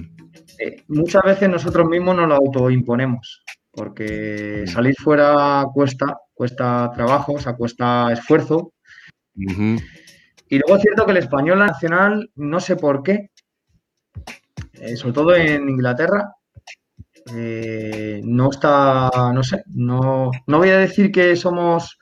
Eh, 0.60 0.84
muchas 0.90 1.24
veces 1.24 1.50
nosotros 1.50 1.88
mismos 1.88 2.16
nos 2.16 2.28
lo 2.28 2.36
autoimponemos, 2.36 3.44
porque 3.72 4.64
mm. 4.66 4.68
salir 4.68 4.96
fuera 4.96 5.66
cuesta, 5.74 6.18
cuesta 6.34 6.92
trabajo, 6.94 7.34
o 7.34 7.40
sea, 7.40 7.54
cuesta 7.54 8.12
esfuerzo. 8.12 8.74
Y 9.34 10.60
luego 10.60 10.76
es 10.76 10.82
cierto 10.82 11.06
que 11.06 11.12
el 11.12 11.18
español 11.18 11.60
nacional, 11.60 12.30
no 12.36 12.60
sé 12.60 12.76
por 12.76 13.02
qué, 13.02 13.32
eh, 14.74 14.96
sobre 14.98 15.14
todo 15.14 15.36
en 15.36 15.70
Inglaterra, 15.70 16.36
eh, 17.36 18.22
no 18.24 18.50
está, 18.50 19.10
no 19.34 19.44
sé, 19.44 19.64
no, 19.68 20.32
no 20.48 20.58
voy 20.58 20.70
a 20.70 20.78
decir 20.78 21.12
que 21.12 21.36
somos 21.36 21.98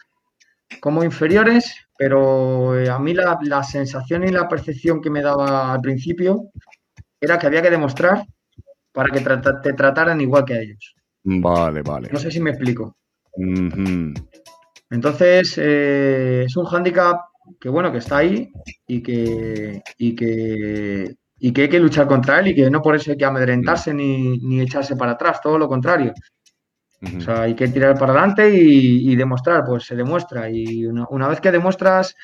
como 0.80 1.04
inferiores, 1.04 1.76
pero 1.98 2.74
a 2.74 3.00
mí 3.00 3.14
la, 3.14 3.38
la, 3.42 3.64
sensación 3.64 4.24
y 4.24 4.32
la 4.32 4.48
percepción 4.48 5.02
que 5.02 5.10
me 5.10 5.22
daba 5.22 5.74
al 5.74 5.82
principio 5.82 6.52
era 7.20 7.38
que 7.38 7.48
había 7.48 7.62
que 7.62 7.72
demostrar 7.72 8.24
para 8.92 9.10
que 9.12 9.22
te 9.64 9.74
trataran 9.74 10.22
igual 10.22 10.46
que 10.46 10.54
a 10.54 10.62
ellos. 10.62 10.96
Vale, 11.24 11.82
vale. 11.82 12.10
No 12.12 12.20
sé 12.20 12.32
si 12.32 12.40
me 12.40 12.52
explico. 12.52 12.96
Entonces, 14.90 15.54
eh, 15.58 16.44
es 16.46 16.58
un 16.58 16.66
hándicap 16.66 17.20
que, 17.60 17.70
bueno, 17.70 17.92
que 17.92 18.00
está 18.00 18.18
ahí 18.18 18.52
y 18.88 19.02
que, 19.02 19.82
y 19.98 20.16
que, 20.16 21.16
y 21.40 21.54
que 21.54 21.64
hay 21.64 21.70
que 21.70 21.80
luchar 21.80 22.08
contra 22.08 22.40
él 22.40 22.50
y 22.50 22.56
que 22.56 22.70
no 22.70 22.82
por 22.82 22.96
eso 22.96 23.12
hay 23.12 23.18
que 23.18 23.26
amedrentarse 23.26 23.94
ni, 23.94 24.62
echarse 24.62 24.96
para 24.96 25.14
atrás, 25.14 25.40
todo 25.42 25.58
lo 25.58 25.68
contrario. 25.68 26.14
O 27.02 27.22
sea, 27.22 27.44
hay 27.44 27.56
que 27.56 27.70
tirar 27.70 27.98
para 27.98 28.12
adelante 28.12 28.50
y, 28.54 29.16
demostrar, 29.16 29.64
pues 29.66 29.86
se 29.86 29.96
demuestra. 29.96 30.50
Y 30.50 30.86
una, 30.86 31.28
vez 31.30 31.40
que 31.40 31.52
demuestras 31.52 32.16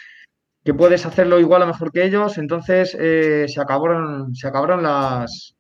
que 0.63 0.74
puedes 0.74 1.05
hacerlo 1.05 1.39
igual 1.39 1.61
o 1.61 1.68
mejor 1.68 1.91
que 1.91 2.03
ellos, 2.03 2.38
entonces 2.38 2.95
eh, 2.99 3.45
se 3.47 3.61
acabaron, 3.61 4.36
se 4.36 4.47
acabaron 4.47 4.84
las, 4.84 5.55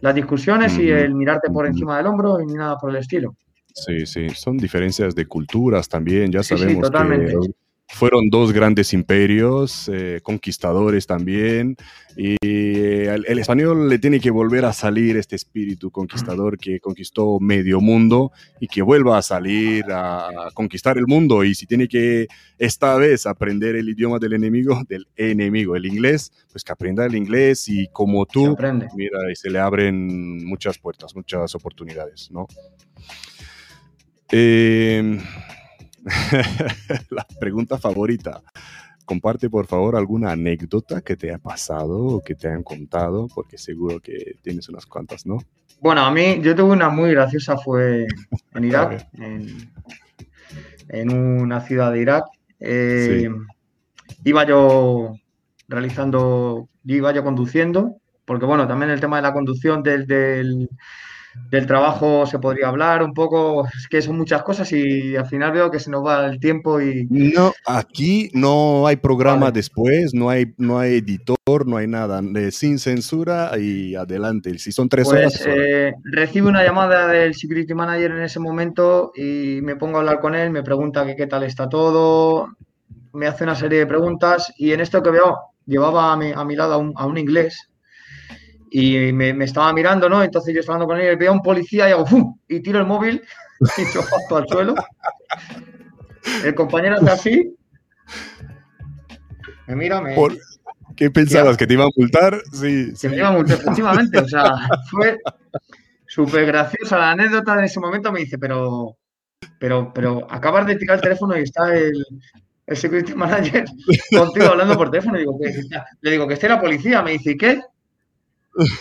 las 0.00 0.14
discusiones 0.14 0.78
y 0.78 0.90
el 0.90 1.14
mirarte 1.14 1.50
por 1.50 1.66
encima 1.66 1.96
del 1.96 2.06
hombro 2.06 2.40
y 2.40 2.46
ni 2.46 2.54
nada 2.54 2.76
por 2.76 2.90
el 2.90 2.96
estilo. 2.96 3.34
Sí, 3.74 4.04
sí, 4.04 4.28
son 4.30 4.58
diferencias 4.58 5.14
de 5.14 5.26
culturas 5.26 5.88
también, 5.88 6.30
ya 6.30 6.42
sabemos 6.42 6.90
que 6.90 7.54
fueron 7.88 8.30
dos 8.30 8.52
grandes 8.52 8.92
imperios, 8.92 9.88
eh, 9.92 10.20
conquistadores 10.22 11.06
también, 11.06 11.76
y 12.16 12.36
eh, 12.42 13.14
el, 13.26 13.38
español 13.38 13.88
le 13.88 13.98
tiene 13.98 14.18
que 14.18 14.30
volver 14.30 14.64
a 14.64 14.72
salir 14.72 15.16
este 15.16 15.36
espíritu 15.36 15.90
conquistador 15.90 16.58
que 16.58 16.80
conquistó 16.80 17.38
medio 17.38 17.80
mundo 17.80 18.32
y 18.60 18.66
que 18.66 18.82
vuelva 18.82 19.18
a 19.18 19.22
salir 19.22 19.84
a, 19.90 20.50
conquistar 20.54 20.98
el 20.98 21.06
mundo. 21.06 21.44
Y 21.44 21.54
si 21.54 21.66
tiene 21.66 21.88
que 21.88 22.28
esta 22.58 22.96
vez 22.96 23.26
aprender 23.26 23.76
el 23.76 23.88
idioma 23.88 24.18
del 24.18 24.34
enemigo, 24.34 24.82
del 24.88 25.06
enemigo, 25.16 25.76
el 25.76 25.86
inglés, 25.86 26.32
pues 26.50 26.64
que 26.64 26.72
aprenda 26.72 27.04
el 27.04 27.14
inglés 27.14 27.68
y 27.68 27.88
como 27.88 28.26
tú, 28.26 28.56
mira, 28.94 29.18
y 29.30 29.36
se 29.36 29.50
le 29.50 29.58
abren 29.58 30.44
muchas 30.44 30.78
puertas, 30.78 31.14
muchas 31.14 31.54
oportunidades, 31.54 32.30
¿no? 32.30 32.46
Eh, 34.30 35.18
la 37.10 37.26
pregunta 37.38 37.78
favorita. 37.78 38.42
Comparte 39.04 39.50
por 39.50 39.66
favor 39.66 39.96
alguna 39.96 40.30
anécdota 40.32 41.00
que 41.00 41.16
te 41.16 41.32
ha 41.32 41.38
pasado 41.38 41.98
o 41.98 42.22
que 42.22 42.34
te 42.34 42.48
han 42.48 42.62
contado, 42.62 43.28
porque 43.34 43.58
seguro 43.58 44.00
que 44.00 44.36
tienes 44.42 44.68
unas 44.68 44.86
cuantas, 44.86 45.26
¿no? 45.26 45.38
Bueno, 45.80 46.02
a 46.02 46.10
mí 46.12 46.40
yo 46.40 46.54
tuve 46.54 46.72
una 46.72 46.88
muy 46.88 47.10
graciosa, 47.10 47.56
fue 47.56 48.06
en 48.54 48.64
Irak, 48.64 49.08
en, 50.88 51.10
una 51.10 51.60
ciudad 51.60 51.92
de 51.92 52.00
Irak. 52.00 52.24
Eh, 52.60 53.28
iba 54.24 54.46
yo 54.46 55.16
realizando, 55.66 56.68
iba 56.84 57.12
yo 57.12 57.24
conduciendo, 57.24 57.96
porque 58.24 58.46
bueno, 58.46 58.68
también 58.68 58.92
el 58.92 59.00
tema 59.00 59.16
de 59.16 59.22
la 59.22 59.32
conducción 59.32 59.82
del, 59.82 60.06
del 60.06 60.68
del 61.50 61.66
trabajo 61.66 62.26
se 62.26 62.38
podría 62.38 62.68
hablar 62.68 63.02
un 63.02 63.14
poco, 63.14 63.66
es 63.66 63.88
que 63.88 64.02
son 64.02 64.16
muchas 64.16 64.42
cosas 64.42 64.70
y 64.72 65.16
al 65.16 65.26
final 65.26 65.52
veo 65.52 65.70
que 65.70 65.78
se 65.78 65.90
nos 65.90 66.04
va 66.04 66.26
el 66.26 66.38
tiempo 66.38 66.80
y... 66.80 67.06
No, 67.10 67.52
aquí 67.66 68.30
no 68.34 68.86
hay 68.86 68.96
programa 68.96 69.50
después, 69.50 70.14
no 70.14 70.30
hay, 70.30 70.52
no 70.58 70.78
hay 70.78 70.98
editor, 70.98 71.66
no 71.66 71.76
hay 71.76 71.86
nada, 71.86 72.20
sin 72.50 72.78
censura 72.78 73.52
y 73.58 73.94
adelante, 73.94 74.58
si 74.58 74.72
son 74.72 74.88
tres 74.88 75.08
pues, 75.08 75.18
horas... 75.18 75.46
Eh, 75.46 75.94
recibo 76.04 76.48
una 76.48 76.64
llamada 76.64 77.06
del 77.06 77.34
security 77.34 77.74
manager 77.74 78.12
en 78.12 78.22
ese 78.22 78.40
momento 78.40 79.12
y 79.14 79.60
me 79.62 79.76
pongo 79.76 79.96
a 79.96 80.00
hablar 80.00 80.20
con 80.20 80.34
él, 80.34 80.50
me 80.50 80.62
pregunta 80.62 81.06
que 81.06 81.16
qué 81.16 81.26
tal 81.26 81.44
está 81.44 81.68
todo, 81.68 82.48
me 83.12 83.26
hace 83.26 83.44
una 83.44 83.54
serie 83.54 83.80
de 83.80 83.86
preguntas 83.86 84.52
y 84.56 84.72
en 84.72 84.80
esto 84.80 85.02
que 85.02 85.10
veo, 85.10 85.38
llevaba 85.66 86.12
a 86.12 86.16
mi, 86.16 86.32
a 86.32 86.44
mi 86.44 86.56
lado 86.56 86.74
a 86.74 86.76
un, 86.78 86.92
a 86.96 87.06
un 87.06 87.18
inglés 87.18 87.71
y 88.74 89.12
me, 89.12 89.44
estaba 89.44 89.70
mirando, 89.74 90.08
¿no? 90.08 90.22
Entonces 90.22 90.54
yo 90.54 90.60
estaba 90.60 90.76
hablando 90.76 90.94
con 90.94 91.04
él, 91.04 91.16
veo 91.16 91.30
a 91.30 91.34
un 91.34 91.42
policía 91.42 91.88
y 91.88 91.92
hago 91.92 92.06
¡fum! 92.06 92.38
y 92.48 92.60
tiro 92.60 92.78
el 92.78 92.86
móvil 92.86 93.22
y 93.60 93.94
yo 93.94 94.00
paso 94.00 94.36
al 94.36 94.48
suelo. 94.48 94.74
El 96.42 96.54
compañero 96.54 96.96
hace 96.96 97.10
así. 97.10 97.56
Me 99.66 99.76
mira, 99.76 100.00
me. 100.00 100.16
¿Qué 100.96 101.10
pensabas? 101.10 101.56
¿Que 101.56 101.66
te 101.66 101.74
iba 101.74 101.84
a 101.84 101.88
multar? 101.94 102.40
Sí. 102.52 102.92
Que 102.98 103.08
me 103.10 103.16
iba 103.16 103.28
a 103.28 103.32
multar, 103.32 103.58
efectivamente. 103.58 104.18
O 104.18 104.28
sea, 104.28 104.54
fue 104.90 105.18
súper 106.06 106.46
graciosa 106.46 106.96
la 106.96 107.10
anécdota 107.10 107.58
en 107.58 107.64
ese 107.64 107.78
momento. 107.78 108.10
Me 108.10 108.20
dice, 108.20 108.38
pero, 108.38 108.96
pero, 109.58 109.92
pero 109.92 110.26
acabas 110.30 110.66
de 110.66 110.76
tirar 110.76 110.96
el 110.96 111.02
teléfono 111.02 111.36
y 111.36 111.42
está 111.42 111.74
el, 111.76 111.92
el 112.66 112.76
security 112.76 113.14
manager 113.14 113.64
contigo 114.16 114.46
hablando 114.46 114.76
por 114.76 114.90
teléfono. 114.90 115.18
le 115.18 116.10
digo 116.10 116.26
que 116.26 116.34
esté 116.34 116.48
la 116.48 116.60
policía. 116.60 117.02
Me 117.02 117.12
dice, 117.12 117.32
¿y 117.32 117.36
qué? 117.36 117.60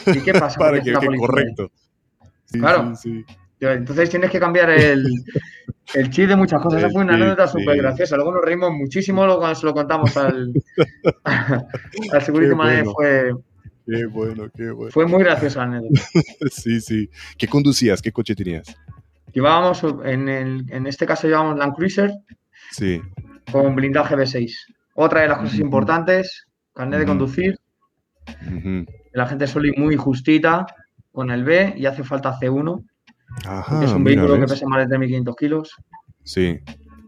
¿Y 0.08 0.20
qué 0.22 0.34
pasa? 0.34 0.60
Para 0.60 0.82
que, 0.82 0.94
correcto. 0.94 1.72
claro. 2.52 2.94
Entonces 3.60 4.10
tienes 4.10 4.32
que 4.32 4.40
cambiar 4.40 4.72
el, 4.72 5.06
el 5.94 6.10
chip 6.10 6.28
de 6.28 6.36
muchas 6.36 6.62
cosas. 6.62 6.80
Esa 6.80 6.90
fue 6.90 7.04
una 7.04 7.14
anécdota 7.14 7.48
súper 7.48 7.78
graciosa. 7.78 8.16
Luego 8.16 8.34
nos 8.34 8.44
reímos 8.44 8.72
muchísimo 8.72 9.26
luego 9.26 9.42
cuando 9.42 9.60
se 9.60 9.66
lo 9.66 9.74
contamos 9.74 10.18
al, 10.18 10.52
al 12.12 12.22
security. 12.22 12.56
Fue, 12.96 13.32
Qué 13.86 14.06
bueno, 14.06 14.50
qué 14.56 14.72
bueno. 14.72 14.92
Fue 14.92 15.06
muy 15.06 15.24
graciosa 15.24 15.60
la 15.60 15.78
anécdota. 15.78 16.02
sí, 16.52 16.82
sí. 16.82 17.10
¿Qué 17.38 17.48
conducías? 17.48 18.02
¿Qué 18.02 18.12
coche 18.12 18.36
tenías? 18.36 18.76
Llevábamos, 19.34 19.84
en, 20.04 20.30
el, 20.30 20.66
en 20.70 20.88
este 20.88 21.06
caso 21.06 21.28
llevábamos 21.28 21.58
Land 21.58 21.76
Cruiser. 21.76 22.12
Sí. 22.72 23.02
Con 23.52 23.76
blindaje 23.76 24.16
B6. 24.16 24.52
Otra 24.96 25.22
de 25.22 25.28
las 25.30 25.40
cosas 25.40 25.60
importantes, 25.60 26.48
carnet 26.74 27.00
de 27.00 27.06
conducir. 27.06 27.58
La 29.14 29.28
gente 29.28 29.47
suele 29.47 29.70
ir 29.70 29.78
muy 29.78 29.95
justita 29.95 30.66
con 31.12 31.32
el 31.32 31.43
B 31.43 31.74
y 31.78 31.86
hace 31.86 32.03
falta 32.03 32.38
C1. 32.39 32.84
es 33.84 33.91
un 33.91 34.03
vehículo 34.03 34.39
que 34.39 34.47
pesa 34.47 34.68
más 34.68 34.88
de 34.88 34.97
3.500 34.97 35.36
kilos. 35.36 35.76
Sí. 36.24 36.59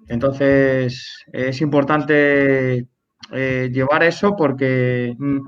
Entonces, 0.07 1.25
es 1.31 1.61
importante 1.61 2.87
eh, 3.31 3.69
llevar 3.71 4.03
eso 4.03 4.35
porque 4.35 5.15
mm, 5.17 5.47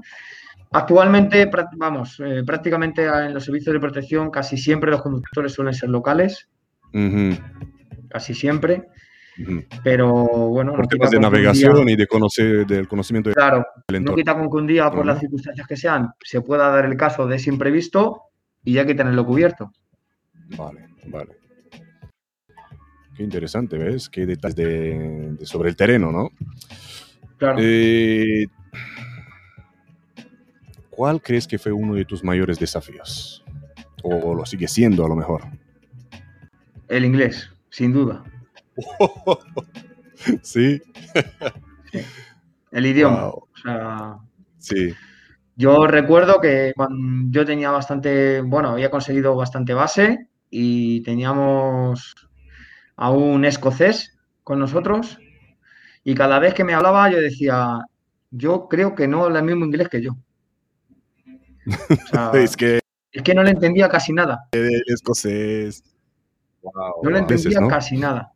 Actualmente, 0.76 1.50
vamos, 1.78 2.20
eh, 2.20 2.44
prácticamente 2.46 3.06
en 3.06 3.34
los 3.34 3.46
servicios 3.46 3.72
de 3.72 3.80
protección 3.80 4.30
casi 4.30 4.58
siempre 4.58 4.92
los 4.92 5.02
conductores 5.02 5.54
suelen 5.54 5.74
ser 5.74 5.88
locales. 5.88 6.50
Casi 8.10 8.34
siempre. 8.34 8.84
Pero 9.84 10.26
bueno. 10.50 10.74
Por 10.74 10.88
temas 10.88 11.12
de 11.12 11.20
navegación 11.20 11.90
y 11.90 11.96
de 11.96 12.08
conocer, 12.08 12.66
del 12.66 12.88
conocimiento 12.88 13.32
Claro, 13.34 13.66
no 14.02 14.16
quita 14.16 14.34
con 14.34 14.50
que 14.50 14.58
un 14.58 14.68
día, 14.68 14.90
por 14.90 15.06
las 15.06 15.20
circunstancias 15.20 15.68
que 15.68 15.76
sean, 15.76 16.10
se 16.24 16.42
pueda 16.42 16.70
dar 16.70 16.86
el 16.86 16.96
caso 16.96 17.28
de 17.28 17.36
ese 17.36 17.50
imprevisto 17.50 18.24
y 18.64 18.78
hay 18.78 18.86
que 18.86 18.96
tenerlo 18.96 19.26
cubierto. 19.26 19.72
Vale, 20.58 20.88
vale. 21.08 21.38
Qué 23.16 23.24
interesante, 23.24 23.78
¿ves? 23.78 24.10
Qué 24.10 24.26
detalles 24.26 24.56
de, 24.56 25.38
sobre 25.44 25.70
el 25.70 25.76
terreno, 25.76 26.12
¿no? 26.12 26.30
Claro. 27.38 27.58
Eh, 27.62 28.46
¿Cuál 30.90 31.22
crees 31.22 31.48
que 31.48 31.58
fue 31.58 31.72
uno 31.72 31.96
de 31.96 32.06
tus 32.06 32.24
mayores 32.24 32.60
desafíos? 32.60 33.44
¿O 34.04 34.34
lo 34.34 34.46
sigue 34.46 34.68
siendo 34.68 35.06
a 35.06 35.10
lo 35.10 35.16
mejor? 35.16 35.44
El 36.88 37.06
inglés, 37.06 37.50
sin 37.70 37.92
duda. 37.92 38.24
¿Sí? 40.42 40.82
El 42.72 42.86
idioma. 42.86 43.28
O 43.28 43.48
sea, 43.62 44.18
sí. 44.58 44.94
Yo 45.56 45.88
recuerdo 45.88 46.42
que 46.42 46.74
cuando 46.76 47.30
yo 47.30 47.46
tenía 47.46 47.72
bastante, 47.72 48.42
bueno, 48.42 48.72
había 48.72 48.92
conseguido 48.92 49.36
bastante 49.36 49.74
base 49.74 50.28
y 50.50 51.02
teníamos 51.04 52.14
a 52.98 53.10
un 53.10 53.46
escocés 53.46 54.18
con 54.44 54.60
nosotros 54.60 55.18
y 56.04 56.14
cada 56.14 56.40
vez 56.40 56.54
que 56.54 56.64
me 56.64 56.74
hablaba 56.74 57.10
yo 57.10 57.20
decía, 57.20 57.80
yo 58.32 58.68
creo 58.68 58.96
que 58.96 59.08
no 59.08 59.24
habla 59.24 59.40
el 59.40 59.46
mismo 59.46 59.66
inglés 59.66 59.90
que 59.90 60.02
yo. 60.02 60.18
es, 62.34 62.56
que, 62.56 62.82
es 63.12 63.24
que 63.24 63.34
no 63.34 63.42
le 63.42 63.52
entendía 63.52 63.90
casi 63.90 64.14
nada. 64.14 64.48
El 64.52 64.84
escocés. 64.88 65.84
no 67.02 67.10
le 67.10 67.20
entendía 67.20 67.66
casi 67.68 67.98
nada. 67.98 68.35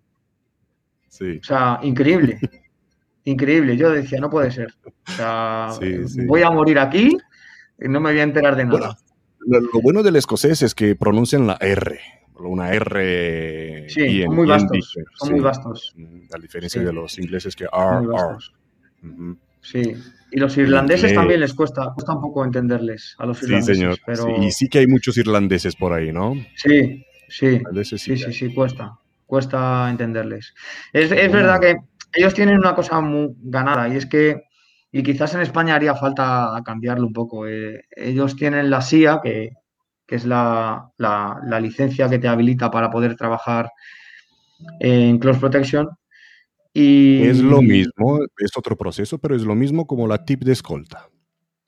Sí. 1.09 1.39
O 1.41 1.43
sea, 1.43 1.79
increíble. 1.83 2.39
increíble. 3.25 3.77
Yo 3.77 3.91
decía, 3.91 4.19
no 4.19 4.29
puede 4.29 4.51
ser. 4.51 4.73
O 4.85 5.11
sea, 5.11 5.71
voy 6.25 6.43
a 6.43 6.51
morir 6.51 6.79
aquí 6.79 7.17
y 7.79 7.87
no 7.87 7.99
me 7.99 8.11
voy 8.11 8.19
a 8.19 8.23
enterar 8.23 8.55
de 8.55 8.65
nada. 8.65 8.97
lo, 9.45 9.81
bueno 9.81 10.03
del 10.03 10.15
escocés 10.15 10.61
es 10.61 10.75
que 10.75 10.95
pronuncian 10.95 11.47
la 11.47 11.57
R. 11.59 11.99
Una 12.39 12.71
R. 12.71 13.89
Sí, 13.89 14.25
muy 14.27 14.47
vastos. 14.47 14.95
Son 15.15 15.31
muy 15.31 15.41
vastos. 15.41 15.93
A 16.33 16.39
diferencia 16.39 16.81
de 16.81 16.93
los 16.93 17.19
ingleses 17.19 17.55
que 17.55 17.65
R, 17.65 18.05
R. 18.05 18.37
Sí, 19.61 19.93
y 20.31 20.39
los 20.39 20.57
irlandeses 20.57 21.13
también 21.13 21.41
les 21.41 21.53
cuesta, 21.53 21.91
cuesta 21.93 22.13
un 22.13 22.21
poco 22.21 22.45
entenderles 22.45 23.15
a 23.17 23.25
los 23.25 23.41
irlandeses. 23.43 23.75
Sí, 23.75 23.81
señor. 23.81 23.97
Pero... 24.05 24.41
Y 24.41 24.51
sí 24.51 24.69
que 24.69 24.79
hay 24.79 24.87
muchos 24.87 25.17
irlandeses 25.17 25.75
por 25.75 25.91
ahí, 25.91 26.13
¿no? 26.13 26.33
Sí, 26.55 27.05
sí. 27.27 27.59
Sí, 27.83 28.17
sí, 28.17 28.33
sí, 28.33 28.53
cuesta. 28.53 28.97
Cuesta 29.29 29.87
entenderles. 29.91 30.55
Es, 30.91 31.11
verdad 31.11 31.59
que 31.59 31.75
ellos 32.13 32.33
tienen 32.33 32.57
una 32.57 32.73
cosa 32.73 32.99
muy 32.99 33.35
ganada 33.43 33.87
y 33.87 33.95
es 33.95 34.07
que, 34.07 34.41
y 34.91 35.03
quizás 35.03 35.35
en 35.35 35.41
España 35.41 35.75
haría 35.75 35.93
falta 35.93 36.59
cambiarlo 36.65 37.05
un 37.05 37.13
poco. 37.13 37.47
Eh, 37.47 37.85
ellos 37.91 38.35
tienen 38.35 38.71
la 38.71 38.81
SIA, 38.81 39.19
que, 39.21 39.51
es 40.07 40.25
la, 40.25 40.89
la, 40.97 41.59
licencia 41.59 42.09
que 42.09 42.17
te 42.17 42.27
habilita 42.27 42.71
para 42.71 42.89
poder 42.89 43.15
trabajar 43.15 43.69
en 44.79 45.19
Close 45.19 45.39
Protection, 45.39 45.87
es 46.73 47.39
lo 47.39 47.61
mismo, 47.61 48.19
es 48.39 48.51
otro 48.57 48.75
proceso, 48.77 49.19
pero 49.19 49.35
es 49.35 49.43
lo 49.43 49.53
mismo 49.53 49.85
como 49.85 50.07
la 50.07 50.25
tip 50.25 50.43
de 50.43 50.53
escolta 50.53 51.07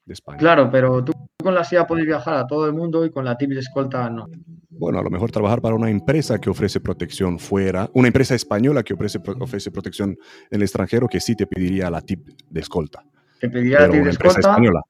de 0.05 0.13
España. 0.13 0.37
Claro, 0.37 0.69
pero 0.71 1.03
tú 1.03 1.13
con 1.41 1.55
la 1.55 1.63
SIA 1.63 1.87
puedes 1.87 2.05
viajar 2.05 2.35
a 2.35 2.47
todo 2.47 2.65
el 2.65 2.73
mundo 2.73 3.05
y 3.05 3.11
con 3.11 3.25
la 3.25 3.37
tip 3.37 3.49
de 3.51 3.59
escolta 3.59 4.09
no. 4.09 4.27
Bueno, 4.69 4.99
a 4.99 5.03
lo 5.03 5.09
mejor 5.09 5.31
trabajar 5.31 5.61
para 5.61 5.75
una 5.75 5.89
empresa 5.89 6.39
que 6.39 6.49
ofrece 6.49 6.79
protección 6.79 7.37
fuera, 7.37 7.89
una 7.93 8.07
empresa 8.07 8.35
española 8.35 8.83
que 8.83 8.93
ofrece, 8.93 9.19
ofrece 9.39 9.71
protección 9.71 10.11
en 10.11 10.17
el 10.49 10.61
extranjero 10.61 11.07
que 11.07 11.19
sí 11.19 11.35
te 11.35 11.45
pediría 11.47 11.89
la 11.89 12.01
tip 12.01 12.27
de 12.49 12.59
escolta. 12.59 13.03
Te 13.39 13.49
pediría 13.49 13.81
la 13.81 13.89
tip 13.89 14.03
de 14.03 14.09
escolta. 14.09 14.39
Española. 14.39 14.81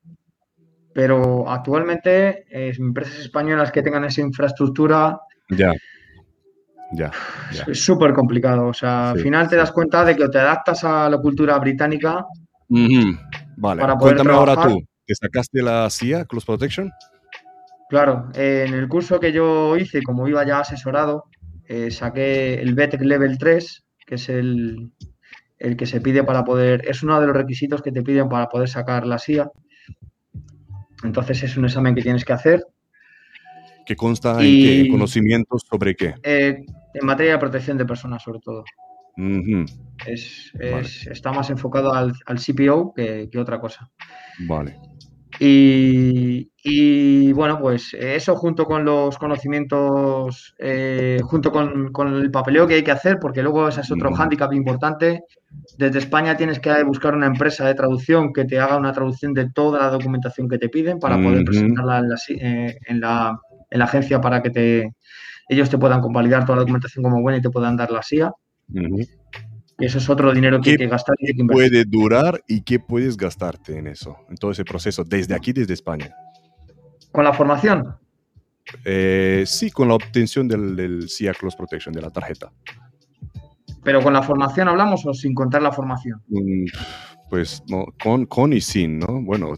Pero 0.93 1.49
actualmente, 1.49 2.45
empresas 2.49 3.19
españolas 3.19 3.71
que 3.71 3.81
tengan 3.81 4.03
esa 4.05 4.21
infraestructura. 4.21 5.19
Ya 5.49 5.73
es 7.67 7.83
súper 7.83 8.13
complicado. 8.13 8.67
O 8.67 8.73
sea, 8.73 9.11
al 9.11 9.19
final 9.19 9.47
te 9.47 9.55
das 9.55 9.71
cuenta 9.71 10.03
de 10.03 10.15
que 10.15 10.27
te 10.29 10.39
adaptas 10.39 10.83
a 10.83 11.09
la 11.09 11.17
cultura 11.17 11.57
británica. 11.59 12.25
Vale, 13.57 13.83
cuéntame 13.99 14.31
ahora 14.31 14.55
tú, 14.55 14.81
¿te 15.11 15.15
sacaste 15.15 15.61
la 15.61 15.89
CIA, 15.89 16.23
Close 16.23 16.45
Protection? 16.45 16.89
Claro, 17.89 18.29
en 18.33 18.73
el 18.73 18.87
curso 18.87 19.19
que 19.19 19.33
yo 19.33 19.75
hice, 19.75 20.01
como 20.03 20.25
iba 20.29 20.45
ya 20.45 20.59
asesorado, 20.59 21.25
eh, 21.67 21.91
saqué 21.91 22.53
el 22.53 22.73
BETEC 22.73 23.01
Level 23.01 23.37
3, 23.37 23.83
que 24.07 24.15
es 24.15 24.29
el, 24.29 24.91
el 25.59 25.75
que 25.75 25.85
se 25.85 25.99
pide 25.99 26.23
para 26.23 26.45
poder, 26.45 26.87
es 26.87 27.03
uno 27.03 27.19
de 27.19 27.27
los 27.27 27.35
requisitos 27.35 27.81
que 27.81 27.91
te 27.91 28.03
piden 28.03 28.29
para 28.29 28.47
poder 28.47 28.69
sacar 28.69 29.05
la 29.05 29.19
SIA. 29.19 29.51
Entonces 31.03 31.43
es 31.43 31.57
un 31.57 31.65
examen 31.65 31.93
que 31.93 32.01
tienes 32.01 32.23
que 32.23 32.31
hacer. 32.31 32.65
¿Que 33.85 33.97
consta 33.97 34.31
en 34.39 34.39
qué? 34.39 34.87
¿Conocimientos 34.89 35.63
sobre 35.69 35.93
qué? 35.93 36.15
Eh, 36.23 36.63
en 36.93 37.05
materia 37.05 37.33
de 37.33 37.39
protección 37.39 37.77
de 37.77 37.85
personas, 37.85 38.23
sobre 38.23 38.39
todo. 38.39 38.63
es, 40.07 40.53
Está 41.07 41.33
más 41.33 41.49
enfocado 41.49 41.93
al, 41.93 42.13
CPO 42.13 42.93
que, 42.93 43.29
otra 43.37 43.59
cosa. 43.59 43.91
Vale. 44.47 44.90
Y, 45.43 47.33
bueno, 47.33 47.59
pues 47.59 47.95
eso 47.95 48.35
junto 48.35 48.65
con 48.65 48.85
los 48.85 49.17
conocimientos, 49.17 50.53
eh, 50.59 51.19
junto 51.23 51.51
con, 51.51 51.91
el 52.15 52.29
papeleo 52.29 52.67
que 52.67 52.75
hay 52.75 52.83
que 52.83 52.91
hacer, 52.91 53.17
porque 53.19 53.41
luego 53.41 53.67
ese 53.67 53.81
es 53.81 53.91
otro 53.91 54.13
hándicap 54.13 54.53
importante. 54.53 55.23
Desde 55.79 55.97
España 55.97 56.37
tienes 56.37 56.59
que 56.59 56.83
buscar 56.83 57.15
una 57.15 57.25
empresa 57.25 57.65
de 57.65 57.73
traducción 57.73 58.33
que 58.33 58.45
te 58.45 58.59
haga 58.59 58.77
una 58.77 58.93
traducción 58.93 59.33
de 59.33 59.49
toda 59.49 59.79
la 59.79 59.89
documentación 59.89 60.47
que 60.47 60.59
te 60.59 60.69
piden 60.69 60.99
para 60.99 61.19
poder 61.19 61.43
presentarla 61.43 61.97
en 61.97 62.09
la, 62.09 62.15
eh, 62.29 62.77
en 62.85 63.01
la, 63.01 63.39
en 63.71 63.79
la 63.79 63.85
agencia 63.85 64.21
para 64.21 64.43
que 64.43 64.51
te, 64.51 64.93
ellos 65.49 65.71
te 65.71 65.79
puedan 65.79 66.01
convalidar 66.01 66.45
toda 66.45 66.57
la 66.57 66.61
documentación 66.61 67.03
como 67.03 67.19
buena 67.19 67.39
y 67.39 67.41
te 67.41 67.49
puedan 67.49 67.75
dar 67.75 67.89
la 67.89 68.03
SIA. 68.03 68.31
Y 69.81 69.85
eso 69.85 69.97
es 69.97 70.07
otro 70.11 70.31
dinero 70.31 70.61
que 70.61 70.71
hay 70.71 70.77
que 70.77 70.87
gastar 70.87 71.15
y 71.19 71.35
que 71.35 71.43
puede 71.43 71.85
durar 71.85 72.43
y 72.47 72.61
qué 72.61 72.79
puedes 72.79 73.17
gastarte 73.17 73.79
en 73.79 73.87
eso, 73.87 74.15
en 74.29 74.37
todo 74.37 74.51
ese 74.51 74.63
proceso, 74.63 75.03
desde 75.03 75.33
aquí, 75.33 75.53
desde 75.53 75.73
España? 75.73 76.13
¿Con 77.11 77.23
la 77.25 77.33
formación? 77.33 77.95
Eh, 78.85 79.43
sí, 79.47 79.71
con 79.71 79.87
la 79.87 79.95
obtención 79.95 80.47
del, 80.47 81.09
SIA 81.09 81.33
Close 81.33 81.57
Protection, 81.57 81.95
de 81.95 82.01
la 82.01 82.11
tarjeta. 82.11 82.51
¿Pero 83.83 84.03
con 84.03 84.13
la 84.13 84.21
formación 84.21 84.67
hablamos 84.67 85.03
o 85.07 85.15
sin 85.15 85.33
contar 85.33 85.63
la 85.63 85.71
formación? 85.71 86.21
Mm, 86.27 86.65
pues 87.27 87.63
con, 88.01 88.27
con 88.27 88.53
y 88.53 88.61
sin, 88.61 88.99
¿no? 88.99 89.19
Bueno, 89.23 89.55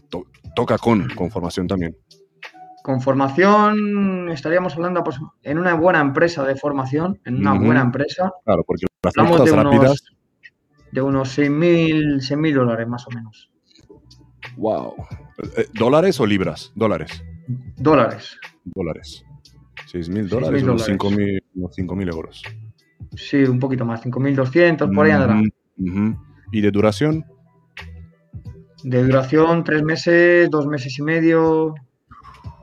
toca 0.56 0.78
con, 0.78 1.06
con 1.10 1.30
formación 1.30 1.66
también. 1.66 1.94
Con 2.82 3.02
formación 3.02 4.30
estaríamos 4.30 4.74
hablando 4.74 5.04
pues, 5.04 5.18
en 5.42 5.58
una 5.58 5.74
buena 5.74 6.00
empresa 6.00 6.44
de 6.44 6.56
formación, 6.56 7.20
en 7.26 7.36
una 7.36 7.52
buena 7.52 7.82
empresa. 7.82 8.32
Claro, 8.44 8.64
porque 8.66 8.86
las 9.02 9.16
Hablamos 9.16 9.44
de 9.44 9.56
rápidas... 9.56 9.90
Unos, 9.90 10.13
de 10.94 11.02
unos 11.02 11.36
6.000 11.36 12.54
dólares 12.54 12.86
más 12.86 13.04
o 13.08 13.10
menos. 13.10 13.50
Wow. 14.56 14.94
Eh, 15.56 15.66
¿Dólares 15.74 16.20
o 16.20 16.26
libras? 16.26 16.70
Dólares. 16.76 17.24
Dólares. 17.76 18.38
Dólares. 18.64 19.24
6.000 19.92 20.28
dólares, 20.28 20.62
unos 20.62 20.88
5.000 20.88 22.12
euros. 22.12 22.42
Sí, 23.16 23.38
un 23.42 23.58
poquito 23.58 23.84
más, 23.84 24.04
5.200, 24.04 24.94
por 24.94 25.06
ahí 25.06 25.12
andará. 25.12 25.42
¿Y 26.52 26.60
de 26.60 26.70
duración? 26.70 27.24
De 28.84 29.02
duración, 29.02 29.64
tres 29.64 29.82
meses, 29.82 30.48
dos 30.48 30.66
meses 30.68 30.96
y 30.98 31.02
medio, 31.02 31.74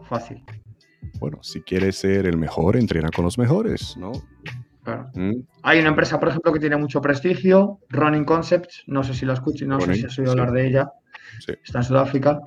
fácil. 0.08 0.42
Bueno, 1.20 1.40
si 1.42 1.62
quieres 1.62 1.98
ser 1.98 2.28
el 2.28 2.38
mejor, 2.38 2.78
entrena 2.78 3.10
con 3.14 3.26
los 3.26 3.38
mejores, 3.38 3.98
¿no? 3.98 4.14
Claro. 4.84 5.12
¿Mm? 5.14 5.42
Hay 5.64 5.80
una 5.80 5.90
empresa, 5.90 6.20
por 6.20 6.30
ejemplo, 6.30 6.52
que 6.52 6.60
tiene 6.60 6.78
mucho 6.78 7.02
prestigio, 7.02 7.80
Running 7.90 8.26
Concepts, 8.26 8.84
no 8.88 9.04
sé 9.04 9.14
si 9.14 9.26
la 9.26 9.34
escuché, 9.34 9.66
no 9.66 9.80
sé 9.80 9.94
si 9.94 10.06
has 10.06 10.18
oído 10.18 10.32
hablar 10.32 10.52
de 10.52 10.68
ella, 10.68 10.92
está 11.64 11.80
en 11.80 11.84
Sudáfrica. 11.84 12.40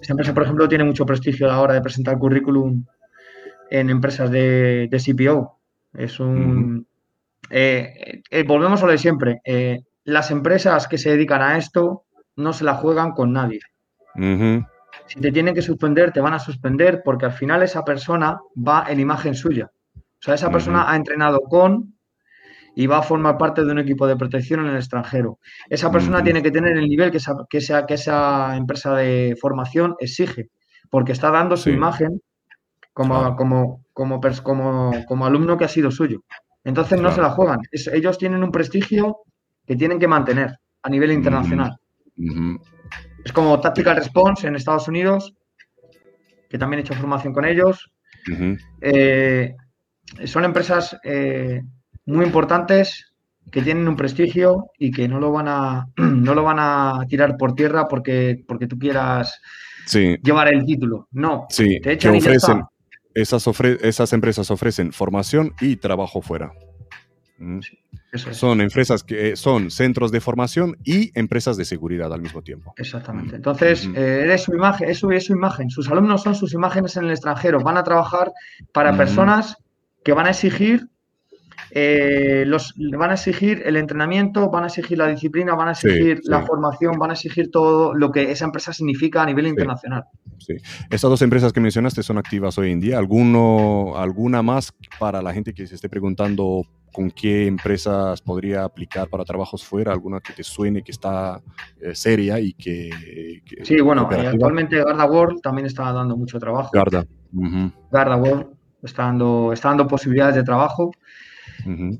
Esta 0.00 0.12
empresa, 0.12 0.34
por 0.34 0.44
ejemplo, 0.44 0.68
tiene 0.68 0.84
mucho 0.84 1.04
prestigio 1.04 1.46
a 1.46 1.52
la 1.52 1.60
hora 1.60 1.74
de 1.74 1.82
presentar 1.82 2.18
currículum 2.18 2.84
en 3.70 3.90
empresas 3.90 4.30
de, 4.30 4.88
CPO. 4.90 5.58
Es 5.94 6.20
un... 6.20 6.86
Eh, 7.50 8.22
eh, 8.30 8.42
volvemos 8.44 8.82
a 8.82 8.86
lo 8.86 8.92
de 8.92 8.98
siempre. 8.98 9.40
Eh, 9.44 9.80
las 10.04 10.30
empresas 10.30 10.88
que 10.88 10.98
se 10.98 11.10
dedican 11.10 11.42
a 11.42 11.58
esto 11.58 12.04
no 12.36 12.52
se 12.52 12.64
la 12.64 12.74
juegan 12.74 13.12
con 13.12 13.32
nadie. 13.32 13.60
Si 15.06 15.20
te 15.20 15.32
tienen 15.32 15.54
que 15.54 15.62
suspender, 15.62 16.12
te 16.12 16.20
van 16.20 16.34
a 16.34 16.38
suspender 16.38 17.02
porque 17.04 17.26
al 17.26 17.32
final 17.32 17.62
esa 17.62 17.84
persona 17.84 18.38
va 18.56 18.86
en 18.88 19.00
imagen 19.00 19.34
suya. 19.34 19.70
Sea, 20.26 20.34
esa 20.34 20.50
persona 20.50 20.90
ha 20.90 20.96
entrenado 20.96 21.38
con 21.42 21.94
y 22.74 22.88
va 22.88 22.98
a 22.98 23.02
formar 23.02 23.38
parte 23.38 23.64
de 23.64 23.70
un 23.70 23.78
equipo 23.78 24.08
de 24.08 24.16
protección 24.16 24.58
en 24.58 24.66
el 24.66 24.76
extranjero. 24.76 25.38
Esa 25.70 25.92
persona 25.92 26.20
tiene 26.24 26.42
que 26.42 26.50
tener 26.50 26.76
el 26.76 26.88
nivel 26.88 27.12
que 27.12 27.18
esa, 27.18 27.36
que 27.48 27.58
esa, 27.58 27.86
que 27.86 27.94
esa 27.94 28.56
empresa 28.56 28.96
de 28.96 29.36
formación 29.40 29.94
exige, 30.00 30.50
porque 30.90 31.12
está 31.12 31.30
dando 31.30 31.56
su 31.56 31.70
imagen 31.70 32.20
como, 32.92 33.36
como, 33.36 33.84
como, 33.92 34.20
como, 34.42 34.90
como, 35.06 35.26
alumno 35.26 35.56
que 35.56 35.64
ha 35.64 35.68
sido 35.68 35.92
suyo. 35.92 36.24
Entonces 36.64 37.00
no 37.00 37.12
se 37.12 37.20
la 37.20 37.30
juegan. 37.30 37.60
ellos 37.70 38.18
tienen 38.18 38.42
un 38.42 38.50
prestigio 38.50 39.18
que 39.64 39.76
tienen 39.76 40.00
que 40.00 40.08
mantener 40.08 40.58
a 40.82 40.90
nivel 40.90 41.12
internacional. 41.12 41.78
Es 43.24 43.32
como 43.32 43.60
Tactical 43.60 43.94
Response 43.94 44.48
en 44.48 44.56
Estados 44.56 44.88
Unidos, 44.88 45.36
que 46.50 46.58
también 46.58 46.80
he 46.80 46.82
hecho 46.82 46.94
formación 46.94 47.32
con 47.32 47.44
ellos. 47.44 47.92
Eh, 48.80 49.54
son 50.24 50.44
empresas 50.44 50.96
eh, 51.04 51.62
muy 52.06 52.24
importantes 52.24 53.12
que 53.50 53.62
tienen 53.62 53.86
un 53.88 53.96
prestigio 53.96 54.70
y 54.78 54.90
que 54.90 55.08
no 55.08 55.20
lo 55.20 55.30
van 55.32 55.48
a, 55.48 55.86
no 55.96 56.34
lo 56.34 56.42
van 56.42 56.58
a 56.58 57.00
tirar 57.08 57.36
por 57.36 57.54
tierra 57.54 57.86
porque, 57.88 58.42
porque 58.46 58.66
tú 58.66 58.78
quieras 58.78 59.40
llevar 60.22 60.48
el 60.48 60.64
título. 60.64 61.08
No, 61.12 61.46
sí, 61.48 61.80
te 61.80 61.92
echan 61.92 62.16
ofrecen, 62.16 62.62
esas, 63.14 63.46
esas 63.82 64.12
empresas 64.12 64.50
ofrecen 64.50 64.92
formación 64.92 65.54
y 65.60 65.76
trabajo 65.76 66.20
fuera. 66.20 66.52
Mm. 67.38 67.60
Son 68.14 68.60
empresas 68.62 69.02
que 69.02 69.36
son 69.36 69.70
centros 69.70 70.10
de 70.10 70.20
formación 70.20 70.76
y 70.84 71.10
empresas 71.18 71.56
de 71.56 71.66
seguridad 71.66 72.12
al 72.12 72.22
mismo 72.22 72.42
tiempo. 72.42 72.72
Exactamente. 72.76 73.32
Mm. 73.32 73.36
Entonces, 73.36 73.88
eh, 73.94 74.38
su 74.38 74.54
imagen, 74.54 74.88
eso 74.88 75.10
es 75.10 75.26
su 75.26 75.34
imagen. 75.34 75.68
Sus 75.68 75.90
alumnos 75.90 76.22
son 76.22 76.34
sus 76.34 76.54
imágenes 76.54 76.96
en 76.96 77.04
el 77.04 77.10
extranjero. 77.10 77.60
Van 77.60 77.76
a 77.76 77.84
trabajar 77.84 78.32
para 78.72 78.96
personas 78.96 79.56
que 80.06 80.12
van 80.12 80.26
a 80.26 80.30
exigir 80.30 80.88
eh, 81.72 82.44
los, 82.46 82.74
van 82.96 83.10
a 83.10 83.14
exigir 83.14 83.64
el 83.66 83.76
entrenamiento, 83.76 84.48
van 84.50 84.62
a 84.62 84.66
exigir 84.68 84.96
la 84.96 85.08
disciplina, 85.08 85.56
van 85.56 85.66
a 85.66 85.70
exigir 85.72 86.20
la 86.26 86.42
formación, 86.46 86.96
van 86.96 87.10
a 87.10 87.14
exigir 87.14 87.50
todo 87.50 87.92
lo 87.92 88.12
que 88.12 88.30
esa 88.30 88.44
empresa 88.44 88.72
significa 88.72 89.22
a 89.22 89.26
nivel 89.26 89.48
internacional. 89.48 90.04
Sí. 90.38 90.54
Estas 90.88 91.10
dos 91.10 91.22
empresas 91.22 91.52
que 91.52 91.58
mencionaste 91.58 92.04
son 92.04 92.18
activas 92.18 92.56
hoy 92.56 92.70
en 92.70 92.78
día. 92.78 92.98
¿Alguno, 92.98 93.94
¿Alguna 93.96 94.42
más 94.42 94.72
para 95.00 95.20
la 95.20 95.34
gente 95.34 95.52
que 95.52 95.66
se 95.66 95.74
esté 95.74 95.88
preguntando 95.88 96.62
con 96.92 97.10
qué 97.10 97.48
empresas 97.48 98.22
podría 98.22 98.62
aplicar 98.62 99.08
para 99.08 99.24
trabajos 99.24 99.64
fuera? 99.64 99.90
¿Alguna 99.90 100.20
que 100.20 100.34
te 100.34 100.44
suene 100.44 100.84
que 100.84 100.92
está 100.92 101.42
eh, 101.80 101.96
seria 101.96 102.38
y 102.38 102.52
que... 102.52 103.42
sí, 103.64 103.80
bueno, 103.80 104.08
eh, 104.12 104.28
actualmente 104.28 104.76
Garda 104.84 105.04
World 105.04 105.40
también 105.42 105.66
está 105.66 105.92
dando 105.92 106.16
mucho 106.16 106.38
trabajo. 106.38 106.70
Garda. 106.72 107.04
Garda 107.90 108.16
World 108.16 108.55
está 108.86 109.04
dando, 109.04 109.52
está 109.52 109.68
dando 109.68 109.86
posibilidades 109.86 110.36
de 110.36 110.42
trabajo. 110.44 110.92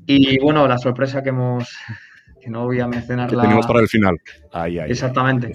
Y 0.05 0.39
bueno, 0.39 0.67
la 0.67 0.77
sorpresa 0.77 1.21
que 1.21 1.29
hemos, 1.29 1.77
que 2.41 2.49
no 2.49 2.65
voy 2.65 2.79
a 2.79 2.87
mencionar. 2.87 3.29
Que 3.29 3.35
tenemos 3.35 3.67
para 3.67 3.81
el 3.81 3.87
final. 3.87 4.17
Ahí, 4.51 4.79
ahí, 4.79 4.91
Exactamente. 4.91 5.51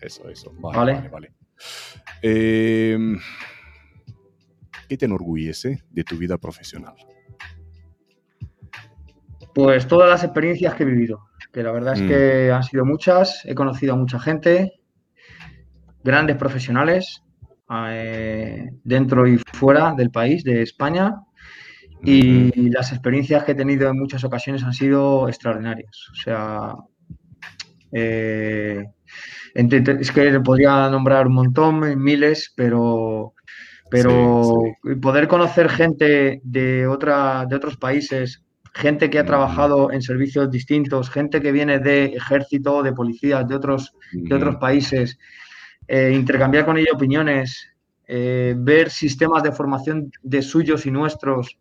Eso, 0.00 0.28
eso. 0.28 0.52
Vale, 0.60 1.08
vale. 1.08 1.32
Em, 2.22 3.18
¿Qué 4.88 4.96
te 4.96 5.06
enorgullece 5.06 5.82
de 5.90 6.04
tu 6.04 6.16
vida 6.16 6.38
profesional? 6.38 6.94
Pues 9.54 9.86
todas 9.88 10.08
las 10.08 10.22
experiencias 10.24 10.74
que 10.74 10.84
he 10.84 10.86
vivido, 10.86 11.28
que 11.52 11.62
la 11.62 11.72
verdad 11.72 11.94
es 11.94 12.02
que 12.02 12.48
mm. 12.50 12.54
han 12.54 12.62
sido 12.62 12.84
muchas, 12.84 13.44
he 13.44 13.54
conocido 13.54 13.94
a 13.94 13.96
mucha 13.96 14.20
gente, 14.20 14.80
grandes 16.04 16.36
profesionales, 16.36 17.22
eh, 17.70 18.70
dentro 18.84 19.26
y 19.26 19.38
fuera 19.38 19.94
del 19.94 20.10
país, 20.10 20.44
de 20.44 20.62
España, 20.62 21.14
y 22.02 22.70
las 22.70 22.92
experiencias 22.92 23.44
que 23.44 23.52
he 23.52 23.56
tenido 23.56 23.88
en 23.88 23.98
muchas 23.98 24.22
ocasiones 24.24 24.62
han 24.62 24.72
sido 24.72 25.28
extraordinarias. 25.28 26.08
O 26.12 26.14
sea, 26.14 26.74
eh, 27.92 28.84
es 29.54 30.12
que 30.12 30.40
podría 30.40 30.88
nombrar 30.90 31.26
un 31.26 31.34
montón, 31.34 32.02
miles, 32.02 32.52
pero, 32.54 33.34
pero 33.90 34.62
poder 35.00 35.26
conocer 35.26 35.68
gente 35.68 36.40
de, 36.44 36.86
otra, 36.86 37.46
de 37.46 37.56
otros 37.56 37.76
países, 37.76 38.44
gente 38.74 39.10
que 39.10 39.18
ha 39.18 39.24
trabajado 39.24 39.90
en 39.90 40.02
servicios 40.02 40.50
distintos, 40.50 41.10
gente 41.10 41.40
que 41.40 41.52
viene 41.52 41.80
de 41.80 42.04
ejército, 42.04 42.82
de 42.82 42.92
policías 42.92 43.48
de 43.48 43.54
otros, 43.56 43.92
de 44.12 44.34
otros 44.34 44.56
países, 44.56 45.18
eh, 45.88 46.12
intercambiar 46.12 46.66
con 46.66 46.76
ellos 46.76 46.94
opiniones, 46.94 47.66
eh, 48.06 48.54
ver 48.58 48.90
sistemas 48.90 49.42
de 49.42 49.52
formación 49.52 50.12
de 50.22 50.42
suyos 50.42 50.84
y 50.84 50.90
nuestros, 50.90 51.58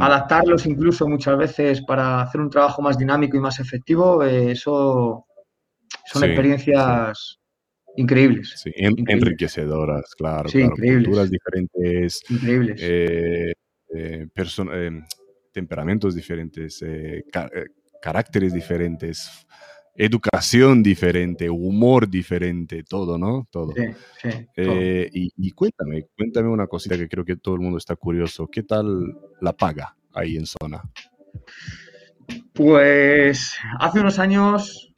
adaptarlos 0.00 0.66
incluso 0.66 1.08
muchas 1.08 1.38
veces 1.38 1.80
para 1.82 2.20
hacer 2.20 2.40
un 2.40 2.50
trabajo 2.50 2.82
más 2.82 2.98
dinámico 2.98 3.38
y 3.38 3.40
más 3.40 3.58
efectivo, 3.58 4.22
eh, 4.22 4.52
eso 4.52 5.24
son 6.04 6.24
experiencias 6.24 7.38
increíbles, 7.96 8.60
sí, 8.62 8.70
enriquecedoras, 8.76 10.14
claro. 10.14 10.50
Sí, 10.50 10.60
increíbles. 10.60 11.06
Culturas 11.06 11.30
diferentes. 11.30 12.22
Increíbles. 12.28 12.82
Temperamentos 15.52 16.14
diferentes, 16.14 16.84
caracteres 18.00 18.52
diferentes, 18.52 19.46
educación 20.02 20.82
diferente, 20.82 21.50
humor 21.50 22.08
diferente, 22.08 22.82
todo, 22.84 23.18
¿no? 23.18 23.46
Todo. 23.50 23.74
Sí, 23.76 23.84
sí, 24.22 24.46
eh, 24.56 25.10
y, 25.12 25.50
cuéntame, 25.50 26.06
cuéntame 26.16 26.48
una 26.48 26.66
cosita 26.66 26.96
que 26.96 27.06
creo 27.06 27.22
que 27.22 27.36
todo 27.36 27.56
el 27.56 27.60
mundo 27.60 27.76
está 27.76 27.96
curioso. 27.96 28.48
¿Qué 28.48 28.62
tal 28.62 29.14
la 29.42 29.52
paga 29.52 29.94
ahí 30.14 30.36
en 30.36 30.46
zona? 30.46 30.82
Pues 32.54 33.58
hace 33.78 34.00
unos 34.00 34.18
años 34.18 34.94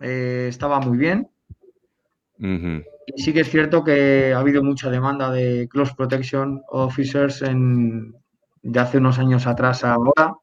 eh, 0.00 0.46
estaba 0.50 0.80
muy 0.80 0.98
bien. 0.98 1.30
Y 2.38 3.22
sí 3.22 3.32
que 3.32 3.40
es 3.40 3.50
cierto 3.50 3.82
que 3.84 4.34
ha 4.34 4.38
habido 4.38 4.62
mucha 4.62 4.90
demanda 4.90 5.30
de 5.30 5.66
Close 5.70 5.94
Protection 5.96 6.60
Officers 6.68 7.40
en, 7.40 8.14
de 8.62 8.80
hace 8.80 8.98
unos 8.98 9.18
años 9.18 9.46
atrás 9.46 9.82
a 9.84 9.94
ahora. 9.94 10.34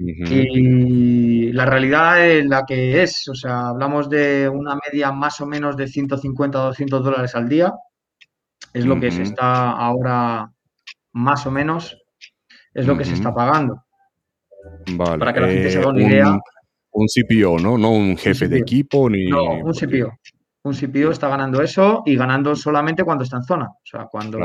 Y 0.00 1.52
la 1.52 1.66
realidad 1.66 2.24
es 2.24 2.46
la 2.46 2.64
que 2.64 3.02
es, 3.02 3.26
o 3.28 3.34
sea, 3.34 3.68
hablamos 3.68 4.08
de 4.08 4.48
una 4.48 4.76
media 4.76 5.10
más 5.10 5.40
o 5.40 5.46
menos 5.46 5.76
de 5.76 5.88
150 5.88 6.58
a 6.58 6.66
200 6.66 7.04
dólares 7.04 7.34
al 7.34 7.48
día, 7.48 7.72
es 8.72 8.86
lo 8.86 9.00
que 9.00 9.10
se 9.10 9.22
está 9.22 9.72
ahora 9.72 10.52
más 11.12 11.46
o 11.46 11.50
menos, 11.50 11.96
es 12.72 12.86
lo 12.86 12.96
que 12.96 13.04
se 13.04 13.14
está 13.14 13.34
pagando. 13.34 13.82
Vale. 14.92 15.18
Para 15.18 15.32
que 15.32 15.40
la 15.40 15.48
gente 15.48 15.70
se 15.70 15.78
haga 15.78 15.88
una 15.88 16.02
eh, 16.02 16.06
idea. 16.06 16.38
Un 16.92 17.06
CPO, 17.06 17.58
¿no? 17.58 17.76
No 17.76 17.90
un 17.90 18.16
jefe 18.16 18.48
de 18.48 18.58
equipo 18.58 19.10
ni. 19.10 19.26
No, 19.26 19.54
un 19.54 19.72
CPO. 19.72 20.12
Un 20.62 20.74
CPO 20.74 21.10
está 21.10 21.28
ganando 21.28 21.60
eso 21.62 22.02
y 22.06 22.14
ganando 22.14 22.54
solamente 22.54 23.02
cuando 23.02 23.24
está 23.24 23.38
en 23.38 23.44
zona. 23.44 23.66
O 23.66 23.84
sea, 23.84 24.06
cuando, 24.06 24.38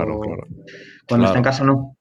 cuando 1.07 1.27
está 1.27 1.37
en 1.37 1.43
casa 1.43 1.63
no. 1.63 1.97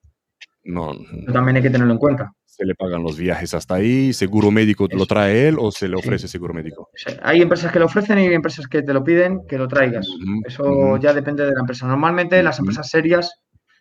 No. 0.65 0.93
También 1.33 1.57
hay 1.57 1.63
que 1.63 1.71
tenerlo 1.71 1.93
en 1.93 1.99
cuenta 1.99 2.33
se 2.53 2.67
le 2.67 2.75
pagan 2.75 3.03
los 3.03 3.17
viajes 3.17 3.55
hasta 3.55 3.77
ahí, 3.77 4.13
seguro 4.13 4.51
médico 4.51 4.87
lo 4.93 5.07
trae 5.07 5.49
él 5.49 5.57
o 5.59 5.73
se 5.73 5.89
le 5.89 5.97
ofrece 5.97 6.29
seguro 6.29 6.53
médico. 6.53 6.91
Hay 7.23 7.41
empresas 7.41 7.73
que 7.73 7.79
lo 7.79 7.87
ofrecen 7.87 8.19
y 8.19 8.27
hay 8.27 8.35
empresas 8.35 8.67
que 8.67 8.83
te 8.83 8.93
lo 8.93 9.03
piden 9.03 9.47
que 9.49 9.57
lo 9.57 9.67
traigas. 9.67 10.07
Eso 10.45 10.99
ya 10.99 11.15
depende 11.15 11.47
de 11.47 11.53
la 11.53 11.61
empresa. 11.61 11.87
Normalmente 11.87 12.43
las 12.43 12.59
empresas 12.59 12.91
serias 12.91 13.41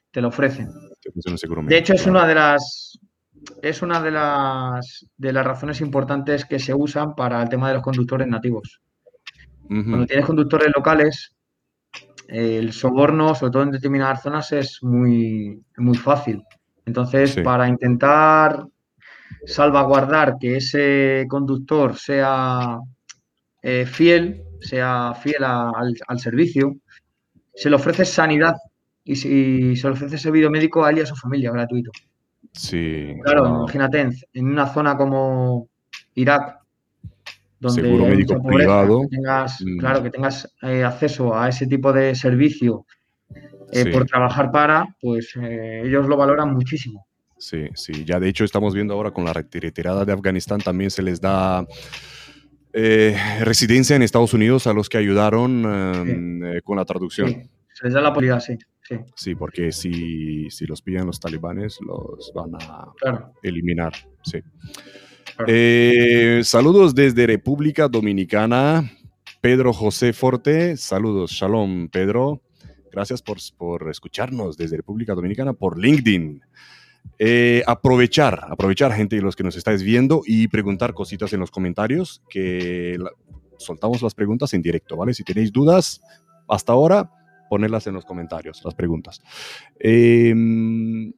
te 0.09 0.21
lo 0.21 0.29
ofrecen. 0.29 0.69
de 1.67 1.77
hecho, 1.77 1.93
es 1.93 2.07
una 2.07 2.25
de 2.25 2.35
las 2.35 2.97
es 3.61 3.81
una 3.81 4.01
de 4.01 4.11
las 4.11 5.05
de 5.17 5.33
las 5.33 5.45
razones 5.45 5.81
importantes 5.81 6.45
que 6.45 6.57
se 6.57 6.73
usan 6.73 7.13
para 7.13 7.43
el 7.43 7.49
tema 7.49 7.67
de 7.67 7.73
los 7.73 7.83
conductores 7.83 8.27
nativos. 8.27 8.79
Cuando 9.67 10.05
tienes 10.05 10.25
conductores 10.25 10.69
locales, 10.73 11.35
el 12.29 12.71
soborno, 12.71 13.35
sobre 13.35 13.51
todo 13.51 13.63
en 13.63 13.71
determinadas 13.71 14.21
zonas, 14.21 14.53
es 14.53 14.79
muy, 14.81 15.61
muy 15.75 15.97
fácil. 15.97 16.41
Entonces, 16.85 17.35
para 17.43 17.67
intentar 17.67 18.65
salvaguardar 19.45 20.37
que 20.39 20.57
ese 20.57 21.25
conductor 21.27 21.95
sea 21.97 22.79
eh, 23.61 23.85
fiel, 23.85 24.43
sea 24.59 25.13
fiel 25.13 25.43
al, 25.43 26.19
servicio, 26.19 26.75
se 27.53 27.69
le 27.69 27.75
ofrece 27.75 28.05
sanidad 28.05 28.55
y, 29.03 29.15
si, 29.15 29.75
se 29.75 29.87
le 29.87 29.93
ofrece 29.93 30.17
servicio 30.17 30.49
médico 30.49 30.83
a 30.83 30.91
él 30.91 30.99
y 30.99 31.01
a 31.01 31.05
su 31.05 31.15
familia 31.15 31.51
gratuito. 31.51 31.91
Sí. 32.53 33.15
Claro, 33.23 33.47
imagínate, 33.47 34.09
en, 34.33 34.45
una 34.45 34.67
zona 34.67 34.97
como 34.97 35.69
Irak, 36.15 36.59
donde 37.59 37.81
Seguro 37.81 38.05
médico 38.05 38.41
privado. 38.41 39.01
tengas, 39.09 39.61
mm. 39.61 39.77
Claro, 39.77 40.03
que 40.03 40.09
tengas 40.09 40.51
eh, 40.63 40.83
acceso 40.83 41.37
a 41.37 41.49
ese 41.49 41.67
tipo 41.67 41.93
de 41.93 42.15
servicio 42.15 42.85
eh, 43.71 43.91
por 43.91 44.05
trabajar 44.05 44.51
para, 44.51 44.95
pues 44.99 45.35
eh, 45.41 45.83
ellos 45.85 46.07
lo 46.07 46.17
valoran 46.17 46.53
muchísimo. 46.53 47.05
Sí, 47.37 47.67
sí, 47.73 48.05
ya 48.05 48.19
de 48.19 48.29
hecho 48.29 48.43
estamos 48.43 48.73
viendo 48.73 48.93
ahora 48.93 49.11
con 49.11 49.25
la 49.25 49.33
retirada 49.33 50.05
de 50.05 50.13
Afganistán 50.13 50.59
también 50.59 50.91
se 50.91 51.01
les 51.01 51.19
da 51.19 51.65
eh, 52.73 53.17
residencia 53.41 53.95
en 53.95 54.03
Estados 54.03 54.33
Unidos 54.33 54.67
a 54.67 54.73
los 54.73 54.89
que 54.89 54.97
ayudaron 54.97 55.65
em, 55.65 56.61
con 56.63 56.77
la 56.77 56.85
traducción. 56.85 57.49
Se 57.73 57.85
les 57.85 57.93
da 57.93 58.01
la 58.01 58.13
posibilidad, 58.13 58.39
sí. 58.39 58.57
Sí, 59.15 59.35
porque 59.35 59.71
si, 59.71 60.47
los 60.67 60.81
pillan 60.81 61.07
los 61.07 61.19
talibanes, 61.19 61.79
los 61.81 62.31
van 62.33 62.55
a 62.55 63.31
eliminar. 63.41 63.93
Sí. 64.23 64.39
Eh, 65.47 66.41
saludos 66.43 66.93
desde 66.93 67.27
República 67.27 67.87
Dominicana. 67.87 68.91
Pedro 69.39 69.73
José 69.73 70.13
Forte, 70.13 70.77
saludos. 70.77 71.31
Shalom, 71.31 71.89
Pedro. 71.89 72.41
Gracias 72.91 73.21
por, 73.21 73.37
por 73.57 73.89
escucharnos 73.89 74.57
desde 74.57 74.77
República 74.77 75.13
Dominicana 75.13 75.53
por 75.53 75.79
LinkedIn. 75.79 76.41
Eh, 77.17 77.63
aprovechar, 77.67 78.47
aprovechar, 78.49 78.93
gente, 78.93 79.15
de 79.15 79.21
los 79.21 79.35
que 79.35 79.43
nos 79.43 79.55
estáis 79.55 79.83
viendo 79.83 80.23
y 80.25 80.47
preguntar 80.47 80.93
cositas 80.93 81.31
en 81.33 81.39
los 81.39 81.51
comentarios, 81.51 82.21
que 82.29 82.97
soltamos 83.57 84.01
las 84.01 84.15
preguntas 84.15 84.53
en 84.53 84.61
directo, 84.61 84.97
¿vale? 84.97 85.13
Si 85.13 85.23
tenéis 85.23 85.51
dudas 85.51 86.01
hasta 86.47 86.73
ahora, 86.73 87.11
ponerlas 87.49 87.85
en 87.87 87.93
los 87.93 88.05
comentarios, 88.05 88.61
las 88.63 88.73
preguntas. 88.73 89.21
Em, 89.79 91.13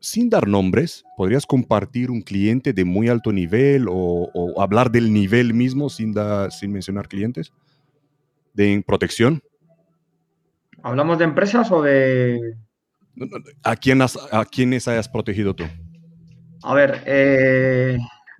sin 0.00 0.30
dar 0.30 0.48
nombres, 0.48 1.04
¿podrías 1.16 1.44
compartir 1.44 2.10
un 2.10 2.22
cliente 2.22 2.72
de 2.72 2.84
muy 2.84 3.08
alto 3.08 3.32
nivel 3.32 3.86
o, 3.90 4.54
hablar 4.58 4.90
del 4.90 5.12
nivel 5.12 5.54
mismo 5.54 5.90
sin, 5.90 6.14
sin 6.50 6.72
mencionar 6.72 7.08
clientes 7.08 7.52
de 8.54 8.82
protección? 8.86 9.42
¿Hablamos 10.82 11.18
de 11.18 11.24
empresas 11.24 11.70
o 11.70 11.82
de...? 11.82 12.38
¿A, 13.64 13.76
quién 13.76 14.00
a 14.00 14.44
quiénes 14.44 14.86
hayas 14.86 15.08
protegido 15.08 15.54
tú? 15.54 15.64
A 16.62 16.74
ver, 16.74 17.02
eh, 17.04 17.98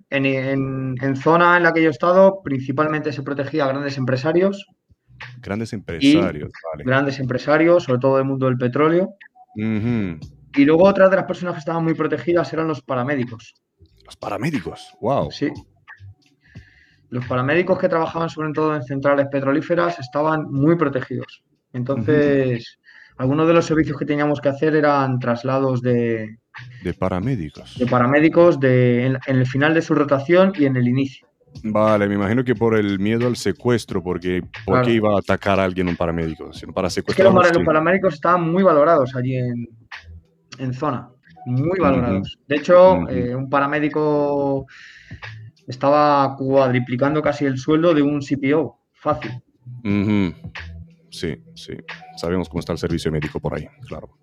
en, 0.09 1.15
zona 1.15 1.57
en 1.57 1.63
la 1.63 1.73
que 1.73 1.81
yo 1.81 1.89
he 1.89 1.91
estado, 1.91 2.41
principalmente 2.43 3.11
se 3.11 3.23
protegía 3.23 3.65
a 3.65 3.69
grandes 3.69 3.97
empresarios. 3.97 4.65
Grandes 5.41 5.73
empresarios, 5.73 6.49
vale. 6.71 6.83
Grandes 6.85 7.19
empresarios, 7.19 7.83
sobre 7.83 7.99
todo 7.99 8.17
del 8.17 8.25
mundo 8.25 8.45
del 8.45 8.57
petróleo. 8.57 9.15
Y 9.55 10.65
luego 10.65 10.83
otras 10.83 11.09
de 11.09 11.17
las 11.17 11.25
personas 11.25 11.55
que 11.55 11.59
estaban 11.59 11.83
muy 11.83 11.93
protegidas 11.93 12.51
eran 12.53 12.67
los 12.67 12.81
paramédicos. 12.81 13.53
Los 14.05 14.15
paramédicos, 14.15 14.95
wow. 15.01 15.29
Sí. 15.31 15.51
Los 17.09 17.25
paramédicos 17.25 17.79
que 17.79 17.89
trabajaban 17.89 18.29
sobre 18.29 18.51
todo 18.53 18.75
en 18.75 18.83
centrales 18.83 19.27
petrolíferas 19.31 19.99
estaban 19.99 20.43
muy 20.49 20.75
protegidos. 20.77 21.43
Entonces, 21.73 22.79
algunos 23.17 23.47
de 23.47 23.53
los 23.53 23.65
servicios 23.65 23.97
que 23.97 24.05
teníamos 24.05 24.41
que 24.41 24.49
hacer 24.49 24.75
eran 24.75 25.19
traslados 25.19 25.81
de... 25.81 26.37
De 26.83 26.93
paramédicos. 26.93 27.77
De 27.77 27.85
paramédicos 27.85 28.59
de, 28.59 29.05
en, 29.05 29.19
el 29.27 29.45
final 29.45 29.73
de 29.73 29.81
su 29.81 29.93
rotación 29.93 30.53
y 30.57 30.65
en 30.65 30.77
el 30.77 30.87
inicio. 30.87 31.27
Vale, 31.63 32.07
me 32.07 32.15
imagino 32.15 32.43
que 32.43 32.55
por 32.55 32.75
el 32.75 32.99
miedo 32.99 33.27
al 33.27 33.35
secuestro, 33.35 34.03
porque 34.03 34.43
¿por 34.65 34.83
qué 34.83 34.91
iba 34.93 35.15
a 35.15 35.19
atacar 35.19 35.59
a 35.59 35.63
alguien 35.63 35.87
un 35.87 35.95
paramédico? 35.95 36.51
para 36.73 36.89
secuestrar 36.89 37.27
es 37.27 37.51
que 37.51 37.57
los, 37.57 37.65
paramédicos 37.65 38.13
estaban 38.13 38.49
muy 38.49 38.61
valorados 38.61 39.15
allí 39.15 39.35
en, 39.35 39.67
en 40.59 40.73
zona, 40.73 41.09
muy 41.45 41.79
valorados. 41.79 42.37
De 42.47 42.57
hecho, 42.57 43.09
eh, 43.09 43.35
un 43.35 43.49
paramédico 43.49 44.67
estaba 45.67 46.35
cuadriplicando 46.37 47.21
casi 47.21 47.45
el 47.45 47.57
sueldo 47.57 47.93
de 47.93 48.01
un 48.01 48.21
CPO, 48.21 48.79
fácil. 48.93 49.31
Sí, 51.09 51.35
sí. 51.55 51.73
Sabemos 52.17 52.49
cómo 52.49 52.59
está 52.59 52.73
el 52.73 52.79
servicio 52.79 53.11
médico 53.11 53.39
por 53.39 53.55
ahí, 53.55 53.67
claro. 53.87 54.17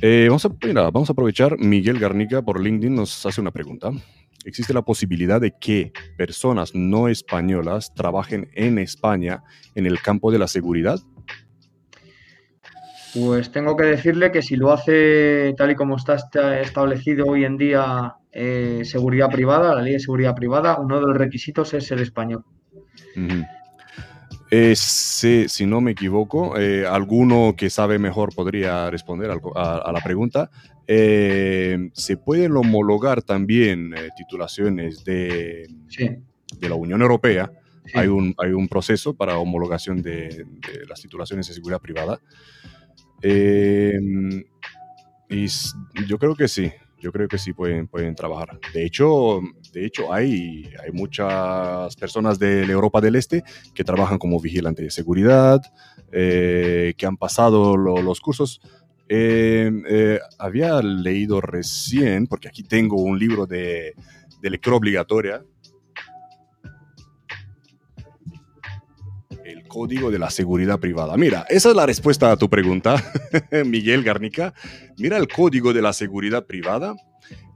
Eh, 0.00 0.26
vamos, 0.28 0.44
a, 0.44 0.50
vamos 0.90 1.10
a 1.10 1.12
aprovechar. 1.12 1.58
Miguel 1.58 1.98
Garnica 1.98 2.42
por 2.42 2.60
LinkedIn 2.60 2.94
nos 2.94 3.24
hace 3.26 3.40
una 3.40 3.50
pregunta. 3.50 3.92
¿Existe 4.44 4.74
la 4.74 4.82
posibilidad 4.82 5.40
de 5.40 5.52
que 5.52 5.92
personas 6.16 6.74
no 6.74 7.08
españolas 7.08 7.94
trabajen 7.94 8.50
en 8.54 8.78
España 8.78 9.42
en 9.74 9.86
el 9.86 10.00
campo 10.00 10.32
de 10.32 10.38
la 10.38 10.48
seguridad? 10.48 10.98
Pues 13.14 13.52
tengo 13.52 13.76
que 13.76 13.84
decirle 13.84 14.32
que 14.32 14.42
si 14.42 14.56
lo 14.56 14.72
hace 14.72 15.54
tal 15.56 15.70
y 15.70 15.74
como 15.74 15.96
está 15.96 16.16
establecido 16.60 17.26
hoy 17.26 17.44
en 17.44 17.58
día 17.58 18.16
eh, 18.32 18.82
seguridad 18.84 19.28
privada, 19.28 19.74
la 19.74 19.82
ley 19.82 19.92
de 19.92 20.00
seguridad 20.00 20.34
privada, 20.34 20.78
uno 20.78 20.98
de 20.98 21.06
los 21.06 21.16
requisitos 21.16 21.74
es 21.74 21.86
ser 21.86 22.00
español. 22.00 22.44
Eh, 24.54 24.76
si 24.76 25.64
no 25.64 25.80
me 25.80 25.92
equivoco, 25.92 26.58
eh, 26.58 26.86
alguno 26.86 27.54
que 27.56 27.70
sabe 27.70 27.98
mejor 27.98 28.34
podría 28.34 28.90
responder 28.90 29.30
a, 29.30 29.90
la 29.90 30.00
pregunta. 30.04 30.50
Eh, 30.86 31.88
¿Se 31.94 32.18
pueden 32.18 32.54
homologar 32.58 33.22
también 33.22 33.94
titulaciones 34.14 35.04
de, 35.04 35.66
de 36.58 36.68
la 36.68 36.74
Unión 36.74 37.00
Europea? 37.00 37.50
Hay, 37.94 38.08
un, 38.08 38.34
hay 38.36 38.52
un 38.52 38.68
proceso 38.68 39.14
para 39.14 39.38
homologación 39.38 40.02
de, 40.02 40.44
las 40.86 41.00
titulaciones 41.00 41.48
de 41.48 41.54
seguridad 41.54 41.80
privada. 41.80 42.20
y 45.30 45.46
yo 46.06 46.18
creo 46.18 46.36
que 46.36 46.46
sí 46.46 46.70
yo 47.02 47.10
creo 47.10 47.26
que 47.26 47.36
sí 47.36 47.52
pueden, 47.52 47.88
pueden 47.88 48.14
trabajar. 48.14 48.60
De 48.72 48.86
hecho, 48.86 49.40
de 49.72 49.84
hecho 49.84 50.12
hay, 50.12 50.70
hay 50.82 50.92
muchas 50.92 51.96
personas 51.96 52.38
de 52.38 52.62
Europa 52.62 53.00
del 53.00 53.16
Este 53.16 53.42
que 53.74 53.82
trabajan 53.82 54.18
como 54.18 54.40
vigilantes 54.40 54.84
de 54.84 54.90
seguridad, 54.90 55.60
eh, 56.12 56.94
que 56.96 57.04
han 57.04 57.16
pasado 57.16 57.76
los 57.76 58.20
cursos. 58.20 58.60
Eh, 59.08 59.70
eh, 59.88 60.20
había 60.38 60.80
leído 60.80 61.40
recién, 61.40 62.28
porque 62.28 62.48
aquí 62.48 62.62
tengo 62.62 63.02
un 63.02 63.18
libro 63.18 63.46
de, 63.46 63.94
de 64.40 64.50
lectura 64.50 64.76
obligatoria, 64.76 65.42
el 69.44 69.66
código 69.66 70.10
de 70.10 70.18
la 70.18 70.30
seguridad 70.30 70.78
privada. 70.78 71.16
Mira, 71.16 71.44
esa 71.48 71.70
es 71.70 71.76
la 71.76 71.86
respuesta 71.86 72.30
a 72.30 72.36
tu 72.36 72.48
pregunta, 72.48 72.96
Miguel 73.66 74.02
Garnica. 74.02 74.54
Mira 74.98 75.16
el 75.18 75.28
código 75.28 75.72
de 75.72 75.82
la 75.82 75.92
seguridad 75.92 76.46
privada. 76.46 76.94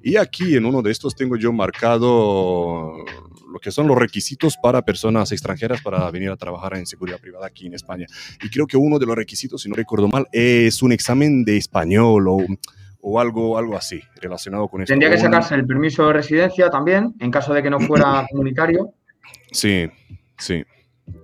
Y 0.02 0.16
aquí 0.16 0.56
en 0.56 0.64
uno 0.64 0.82
de 0.82 0.92
estos 0.92 1.16
tengo 1.16 1.36
yo 1.36 1.52
marcado 1.52 2.92
lo 3.52 3.58
que 3.60 3.70
son 3.70 3.88
los 3.88 3.98
requisitos 3.98 4.56
para 4.62 4.82
personas 4.82 5.32
extranjeras 5.32 5.82
para 5.82 6.08
venir 6.10 6.30
a 6.30 6.36
trabajar 6.36 6.76
en 6.76 6.86
seguridad 6.86 7.18
privada 7.18 7.46
aquí 7.46 7.66
en 7.66 7.74
España. 7.74 8.06
Y 8.42 8.48
creo 8.50 8.66
que 8.66 8.76
uno 8.76 8.98
de 8.98 9.06
los 9.06 9.16
requisitos, 9.16 9.62
si 9.62 9.68
no 9.68 9.74
recuerdo 9.74 10.08
mal, 10.08 10.28
es 10.32 10.82
un 10.82 10.92
examen 10.92 11.44
de 11.44 11.56
español 11.56 12.28
o, 12.28 12.38
o 13.00 13.20
algo, 13.20 13.58
algo 13.58 13.76
así 13.76 14.00
relacionado 14.20 14.68
con 14.68 14.82
esto. 14.82 14.92
Tendría 14.92 15.10
que 15.10 15.18
sacarse 15.18 15.54
el 15.54 15.66
permiso 15.66 16.06
de 16.06 16.12
residencia 16.12 16.70
también, 16.70 17.14
en 17.18 17.30
caso 17.30 17.52
de 17.52 17.62
que 17.62 17.70
no 17.70 17.80
fuera 17.80 18.26
comunitario. 18.30 18.92
Sí, 19.50 19.88
sí 20.38 20.64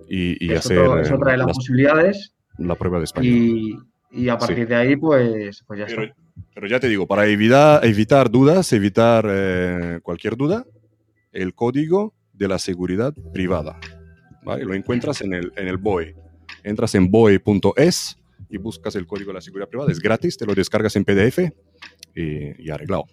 y, 0.07 0.53
hacer... 0.53 0.79
es 1.01 1.11
otra 1.11 1.31
de 1.31 1.37
las, 1.37 1.47
posibilidades. 1.47 2.33
La 2.57 2.75
prueba 2.75 2.99
de 2.99 3.05
español. 3.05 3.85
Y, 4.11 4.29
a 4.29 4.37
partir 4.37 4.67
de 4.67 4.75
ahí, 4.75 4.95
pues, 4.95 5.63
pues 5.65 5.79
ya 5.79 5.85
pero, 5.87 6.03
está. 6.03 6.15
Pero 6.53 6.67
ya 6.67 6.79
te 6.79 6.87
digo, 6.87 7.07
para 7.07 7.25
evitar, 7.27 7.85
evitar 7.85 8.29
dudas, 8.29 8.71
evitar 8.73 9.25
eh, 9.27 9.99
cualquier 10.03 10.37
duda, 10.37 10.65
el 11.31 11.53
código 11.53 12.13
de 12.31 12.47
la 12.47 12.59
seguridad 12.59 13.13
privada. 13.33 13.79
¿vale? 14.43 14.65
Lo 14.65 14.73
encuentras 14.73 15.21
en 15.21 15.33
el, 15.33 15.51
en 15.55 15.67
el 15.67 15.77
BOE. 15.77 16.15
Entras 16.63 16.95
en 16.95 17.09
boe.es 17.09 18.17
y 18.49 18.57
buscas 18.57 18.95
el 18.95 19.07
código 19.07 19.29
de 19.29 19.35
la 19.35 19.41
seguridad 19.41 19.67
privada. 19.67 19.91
Es 19.91 19.99
gratis, 19.99 20.37
te 20.37 20.45
lo 20.45 20.53
descargas 20.53 20.95
en 20.95 21.05
PDF 21.05 21.39
y, 22.15 22.69
arreglado. 22.69 23.05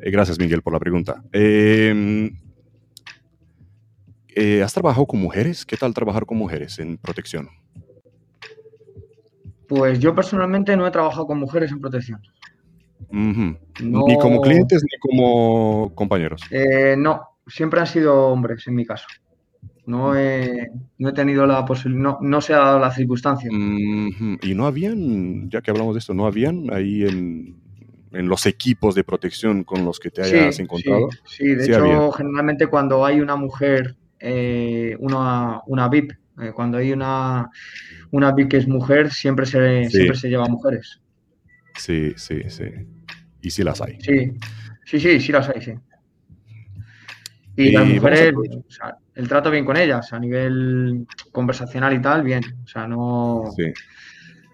Eh, 0.00 0.10
gracias, 0.10 0.38
Miguel, 0.38 0.62
por 0.62 0.72
la 0.72 0.78
pregunta. 0.78 1.22
Eh, 1.32 2.30
eh, 4.34 4.62
¿Has 4.62 4.72
trabajado 4.72 5.06
con 5.06 5.20
mujeres? 5.20 5.64
¿Qué 5.64 5.76
tal 5.76 5.94
trabajar 5.94 6.26
con 6.26 6.38
mujeres 6.38 6.78
en 6.78 6.98
protección? 6.98 7.48
Pues 9.68 9.98
yo 9.98 10.14
personalmente 10.14 10.76
no 10.76 10.86
he 10.86 10.90
trabajado 10.90 11.26
con 11.26 11.38
mujeres 11.38 11.72
en 11.72 11.80
protección. 11.80 12.20
Ni 13.10 14.18
como 14.18 14.40
clientes 14.40 14.82
ni 14.82 14.98
como 14.98 15.94
compañeros. 15.94 16.42
Eh, 16.50 16.96
no, 16.98 17.20
siempre 17.46 17.80
han 17.80 17.86
sido 17.86 18.28
hombres 18.28 18.66
en 18.66 18.74
mi 18.74 18.84
caso. 18.84 19.06
No 19.86 20.16
he, 20.16 20.70
tenido 21.14 21.46
la 21.46 21.64
posibilidad, 21.64 22.18
no, 22.20 22.40
se 22.40 22.54
ha 22.54 22.58
dado 22.58 22.78
la 22.78 22.90
circunstancia. 22.90 23.50
Y 23.52 24.54
no 24.54 24.66
habían, 24.66 25.50
ya 25.50 25.60
que 25.60 25.70
hablamos 25.70 25.94
de 25.94 25.98
esto, 25.98 26.14
no 26.14 26.26
habían 26.26 26.72
ahí 26.72 27.04
en, 27.04 27.62
los 28.10 28.46
equipos 28.46 28.94
de 28.94 29.02
protección 29.02 29.64
con 29.64 29.84
los 29.84 29.98
que 29.98 30.10
te 30.10 30.22
hayas 30.22 30.58
encontrado. 30.60 31.08
Sí, 31.26 31.48
de 31.48 31.64
hecho, 31.66 32.12
generalmente 32.12 32.68
cuando 32.68 33.04
hay 33.04 33.20
una 33.20 33.36
mujer 33.36 33.96
eh, 34.24 34.96
una, 35.00 35.60
una 35.66 35.88
VIP. 35.88 36.12
Eh, 36.40 36.52
cuando 36.54 36.78
hay 36.78 36.92
una, 36.92 37.50
una 38.10 38.32
VIP 38.32 38.50
que 38.50 38.56
es 38.56 38.66
mujer, 38.66 39.12
siempre 39.12 39.44
se, 39.44 39.88
siempre 39.90 40.16
se 40.16 40.28
lleva 40.28 40.46
mujeres. 40.46 41.00
Sí, 41.76 42.14
sí, 42.16 42.42
sí. 42.48 42.64
Y 43.42 43.50
sí 43.50 43.62
las 43.62 43.82
hay. 43.82 44.00
Sí, 44.00 44.32
sí, 44.84 44.98
sí, 44.98 45.20
sí 45.20 45.32
las 45.32 45.48
hay, 45.50 45.60
sí. 45.60 45.74
Y, 47.56 47.72
las 47.72 47.86
mujeres, 47.86 48.34
el 49.14 49.28
trato 49.28 49.50
bien 49.50 49.64
con 49.64 49.76
ellas, 49.76 50.12
a 50.12 50.18
nivel 50.18 51.06
conversacional 51.30 51.92
y 51.92 52.00
tal, 52.00 52.22
bien. 52.22 52.42
O 52.64 52.66
sea, 52.66 52.88
no. 52.88 53.44
Sí, 53.54 53.72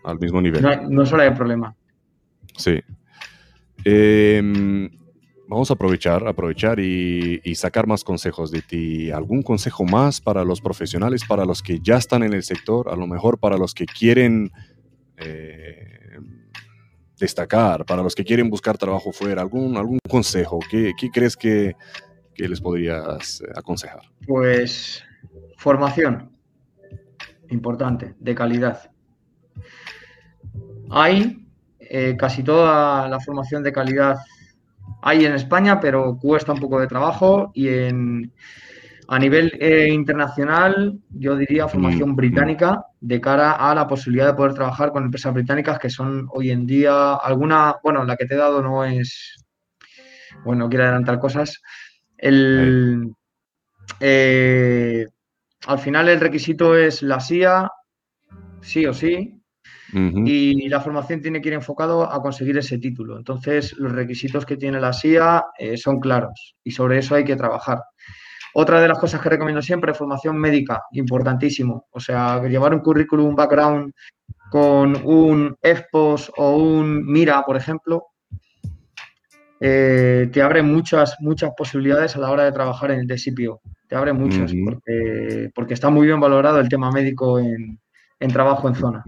al 0.05 0.19
mismo 0.19 0.43
nivel. 0.43 0.61
No, 0.61 0.89
no 0.89 1.07
suele 1.07 1.25
haber 1.25 1.39
problema. 1.39 1.75
Sí. 2.57 2.83
Eh, 3.85 4.91
vamos 5.51 5.69
a 5.69 5.75
aprovechar, 5.75 6.27
aprovechar 6.29 6.79
y, 6.79 7.55
sacar 7.57 7.87
más 7.87 8.05
consejos 8.05 8.53
de 8.53 8.63
ti. 8.63 9.11
¿Algún 9.11 9.43
consejo 9.43 9.85
más 9.85 10.21
para 10.21 10.45
los 10.45 10.61
profesionales, 10.61 11.23
para 11.29 11.45
los 11.45 11.61
que 11.61 11.81
ya 11.81 11.97
están 11.97 12.23
en 12.23 12.33
el 12.33 12.45
sector, 12.45 12.89
a 12.89 12.95
lo 12.95 13.09
mejor 13.09 13.39
para 13.39 13.59
los 13.59 13.75
que 13.75 13.85
quieren 13.85 14.53
eh, 15.17 16.19
destacar, 17.19 17.85
para 17.85 18.03
los 18.03 18.15
que 18.15 18.25
quieren 18.25 18.49
buscar 18.49 18.79
trabajo 18.79 19.13
fuera? 19.13 19.43
¿Algún, 19.43 19.77
algún 19.77 19.99
consejo? 20.09 20.61
¿Qué, 20.71 20.95
crees 21.13 21.37
que, 21.37 21.75
les 22.37 22.61
podrías 22.61 23.43
aconsejar? 23.57 24.03
Pues 24.27 25.03
formación, 25.57 26.31
importante, 27.51 28.15
de 28.21 28.35
calidad. 28.37 28.93
Hay 30.91 31.45
eh, 31.81 32.17
casi 32.17 32.45
toda 32.45 33.09
la 33.09 33.19
formación 33.19 33.65
de 33.65 33.73
calidad 33.73 34.17
hay 35.03 35.25
en 35.25 35.35
España, 35.35 35.81
pero 35.81 36.19
cuesta 36.19 36.53
un 36.53 36.61
poco 36.61 36.81
de 36.81 36.87
trabajo 36.87 37.51
y 37.55 37.69
en, 37.69 38.33
a 39.09 39.19
nivel 39.19 39.53
eh, 39.61 39.89
internacional, 39.91 41.01
yo 41.11 41.37
diría 41.37 41.67
formación 41.67 42.11
mm, 42.11 42.17
británica 42.17 42.87
de 43.01 43.21
cara 43.21 43.53
a 43.53 43.75
la 43.75 43.89
posibilidad 43.89 44.27
de 44.27 44.35
poder 44.35 44.55
trabajar 44.55 44.93
con 44.93 45.05
empresas 45.05 45.35
británicas 45.35 45.81
que 45.81 45.91
son 45.91 46.29
hoy 46.31 46.53
en 46.53 46.65
día 46.65 47.15
alguna, 47.15 47.75
bueno, 47.83 48.05
la 48.05 48.17
que 48.17 48.27
te 48.27 48.35
he 48.35 48.39
dado 48.39 48.63
no 48.63 48.85
es, 48.85 49.45
bueno, 50.45 50.65
no 50.65 50.69
quiero 50.69 50.85
adelantar 50.85 51.19
cosas. 51.19 51.61
El, 52.17 53.13
eh, 53.99 55.07
al 55.67 55.79
final 55.81 56.09
el 56.09 56.21
requisito 56.21 56.77
es 56.77 57.03
la 57.03 57.19
SIA, 57.19 57.69
sí 58.61 58.87
o 58.87 58.95
sí, 58.95 59.40
y 59.93 60.69
la 60.69 60.81
formación 60.81 61.21
tiene 61.21 61.41
que 61.41 61.49
ir 61.49 61.55
enfocado 61.55 62.11
a 62.11 62.23
conseguir 62.23 62.57
ese 62.59 62.79
título. 62.79 63.17
Entonces, 63.19 63.75
los 63.79 63.93
requisitos 63.93 64.47
que 64.47 64.57
tiene 64.57 64.81
la 64.81 64.93
SIA 64.93 65.45
eh, 65.59 65.77
son 65.77 66.01
claros 66.01 66.57
y 66.63 66.71
sobre 66.71 66.99
eso 66.99 67.15
hay 67.15 67.25
que 67.25 67.37
trabajar. 67.37 67.83
Otra 68.55 68.81
de 68.81 68.89
las 68.89 68.99
cosas 68.99 69.21
que 69.21 69.29
recomiendo 69.29 69.63
siempre 69.63 69.93
es 69.93 69.99
formación 69.99 70.37
médica, 70.37 70.83
importantísimo. 70.93 71.87
O 71.91 72.01
sea, 72.01 72.43
llevar 72.43 72.75
un 72.75 72.81
currículum, 72.81 73.27
un 73.27 73.37
background 73.37 73.93
con 74.51 74.97
un 75.05 75.57
EFPOS 75.63 76.33
o 76.37 76.57
un 76.57 77.07
MIRA, 77.07 77.45
por 77.45 77.57
ejemplo, 77.57 78.07
eh, 79.61 80.29
te 80.33 80.43
abre 80.43 80.63
muchas, 80.63 81.17
muchas 81.21 81.53
posibilidades 81.57 82.17
a 82.17 82.21
la 82.21 82.31
hora 82.31 82.45
de 82.45 82.53
trabajar 82.53 82.91
en 82.91 83.01
el 83.01 83.07
DCPO. 83.07 83.61
Te 83.87 83.95
abre 83.95 84.13
muchas, 84.13 84.53
porque, 84.65 85.51
porque, 85.55 85.75
está 85.75 85.91
muy 85.91 86.07
bien 86.07 86.19
valorado 86.19 86.61
el 86.61 86.69
tema 86.69 86.91
médico 86.91 87.39
en, 87.39 87.79
en 88.19 88.33
trabajo 88.33 88.69
en 88.69 88.75
zona. 88.75 89.05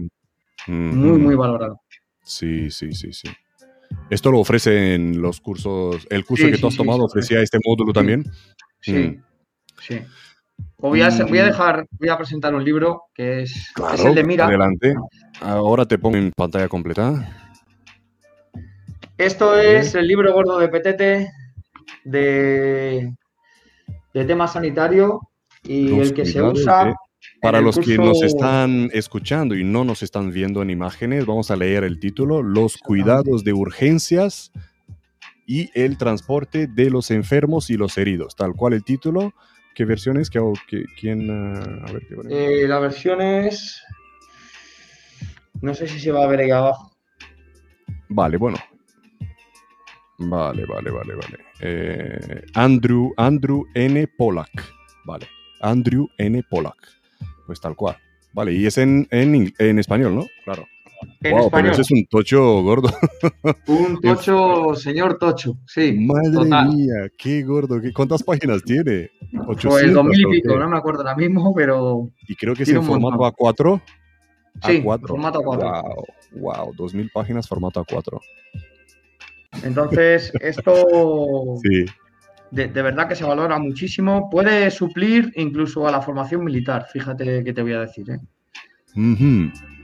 Muy, 0.67 1.17
muy 1.19 1.35
valorado. 1.35 1.81
Sí, 2.23 2.71
sí, 2.71 2.93
sí, 2.93 3.11
sí. 3.11 3.29
Esto 4.09 4.31
lo 4.31 4.39
ofrecen 4.39 5.21
los 5.21 5.39
cursos, 5.39 6.07
el 6.09 6.25
curso 6.25 6.47
que 6.47 6.57
tú 6.57 6.67
has 6.67 6.75
tomado 6.75 7.03
ofrecía 7.03 7.41
este 7.41 7.59
módulo 7.65 7.93
también. 7.93 8.23
Sí, 8.79 8.93
mm. 8.93 9.23
sí. 9.79 10.01
voy, 10.77 11.01
a, 11.01 11.09
voy 11.09 11.39
a, 11.39 11.43
mm. 11.43 11.47
dejar, 11.47 11.85
voy 11.91 12.09
a 12.09 12.17
presentar 12.17 12.53
un 12.55 12.63
libro 12.63 13.03
que 13.13 13.43
es, 13.43 13.71
el 14.03 14.15
de 14.15 14.23
Mira. 14.23 14.45
Adelante. 14.45 14.93
Ahora 15.41 15.85
te 15.85 15.97
pongo 15.97 16.17
en 16.17 16.31
pantalla 16.31 16.67
completa. 16.67 17.39
Esto 19.17 19.57
es 19.57 19.93
el 19.95 20.07
libro 20.07 20.33
gordo 20.33 20.57
de 20.57 20.69
Petete 20.69 21.31
de, 22.03 23.13
de 24.13 24.25
tema 24.25 24.47
sanitario 24.47 25.21
y 25.63 25.97
el 25.99 26.13
que 26.13 26.25
se 26.25 26.41
usa 26.41 26.95
para 27.43 27.59
los 27.59 27.77
que 27.77 27.97
nos 27.97 28.23
están 28.23 28.89
escuchando 28.93 29.53
y 29.53 29.65
no 29.65 29.83
nos 29.83 30.01
están 30.01 30.31
viendo 30.31 30.61
en 30.61 30.69
imágenes, 30.69 31.25
vamos 31.25 31.51
a 31.51 31.57
leer 31.57 31.83
el 31.83 31.99
título, 31.99 32.41
Los 32.41 32.77
cuidados 32.77 33.43
de 33.43 33.51
urgencias 33.51 34.53
y 35.45 35.69
el 35.73 35.97
transporte 35.97 36.67
de 36.67 36.89
los 36.89 37.11
enfermos 37.11 37.69
y 37.69 37.75
los 37.75 37.97
heridos, 37.97 38.37
tal 38.37 38.53
cual 38.53 38.73
el 38.73 38.85
título. 38.85 39.33
¿Qué 39.75 39.83
versión 39.83 40.17
es? 40.17 40.29
¿Quién? 40.29 41.29
Ah, 41.29 41.85
a 41.85 41.91
ver, 41.91 42.07
¿qué 42.07 42.15
eh, 42.29 42.67
la 42.67 42.79
versión 42.79 43.21
es... 43.21 43.83
No 45.61 45.73
sé 45.73 45.87
si 45.87 45.99
se 45.99 46.13
va 46.13 46.23
a 46.23 46.27
ver 46.27 46.39
ahí 46.39 46.51
abajo. 46.51 46.95
Vale, 48.07 48.37
bueno. 48.37 48.57
Vale, 50.17 50.65
vale, 50.65 50.91
vale, 50.91 51.15
vale. 51.15 51.39
Eh, 51.59 52.45
Andrew, 52.53 53.13
Andrew 53.17 53.65
N. 53.73 54.07
Pollack. 54.17 54.73
Vale. 55.05 55.27
Andrew 55.59 56.07
N. 56.17 56.41
Pollack. 56.49 57.02
Pues 57.45 57.59
tal 57.59 57.75
cual. 57.75 57.97
Vale, 58.33 58.53
y 58.53 58.65
es 58.65 58.77
en, 58.77 59.07
en, 59.11 59.79
español, 59.79 60.15
¿no? 60.15 60.25
Claro. 60.43 60.65
En 61.21 61.37
wow, 61.37 61.51
pero 61.51 61.71
ese 61.71 61.81
es 61.81 61.91
un 61.91 62.05
tocho 62.05 62.63
gordo. 62.63 62.89
Un 63.67 63.99
tocho, 64.01 64.73
señor 64.75 65.17
tocho, 65.19 65.57
sí. 65.67 65.93
Madre 65.93 66.45
mía, 66.45 67.09
qué 67.17 67.43
gordo. 67.43 67.79
Qué, 67.81 67.91
¿Cuántas 67.91 68.23
páginas 68.23 68.63
tiene? 68.63 69.11
800, 69.47 69.63
pues 69.63 69.83
el 69.83 69.93
2000 69.93 70.19
y 70.19 70.41
pico, 70.41 70.57
no 70.57 70.69
me 70.69 70.77
acuerdo 70.77 71.01
ahora 71.01 71.15
mismo, 71.15 71.53
pero. 71.53 72.09
Y 72.27 72.35
creo 72.35 72.55
que 72.55 72.63
es 72.63 72.69
en 72.69 72.83
formato 72.83 73.17
A4. 73.17 73.81
Sí, 74.65 74.81
A4. 74.81 75.07
formato 75.07 75.39
A4. 75.39 75.83
Wow, 76.35 76.63
wow, 76.65 76.73
2000 76.75 77.09
páginas, 77.13 77.47
formato 77.47 77.83
A4. 77.83 78.19
Entonces, 79.63 80.31
esto. 80.41 80.73
sí 81.63 81.85
de, 82.53 82.67
verdad 82.67 83.07
que 83.07 83.15
se 83.15 83.23
valora 83.23 83.57
muchísimo. 83.57 84.29
Puede 84.29 84.69
suplir 84.69 85.31
incluso 85.35 85.87
a 85.87 85.91
la 85.91 86.01
formación 86.01 86.43
militar, 86.43 86.85
fíjate 86.91 87.43
que 87.43 87.53
te 87.53 87.61
voy 87.61 87.73
a 87.73 87.81
decir. 87.81 88.05
¿eh? 88.11 88.19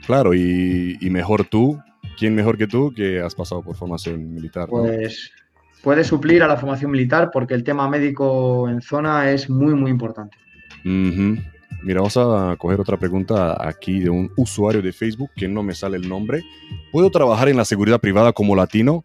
Claro, 0.05 0.34
y, 0.34 0.97
mejor 1.09 1.45
tú, 1.45 1.80
¿quién 2.17 2.36
mejor 2.36 2.57
que 2.57 2.67
tú 2.67 2.93
que 2.95 3.20
has 3.20 3.34
pasado 3.34 3.63
por 3.63 3.76
formación 3.76 4.34
militar? 4.34 4.67
Pues 4.70 5.32
puede 5.82 6.03
suplir 6.03 6.43
a 6.43 6.47
la 6.47 6.57
formación 6.57 6.91
militar 6.91 7.32
porque 7.32 7.53
el 7.53 7.63
tema 7.63 7.89
médico 7.89 8.70
en 8.70 8.82
zona 8.82 9.32
es 9.32 9.49
muy, 9.49 9.74
muy 9.74 9.89
importante. 9.89 10.38
Mira, 10.84 12.01
vamos 12.01 12.17
a 12.17 12.55
coger 12.57 12.80
otra 12.80 12.97
pregunta 12.97 13.57
aquí 13.67 13.99
de 13.99 14.09
un 14.09 14.32
usuario 14.36 14.82
de 14.82 14.93
Facebook 14.93 15.32
que 15.36 15.47
no 15.47 15.63
me 15.63 15.74
sale 15.74 15.97
el 15.97 16.07
nombre. 16.07 16.43
¿Puedo 16.91 17.09
trabajar 17.09 17.49
en 17.49 17.57
la 17.57 17.65
seguridad 17.65 17.99
privada 17.99 18.32
como 18.34 18.55
latino? 18.55 19.03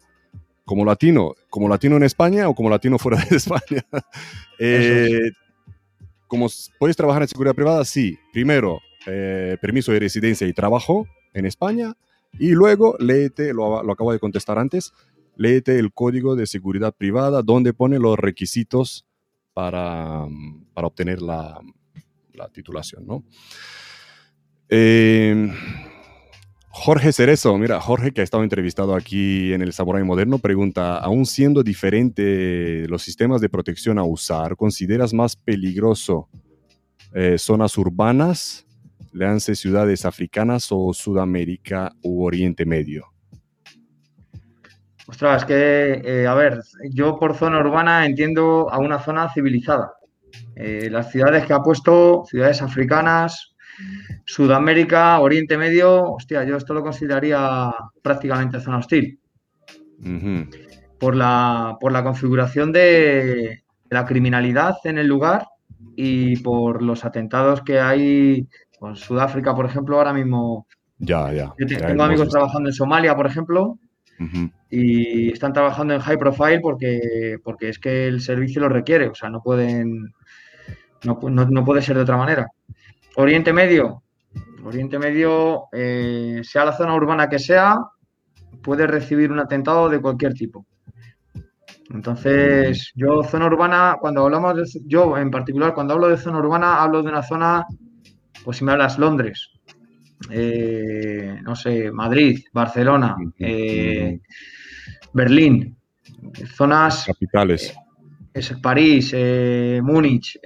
Como 0.65 0.83
latino, 0.83 1.35
como 1.49 1.69
latino 1.69 1.95
en 1.95 2.03
España 2.03 2.49
o 2.49 2.55
como 2.55 2.69
latino 2.69 2.97
fuera 2.97 3.23
de 3.23 3.35
España. 3.37 3.85
Eh, 4.59 5.31
como 6.27 6.47
puedes 6.79 6.97
trabajar 6.97 7.21
en 7.21 7.27
seguridad 7.27 7.55
privada, 7.55 7.85
sí. 7.85 8.17
Primero, 8.33 8.79
eh, 9.05 9.57
permiso 9.61 9.91
de 9.91 9.99
residencia 9.99 10.47
y 10.47 10.53
trabajo 10.53 11.07
en 11.33 11.45
España. 11.45 11.93
Y 12.39 12.49
luego, 12.49 12.95
léete, 12.99 13.53
lo, 13.53 13.79
acabo 13.91 14.11
de 14.11 14.19
contestar 14.19 14.57
antes, 14.57 14.91
léete 15.37 15.79
el 15.79 15.93
código 15.93 16.35
de 16.35 16.47
seguridad 16.47 16.93
privada 16.93 17.41
donde 17.43 17.73
pone 17.73 17.99
los 17.99 18.17
requisitos 18.17 19.05
para, 19.53 20.27
para 20.73 20.87
obtener 20.87 21.21
la, 21.21 21.61
la 22.33 22.49
titulación, 22.49 23.05
¿no? 23.05 23.23
Eh, 24.67 25.53
Jorge 26.77 27.13
Cerezo, 27.13 27.57
mira, 27.57 27.79
Jorge 27.79 28.11
que 28.11 28.19
ha 28.19 28.23
estado 28.23 28.43
entrevistado 28.43 28.95
aquí 28.95 29.53
en 29.53 29.61
el 29.61 29.71
Samurai 29.71 30.03
Moderno, 30.03 30.39
pregunta, 30.39 30.97
aún 30.97 31.25
siendo 31.25 31.63
diferente 31.63 32.85
los 32.89 33.01
sistemas 33.01 33.39
de 33.39 33.47
protección 33.47 33.97
a 33.97 34.03
usar, 34.03 34.57
¿consideras 34.57 35.13
más 35.13 35.37
peligroso 35.37 36.27
eh, 37.13 37.37
zonas 37.39 37.77
urbanas, 37.77 38.67
leanse 39.13 39.55
ciudades 39.55 40.05
africanas 40.05 40.67
o 40.69 40.93
Sudamérica 40.93 41.93
u 42.03 42.25
Oriente 42.25 42.65
Medio? 42.65 43.05
Ostras, 45.07 45.45
que, 45.45 46.01
eh, 46.03 46.27
a 46.27 46.33
ver, 46.33 46.59
yo 46.91 47.17
por 47.17 47.35
zona 47.37 47.61
urbana 47.61 48.05
entiendo 48.05 48.69
a 48.69 48.79
una 48.79 48.99
zona 48.99 49.33
civilizada. 49.33 49.93
Eh, 50.57 50.89
las 50.91 51.09
ciudades 51.09 51.45
que 51.45 51.53
ha 51.53 51.63
puesto, 51.63 52.25
ciudades 52.29 52.61
africanas, 52.61 53.54
Sudamérica, 54.25 55.19
Oriente 55.19 55.57
Medio, 55.57 56.13
hostia, 56.13 56.43
yo 56.43 56.57
esto 56.57 56.73
lo 56.73 56.83
consideraría 56.83 57.71
prácticamente 58.01 58.59
zona 58.59 58.77
hostil. 58.77 59.19
por, 60.99 61.15
la, 61.15 61.77
por 61.79 61.91
la 61.91 62.03
configuración 62.03 62.71
de 62.71 63.63
la 63.89 64.05
criminalidad 64.05 64.75
en 64.83 64.97
el 64.97 65.07
lugar 65.07 65.47
y 65.95 66.37
por 66.37 66.81
los 66.81 67.05
atentados 67.05 67.61
que 67.61 67.79
hay 67.79 68.47
en 68.81 68.95
Sudáfrica, 68.95 69.55
por 69.55 69.65
ejemplo, 69.65 69.97
ahora 69.97 70.13
mismo. 70.13 70.67
Ya, 70.97 71.31
ya. 71.31 71.53
tengo 71.57 72.03
amigos 72.03 72.29
trabajando 72.29 72.69
en 72.69 72.73
Somalia, 72.73 73.15
por 73.15 73.27
ejemplo, 73.27 73.77
y 74.69 75.31
están 75.31 75.53
trabajando 75.53 75.93
en 75.93 75.99
high 75.99 76.17
profile 76.17 76.59
porque, 76.61 77.37
porque 77.43 77.69
es 77.69 77.79
que 77.79 78.07
el 78.07 78.21
servicio 78.21 78.61
lo 78.61 78.69
requiere, 78.69 79.07
o 79.07 79.15
sea, 79.15 79.29
no 79.29 79.41
pueden. 79.41 80.13
no 81.03 81.65
puede 81.65 81.81
ser 81.81 81.97
de 81.97 82.03
otra 82.03 82.17
manera. 82.17 82.47
Oriente 83.15 83.53
Medio. 83.53 84.03
Oriente 84.63 84.97
Medio, 84.97 85.65
eh, 85.71 86.41
sea 86.43 86.65
la 86.65 86.73
zona 86.73 86.95
urbana 86.95 87.29
que 87.29 87.39
sea, 87.39 87.77
puede 88.63 88.87
recibir 88.87 89.31
un 89.31 89.39
atentado 89.39 89.89
de 89.89 90.01
cualquier 90.01 90.33
tipo. 90.33 90.65
Entonces, 91.91 92.91
yo 92.95 93.23
zona 93.23 93.45
urbana, 93.45 93.97
cuando 94.01 94.23
hablamos 94.23 94.55
de, 94.55 94.81
yo 94.85 95.17
en 95.17 95.29
particular, 95.29 95.73
cuando 95.73 95.93
hablo 95.93 96.09
de 96.09 96.17
zona 96.17 96.39
urbana, 96.39 96.81
hablo 96.81 97.03
de 97.03 97.09
una 97.09 97.21
zona, 97.21 97.65
pues 98.43 98.57
si 98.57 98.65
me 98.65 98.71
hablas 98.71 98.97
Londres, 98.97 99.51
eh, 100.31 101.39
no 101.43 101.55
sé, 101.55 101.91
Madrid, 101.91 102.43
Barcelona, 102.51 103.15
eh, 103.37 104.19
Berlín, 105.13 105.77
zonas... 106.55 107.05
Capitales. 107.05 107.69
Eh, 107.69 107.75
es 108.33 108.51
París, 108.61 109.13
Múnich, 109.83 110.37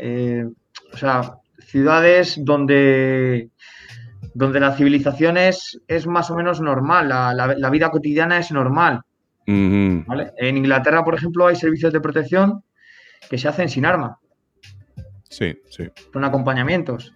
o 0.93 0.97
sea, 0.97 1.38
ciudades 1.69 2.35
donde, 2.43 3.49
donde 4.33 4.59
la 4.59 4.75
civilización 4.75 5.37
es, 5.37 5.79
es 5.87 6.07
más 6.07 6.29
o 6.31 6.35
menos 6.35 6.59
normal, 6.61 7.09
la, 7.09 7.69
vida 7.69 7.89
cotidiana 7.89 8.39
es 8.39 8.51
normal. 8.51 9.01
En 9.45 10.57
Inglaterra, 10.57 11.03
por 11.03 11.15
ejemplo, 11.15 11.47
hay 11.47 11.55
servicios 11.55 11.91
de 11.93 12.01
protección 12.01 12.63
que 13.29 13.37
se 13.37 13.47
hacen 13.47 13.69
sin 13.69 13.85
arma. 13.85 14.19
Sí, 15.29 15.55
sí. 15.69 15.85
Con 16.11 16.23
acompañamientos. 16.23 17.15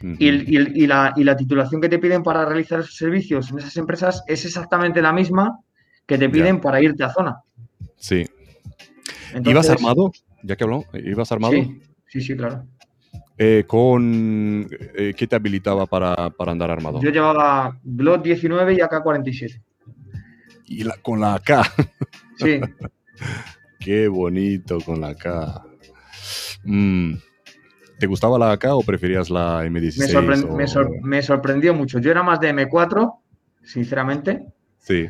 y, 0.00 0.86
la, 0.86 1.36
titulación 1.36 1.80
que 1.80 1.88
te 1.88 1.98
piden 1.98 2.22
para 2.22 2.44
realizar 2.44 2.80
esos 2.80 2.96
servicios 2.96 3.50
en 3.50 3.58
esas 3.58 3.76
empresas 3.76 4.22
es 4.26 4.44
exactamente 4.44 5.00
la 5.02 5.12
misma 5.12 5.58
que 6.06 6.18
te 6.18 6.28
piden 6.28 6.60
para 6.60 6.80
irte 6.80 7.02
a 7.04 7.12
zona. 7.12 7.36
Sí. 7.96 8.24
¿Ibas 9.44 9.70
armado? 9.70 10.12
Ya 10.42 10.56
que 10.56 10.64
habló, 10.64 10.84
¿ibas 10.92 11.32
armado? 11.32 11.54
Sí, 12.06 12.20
sí, 12.20 12.36
claro. 12.36 12.66
Eh, 13.36 13.64
con 13.66 14.68
eh, 14.94 15.12
¿Qué 15.16 15.26
te 15.26 15.36
habilitaba 15.36 15.86
para, 15.86 16.32
andar 16.38 16.70
armado? 16.70 17.00
Yo 17.00 17.10
llevaba 17.10 17.78
Glock 17.82 18.22
19 18.22 18.74
y 18.74 18.80
AK-47. 18.80 19.60
Y 20.66 20.84
la, 20.84 20.96
con 20.98 21.20
la 21.20 21.34
AK. 21.34 21.50
Sí. 22.36 22.60
Qué 23.78 24.08
bonito 24.08 24.80
con 24.80 25.00
la 25.00 25.08
AK. 25.08 25.62
Mm. 26.64 27.14
¿Te 27.98 28.06
gustaba 28.08 28.38
la 28.38 28.50
AK 28.50 28.64
o 28.70 28.82
preferías 28.82 29.30
la 29.30 29.64
M16? 29.64 31.00
Me, 31.02 31.22
sorprendió 31.22 31.74
mucho. 31.74 32.00
Yo 32.00 32.10
era 32.10 32.24
más 32.24 32.40
de 32.40 32.52
M4, 32.52 33.18
sinceramente. 33.62 34.46
Sí. 34.78 35.06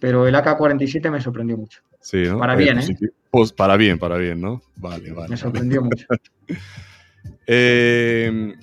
Pero 0.00 0.26
el 0.28 0.34
AK-47 0.36 1.10
me 1.10 1.20
sorprendió 1.20 1.56
mucho. 1.56 1.80
Sí, 2.00 2.22
¿no? 2.24 2.38
Para 2.38 2.54
bien, 2.54 2.78
¿eh? 2.78 2.96
Pues 3.30 3.52
para 3.52 3.76
bien, 3.76 3.98
para 3.98 4.16
bien, 4.16 4.40
¿no? 4.40 4.62
Vale, 4.76 5.12
vale. 5.12 5.30
Me 5.30 5.36
sorprendió 5.36 5.82
mucho. 5.82 6.06
eh, 7.46 8.54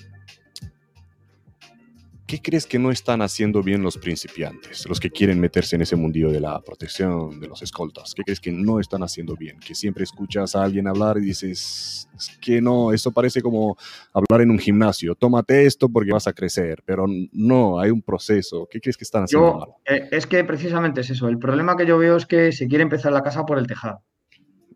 ¿qué 2.33 2.41
crees 2.41 2.65
que 2.65 2.79
no 2.79 2.89
están 2.89 3.21
haciendo 3.21 3.61
bien 3.61 3.83
los 3.83 3.95
principiantes, 3.95 4.87
los 4.89 4.99
que 4.99 5.11
quieren 5.11 5.39
meterse 5.39 5.75
en 5.75 5.83
ese 5.83 5.95
mundillo 5.95 6.31
de 6.31 6.39
la 6.39 6.59
protección, 6.61 7.39
de 7.39 7.47
los 7.47 7.61
escoltas? 7.61 8.13
¿Qué 8.15 8.23
crees 8.23 8.39
que 8.39 8.51
no 8.51 8.79
están 8.79 9.03
haciendo 9.03 9.35
bien? 9.35 9.59
Que 9.59 9.75
siempre 9.75 10.03
escuchas 10.03 10.55
a 10.55 10.63
alguien 10.63 10.87
hablar 10.87 11.19
y 11.19 11.21
dices 11.21 12.09
que 12.41 12.59
no, 12.59 12.91
eso 12.91 13.11
parece 13.11 13.39
como 13.43 13.77
hablar 14.13 14.41
en 14.41 14.49
un 14.49 14.57
gimnasio. 14.57 15.13
Tómate 15.13 15.67
esto 15.67 15.89
porque 15.89 16.11
vas 16.11 16.25
a 16.25 16.33
crecer, 16.33 16.81
pero 16.85 17.05
no, 17.33 17.79
hay 17.79 17.91
un 17.91 18.01
proceso. 18.01 18.67
¿Qué 18.67 18.81
crees 18.81 18.97
que 18.97 19.03
están 19.03 19.25
haciendo 19.25 19.59
mal? 19.59 19.69
Eh, 19.85 20.09
es 20.11 20.25
que 20.25 20.43
precisamente 20.43 21.01
es 21.01 21.11
eso. 21.11 21.27
El 21.27 21.37
problema 21.37 21.77
que 21.77 21.85
yo 21.85 21.99
veo 21.99 22.17
es 22.17 22.25
que 22.25 22.51
se 22.51 22.67
quiere 22.67 22.81
empezar 22.81 23.11
la 23.11 23.21
casa 23.21 23.45
por 23.45 23.59
el 23.59 23.67
tejado. 23.67 24.01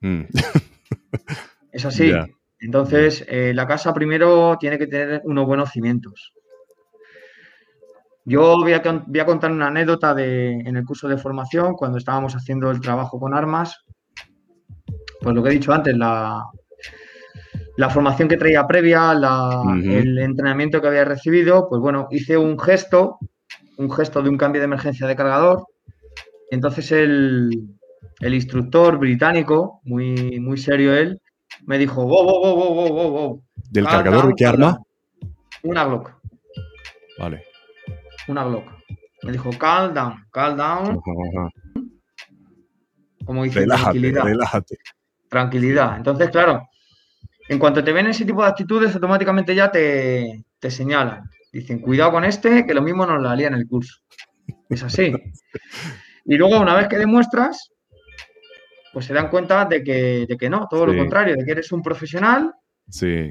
Mm. 0.02 0.26
es 1.72 1.86
así. 1.86 2.12
Entonces, 2.60 3.24
eh, 3.28 3.54
la 3.54 3.68
casa 3.68 3.94
primero 3.94 4.58
tiene 4.60 4.78
que 4.78 4.88
tener 4.88 5.22
unos 5.26 5.46
buenos 5.46 5.72
cimientos. 5.72 6.34
Yo 8.26 8.58
voy 8.58 8.74
a, 8.74 8.82
contar 9.26 9.52
una 9.52 9.68
anécdota 9.68 10.14
de, 10.14 10.52
en 10.52 10.76
el 10.76 10.84
curso 10.84 11.08
de 11.08 11.18
formación, 11.18 11.76
cuando 11.76 11.98
estábamos 11.98 12.36
haciendo 12.36 12.70
el 12.72 12.82
trabajo 12.82 13.20
con 13.20 13.34
armas. 13.34 13.86
Pues 15.22 15.34
lo 15.34 15.42
que 15.42 15.50
he 15.50 15.54
dicho 15.54 15.72
antes, 15.72 15.96
la, 15.96 16.44
la 17.78 17.90
formación 17.90 18.28
que 18.28 18.38
traía 18.38 18.68
previa, 18.68 19.14
el 19.14 20.18
entrenamiento 20.18 20.82
que 20.82 20.88
había 20.88 21.06
recibido, 21.06 21.70
pues 21.70 21.80
bueno, 21.80 22.08
hice 22.10 22.36
un 22.36 22.60
gesto, 22.60 23.20
un 23.78 23.92
gesto 23.92 24.22
de 24.22 24.30
un 24.30 24.38
cambio 24.38 24.60
de 24.60 24.66
emergencia 24.66 25.08
de 25.08 25.16
cargador. 25.16 25.68
Entonces 26.50 26.92
el, 26.92 27.50
instructor 28.22 28.98
británico, 28.98 29.80
muy, 29.84 30.40
muy 30.40 30.58
serio 30.58 30.96
él, 30.96 31.22
me 31.68 31.78
dijo, 31.78 32.04
wow, 32.04 32.26
wow, 32.26 32.42
wow, 32.42 32.74
wow, 32.74 32.90
wow, 32.90 33.12
wow. 33.12 33.44
¿Del 33.70 33.86
cargador 33.86 34.28
de 34.28 34.34
qué 34.36 34.46
arma? 34.48 34.80
Una 35.62 35.86
Glock. 35.86 36.12
Vale 37.20 37.48
una 38.28 38.44
Glock. 38.44 38.72
Me 39.24 39.32
dijo, 39.32 39.50
calm 39.58 39.94
down, 39.94 40.26
calm 40.32 40.58
down. 40.58 41.02
Como 43.26 43.44
dice, 43.44 43.66
tranquilidad. 43.66 44.24
Relájate. 44.24 44.78
Tranquilidad. 45.30 45.98
Entonces, 45.98 46.30
claro, 46.30 46.68
en 47.50 47.60
cuanto 47.60 47.84
te 47.84 47.92
ven 47.92 48.08
ese 48.08 48.26
tipo 48.26 48.44
de 48.44 48.50
actitudes, 48.50 48.94
automáticamente 48.94 49.54
ya 49.56 49.72
te, 49.72 50.46
te 50.60 50.72
señalan. 50.72 51.30
Dicen, 51.52 51.80
cuidado 51.80 52.12
con 52.12 52.24
este, 52.24 52.66
que 52.66 52.74
lo 52.74 52.82
mismo 52.82 53.06
nos 53.06 53.22
la 53.22 53.36
lía 53.36 53.48
en 53.48 53.56
el 53.56 53.68
curso. 53.68 54.02
Es 54.70 54.84
así. 54.84 55.14
Y 56.30 56.36
luego, 56.36 56.60
una 56.60 56.76
vez 56.76 56.90
que 56.90 56.98
demuestras, 56.98 57.72
pues 58.98 59.06
se 59.06 59.14
dan 59.14 59.30
cuenta 59.30 59.66
de 59.66 59.84
que, 59.84 60.26
de 60.28 60.38
que 60.38 60.50
no, 60.50 60.68
todo 60.68 60.88
lo 60.88 60.98
contrario, 60.98 61.36
de 61.36 61.46
que 61.46 61.52
eres 61.52 61.72
un 61.72 61.84
profesional 61.84 62.52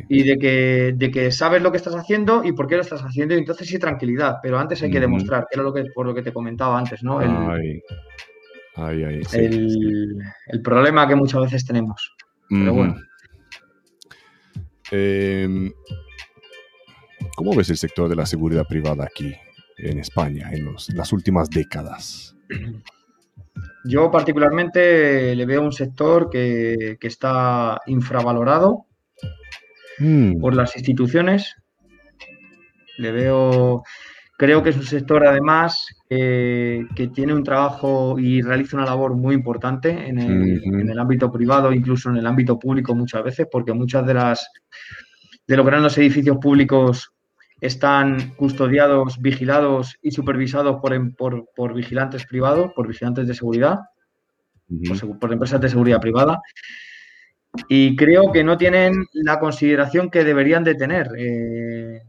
y 0.08 0.22
de 0.22 0.38
que, 0.38 0.94
de 0.94 1.10
que 1.10 1.32
sabes 1.32 1.60
lo 1.60 1.72
que 1.72 1.78
estás 1.78 1.96
haciendo 1.96 2.44
y 2.44 2.52
por 2.52 2.68
qué 2.68 2.76
lo 2.76 2.82
estás 2.82 3.00
haciendo, 3.00 3.34
y 3.34 3.38
entonces 3.38 3.66
sí, 3.66 3.76
tranquilidad, 3.76 4.36
pero 4.40 4.60
antes 4.60 4.80
hay 4.84 4.92
que 4.92 5.00
demostrar, 5.00 5.48
que 5.50 5.56
era 5.56 5.64
lo 5.64 5.74
que, 5.74 5.86
por 5.92 6.06
lo 6.06 6.14
que 6.14 6.22
te 6.22 6.32
comentaba 6.32 6.78
antes, 6.78 7.02
¿no? 7.02 7.20
El, 7.20 7.82
el, 9.32 10.62
problema 10.62 11.08
que 11.08 11.16
muchas 11.16 11.40
veces 11.40 11.66
tenemos. 11.66 12.14
Pero 12.48 12.72
bueno. 12.72 12.94
Em, 14.92 15.72
¿Cómo 17.34 17.56
ves 17.56 17.70
el 17.70 17.76
sector 17.76 18.08
de 18.08 18.14
la 18.14 18.24
seguridad 18.24 18.68
privada 18.68 19.02
aquí 19.02 19.34
en 19.78 19.98
España 19.98 20.48
en 20.52 20.76
las 20.94 21.12
últimas 21.12 21.50
décadas? 21.50 22.36
Yo 23.88 24.10
particularmente 24.10 25.34
le 25.34 25.46
veo 25.46 25.62
un 25.62 25.72
sector 25.72 26.28
que, 26.30 26.96
que 27.00 27.06
está 27.06 27.80
infravalorado 27.86 28.86
Mm. 29.98 30.40
por 30.40 30.54
las 30.54 30.76
instituciones. 30.76 31.54
Le 32.98 33.12
veo, 33.12 33.82
creo 34.38 34.62
que 34.62 34.70
es 34.70 34.76
un 34.76 34.84
sector 34.84 35.26
además 35.26 35.86
que 36.08 37.10
tiene 37.12 37.34
un 37.34 37.42
trabajo 37.42 38.16
y 38.18 38.40
realiza 38.42 38.76
una 38.76 38.86
labor 38.86 39.16
muy 39.16 39.34
importante 39.34 39.90
en 39.90 40.18
el, 40.18 40.98
ámbito 40.98 41.30
privado, 41.32 41.72
incluso 41.72 42.10
en 42.10 42.18
el 42.18 42.26
ámbito 42.26 42.58
público 42.58 42.94
muchas 42.94 43.24
veces, 43.24 43.48
porque 43.50 43.72
muchas 43.72 44.06
de 44.06 44.14
las 44.14 44.48
de 45.46 45.56
los 45.56 45.66
grandes 45.66 45.96
edificios 45.98 46.38
públicos 46.38 47.12
están 47.60 48.34
custodiados, 48.36 49.20
vigilados 49.20 49.96
y 50.02 50.10
supervisados 50.10 50.80
por, 50.80 51.46
por, 51.54 51.74
vigilantes 51.74 52.26
privados, 52.26 52.72
por 52.74 52.86
vigilantes 52.86 53.26
de 53.26 53.34
seguridad, 53.34 53.78
por, 55.20 55.32
empresas 55.32 55.60
de 55.60 55.68
seguridad 55.68 56.00
privada 56.00 56.40
y 57.68 57.96
creo 57.96 58.32
que 58.32 58.44
no 58.44 58.56
tienen 58.58 59.06
la 59.14 59.38
consideración 59.38 60.10
que 60.10 60.24
deberían 60.24 60.64
de 60.64 60.74
tener. 60.74 61.08
Eh, 61.16 62.02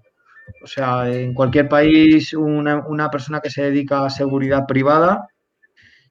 o 0.63 0.67
sea, 0.67 1.09
en 1.09 1.33
cualquier 1.33 1.69
país 1.69 2.33
una, 2.33 3.09
persona 3.09 3.39
que 3.39 3.49
se 3.49 3.63
dedica 3.63 4.05
a 4.05 4.09
seguridad 4.09 4.65
privada 4.65 5.27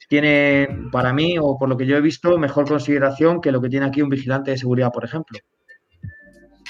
tiene, 0.08 0.68
para 0.92 1.12
mí, 1.12 1.36
o 1.40 1.58
por 1.58 1.68
lo 1.68 1.76
que 1.76 1.84
yo 1.86 1.96
he 1.96 2.00
visto, 2.00 2.38
mejor 2.38 2.68
consideración 2.68 3.40
que 3.40 3.50
lo 3.50 3.60
que 3.60 3.68
tiene 3.68 3.86
aquí 3.86 4.02
un 4.02 4.08
vigilante 4.08 4.52
de 4.52 4.58
seguridad, 4.58 4.92
por 4.92 5.04
ejemplo. 5.04 5.38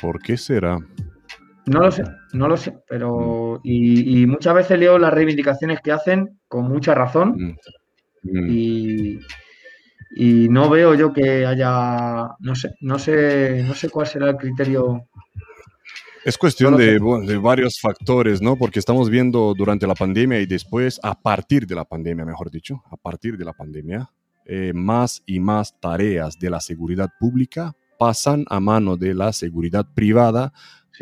¿Por 0.00 0.20
qué 0.22 0.38
será? 0.38 0.78
No 1.66 1.80
lo 1.80 1.90
sé, 1.90 2.04
no 2.32 2.46
lo 2.46 2.56
sé, 2.56 2.78
pero 2.88 3.60
y, 3.64 4.24
muchas 4.26 4.54
veces 4.54 4.78
leo 4.78 4.98
las 4.98 5.12
reivindicaciones 5.12 5.80
que 5.80 5.90
hacen 5.90 6.38
con 6.46 6.68
mucha 6.68 6.94
razón 6.94 7.34
mm. 7.36 7.56
Mm. 8.22 8.46
y, 8.48 9.18
y 10.14 10.48
no 10.48 10.70
veo 10.70 10.94
yo 10.94 11.12
que 11.12 11.44
haya, 11.44 12.28
no 12.38 12.54
sé, 12.54 12.74
no 12.80 12.98
sé, 12.98 13.64
no 13.64 13.74
sé 13.74 13.90
cuál 13.90 14.06
será 14.06 14.30
el 14.30 14.36
criterio. 14.36 15.08
Es 16.24 16.38
cuestión 16.38 16.76
de, 16.76 16.98
varios 17.38 17.78
factores, 17.80 18.40
¿no? 18.40 18.56
Porque 18.56 18.78
estamos 18.78 19.10
viendo 19.10 19.54
durante 19.54 19.86
la 19.86 19.94
pandemia 19.94 20.40
y 20.40 20.46
después, 20.46 20.98
a 21.02 21.20
partir 21.20 21.66
de 21.66 21.74
la 21.74 21.84
pandemia, 21.84 22.24
mejor 22.24 22.50
dicho, 22.50 22.82
a 22.90 22.96
partir 22.96 23.36
de 23.36 23.44
la 23.44 23.52
pandemia, 23.52 24.10
eh, 24.44 24.72
más 24.74 25.22
y 25.26 25.38
más 25.38 25.78
tareas 25.80 26.38
de 26.38 26.50
la 26.50 26.60
seguridad 26.60 27.10
pública 27.20 27.76
pasan 27.98 28.44
a 28.48 28.58
mano 28.58 28.96
de 28.96 29.14
la 29.14 29.32
seguridad 29.32 29.86
privada 29.94 30.52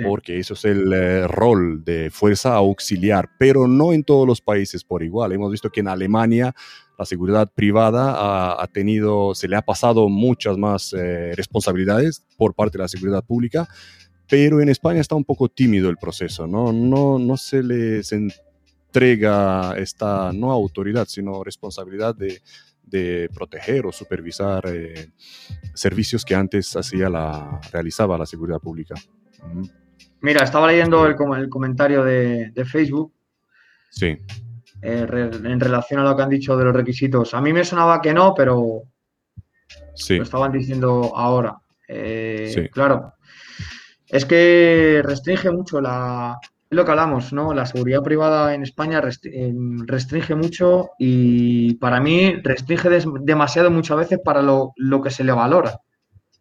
porque 0.03 0.39
eso 0.39 0.55
es 0.55 0.65
el 0.65 0.93
eh, 0.93 1.29
rol 1.29 1.85
de 1.85 2.11
fuerza 2.11 2.55
auxiliar, 2.55 3.31
pero 3.39 3.69
no 3.69 3.93
en 3.93 4.05
todos 4.05 4.27
los 4.27 4.41
países 4.41 4.85
por 4.85 5.03
igual. 5.03 5.33
Hemos 5.33 5.51
visto 5.51 5.71
que 5.71 5.81
en 5.81 5.89
Alemania 5.89 6.55
la 6.99 7.05
seguridad 7.05 7.51
privada 7.53 8.63
ha, 8.63 8.67
tenido, 8.69 9.35
se 9.35 9.49
le 9.49 9.57
ha 9.57 9.63
pasado 9.63 10.09
muchas 10.09 10.57
más 10.57 10.93
eh, 10.93 11.33
responsabilidades 11.35 12.25
por 12.37 12.55
parte 12.55 12.79
de 12.79 12.85
la 12.85 12.89
seguridad 12.89 13.25
pública, 13.25 13.69
pero 14.29 14.61
en 14.61 14.69
España 14.69 15.01
está 15.01 15.15
un 15.15 15.25
poco 15.25 15.49
tímido 15.49 15.91
el 15.91 15.97
proceso, 15.97 16.47
no, 16.47 16.73
no, 16.73 17.19
no 17.19 17.37
se 17.37 17.63
les 17.63 18.13
entrega 18.13 19.75
esta, 19.77 20.33
no 20.33 20.53
autoridad, 20.53 21.07
sino 21.09 21.43
responsabilidad 21.43 22.15
de, 22.15 22.41
de 22.87 23.29
proteger 23.35 23.87
o 23.87 23.93
supervisar 23.93 24.65
eh, 24.67 25.11
servicios 25.75 26.25
que 26.25 26.35
antes 26.35 26.77
hacía 26.77 27.09
la, 27.09 27.61
realizaba 27.73 28.19
la 28.19 28.27
seguridad 28.27 28.61
pública. 28.61 28.95
Mira, 30.25 30.43
estaba 30.43 30.67
leyendo 30.69 31.07
el, 31.07 31.17
el 31.37 31.49
comentario 31.51 32.03
de, 32.03 32.65
Facebook. 32.65 33.13
Sí. 33.91 34.17
Eh, 34.81 35.07
en 35.11 35.61
relación 35.61 36.01
a 36.01 36.05
lo 36.05 36.17
que 36.17 36.23
han 36.23 36.31
dicho 36.31 36.57
de 36.57 36.65
los 36.65 36.75
requisitos. 36.75 37.35
A 37.35 37.43
mí 37.43 37.53
me 37.53 37.63
sonaba 37.63 38.01
que 38.01 38.15
no, 38.15 38.33
pero, 38.35 38.85
Lo 40.09 40.23
estaban 40.23 40.51
diciendo 40.51 41.13
ahora. 41.15 41.59
Eh, 41.87 42.71
claro. 42.73 43.13
Es 44.09 44.25
que 44.25 45.03
restringe 45.05 45.51
mucho 45.51 45.79
la. 45.83 46.39
Es 46.71 46.75
lo 46.75 46.87
que 46.87 46.93
hablamos, 46.93 47.35
¿no? 47.35 47.53
La 47.53 47.67
seguridad 47.67 48.03
privada 48.03 48.55
en 48.55 48.63
España 48.63 49.03
restringe 49.03 50.35
mucho 50.35 50.93
y 50.99 51.75
para 51.75 52.01
mí 52.01 52.37
restringe 52.43 52.89
demasiado 53.21 53.71
muchas 53.71 53.99
veces 53.99 54.21
para 54.25 54.41
lo, 54.41 54.73
que 55.03 55.11
se 55.11 55.23
le 55.23 55.33
valora. 55.33 55.79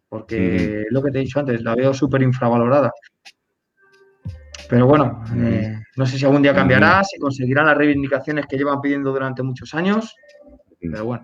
Porque 0.08 0.86
lo 0.88 1.02
que 1.02 1.10
te 1.10 1.18
he 1.18 1.22
dicho 1.22 1.40
antes, 1.40 1.60
la 1.60 1.74
veo 1.74 1.92
súper 1.92 2.22
infravalorada. 2.22 2.90
Pero 4.74 4.88
bueno, 4.88 5.22
eh, 5.36 5.84
no 5.94 6.04
sé 6.04 6.18
si 6.18 6.24
algún 6.24 6.42
día 6.42 6.52
cambiará, 6.52 7.04
si 7.04 7.16
conseguirán 7.20 7.66
las 7.66 7.78
reivindicaciones 7.78 8.44
que 8.46 8.56
llevan 8.56 8.80
pidiendo 8.80 9.12
durante 9.12 9.40
muchos 9.44 9.72
años. 9.72 10.16
Pero 10.80 11.04
bueno. 11.04 11.22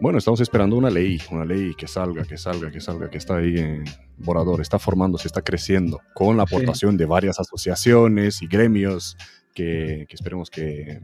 Bueno, 0.00 0.18
estamos 0.18 0.40
esperando 0.40 0.74
una 0.74 0.90
ley, 0.90 1.20
una 1.30 1.44
ley 1.44 1.76
que 1.78 1.86
salga, 1.86 2.24
que 2.24 2.36
salga, 2.36 2.72
que 2.72 2.80
salga, 2.80 3.08
que 3.08 3.18
está 3.18 3.36
ahí 3.36 3.56
en 3.56 3.84
Borador, 4.16 4.60
está 4.60 4.80
formándose, 4.80 5.28
está 5.28 5.42
creciendo, 5.42 6.00
con 6.12 6.36
la 6.36 6.42
aportación 6.42 6.96
de 6.96 7.06
varias 7.06 7.38
asociaciones 7.38 8.42
y 8.42 8.48
gremios, 8.48 9.16
que, 9.54 10.04
esperemos 10.10 10.50
que, 10.50 11.02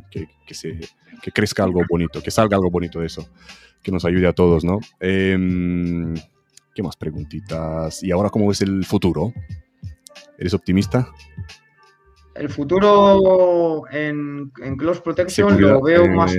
se, 0.50 0.80
que 1.22 1.30
crezca 1.30 1.62
algo 1.62 1.82
bonito, 1.88 2.20
que 2.20 2.32
salga 2.32 2.56
algo 2.56 2.72
bonito 2.72 2.98
de 2.98 3.06
eso, 3.06 3.24
que 3.84 3.92
nos 3.92 4.04
ayude 4.04 4.26
a 4.26 4.32
todos, 4.32 4.64
¿no? 4.64 4.80
Em, 4.98 6.16
¿Qué 6.74 6.82
más 6.82 6.96
preguntitas? 6.96 8.02
¿Y 8.02 8.10
ahora 8.10 8.30
cómo 8.30 8.48
ves 8.48 8.62
el 8.62 8.84
futuro? 8.84 9.32
¿Eres 10.38 10.54
optimista? 10.54 11.10
El 12.34 12.48
futuro 12.48 13.82
en, 13.90 14.50
Close 14.78 15.00
Protection 15.00 15.60
lo 15.60 15.82
veo 15.82 16.06
más... 16.08 16.34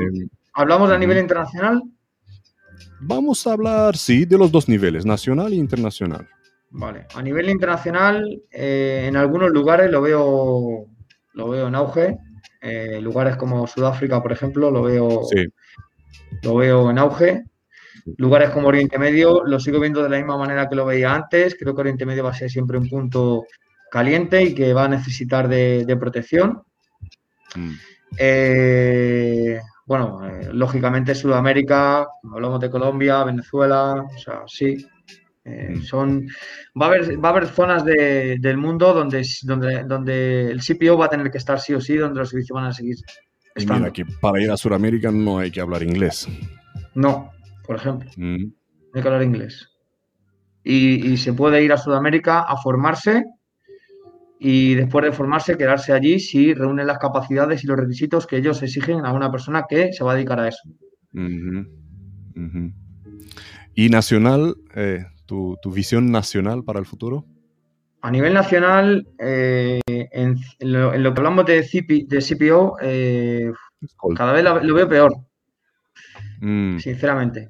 ¿Hablamos 0.53 0.89
a 0.89 0.97
nivel 0.97 1.17
internacional? 1.17 1.83
Vamos 3.01 3.45
a 3.45 3.53
hablar, 3.53 3.97
sí, 3.97 4.25
de 4.25 4.37
los 4.37 4.51
dos 4.51 4.69
niveles, 4.69 5.05
nacional 5.05 5.51
e 5.51 5.57
internacional. 5.57 6.27
Vale, 6.71 7.07
a 7.13 7.21
nivel 7.21 7.49
internacional, 7.49 8.41
eh, 8.51 9.05
en 9.07 9.15
algunos 9.17 9.51
lugares 9.51 9.91
lo 9.91 10.01
veo, 10.01 10.85
lo 11.33 11.49
veo 11.49 11.67
en 11.67 11.75
auge. 11.75 12.17
Eh, 12.61 12.99
lugares 13.01 13.35
como 13.35 13.67
Sudáfrica, 13.67 14.21
por 14.21 14.31
ejemplo, 14.31 14.71
lo 14.71 14.83
veo, 14.83 15.21
lo 16.43 16.55
veo 16.55 16.89
en 16.89 16.97
auge. 16.97 17.43
Lugares 18.17 18.49
como 18.51 18.69
Oriente 18.69 18.97
Medio 18.97 19.43
lo 19.43 19.59
sigo 19.59 19.79
viendo 19.79 20.01
de 20.03 20.09
la 20.09 20.17
misma 20.17 20.37
manera 20.37 20.69
que 20.69 20.75
lo 20.75 20.85
veía 20.85 21.13
antes. 21.13 21.55
Creo 21.59 21.75
que 21.75 21.81
Oriente 21.81 22.05
Medio 22.05 22.23
va 22.23 22.31
a 22.31 22.33
ser 22.33 22.49
siempre 22.49 22.77
un 22.77 22.87
punto 22.87 23.45
caliente 23.89 24.43
y 24.43 24.53
que 24.53 24.73
va 24.73 24.85
a 24.85 24.89
necesitar 24.89 25.47
de, 25.47 25.97
protección. 25.99 26.63
Mm. 27.55 27.71
Eh, 28.17 29.59
bueno, 29.85 30.23
eh, 30.25 30.49
lógicamente 30.53 31.15
Sudamérica, 31.15 32.07
hablamos 32.31 32.59
de 32.59 32.69
Colombia, 32.69 33.23
Venezuela, 33.23 34.03
o 34.03 34.17
sea, 34.19 34.43
sí. 34.45 34.85
Eh, 35.45 35.75
mm. 35.77 35.81
son, 35.81 36.27
va, 36.79 36.85
a 36.85 36.89
haber, 36.89 37.23
va 37.23 37.29
a 37.29 37.31
haber 37.31 37.47
zonas 37.47 37.83
del 37.83 38.57
mundo 38.57 38.93
donde, 38.93 39.25
donde, 39.43 39.83
donde 39.85 40.51
el 40.51 40.61
CPO 40.61 40.97
va 40.97 41.05
a 41.05 41.09
tener 41.09 41.31
que 41.31 41.39
estar 41.39 41.59
sí 41.59 41.73
o 41.73 41.81
sí, 41.81 41.95
donde 41.95 42.19
los 42.19 42.29
servicios 42.29 42.55
van 42.55 42.65
a 42.65 42.73
seguir 42.73 42.97
estando. 43.55 43.79
mira, 43.79 43.93
que 43.93 44.05
para 44.05 44.41
ir 44.41 44.51
a 44.51 44.57
Sudamérica 44.57 45.11
no 45.11 45.39
hay 45.39 45.49
que 45.49 45.61
hablar 45.61 45.81
inglés. 45.81 46.27
No, 46.93 47.31
por 47.65 47.77
ejemplo. 47.77 48.11
Mm. 48.15 48.43
No 48.43 48.91
hay 48.93 49.01
que 49.01 49.07
hablar 49.07 49.23
inglés. 49.23 49.69
Y, 50.63 51.13
y 51.13 51.17
se 51.17 51.33
puede 51.33 51.63
ir 51.63 51.73
a 51.73 51.77
Sudamérica 51.77 52.41
a 52.41 52.57
formarse 52.57 53.23
y 54.39 54.75
después 54.75 55.03
de 55.03 55.11
formarse 55.11 55.57
quedarse 55.57 55.91
allí 55.91 56.19
si 56.19 56.53
reúnen 56.53 56.87
las 56.87 56.97
capacidades 56.97 57.63
y 57.63 57.67
los 57.67 57.77
requisitos 57.77 58.25
que 58.25 58.37
ellos 58.37 58.63
exigen 58.63 59.05
a 59.05 59.11
una 59.11 59.29
persona 59.29 59.65
que 59.67 59.91
se 59.91 60.03
va 60.03 60.13
a 60.13 60.15
dedicar 60.15 60.39
a 60.39 60.47
eso. 60.47 60.69
¿Y 63.75 63.89
nacional, 63.89 64.55
eh, 64.75 65.05
tu, 65.25 65.57
visión 65.73 66.09
nacional 66.09 66.63
para 66.63 66.79
el 66.79 66.85
futuro? 66.85 67.25
A 68.01 68.11
nivel 68.11 68.33
nacional, 68.33 69.05
eh, 69.19 69.81
en, 69.85 70.37
lo, 70.59 70.91
que 70.91 71.19
hablamos 71.19 71.45
de, 71.45 71.61
de 72.07 72.19
CPO, 72.19 72.77
eh, 72.81 73.51
cada 74.15 74.31
vez 74.31 74.43
lo, 74.43 74.73
veo 74.73 74.87
peor, 74.87 75.13
mm. 76.39 76.77
sinceramente. 76.79 77.49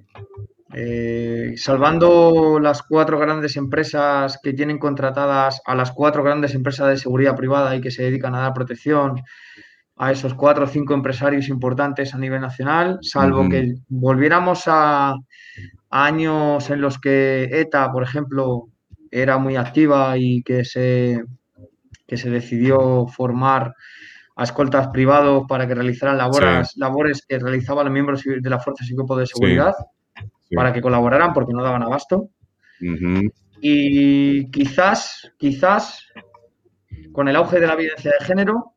Eh, 0.71 1.53
salvando 1.57 2.59
las 2.59 2.83
cuatro 2.83 3.17
grandes 3.17 3.55
empresas 3.57 4.39
que 4.43 4.53
tienen 4.53 4.77
contratadas 4.77 5.61
a 5.65 5.73
las 5.73 5.91
cuatro 5.91 6.23
grandes 6.23 6.53
empresas 6.53 6.89
de 6.89 6.97
seguridad 6.97 7.35
privada 7.35 7.75
y 7.75 7.81
que 7.81 7.89
se 7.89 8.03
dedican 8.03 8.35
a 8.35 8.41
dar 8.41 8.53
protección 8.53 9.19
a 9.95 10.11
esos 10.11 10.35
cuatro 10.35 10.65
o 10.65 10.67
cinco 10.67 10.93
empresarios 10.93 11.49
importantes 11.49 12.13
a 12.13 12.19
nivel 12.19 12.39
nacional, 12.39 12.99
salvo 13.01 13.49
que 13.49 13.73
volviéramos 13.89 14.63
a, 14.67 15.15
años 15.89 16.69
en 16.69 16.81
los 16.81 16.99
que 16.99 17.49
ETA, 17.51 17.91
por 17.91 18.03
ejemplo, 18.03 18.69
era 19.11 19.37
muy 19.39 19.55
activa 19.55 20.17
y 20.17 20.43
que 20.43 20.63
se, 20.63 21.23
que 22.07 22.15
se 22.15 22.29
decidió 22.29 23.07
formar 23.07 23.73
a 24.35 24.43
escoltas 24.43 24.87
privados 24.89 25.43
para 25.49 25.67
que 25.67 25.75
realizaran 25.75 26.17
labores, 26.17 26.77
labores 26.77 27.25
que 27.27 27.39
realizaban 27.39 27.85
los 27.85 27.93
miembros 27.93 28.23
de 28.23 28.49
las 28.49 28.63
fuerzas 28.63 28.89
y 28.89 28.95
cuerpos 28.95 29.17
de 29.17 29.27
seguridad 29.27 29.73
para 30.55 30.73
que 30.73 30.81
colaboraran 30.81 31.33
porque 31.33 31.53
no 31.53 31.63
daban 31.63 31.83
abasto. 31.83 32.29
Y 33.61 34.49
quizás, 34.51 35.33
quizás, 35.37 36.07
con 37.11 37.27
el 37.27 37.35
auge 37.35 37.59
de 37.59 37.67
la 37.67 37.75
violencia 37.75 38.11
de 38.17 38.25
género, 38.25 38.73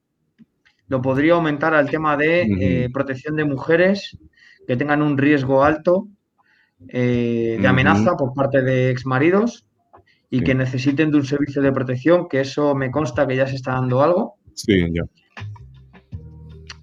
lo 0.89 1.01
podría 1.01 1.35
aumentar 1.35 1.75
al 1.75 1.89
tema 1.89 2.17
de 2.17 2.43
eh, 2.43 2.89
protección 2.93 3.37
de 3.37 3.45
mujeres 3.45 4.19
que 4.67 4.77
tengan 4.77 5.03
un 5.03 5.17
riesgo 5.17 5.65
alto 5.65 6.09
eh, 6.89 7.57
de 7.61 7.69
amenaza 7.69 8.17
por 8.17 8.35
parte 8.35 8.63
de 8.63 8.91
exmaridos 8.91 9.67
y 10.29 10.43
que 10.43 10.55
necesiten 10.55 11.11
de 11.11 11.19
un 11.19 11.25
servicio 11.25 11.63
de 11.63 11.73
protección, 11.73 12.29
que 12.29 12.41
eso 12.41 12.75
me 12.75 12.91
consta 12.91 13.27
que 13.27 13.37
ya 13.37 13.47
se 13.47 13.57
está 13.57 13.73
dando 13.73 14.03
algo. 14.03 14.37
Sí, 14.55 14.87
ya 14.93 15.03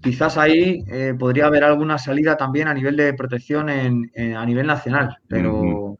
quizás 0.02 0.38
ahí 0.38 0.84
eh, 0.88 1.14
podría 1.18 1.48
haber 1.48 1.64
alguna 1.64 1.98
salida 1.98 2.38
también 2.38 2.68
a 2.68 2.74
nivel 2.74 2.96
de 2.96 3.14
protección 3.14 3.70
en, 3.70 4.36
a 4.36 4.46
nivel 4.46 4.68
nacional, 4.68 5.18
pero... 5.28 5.98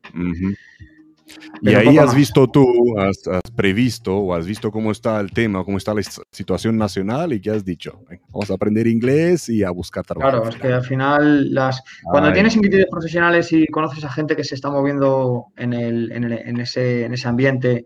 y 1.62 1.74
ahí 1.74 1.98
has 1.98 2.16
visto 2.16 2.48
tú, 2.48 2.66
has, 2.98 3.22
previsto 3.56 4.16
o 4.16 4.34
has 4.34 4.48
visto 4.48 4.72
cómo 4.72 4.92
está 4.92 5.20
el 5.20 5.32
tema, 5.32 5.64
cómo 5.64 5.78
está 5.78 5.94
la 5.94 6.02
situación 6.32 6.78
nacional 6.78 7.34
y 7.34 7.42
qué 7.42 7.52
has 7.52 7.66
dicho. 7.66 8.02
Vamos 8.30 8.50
a 8.50 8.54
aprender 8.54 8.88
inglés 8.88 9.50
y 9.50 9.64
a 9.64 9.72
buscar 9.72 10.06
trabajo. 10.06 10.30
Claro, 10.30 10.50
es 10.50 10.56
que 10.56 10.74
al 10.74 10.84
final, 10.84 11.54
las, 11.54 11.84
cuando 12.04 12.32
tienes 12.32 12.56
inquietudes 12.56 12.88
profesionales 12.90 13.52
y 13.52 13.68
conoces 13.68 14.04
a 14.04 14.10
gente 14.10 14.36
que 14.36 14.44
se 14.44 14.56
está 14.56 14.70
moviendo 14.70 15.48
en, 15.58 15.74
el, 15.74 16.12
en, 16.12 16.24
el, 16.24 16.34
en, 16.34 16.60
ese, 16.62 17.06
en 17.06 17.14
ese 17.14 17.28
ambiente 17.28 17.86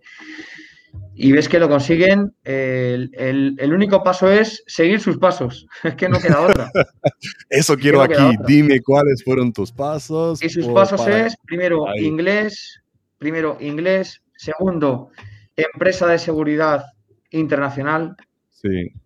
y 1.16 1.32
ves 1.32 1.48
que 1.48 1.60
lo 1.60 1.70
consiguen, 1.70 2.34
el, 2.44 3.72
único 3.74 4.04
paso 4.04 4.32
es 4.32 4.64
seguir 4.66 5.00
sus 5.00 5.18
pasos. 5.18 5.68
Es 5.84 5.96
que 5.96 6.10
no 6.10 6.20
queda 6.20 6.42
otra. 6.42 6.72
Eso 7.50 7.78
quiero 7.78 8.02
aquí. 8.02 8.36
Dime 8.48 8.82
cuáles 8.82 9.24
fueron 9.24 9.54
tus 9.54 9.72
pasos. 9.72 10.42
Y 10.44 10.50
sus 10.50 10.68
pasos 10.68 11.06
es, 11.08 11.36
primero, 11.46 11.86
inglés. 11.96 12.82
Primero, 13.18 13.58
inglés. 13.60 14.22
Segundo, 14.36 15.10
empresa 15.56 16.08
de 16.08 16.18
seguridad 16.18 16.84
internacional. 17.30 18.16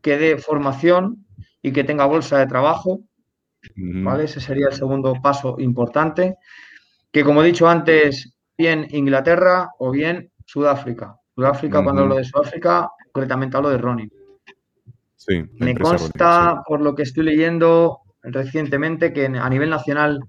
Que 0.02 0.18
dé 0.18 0.38
formación 0.38 1.26
y 1.62 1.72
que 1.72 1.84
tenga 1.84 2.06
bolsa 2.06 2.38
de 2.40 2.48
trabajo. 2.48 3.02
¿Vale? 3.76 4.26
Ese 4.26 4.40
sería 4.40 4.68
el 4.68 4.74
segundo 4.74 5.16
paso 5.22 5.58
importante. 5.60 6.36
Que 7.12 7.24
como 7.24 7.44
he 7.44 7.48
dicho 7.48 7.68
antes, 7.68 8.34
bien 8.58 8.88
Inglaterra 8.92 9.70
o 9.78 9.92
bien 9.92 10.32
Sudáfrica. 10.46 11.18
Sudáfrica, 11.38 11.84
cuando 11.84 12.02
hablo 12.02 12.16
de 12.16 12.24
Sudáfrica, 12.24 12.90
concretamente 13.12 13.56
hablo 13.56 13.70
de 13.70 13.78
Ronin. 13.78 14.12
Sí, 15.16 15.44
Me 15.60 15.78
consta, 15.78 16.64
por 16.66 16.82
lo 16.82 16.96
que 16.96 17.04
estoy 17.04 17.26
leyendo 17.26 18.00
recientemente, 18.24 19.14
que 19.14 19.28
a 19.28 19.50
nivel 19.50 19.70
nacional 19.70 20.20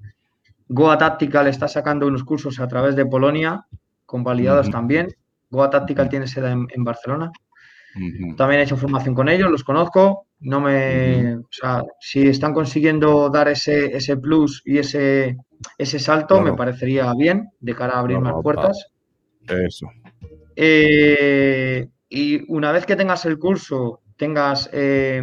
Goa 0.68 0.98
Tactical 0.98 1.46
está 1.46 1.66
sacando 1.66 2.06
unos 2.06 2.24
cursos 2.24 2.60
a 2.60 2.68
través 2.68 2.94
de 2.94 3.06
Polonia, 3.06 3.64
convalidados 4.04 4.70
también. 4.70 5.08
Goa 5.48 5.70
Tactical 5.70 6.10
tiene 6.10 6.26
sede 6.26 6.52
en, 6.52 6.84
Barcelona. 6.84 7.32
También 8.36 8.60
he 8.60 8.64
hecho 8.64 8.76
formación 8.76 9.14
con 9.14 9.30
ellos, 9.30 9.50
los 9.50 9.64
conozco. 9.64 10.26
No 10.40 10.60
me, 10.60 11.36
o 11.36 11.48
sea, 11.50 11.82
si 12.00 12.28
están 12.28 12.52
consiguiendo 12.52 13.30
dar 13.30 13.48
ese, 13.48 13.96
ese 13.96 14.18
plus 14.18 14.60
y 14.66 14.76
ese, 14.76 15.38
ese 15.78 15.98
salto, 15.98 16.42
me 16.42 16.52
parecería 16.52 17.10
bien 17.14 17.48
de 17.60 17.74
cara 17.74 17.94
a 17.94 18.00
abrir 18.00 18.20
más 18.20 18.34
puertas. 18.42 18.92
Eso. 19.48 19.88
Eh, 20.60 21.86
y 22.08 22.52
una 22.52 22.72
vez 22.72 22.84
que 22.84 22.96
tengas 22.96 23.24
el 23.26 23.38
curso, 23.38 24.00
tengas, 24.16 24.68
eh, 24.72 25.22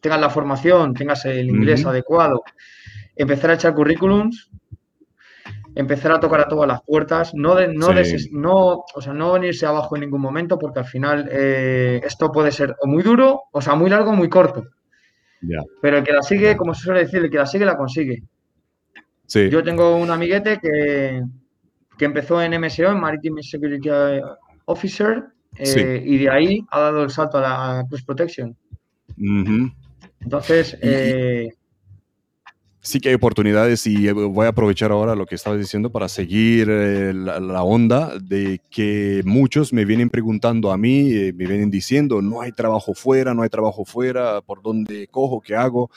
tengas 0.00 0.20
la 0.20 0.30
formación, 0.30 0.94
tengas 0.94 1.24
el 1.24 1.50
inglés 1.50 1.84
adecuado, 1.84 2.44
empezar 3.16 3.50
a 3.50 3.54
echar 3.54 3.74
currículums, 3.74 4.48
empezar 5.74 6.12
a 6.12 6.20
tocar 6.20 6.42
a 6.42 6.48
todas 6.48 6.68
las 6.68 6.82
puertas, 6.82 7.34
no, 7.34 7.56
de, 7.56 7.66
no, 7.66 7.88
no, 8.30 8.84
o 8.94 9.00
sea, 9.00 9.12
no 9.12 9.32
venirse 9.32 9.66
abajo 9.66 9.96
en 9.96 10.02
ningún 10.02 10.20
momento, 10.20 10.56
porque 10.56 10.78
al 10.78 10.84
final 10.84 11.28
eh, 11.32 12.00
esto 12.04 12.30
puede 12.30 12.52
ser 12.52 12.76
o 12.80 12.86
muy 12.86 13.02
duro, 13.02 13.42
o 13.50 13.60
sea, 13.60 13.74
muy 13.74 13.90
largo 13.90 14.10
o 14.10 14.14
muy 14.14 14.28
corto. 14.28 14.68
Pero 15.82 15.98
el 15.98 16.04
que 16.04 16.12
la 16.12 16.22
sigue, 16.22 16.56
como 16.56 16.74
se 16.74 16.84
suele 16.84 17.00
decir, 17.00 17.24
el 17.24 17.30
que 17.30 17.38
la 17.38 17.46
sigue 17.46 17.64
la 17.64 17.76
consigue. 17.76 18.22
Yo 19.26 19.64
tengo 19.64 19.96
un 19.96 20.10
amiguete 20.10 20.60
que, 20.60 21.22
que 21.98 22.04
empezó 22.04 22.40
en 22.40 22.60
MSO, 22.60 22.92
en 22.92 23.00
Maritime 23.00 23.42
Security 23.42 23.90
Officer, 24.70 25.24
eh, 25.58 26.02
y 26.06 26.18
de 26.18 26.30
ahí 26.30 26.64
ha 26.70 26.80
dado 26.80 27.02
el 27.02 27.10
salto 27.10 27.38
a 27.38 27.40
la 27.40 27.86
Cross 27.88 28.02
Protection. 28.04 28.56
Entonces, 30.20 30.78
eh, 30.80 31.52
sí 32.80 33.00
que 33.00 33.08
hay 33.08 33.16
oportunidades 33.16 33.86
y 33.86 34.06
eh, 34.06 34.12
voy 34.12 34.46
a 34.46 34.50
aprovechar 34.50 34.92
ahora 34.92 35.16
lo 35.16 35.26
que 35.26 35.34
estabas 35.34 35.58
diciendo 35.58 35.90
para 35.90 36.08
seguir 36.08 36.68
la, 36.68 37.62
onda 37.62 38.16
de 38.18 38.60
que 38.70 39.22
muchos 39.24 39.72
me 39.72 39.84
vienen 39.84 40.08
preguntando 40.08 40.70
a 40.70 40.78
mí, 40.78 41.10
me 41.10 41.46
vienen 41.46 41.70
diciendo, 41.70 42.22
no 42.22 42.40
hay 42.40 42.52
trabajo 42.52 42.94
fuera, 42.94 43.34
no 43.34 43.42
hay 43.42 43.48
trabajo 43.48 43.84
fuera, 43.84 44.40
¿por 44.40 44.62
dónde 44.62 45.08
cojo? 45.08 45.40
¿Qué 45.40 45.56
hago? 45.56 45.90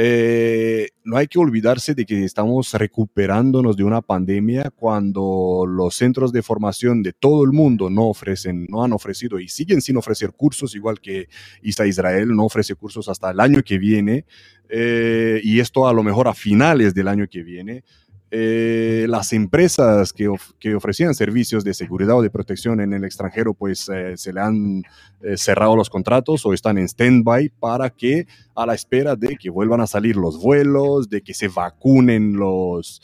Eh, 0.00 0.90
no 1.02 1.16
hay 1.16 1.26
que 1.26 1.40
olvidarse 1.40 1.92
de 1.92 2.06
que 2.06 2.22
estamos 2.22 2.72
recuperándonos 2.72 3.76
de 3.76 3.82
una 3.82 4.00
pandemia 4.00 4.70
cuando 4.70 5.64
los 5.66 5.96
centros 5.96 6.30
de 6.30 6.40
formación 6.40 7.02
de 7.02 7.12
todo 7.12 7.42
el 7.42 7.50
mundo 7.50 7.90
no 7.90 8.06
ofrecen, 8.06 8.68
no 8.68 8.84
han 8.84 8.92
ofrecido 8.92 9.40
y 9.40 9.48
siguen 9.48 9.82
sin 9.82 9.96
ofrecer 9.96 10.30
cursos, 10.30 10.76
igual 10.76 11.00
que 11.00 11.28
Israel 11.62 12.28
no 12.28 12.44
ofrece 12.44 12.76
cursos 12.76 13.08
hasta 13.08 13.32
el 13.32 13.40
año 13.40 13.64
que 13.64 13.78
viene, 13.78 14.24
eh, 14.68 15.40
y 15.42 15.58
esto 15.58 15.88
a 15.88 15.92
lo 15.92 16.04
mejor 16.04 16.28
a 16.28 16.34
finales 16.34 16.94
del 16.94 17.08
año 17.08 17.26
que 17.28 17.42
viene. 17.42 17.82
Eh, 18.30 19.06
las 19.08 19.32
empresas 19.32 20.12
que, 20.12 20.28
ofrecían 20.74 21.14
servicios 21.14 21.64
de 21.64 21.72
seguridad 21.72 22.16
o 22.18 22.22
de 22.22 22.28
protección 22.28 22.80
en 22.80 22.92
el 22.92 23.04
extranjero, 23.04 23.54
pues 23.54 23.88
eh, 23.88 24.18
se 24.18 24.34
le 24.34 24.40
han 24.40 24.82
eh, 25.22 25.38
cerrado 25.38 25.76
los 25.76 25.88
contratos 25.88 26.44
o 26.44 26.52
están 26.52 26.76
en 26.76 26.88
stand-by 26.88 27.48
para 27.58 27.88
que 27.88 28.26
a 28.54 28.66
la 28.66 28.74
espera 28.74 29.16
de 29.16 29.36
que 29.36 29.48
vuelvan 29.48 29.80
a 29.80 29.86
salir 29.86 30.16
los 30.16 30.42
vuelos, 30.42 31.08
de 31.08 31.22
que 31.22 31.32
se 31.32 31.48
vacunen 31.48 32.34
los, 32.34 33.00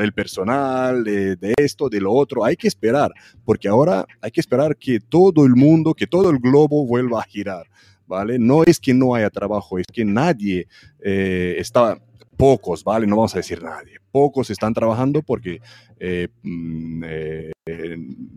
el 0.00 0.12
personal, 0.12 1.04
de, 1.04 1.36
de, 1.36 1.54
esto, 1.58 1.88
de 1.88 2.00
lo 2.00 2.12
otro. 2.12 2.44
Hay 2.44 2.56
que 2.56 2.66
esperar, 2.66 3.12
porque 3.44 3.68
ahora 3.68 4.04
hay 4.20 4.32
que 4.32 4.40
esperar 4.40 4.76
que 4.76 4.98
todo 4.98 5.44
el 5.44 5.54
mundo, 5.54 5.94
que 5.94 6.08
todo 6.08 6.30
el 6.30 6.40
globo 6.40 6.84
vuelva 6.86 7.20
a 7.20 7.24
girar. 7.24 7.66
¿Vale? 8.04 8.38
No 8.38 8.62
es 8.64 8.78
que 8.78 8.92
no 8.92 9.14
haya 9.14 9.30
trabajo, 9.30 9.78
es 9.78 9.86
que 9.86 10.04
nadie 10.04 10.66
está, 11.00 11.98
pocos, 12.42 12.82
¿vale? 12.82 13.06
No 13.06 13.14
vamos 13.14 13.36
a 13.36 13.38
decir 13.38 13.62
nadie. 13.62 13.98
Pocos 14.10 14.50
están 14.50 14.74
trabajando 14.74 15.22
porque 15.22 15.60
eh, 16.00 16.26
mm, 16.42 17.04
eh, 17.06 17.52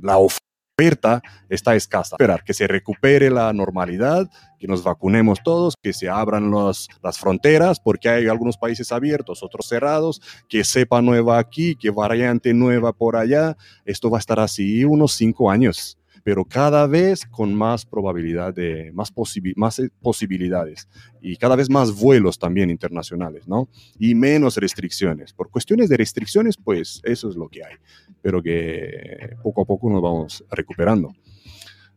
la 0.04 0.20
oferta 0.20 1.24
está 1.50 1.76
escasa. 1.76 2.14
Esperar 2.14 2.44
que 2.44 2.54
se 2.54 2.68
recupere 2.68 3.32
la 3.32 3.52
normalidad, 3.52 4.30
que 4.60 4.68
nos 4.68 4.84
vacunemos 4.84 5.42
todos, 5.42 5.74
que 5.82 5.92
se 5.92 6.08
abran 6.08 6.52
las 6.52 7.18
fronteras, 7.18 7.80
porque 7.80 8.08
hay 8.08 8.28
algunos 8.28 8.58
países 8.58 8.92
abiertos, 8.92 9.42
otros 9.42 9.68
cerrados, 9.68 10.22
que 10.48 10.64
sepa 10.64 11.02
nueva 11.02 11.40
aquí, 11.40 11.76
que 11.76 11.90
variante 11.90 12.54
nueva 12.54 12.94
por 12.94 13.16
allá. 13.16 13.58
Esto 13.86 14.12
va 14.12 14.20
a 14.20 14.20
estar 14.20 14.40
así 14.40 14.86
unos 14.86 15.14
cinco 15.14 15.50
años 15.50 15.98
pero 16.26 16.44
cada 16.44 16.88
vez 16.88 17.24
con 17.24 17.54
más 17.54 17.86
probabilidad 17.86 18.52
de, 18.52 18.92
más, 18.96 19.14
más 19.56 19.78
eh, 19.78 19.92
posibilidades 20.02 20.90
y 21.22 21.38
cada 21.38 21.56
vez 21.56 21.70
más 21.70 21.96
vuelos 21.96 22.40
también 22.40 22.72
internacionales, 22.72 23.48
¿no? 23.48 23.70
Y 24.00 24.16
menos 24.16 24.58
restricciones. 24.58 25.34
Por 25.34 25.52
cuestiones 25.52 25.88
de 25.88 25.98
restricciones, 25.98 26.58
pues 26.58 27.00
eso 27.04 27.30
es 27.30 27.36
lo 27.36 27.48
que 27.48 27.64
hay, 27.64 27.76
pero 28.24 28.42
que 28.42 29.36
poco 29.44 29.62
a 29.62 29.66
poco 29.66 29.88
nos 29.88 30.02
vamos 30.02 30.44
recuperando. 30.50 31.14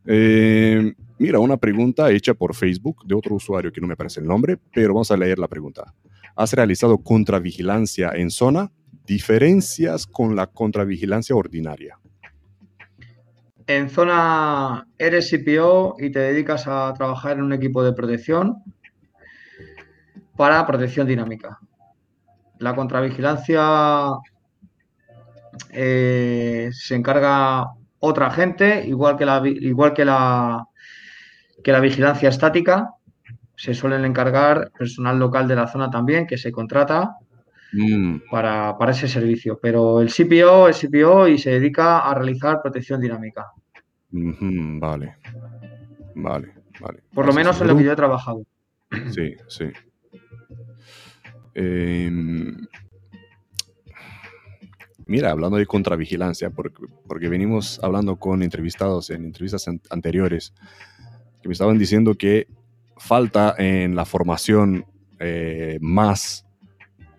Eh, 0.05 0.93
mira, 1.19 1.39
una 1.39 1.57
pregunta 1.57 2.11
hecha 2.11 2.35
por 2.35 2.55
Facebook 2.55 3.07
de 3.07 3.15
otro 3.15 3.35
usuario 3.35 3.73
que 3.73 3.81
no 3.81 3.87
me 3.87 3.97
parece 3.97 4.21
el 4.21 4.27
nombre, 4.27 4.59
pero 4.75 4.93
vamos 4.93 5.11
a 5.11 5.17
leer 5.17 5.39
la 5.39 5.49
pregunta. 5.49 5.95
¿Has 6.37 6.53
realizado 6.53 6.99
contravigilancia 6.99 8.11
en 8.15 8.31
zona? 8.31 8.71
¿Diferencias 9.07 10.07
con 10.07 10.37
la 10.37 10.49
contravigilancia 10.49 11.35
ordinaria? 11.35 11.98
En 13.69 13.90
zona 13.90 14.89
eres 14.97 15.31
CPO 15.31 15.97
y 15.99 16.11
te 16.11 16.20
dedicas 16.20 16.66
a 16.66 16.93
trabajar 16.95 17.36
en 17.36 17.45
un 17.45 17.53
equipo 17.53 17.85
de 17.85 17.93
protección 17.93 18.62
para 20.36 20.66
protección 20.66 21.07
dinámica. 21.07 21.61
La 22.61 22.74
contravigilancia 22.74 24.09
eh, 25.70 26.70
se 26.73 26.95
encarga 26.95 27.66
otra 27.99 28.31
gente, 28.31 28.86
igual 28.86 29.19
que 29.19 29.27
la, 29.27 29.43
igual 29.45 29.93
que 29.93 30.07
la, 30.07 30.65
que 31.62 31.73
la 31.73 31.81
vigilancia 31.81 32.31
estática. 32.31 32.95
Se 33.55 33.74
suelen 33.74 34.05
encargar 34.07 34.70
personal 34.78 35.19
local 35.19 35.47
de 35.47 35.57
la 35.57 35.66
zona 35.66 35.90
también, 35.90 36.27
que 36.27 36.39
se 36.39 36.53
contrata 36.53 37.16
mm. 37.73 38.31
para, 38.31 38.78
para, 38.78 38.93
ese 38.93 39.09
servicio. 39.09 39.59
Pero 39.61 40.01
el 40.01 40.09
CPO 40.09 40.70
es 40.70 40.81
CPO 40.81 41.28
y 41.28 41.36
se 41.36 41.51
dedica 41.51 41.99
a 41.99 42.15
realizar 42.15 42.62
protección 42.62 43.01
dinámica 43.01 43.45
vale. 44.11 45.17
Vale, 46.15 46.53
vale. 46.81 47.03
Por 47.15 47.27
lo 47.27 47.33
menos 47.33 47.61
en 47.61 47.69
lo 47.69 47.77
que 47.77 47.85
yo 47.85 47.93
he 47.93 47.97
trabajado. 47.97 48.45
Sí, 49.11 49.35
sí. 49.49 49.65
Em, 51.55 52.57
mira, 55.07 55.31
hablando 55.31 55.57
de 55.57 55.67
contravigilancia, 55.67 56.51
porque, 56.51 56.87
porque 57.07 57.29
venimos 57.29 57.81
hablando 57.83 58.17
con 58.17 58.43
entrevistados 58.43 59.11
en 59.11 59.25
entrevistas 59.25 59.67
anteriores 59.91 60.55
que 61.43 61.49
me 61.49 61.53
estaban 61.53 61.79
diciendo 61.79 62.15
que 62.15 62.49
falta 62.97 63.55
en 63.59 63.95
la 63.95 64.05
formación 64.05 64.85
eh, 65.21 65.79
más, 65.81 66.47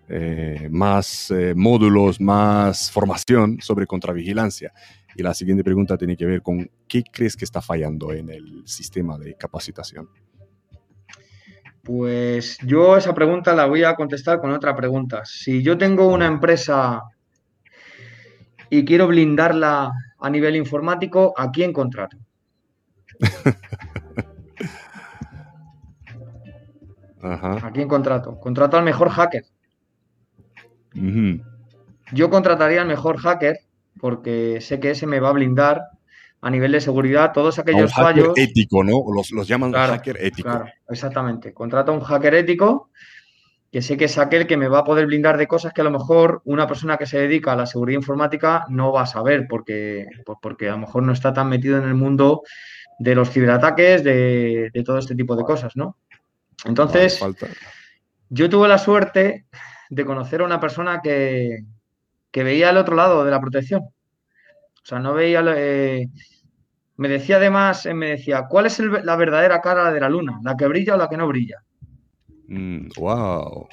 eh, 0.08 0.68
más 0.70 1.30
eh, 1.30 1.54
módulos, 1.56 2.20
más 2.20 2.90
formación 2.90 3.58
sobre 3.60 3.86
contravigilancia. 3.86 4.72
Y 5.14 5.22
la 5.22 5.34
siguiente 5.34 5.64
pregunta 5.64 5.96
tiene 5.96 6.16
que 6.16 6.26
ver 6.26 6.42
con 6.42 6.70
qué 6.86 7.02
crees 7.02 7.36
que 7.36 7.44
está 7.44 7.60
fallando 7.60 8.12
en 8.12 8.30
el 8.30 8.62
sistema 8.66 9.18
de 9.18 9.34
capacitación. 9.34 10.08
Pues 11.82 12.58
yo 12.64 12.96
esa 12.96 13.14
pregunta 13.14 13.54
la 13.54 13.66
voy 13.66 13.84
a 13.84 13.94
contestar 13.96 14.40
con 14.40 14.50
otra 14.52 14.76
pregunta. 14.76 15.22
Si 15.24 15.62
yo 15.62 15.76
tengo 15.78 16.08
una 16.08 16.26
empresa 16.26 17.02
y 18.68 18.84
quiero 18.84 19.08
blindarla 19.08 19.92
a 20.18 20.30
nivel 20.30 20.56
informático, 20.56 21.34
¿a 21.36 21.50
quién 21.50 21.72
contrato? 21.72 22.16
¿A 27.22 27.70
quién 27.72 27.88
contrato? 27.88 28.38
Contrato 28.38 28.78
al 28.78 28.84
mejor 28.84 29.10
hacker. 29.10 29.44
Yo 32.12 32.30
contrataría 32.30 32.82
al 32.82 32.88
mejor 32.88 33.18
hacker 33.18 33.58
porque 33.98 34.60
sé 34.60 34.80
que 34.80 34.90
ese 34.90 35.06
me 35.06 35.20
va 35.20 35.30
a 35.30 35.32
blindar 35.32 35.82
a 36.42 36.50
nivel 36.50 36.72
de 36.72 36.80
seguridad 36.80 37.32
todos 37.32 37.58
aquellos 37.58 37.96
a 37.96 38.00
un 38.00 38.06
fallos. 38.06 38.32
ético, 38.36 38.82
¿no? 38.82 39.02
Los, 39.14 39.30
los 39.32 39.46
llaman 39.46 39.72
hacker 39.72 40.16
ético. 40.20 40.48
Claro, 40.48 40.66
exactamente. 40.88 41.52
Contrato 41.52 41.92
a 41.92 41.94
un 41.94 42.00
hacker 42.00 42.34
ético 42.34 42.90
que 43.70 43.82
sé 43.82 43.96
que 43.96 44.06
es 44.06 44.18
aquel 44.18 44.46
que 44.46 44.56
me 44.56 44.68
va 44.68 44.80
a 44.80 44.84
poder 44.84 45.06
blindar 45.06 45.36
de 45.36 45.46
cosas 45.46 45.72
que 45.72 45.80
a 45.80 45.84
lo 45.84 45.92
mejor 45.92 46.42
una 46.44 46.66
persona 46.66 46.96
que 46.96 47.06
se 47.06 47.18
dedica 47.18 47.52
a 47.52 47.56
la 47.56 47.66
seguridad 47.66 48.00
informática 48.00 48.66
no 48.68 48.92
va 48.92 49.02
a 49.02 49.06
saber, 49.06 49.46
porque, 49.48 50.06
pues 50.26 50.38
porque 50.42 50.68
a 50.68 50.72
lo 50.72 50.78
mejor 50.78 51.04
no 51.04 51.12
está 51.12 51.32
tan 51.32 51.48
metido 51.48 51.78
en 51.78 51.84
el 51.84 51.94
mundo 51.94 52.42
de 52.98 53.14
los 53.14 53.30
ciberataques, 53.30 54.02
de, 54.02 54.70
todo 54.84 54.98
este 54.98 55.14
tipo 55.14 55.36
de 55.36 55.44
cosas, 55.44 55.76
¿no? 55.76 55.96
Entonces, 56.64 57.20
yo 58.28 58.50
tuve 58.50 58.66
la 58.66 58.78
suerte 58.78 59.46
de 59.88 60.04
conocer 60.04 60.40
a 60.40 60.44
una 60.44 60.60
persona 60.60 61.00
que, 61.00 61.64
que 62.30 62.44
veía 62.44 62.70
al 62.70 62.76
otro 62.76 62.96
lado 62.96 63.24
de 63.24 63.30
la 63.30 63.40
protección. 63.40 63.82
O 63.82 64.84
sea, 64.84 64.98
no 64.98 65.14
veía... 65.14 65.42
Eh, 65.56 66.08
me 66.96 67.08
decía 67.08 67.36
además, 67.36 67.88
me 67.94 68.10
decía, 68.10 68.44
¿cuál 68.46 68.66
es 68.66 68.78
la 68.78 69.16
verdadera 69.16 69.62
cara 69.62 69.90
de 69.90 70.00
la 70.00 70.10
luna? 70.10 70.38
¿La 70.42 70.54
que 70.54 70.66
brilla 70.66 70.94
o 70.94 70.98
la 70.98 71.08
que 71.08 71.16
no 71.16 71.26
brilla? 71.26 71.62
wow. 72.98 73.66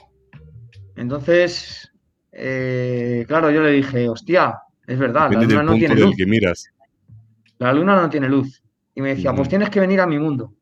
Mm, 0.96 0.96
Entonces, 0.96 1.92
eh, 2.32 3.26
claro, 3.28 3.52
yo 3.52 3.62
le 3.62 3.72
dije, 3.72 4.08
hostia, 4.08 4.58
es 4.86 4.98
verdad, 4.98 5.30
la 5.30 5.42
luna 5.42 5.64
no 5.64 5.74
tiene 5.74 5.96
luz. 5.96 6.16
Que 6.16 6.26
miras. 6.26 6.70
La 7.58 7.74
luna 7.74 8.02
no 8.02 8.10
tiene 8.10 8.30
luz. 8.30 8.64
Y 8.96 9.02
me 9.02 9.10
decía, 9.10 9.34
pues 9.34 9.50
tienes 9.50 9.70
que 9.70 9.82
venir 9.82 10.00
a 10.00 10.08
mi 10.08 10.20
mundo. 10.20 10.54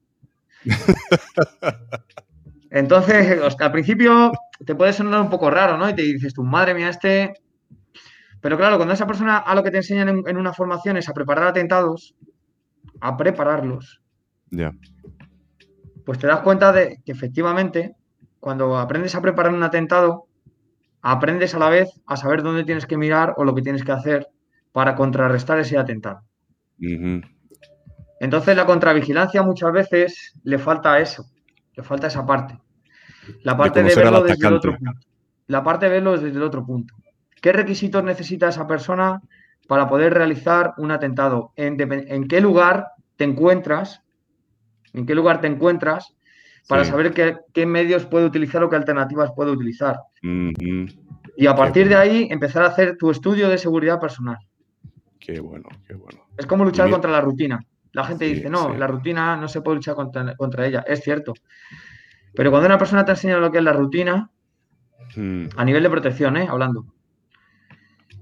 Entonces, 2.71 3.39
al 3.59 3.71
principio 3.71 4.31
te 4.65 4.73
puede 4.73 4.91
sonar 4.91 5.21
un 5.21 5.29
poco 5.29 5.51
raro, 5.51 5.77
¿no? 5.77 5.87
Y 5.87 5.93
te 5.93 6.01
dices, 6.01 6.33
tu 6.33 6.43
madre 6.43 6.73
mía, 6.73 6.89
este 6.89 7.33
pero 8.45 8.57
claro, 8.59 8.77
cuando 8.77 8.93
esa 8.93 9.07
persona 9.07 9.39
a 9.39 9.55
lo 9.55 9.63
que 9.63 9.71
te 9.71 9.77
enseñan 9.77 10.21
en, 10.23 10.37
una 10.37 10.53
formación 10.53 10.97
es 10.97 11.09
a 11.09 11.15
preparar 11.15 11.47
atentados, 11.47 12.13
a 13.01 13.17
prepararlos, 13.17 14.03
pues 16.05 16.19
te 16.19 16.27
das 16.27 16.41
cuenta 16.41 16.71
de 16.71 17.01
que 17.03 17.11
efectivamente, 17.11 17.95
cuando 18.39 18.77
aprendes 18.77 19.15
a 19.15 19.21
preparar 19.23 19.51
un 19.51 19.63
atentado, 19.63 20.27
aprendes 21.01 21.55
a 21.55 21.57
la 21.57 21.69
vez 21.71 21.89
a 22.05 22.17
saber 22.17 22.43
dónde 22.43 22.65
tienes 22.65 22.85
que 22.85 22.97
mirar 22.97 23.33
o 23.37 23.45
lo 23.45 23.55
que 23.55 23.63
tienes 23.63 23.83
que 23.83 23.93
hacer 23.93 24.27
para 24.71 24.93
contrarrestar 24.93 25.57
ese 25.57 25.79
atentado. 25.79 26.21
Entonces, 28.19 28.55
la 28.55 28.67
contravigilancia 28.67 29.41
muchas 29.41 29.71
veces 29.71 30.39
le 30.43 30.59
falta 30.59 30.99
eso, 30.99 31.25
le 31.73 31.81
falta 31.81 32.05
esa 32.05 32.23
parte. 32.23 32.59
La 33.41 33.57
parte 33.57 33.81
de, 33.81 33.95
verlo 33.95 34.21
desde 34.21 34.47
el 34.47 34.53
otro 34.53 34.77
punto. 34.77 34.99
la 35.47 35.63
parte 35.63 35.89
B 35.89 35.97
es 35.97 36.21
desde 36.21 36.37
el 36.37 36.43
otro 36.43 36.63
punto. 36.63 36.93
¿Qué 37.41 37.51
requisitos 37.51 38.03
necesita 38.03 38.49
esa 38.49 38.67
persona 38.67 39.21
para 39.67 39.87
poder 39.87 40.13
realizar 40.13 40.73
un 40.77 40.91
atentado? 40.91 41.51
¿En, 41.55 42.27
qué 42.27 42.41
lugar 42.41 42.87
te 43.17 43.23
encuentras? 43.23 44.01
¿En 44.93 45.05
qué 45.05 45.15
lugar 45.15 45.41
te 45.41 45.47
encuentras? 45.47 46.15
Para 46.67 46.83
saber 46.83 47.13
qué, 47.53 47.65
medios 47.65 48.05
puede 48.07 48.25
utilizar 48.25 48.63
o 48.63 48.69
qué 48.69 48.75
alternativas 48.75 49.31
puede 49.35 49.51
utilizar. 49.51 49.99
Y 50.21 51.47
a 51.47 51.55
partir 51.55 51.87
de 51.87 51.95
ahí 51.95 52.27
empezar 52.31 52.63
a 52.63 52.67
hacer 52.67 52.97
tu 52.97 53.11
estudio 53.11 53.49
de 53.49 53.57
seguridad 53.57 53.99
personal. 53.99 54.37
Qué 55.19 55.39
bueno, 55.39 55.69
qué 55.87 55.93
bueno. 55.93 56.27
Es 56.37 56.45
como 56.45 56.65
luchar 56.65 56.89
contra 56.89 57.11
la 57.11 57.21
rutina. 57.21 57.59
La 57.91 58.03
gente 58.03 58.25
dice, 58.25 58.49
no, 58.49 58.75
la 58.75 58.87
rutina 58.87 59.37
no 59.37 59.47
se 59.47 59.61
puede 59.61 59.77
luchar 59.77 59.95
contra, 59.95 60.67
ella. 60.67 60.83
Es 60.85 61.01
cierto. 61.01 61.33
Pero 62.33 62.51
cuando 62.51 62.67
una 62.67 62.77
persona 62.77 63.05
te 63.05 63.11
enseña 63.11 63.37
lo 63.37 63.51
que 63.51 63.59
es 63.59 63.63
la 63.63 63.73
rutina, 63.73 64.29
hmm. 65.15 65.45
a 65.55 65.63
nivel 65.63 65.83
de 65.83 65.89
protección, 65.89 66.35
¿eh? 66.35 66.47
hablando, 66.49 66.85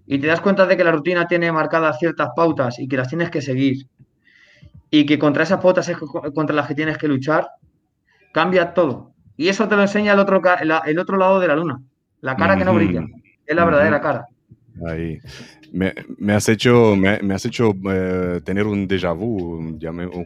y 0.06 0.20
te 0.20 0.28
das 0.28 0.42
cuenta 0.42 0.66
de 0.66 0.76
que 0.78 0.84
la 0.84 0.92
rutina 0.92 1.28
tiene 1.28 1.52
marcadas 1.52 2.00
ciertas 2.00 2.30
pautas 2.36 2.80
y 2.80 2.88
que 2.88 2.98
las 2.98 3.08
tienes 3.08 3.30
que 3.30 3.42
seguir, 3.42 3.88
y 4.90 5.06
que 5.06 5.18
contra 5.18 5.44
esas 5.44 5.60
pautas 5.60 5.88
es 5.90 5.98
contra 5.98 6.56
las 6.56 6.68
que 6.68 6.76
tienes 6.76 6.98
que 6.98 7.08
luchar, 7.08 7.48
cambia 8.34 8.74
todo. 8.74 9.14
Y 9.36 9.48
eso 9.48 9.68
te 9.68 9.76
lo 9.76 9.82
enseña 9.82 10.14
el 10.14 10.20
otro, 10.20 10.42
el 10.86 11.00
otro 11.00 11.18
lado 11.18 11.40
de 11.40 11.48
la 11.48 11.56
luna, 11.56 11.82
la 12.22 12.36
cara 12.36 12.58
que 12.58 12.66
no 12.66 12.74
brilla, 12.74 13.04
es 13.46 13.56
la 13.56 13.66
verdadera 13.66 14.02
cara. 14.02 14.28
Ahí. 14.88 15.20
Me, 15.72 16.34
has 16.34 16.50
hecho, 16.50 16.96
me, 16.96 17.34
has 17.34 17.46
hecho 17.46 17.74
eh, 17.90 18.42
tener 18.44 18.68
un 18.68 18.88
déjà 18.88 19.14
vu, 19.14 19.80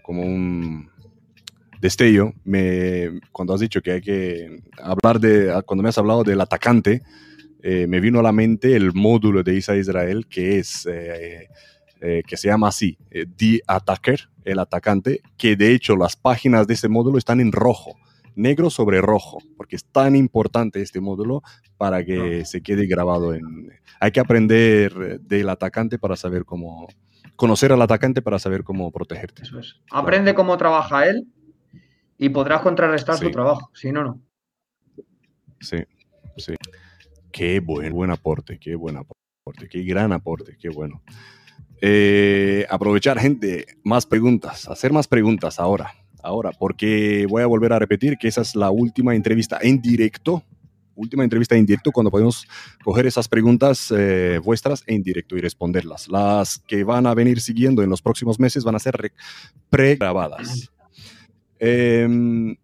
como 0.04 0.22
un 0.22 0.90
destello. 1.80 2.34
Me, 2.44 3.22
cuando 3.32 3.54
has 3.54 3.62
dicho 3.62 3.82
que 3.82 3.92
hay 3.92 4.02
que 4.02 4.62
hablar 4.82 5.20
de, 5.22 5.62
cuando 5.66 5.84
me 5.84 5.90
has 5.90 5.98
hablado 5.98 6.24
del 6.24 6.42
atacante, 6.42 7.02
eh, 7.64 7.88
me 7.88 8.00
vino 8.00 8.20
a 8.20 8.24
la 8.24 8.32
mente 8.32 8.76
el 8.76 8.94
módulo 8.94 9.44
de 9.44 9.56
Isa 9.56 9.76
Israel 9.76 10.28
que 10.28 10.60
es, 10.60 10.86
eh, 10.86 11.48
que 12.00 12.38
se 12.38 12.48
llama 12.48 12.68
así, 12.70 12.98
The 13.10 13.62
Attacker, 13.68 14.30
el 14.46 14.60
atacante, 14.60 15.22
que 15.38 15.56
de 15.56 15.74
hecho 15.74 15.96
las 15.96 16.16
páginas 16.16 16.68
de 16.68 16.76
ese 16.76 16.88
módulo 16.88 17.18
están 17.18 17.40
en 17.40 17.52
rojo 17.52 17.98
negro 18.38 18.70
sobre 18.70 19.02
rojo, 19.02 19.40
porque 19.58 19.76
es 19.76 19.84
tan 19.84 20.16
importante 20.16 20.82
este 20.82 21.02
módulo 21.02 21.42
para 21.78 22.06
que 22.06 22.46
se 22.46 22.62
quede 22.62 22.86
grabado 22.86 23.34
en... 23.34 23.74
Hay 24.00 24.12
que 24.12 24.20
aprender 24.20 25.20
del 25.22 25.50
atacante 25.50 25.98
para 25.98 26.16
saber 26.16 26.46
cómo... 26.46 26.88
Conocer 27.36 27.72
al 27.72 27.82
atacante 27.82 28.22
para 28.22 28.40
saber 28.40 28.64
cómo 28.64 28.92
protegerte. 28.92 29.44
Eso 29.44 29.60
es. 29.60 29.76
Aprende 29.92 30.34
cómo 30.34 30.58
trabaja 30.58 31.08
él 31.08 31.28
y 32.18 32.30
podrás 32.30 32.62
contrarrestar 32.62 33.18
su 33.18 33.30
trabajo, 33.30 33.70
si 33.74 33.92
no, 33.92 34.04
no. 34.04 34.22
Sí, 35.60 35.78
sí. 36.38 36.54
Qué 37.38 37.60
buen, 37.60 37.94
buen 37.94 38.10
aporte, 38.10 38.58
qué 38.58 38.74
buen 38.74 38.98
aporte, 38.98 39.70
qué 39.70 39.84
gran 39.84 40.12
aporte, 40.12 40.58
qué 40.60 40.70
bueno. 40.70 41.04
Eh, 41.80 42.66
aprovechar, 42.68 43.20
gente, 43.20 43.68
más 43.84 44.08
preguntas, 44.08 44.68
hacer 44.68 44.92
más 44.92 45.08
preguntas 45.08 45.60
ahora 45.60 45.94
ahora, 46.24 46.50
porque 46.58 47.28
voy 47.30 47.44
a 47.44 47.46
volver 47.46 47.74
a 47.74 47.80
repetir 47.80 48.18
que 48.18 48.28
esa 48.28 48.42
es 48.42 48.56
la 48.56 48.72
última 48.72 49.14
entrevista 49.14 49.60
en 49.62 49.80
directo, 49.80 50.44
última 50.96 51.24
entrevista 51.24 51.56
en 51.56 51.68
directo 51.68 51.92
cuando 51.92 52.10
podemos 52.10 52.48
coger 52.84 53.06
esas 53.06 53.28
preguntas 53.28 53.94
eh, 53.96 54.40
vuestras 54.44 54.84
en 54.88 55.04
directo 55.04 55.38
y 55.38 55.42
responderlas. 55.42 56.08
Las 56.08 56.58
que 56.68 56.84
van 56.84 57.06
a 57.06 57.14
venir 57.14 57.40
siguiendo 57.40 57.84
en 57.84 57.92
los 57.92 58.02
próximos 58.02 58.40
meses 58.40 58.64
van 58.64 58.74
a 58.74 58.80
ser 58.80 59.14
pregrabadas. 59.70 60.72
Em, 61.60 62.56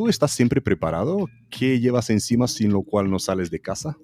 ¿Tú 0.00 0.08
estás 0.08 0.30
siempre 0.30 0.62
preparado? 0.62 1.28
¿Qué 1.50 1.78
llevas 1.78 2.08
encima 2.08 2.48
sin 2.48 2.72
lo 2.72 2.80
cual 2.80 3.10
no 3.10 3.18
sales 3.18 3.50
de 3.50 3.60
casa? 3.60 3.98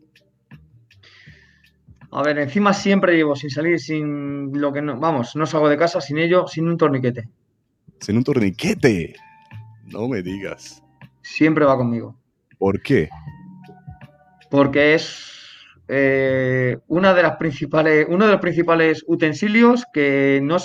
A 2.10 2.22
ver, 2.22 2.38
encima 2.38 2.74
siempre 2.74 3.16
llevo 3.16 3.34
sin 3.34 3.48
salir, 3.48 3.80
sin 3.80 4.60
lo 4.60 4.74
que 4.74 4.82
no, 4.82 5.00
vamos, 5.00 5.34
no 5.36 5.46
salgo 5.46 5.70
de 5.70 5.78
casa 5.78 6.02
sin 6.02 6.18
ello, 6.18 6.46
sin 6.48 6.68
un 6.68 6.76
torniquete. 6.76 7.30
¿Sin 8.00 8.18
un 8.18 8.24
torniquete? 8.24 9.14
No 9.86 10.06
me 10.06 10.20
digas. 10.20 10.82
Siempre 11.22 11.64
va 11.64 11.78
conmigo. 11.78 12.14
¿Por 12.58 12.82
qué? 12.82 13.08
Porque 14.50 14.92
es 14.96 15.32
eh, 15.88 16.76
una 16.88 17.14
de 17.14 17.22
las 17.22 17.36
principales, 17.36 18.06
uno 18.10 18.26
de 18.26 18.32
los 18.32 18.40
principales 18.42 19.02
utensilios 19.06 19.86
que 19.94 20.40
no, 20.42 20.58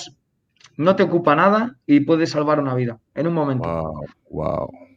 no 0.76 0.96
te 0.98 1.04
ocupa 1.04 1.38
nada 1.38 1.78
y 1.86 2.02
puede 2.02 2.28
salvar 2.28 2.60
una 2.60 2.76
vida 2.76 3.00
en 3.16 3.28
un 3.28 3.34
momento. 3.34 3.70
Wow, 3.70 4.06
wow. 4.30 4.91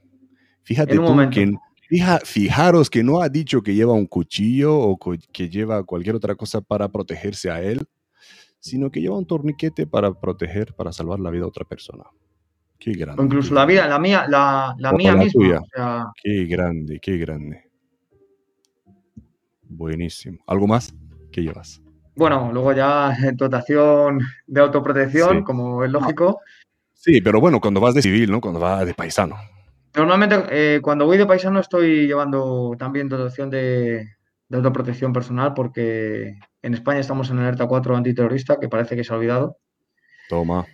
Fíjate 0.65 0.97
tú 0.97 1.16
que 1.31 1.53
fijaros 2.24 2.91
que 2.91 3.05
no 3.05 3.20
ha 3.20 3.28
dicho 3.28 3.62
que 3.62 3.74
lleva 3.74 3.93
un 3.93 4.07
cuchillo 4.07 4.77
o 4.77 4.99
que 5.32 5.49
lleva 5.49 5.85
cualquier 5.85 6.16
otra 6.16 6.35
cosa 6.35 6.61
para 6.61 6.89
protegerse 6.89 7.51
a 7.51 7.62
él, 7.62 7.86
sino 8.59 8.91
que 8.91 9.01
lleva 9.01 9.19
un 9.19 9.27
torniquete 9.27 9.86
para 9.86 10.12
proteger, 10.12 10.74
para 10.74 10.93
salvar 10.93 11.20
la 11.20 11.31
vida 11.31 11.45
a 11.45 11.49
otra 11.49 11.65
persona. 11.65 12.05
Qué 12.78 12.93
grande. 12.93 13.23
O 13.23 13.24
incluso 13.24 13.55
la 13.55 13.66
vida, 13.66 13.86
la 13.86 13.99
mía, 13.99 14.27
la, 14.28 14.74
mía 14.97 15.15
misma. 15.15 15.62
Qué 16.23 16.47
grande, 16.47 16.99
qué 17.01 17.19
grande. 17.19 17.70
Buenísimo. 19.62 20.39
¿Algo 20.47 20.66
más? 20.66 20.95
¿Qué 21.31 21.43
llevas? 21.43 21.81
Bueno, 22.16 22.51
luego 22.53 22.73
ya 22.73 23.16
dotación 23.35 24.20
de 24.47 24.61
autoprotección, 24.61 25.43
como 25.43 25.85
es 25.85 25.91
lógico. 25.91 26.41
Sí, 26.93 27.20
pero 27.20 27.41
bueno, 27.41 27.61
cuando 27.61 27.81
vas 27.81 27.95
de 27.95 28.03
civil, 28.03 28.31
¿no? 28.31 28.41
Cuando 28.41 28.61
vas 28.61 28.86
de 28.86 28.95
paisano. 28.95 29.36
Normalmente, 29.95 30.37
eh, 30.51 30.81
cuando 30.83 31.07
voy 31.07 31.19
de 31.19 31.27
paisano 31.27 31.61
estoy 31.61 32.07
llevando 32.07 32.75
también 32.79 33.09
dotación 33.09 33.51
de, 33.51 34.09
autoprotección 34.51 35.12
personal 35.12 35.53
porque 35.55 36.39
en 36.62 36.75
España 36.75 37.01
estamos 37.01 37.31
en 37.31 37.39
alerta 37.39 37.66
4 37.66 37.97
antiterrorista, 37.97 38.59
que 38.61 38.69
parece 38.69 38.97
que 38.97 39.05
se 39.05 39.12
ha 39.12 39.16
olvidado. 39.16 39.57
Toma. 40.29 40.66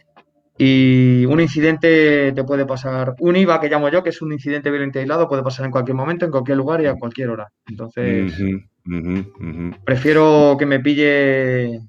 Y 0.58 1.24
un 1.24 1.40
incidente 1.40 2.32
te 2.32 2.44
puede 2.44 2.66
pasar, 2.66 3.14
un 3.20 3.36
IVA 3.36 3.60
que 3.60 3.68
llamo 3.68 3.88
yo, 3.88 4.02
que 4.02 4.10
es 4.10 4.20
un 4.20 4.32
incidente 4.32 4.70
violento 4.70 4.98
aislado, 4.98 5.28
puede 5.28 5.42
pasar 5.42 5.64
en 5.64 5.72
cualquier 5.72 5.96
momento, 5.96 6.26
en 6.26 6.30
cualquier 6.30 6.58
lugar 6.58 6.82
y 6.82 6.86
a 6.86 6.94
cualquier 6.96 7.30
hora. 7.30 7.48
Entonces, 7.66 8.34
prefiero 9.84 10.56
que 10.58 10.66
me 10.66 10.80
pille 10.80 11.80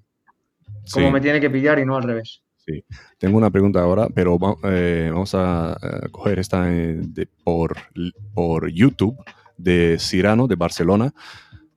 como 0.92 1.12
me 1.12 1.22
tiene 1.22 1.40
que 1.40 1.50
pillar 1.50 1.80
y 1.80 1.86
no 1.86 1.96
al 1.96 2.04
revés. 2.04 2.42
Sí, 2.66 2.84
tengo 3.18 3.38
una 3.38 3.50
pregunta 3.50 3.82
ahora, 3.82 4.08
pero 4.14 4.38
eh, 4.64 5.10
vamos 5.12 5.34
a, 5.34 5.78
coger 6.12 6.40
esta 6.40 6.72
eh, 6.72 7.02
por, 7.44 7.76
por 8.34 8.70
YouTube 8.70 9.18
de 9.58 9.98
Cirano, 10.00 10.48
de 10.48 10.56
Barcelona. 10.56 11.14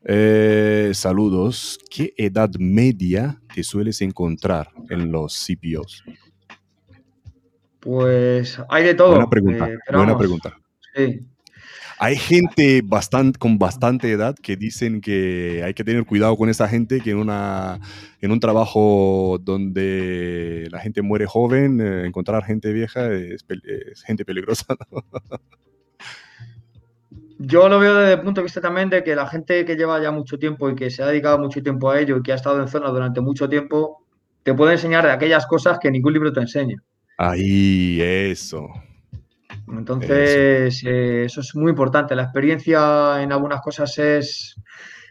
Eh, 0.05 0.91
saludos. 0.93 1.79
¿Qué 1.91 2.13
edad 2.19 2.51
media 2.59 3.41
te 3.55 3.63
sueles 3.63 4.03
encontrar 4.03 4.69
en 4.91 5.11
los 5.11 5.35
CPOs? 5.47 6.05
Pues 7.81 8.59
hay 8.69 8.85
de 8.85 8.95
todo. 8.95 9.11
Buena 9.11 9.31
pregunta. 9.31 9.71
buena 9.91 10.19
pregunta. 10.19 10.57
Sí. 10.95 11.27
Hay 11.99 12.17
gente 12.17 12.83
bastante, 12.85 13.39
con 13.39 13.59
bastante 13.59 14.11
edad 14.11 14.35
que 14.35 14.57
dicen 14.57 15.01
que 15.01 15.63
hay 15.65 15.75
que 15.75 15.85
tener 15.85 16.05
cuidado 16.05 16.37
con 16.37 16.49
esa 16.49 16.69
gente, 16.69 17.01
que 17.01 17.13
en, 17.13 17.19
una, 17.19 17.79
en 18.21 18.33
un 18.33 18.41
trabajo 18.41 19.39
donde 19.41 20.67
la 20.71 20.81
gente 20.81 21.03
muere 21.03 21.27
joven, 21.27 21.81
eh, 21.81 22.07
encontrar 22.07 22.45
gente 22.45 22.73
vieja 22.73 23.13
es, 23.13 23.45
gente 24.05 24.25
peligrosa. 24.25 24.67
Yo 27.39 27.69
lo 27.69 27.79
veo 27.79 27.97
desde 27.97 28.15
el 28.15 28.21
punto 28.21 28.41
de 28.41 28.45
vista 28.45 28.61
también 28.61 28.91
de 28.91 29.03
que 29.05 29.15
la 29.15 29.27
gente 29.27 29.65
que 29.65 29.77
lleva 29.77 30.01
ya 30.01 30.11
mucho 30.11 30.39
tiempo 30.39 30.71
y 30.71 30.75
que 30.75 30.89
se 30.91 31.03
ha 31.03 31.07
dedicado 31.07 31.39
mucho 31.39 31.63
tiempo 31.63 31.91
a 31.91 32.01
ello 32.01 32.17
y 32.17 32.23
que 32.23 32.33
ha 32.33 32.37
estado 32.37 32.61
en 32.61 32.69
zona 32.69 32.89
durante 32.89 33.21
mucho 33.21 33.49
tiempo, 33.49 34.05
te 34.43 34.55
puede 34.55 34.73
enseñar 34.73 35.05
de 35.05 35.11
aquellas 35.11 35.47
cosas 35.47 35.79
que 35.79 35.91
ningún 35.91 36.13
libro 36.13 36.33
te 36.33 36.41
enseña. 36.41 36.83
Ahí, 37.19 38.01
eso. 38.01 38.69
Entonces, 39.69 40.83
eh, 40.85 41.25
eso. 41.25 41.41
es 41.41 41.55
muy 41.55 41.71
importante. 41.71 42.15
La 42.15 42.25
experiencia 42.25 43.23
en 43.23 43.33
algunas 43.33 43.61
cosas 43.61 43.97
es, 43.99 44.57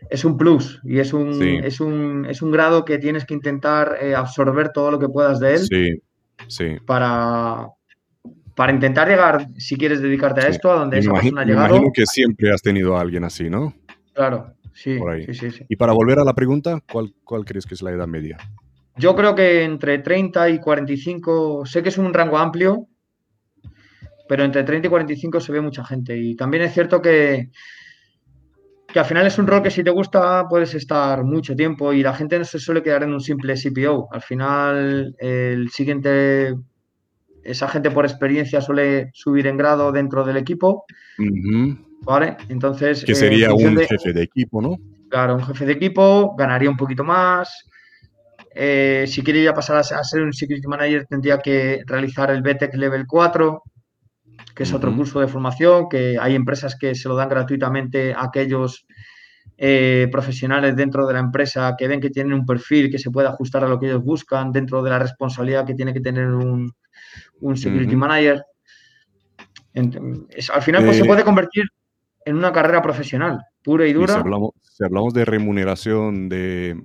es 0.09 0.25
un 0.25 0.37
plus 0.37 0.79
y 0.83 0.99
es 0.99 1.13
un, 1.13 1.41
es, 1.41 1.79
un, 1.79 2.25
es 2.25 2.41
un 2.41 2.51
grado 2.51 2.85
que 2.85 2.97
tienes 2.97 3.25
que 3.25 3.33
intentar 3.33 3.97
eh, 4.01 4.15
absorber 4.15 4.69
todo 4.69 4.91
lo 4.91 4.99
que 4.99 5.09
puedas 5.09 5.39
de 5.39 5.55
él. 5.55 5.59
Sí, 5.59 6.01
sí. 6.47 6.77
Para, 6.85 7.67
para 8.55 8.71
intentar 8.71 9.07
llegar, 9.07 9.47
si 9.57 9.75
quieres 9.75 10.01
dedicarte 10.01 10.41
a 10.41 10.49
esto, 10.49 10.71
a 10.71 10.75
donde 10.75 10.99
esa 10.99 11.11
persona 11.11 11.41
ha 11.41 11.45
llegado. 11.45 11.67
Me 11.67 11.75
imagino 11.75 11.91
que 11.93 12.05
siempre 12.05 12.51
has 12.51 12.61
tenido 12.61 12.97
a 12.97 13.01
alguien 13.01 13.23
así, 13.23 13.49
¿no? 13.49 13.73
Claro, 14.13 14.53
sí. 14.73 14.99
sí, 15.31 15.51
sí, 15.51 15.65
Y 15.67 15.75
para 15.75 15.93
volver 15.93 16.19
a 16.19 16.23
la 16.23 16.33
pregunta, 16.33 16.79
¿cuál, 16.91 17.13
¿cuál 17.23 17.45
crees 17.45 17.65
que 17.65 17.73
es 17.73 17.81
la 17.81 17.91
edad 17.91 18.07
media? 18.07 18.37
Yo 18.95 19.15
creo 19.15 19.33
que 19.33 19.63
entre 19.63 19.97
30 19.99 20.49
y 20.51 20.59
45, 20.59 21.65
sé 21.65 21.81
que 21.81 21.89
es 21.89 21.97
un 21.97 22.13
rango 22.13 22.37
amplio, 22.37 22.87
pero 24.27 24.43
entre 24.43 24.63
30 24.63 24.87
y 24.87 24.89
45 24.89 25.39
se 25.39 25.51
ve 25.51 25.61
mucha 25.61 25.83
gente. 25.83 26.17
Y 26.17 26.35
también 26.35 26.63
es 26.63 26.73
cierto 26.73 27.01
que, 27.01 27.49
que 28.87 28.99
al 28.99 29.05
final 29.05 29.27
es 29.27 29.37
un 29.37 29.47
rol 29.47 29.63
que 29.63 29.71
si 29.71 29.83
te 29.83 29.91
gusta 29.91 30.47
puedes 30.49 30.73
estar 30.73 31.23
mucho 31.23 31.55
tiempo 31.55 31.93
y 31.93 32.03
la 32.03 32.13
gente 32.13 32.37
no 32.37 32.45
se 32.45 32.59
suele 32.59 32.83
quedar 32.83 33.03
en 33.03 33.13
un 33.13 33.21
simple 33.21 33.55
CPO. 33.55 34.09
Al 34.11 34.21
final 34.21 35.15
el 35.19 35.69
siguiente, 35.69 36.55
esa 37.43 37.67
gente 37.67 37.91
por 37.91 38.05
experiencia 38.05 38.61
suele 38.61 39.09
subir 39.13 39.47
en 39.47 39.57
grado 39.57 39.91
dentro 39.91 40.23
del 40.23 40.37
equipo 40.37 40.85
¿vale? 42.05 42.37
Entonces... 42.49 43.03
Que 43.03 43.15
sería 43.15 43.53
un 43.53 43.77
jefe 43.77 44.13
de 44.13 44.23
equipo, 44.23 44.61
¿no? 44.61 44.77
Claro, 45.09 45.35
un 45.35 45.43
jefe 45.43 45.65
de 45.65 45.73
equipo, 45.73 46.35
ganaría 46.35 46.69
un 46.69 46.77
poquito 46.77 47.03
más. 47.03 47.65
Eh, 48.55 49.05
si 49.07 49.23
quiere 49.23 49.43
ya 49.43 49.53
pasar 49.53 49.77
a, 49.77 50.03
ser 50.03 50.21
un 50.21 50.33
security 50.33 50.67
manager, 50.67 51.05
tendría 51.05 51.39
que 51.39 51.81
realizar 51.85 52.31
el 52.31 52.41
BTEC 52.41 52.75
Level 52.75 53.05
4, 53.07 53.63
que 54.55 54.63
es 54.63 54.73
otro 54.73 54.95
curso 54.95 55.19
de 55.19 55.27
formación, 55.27 55.89
que 55.89 56.17
hay 56.19 56.35
empresas 56.35 56.77
que 56.77 56.95
se 56.95 57.09
lo 57.09 57.15
dan 57.15 57.29
gratuitamente 57.29 58.13
a 58.13 58.25
aquellos 58.25 58.85
eh, 59.57 60.07
profesionales 60.11 60.75
dentro 60.75 61.05
de 61.07 61.13
la 61.13 61.19
empresa 61.19 61.75
que 61.77 61.87
ven 61.87 61.99
que 61.99 62.09
tienen 62.09 62.33
un 62.33 62.45
perfil 62.45 62.89
que 62.89 62.99
se 62.99 63.11
puede 63.11 63.27
ajustar 63.27 63.63
a 63.63 63.67
lo 63.67 63.79
que 63.79 63.87
ellos 63.87 64.03
buscan 64.03 64.51
dentro 64.51 64.81
de 64.81 64.89
la 64.89 64.99
responsabilidad 64.99 65.65
que 65.65 65.73
tiene 65.73 65.93
que 65.93 66.01
tener 66.01 66.27
un, 66.27 66.73
security 67.55 67.95
manager. 67.95 68.43
al 69.75 70.61
final, 70.61 70.85
pues 70.85 70.97
se 70.97 71.03
eh, 71.03 71.07
puede 71.07 71.23
convertir 71.23 71.65
en 72.25 72.37
una 72.37 72.51
carrera 72.51 72.81
profesional, 72.81 73.39
pura 73.63 73.87
y 73.87 73.93
dura. 73.93 74.23
si 74.61 74.83
hablamos 74.83 75.13
de 75.13 75.25
remuneración 75.25 76.29
de 76.29 76.83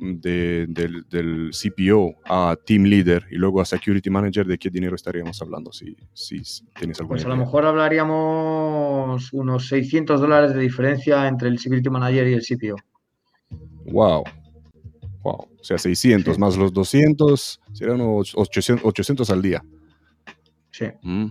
del, 0.00 1.50
CPO 1.52 2.14
a 2.24 2.56
Team 2.64 2.84
Leader 2.84 3.26
y 3.30 3.36
luego 3.36 3.60
a 3.60 3.64
Security 3.64 4.08
Manager, 4.08 4.46
¿de 4.46 4.58
qué 4.58 4.70
dinero 4.70 4.96
estaríamos 4.96 5.40
hablando? 5.42 5.72
Si, 5.72 5.96
si 6.14 6.40
tienes 6.78 6.98
alguna 7.00 7.16
Pues 7.16 7.26
a 7.26 7.28
lo 7.28 7.36
mejor 7.36 7.66
hablaríamos 7.66 9.32
unos 9.32 9.68
600 9.68 10.20
dólares 10.20 10.54
de 10.54 10.60
diferencia 10.60 11.28
entre 11.28 11.48
el 11.48 11.58
Security 11.58 11.90
Manager 11.90 12.28
y 12.28 12.32
el 12.32 12.42
CPO. 12.42 12.76
Wow. 13.92 14.24
Wow. 15.22 15.48
O 15.60 15.64
sea, 15.64 15.76
600 15.76 16.38
más 16.38 16.56
los 16.56 16.72
200 16.72 17.60
serían 17.72 18.00
unos 18.00 18.32
800, 18.34 18.86
800 18.86 19.30
al 19.30 19.42
día. 19.42 19.62
Sí. 20.70 20.86
Mm. 21.02 21.26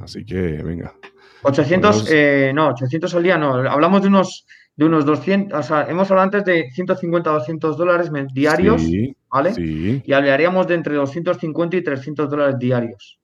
Así 0.00 0.24
que, 0.24 0.40
venga. 0.62 0.94
800, 1.42 2.08
eh, 2.10 2.52
no, 2.54 2.68
800 2.68 3.14
al 3.14 3.22
día 3.22 3.36
no. 3.36 3.54
Hablamos 3.54 4.02
de 4.02 4.08
unos 4.08 4.46
de 4.76 4.84
unos 4.84 5.06
200, 5.06 5.58
o 5.58 5.62
sea, 5.62 5.86
hemos 5.88 6.10
hablado 6.10 6.24
antes 6.24 6.44
de 6.44 6.70
150 6.70 7.30
a 7.30 7.32
200 7.34 7.76
dólares 7.76 8.10
diarios, 8.34 8.82
¿vale? 9.30 9.54
Sí. 9.54 10.02
Y 10.04 10.12
hablaríamos 10.12 10.66
de 10.66 10.74
entre 10.74 10.94
250 10.94 11.76
y 11.78 11.82
300 11.82 12.28
dólares 12.28 12.58
diarios. 12.58 13.18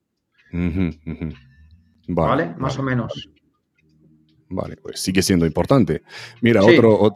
Vale, 2.09 2.55
Más 2.57 2.79
o 2.79 2.83
menos. 2.83 3.31
Vale, 4.55 4.77
pues 4.77 5.01
sigue 5.01 5.23
siendo 5.23 5.47
importante. 5.47 6.03
Mira, 6.43 6.63
otro, 6.63 7.11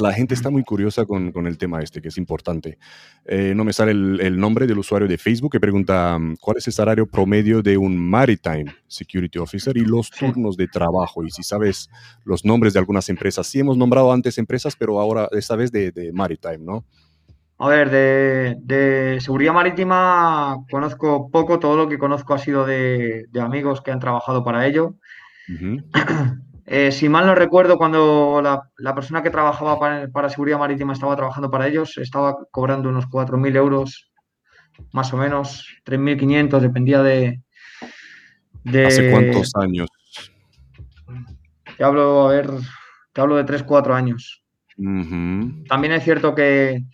la 0.00 0.12
gente 0.12 0.34
está 0.34 0.50
muy 0.50 0.64
curiosa 0.64 1.04
con, 1.04 1.46
el 1.46 1.56
tema 1.56 1.80
este, 1.80 2.02
que 2.02 2.08
es 2.08 2.18
importante. 2.18 2.78
Eh, 3.24 3.52
no 3.54 3.64
me 3.64 3.72
sale 3.72 3.92
el, 3.92 4.40
nombre 4.40 4.66
del 4.66 4.78
usuario 4.78 5.06
de 5.06 5.16
Facebook 5.16 5.52
que 5.52 5.60
pregunta 5.60 6.18
cuál 6.40 6.56
es 6.56 6.66
el 6.66 6.72
salario 6.72 7.06
promedio 7.06 7.62
de 7.62 7.76
un 7.76 7.96
Maritime 7.96 8.74
Security 8.88 9.38
Officer 9.38 9.76
y 9.76 9.84
los 9.84 10.10
turnos 10.10 10.56
de 10.56 10.66
trabajo. 10.66 11.24
Y 11.24 11.30
si 11.30 11.44
sabes 11.44 11.88
los 12.24 12.44
nombres 12.44 12.72
de 12.72 12.80
algunas 12.80 13.08
empresas. 13.08 13.46
Sí 13.46 13.60
hemos 13.60 13.76
nombrado 13.76 14.12
antes 14.12 14.36
empresas, 14.38 14.74
pero 14.74 14.98
ahora 14.98 15.28
esta 15.30 15.54
vez 15.54 15.70
de, 15.70 16.10
Maritime, 16.12 16.58
¿no? 16.58 16.84
A 17.58 17.68
ver, 17.68 17.90
de, 17.90 19.18
seguridad 19.20 19.52
marítima 19.52 20.56
conozco 20.68 21.30
poco, 21.30 21.60
todo 21.60 21.76
lo 21.76 21.88
que 21.88 21.98
conozco 21.98 22.34
ha 22.34 22.38
sido 22.38 22.66
de, 22.66 23.28
amigos 23.40 23.80
que 23.80 23.92
han 23.92 24.00
trabajado 24.00 24.42
para 24.42 24.66
ello. 24.66 24.96
Eh, 26.66 26.92
si 26.92 27.08
mal 27.08 27.26
no 27.26 27.34
recuerdo, 27.34 27.76
cuando 27.78 28.40
la, 28.42 28.94
persona 28.94 29.22
que 29.22 29.30
trabajaba 29.30 29.78
para, 30.12 30.28
Seguridad 30.28 30.58
Marítima 30.58 30.92
estaba 30.92 31.16
trabajando 31.16 31.50
para 31.50 31.66
ellos, 31.66 31.98
estaba 31.98 32.36
cobrando 32.50 32.88
unos 32.88 33.06
4.000 33.06 33.56
euros, 33.56 34.10
más 34.92 35.12
o 35.12 35.16
menos, 35.16 35.66
3.500, 35.84 36.60
dependía 36.60 37.02
de, 37.02 37.40
¿Hace 38.86 39.10
cuántos 39.10 39.50
años? 39.56 39.88
Te 41.76 41.84
hablo, 41.84 42.28
a 42.28 42.32
ver, 42.32 42.50
te 43.12 43.20
hablo 43.20 43.36
de 43.36 43.44
3, 43.44 43.62
4 43.62 43.94
años. 43.94 44.44
También 44.76 45.92
es 45.92 46.04
cierto 46.04 46.34
que 46.34 46.84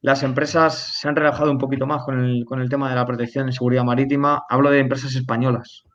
las 0.00 0.22
empresas 0.22 0.98
se 0.98 1.08
han 1.08 1.16
relajado 1.16 1.50
un 1.50 1.58
poquito 1.58 1.86
más 1.86 2.04
con 2.04 2.22
el, 2.22 2.44
con 2.44 2.60
el 2.60 2.68
tema 2.68 2.88
de 2.88 2.96
la 2.96 3.06
protección 3.06 3.46
en 3.46 3.52
seguridad 3.52 3.84
marítima. 3.84 4.42
Hablo 4.48 4.70
de 4.70 4.80
empresas 4.80 5.14
españolas. 5.14 5.85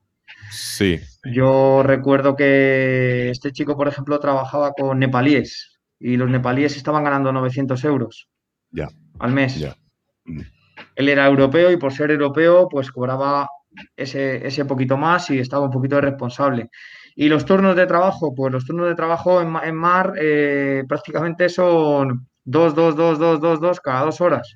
Sí. 0.52 1.00
Yo 1.24 1.82
recuerdo 1.84 2.36
que 2.36 3.30
este 3.30 3.52
chico, 3.52 3.76
por 3.78 3.88
ejemplo, 3.88 4.20
trabajaba 4.20 4.74
con 4.74 5.00
nepalíes 5.00 5.80
y 5.98 6.18
los 6.18 6.30
nepalíes 6.30 6.76
estaban 6.76 7.04
ganando 7.04 7.32
900 7.32 7.84
euros 7.86 8.28
ya. 8.70 8.90
al 9.20 9.32
mes. 9.32 9.66
Mm. 10.26 10.42
Él 10.96 11.10
era 11.10 11.26
europeo 11.26 11.72
y 11.72 11.78
por 11.78 11.94
ser 11.94 12.12
europeo, 12.12 12.68
pues 12.68 12.92
cobraba 12.92 13.48
ese, 13.96 14.46
ese 14.46 14.66
poquito 14.66 14.98
más 14.98 15.30
y 15.30 15.40
estaba 15.40 15.66
un 15.66 15.72
poquito 15.72 16.02
responsable. 16.02 16.70
Y 17.16 17.30
los 17.30 17.46
turnos 17.46 17.76
de 17.76 17.88
trabajo, 17.88 18.34
pues 18.36 18.52
los 18.52 18.66
turnos 18.66 18.88
de 18.88 18.96
trabajo 18.96 19.42
en, 19.42 19.56
en 19.64 19.76
mar 19.76 20.14
eh, 20.20 20.84
prácticamente 20.88 21.50
son 21.50 22.28
dos, 22.44 22.76
dos, 22.76 22.96
dos, 22.96 23.20
dos, 23.20 23.40
dos, 23.40 23.62
dos 23.62 23.80
cada 23.80 24.06
dos 24.06 24.22
horas. 24.22 24.56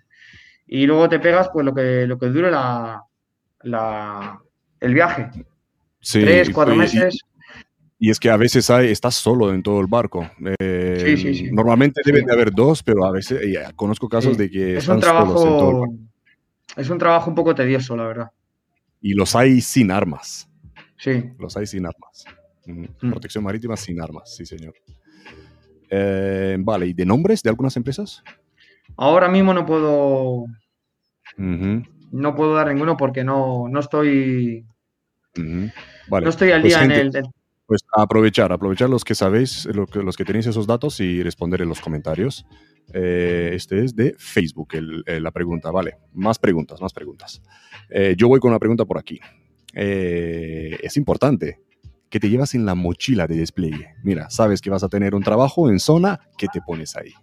Y 0.68 0.86
luego 0.88 1.08
te 1.08 1.20
pegas 1.20 1.50
pues 1.54 1.66
lo 1.66 1.74
que, 1.74 2.06
lo 2.08 2.18
que 2.18 2.28
dure 2.28 2.52
la, 2.52 3.02
la, 3.62 4.40
el 4.80 4.94
viaje. 4.94 5.30
Tres, 6.12 6.50
cuatro 6.52 6.76
meses. 6.76 7.20
Y 7.98 8.10
es 8.10 8.20
que 8.20 8.30
a 8.30 8.38
veces 8.38 8.70
hay, 8.70 8.92
estás 8.92 9.16
solo 9.16 9.54
en 9.54 9.64
todo 9.64 9.80
el 9.80 9.88
barco. 9.88 10.30
Eh, 10.60 11.16
sí, 11.18 11.34
sí, 11.34 11.52
Normalmente 11.52 12.02
deben 12.06 12.26
de 12.26 12.34
haber 12.34 12.52
dos, 12.52 12.84
pero 12.84 13.06
a 13.06 13.12
veces 13.12 13.40
conozco 13.76 14.10
casos 14.10 14.38
de 14.38 14.50
que 14.50 14.78
es 14.78 14.88
un 14.88 15.00
trabajo, 15.00 15.88
Es 16.76 16.90
un 16.90 16.98
trabajo 16.98 17.30
un 17.30 17.36
poco 17.36 17.56
tedioso, 17.56 17.96
la 17.96 18.06
verdad. 18.06 18.32
Y 19.02 19.14
los 19.14 19.36
hay 19.36 19.62
sin 19.62 19.92
armas. 19.92 20.50
Sí. 20.98 21.32
Los 21.40 21.56
hay 21.58 21.68
sin 21.68 21.86
armas. 21.86 22.26
Mm. 22.66 23.12
Protección 23.12 23.44
marítima 23.44 23.78
sin 23.78 24.02
armas, 24.02 24.36
sí, 24.36 24.46
señor. 24.46 24.74
Eh, 25.90 26.58
vale, 26.60 26.88
¿y 26.88 26.94
de 26.94 27.06
nombres 27.06 27.44
de 27.44 27.50
algunas 27.50 27.78
empresas? 27.78 28.24
Ahora 28.98 29.30
mismo 29.30 29.54
no 29.54 29.66
puedo. 29.66 30.46
No 31.38 32.36
puedo 32.36 32.54
dar 32.54 32.68
ninguno 32.68 32.98
porque 32.98 33.24
no, 33.24 33.68
no 33.70 33.80
estoy. 33.80 34.66
No 36.10 36.30
estoy 36.30 36.52
al 36.52 36.62
pues, 36.62 36.74
día 36.74 36.84
en 36.84 36.92
el, 36.92 37.12
Pues 37.66 37.86
aprovechar, 37.96 38.52
aprovechar 38.52 38.90
los 38.90 39.04
que 39.04 39.16
sabéis, 39.16 39.66
los 39.66 40.18
que 40.18 40.26
tenéis 40.26 40.48
esos 40.48 40.68
datos 40.68 41.00
y 41.00 41.24
responder 41.24 41.62
en 41.62 41.70
los 41.70 41.82
comentarios. 41.82 42.46
Eh, 42.94 43.52
este 43.54 43.84
es 43.84 43.96
de 43.96 44.16
Facebook, 44.18 44.70
la 45.06 45.32
pregunta. 45.32 45.72
Vale, 45.72 45.98
más 46.14 46.40
preguntas, 46.40 46.82
más 46.82 46.94
preguntas. 46.94 47.42
Eh, 47.90 48.16
yo 48.18 48.28
voy 48.28 48.40
con 48.40 48.52
una 48.52 48.60
pregunta 48.60 48.86
por 48.86 48.98
aquí. 48.98 49.20
Eh, 49.74 50.78
es 50.82 50.96
importante 50.98 51.60
que 52.10 52.20
te 52.20 52.30
llevas 52.30 52.56
en 52.56 52.66
la 52.66 52.76
mochila 52.76 53.28
de 53.28 53.36
despliegue. 53.36 53.96
Mira, 54.04 54.30
sabes 54.30 54.62
que 54.62 54.70
vas 54.70 54.84
a 54.84 54.90
tener 54.90 55.16
un 55.16 55.24
trabajo 55.24 55.70
en 55.70 55.80
zona, 55.80 56.20
¿qué 56.38 56.48
te 56.48 56.62
pones 56.62 56.96
ahí? 56.96 57.14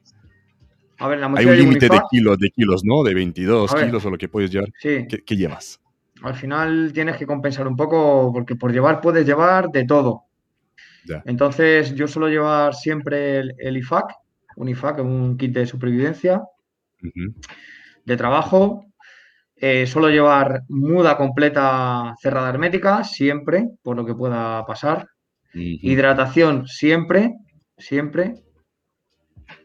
A 0.99 1.09
ver, 1.09 1.19
la 1.19 1.33
Hay 1.35 1.47
un 1.47 1.57
límite 1.57 1.89
de 1.89 2.01
kilos, 2.11 2.39
de 2.39 2.51
kilos, 2.51 2.83
¿no? 2.85 3.03
De 3.03 3.15
22 3.15 3.75
kilos 3.75 4.05
o 4.05 4.11
lo 4.11 4.19
que 4.19 4.29
puedes 4.29 4.51
llevar. 4.51 4.69
¿Qué, 4.81 5.37
llevas? 5.37 5.81
Al 6.23 6.35
final 6.35 6.93
tienes 6.93 7.17
que 7.17 7.27
compensar 7.27 7.67
un 7.67 7.77
poco 7.77 8.31
porque 8.33 8.55
por 8.55 8.73
llevar 8.73 9.01
puedes 9.01 9.27
llevar 9.27 9.69
de 9.69 9.85
todo. 9.85 10.25
Entonces 11.25 11.95
yo 11.95 12.07
suelo 12.07 12.29
llevar 12.29 12.75
siempre 12.75 13.39
el, 13.39 13.77
IFAC, 13.77 14.15
un 14.57 14.69
IFAC, 14.69 15.01
un 15.01 15.37
kit 15.37 15.53
de 15.53 15.67
supervivencia, 15.67 16.43
de 18.05 18.17
trabajo. 18.17 18.87
Eh, 19.57 19.87
suelo 19.87 20.09
llevar 20.11 20.63
muda 20.69 21.17
completa 21.17 22.15
cerrada 22.21 22.51
hermética, 22.51 23.05
siempre, 23.05 23.69
por 23.83 23.97
lo 23.97 24.05
que 24.05 24.15
pueda 24.15 24.65
pasar. 24.67 25.09
Hidratación, 25.55 26.67
siempre, 26.67 27.35
siempre. 27.77 28.35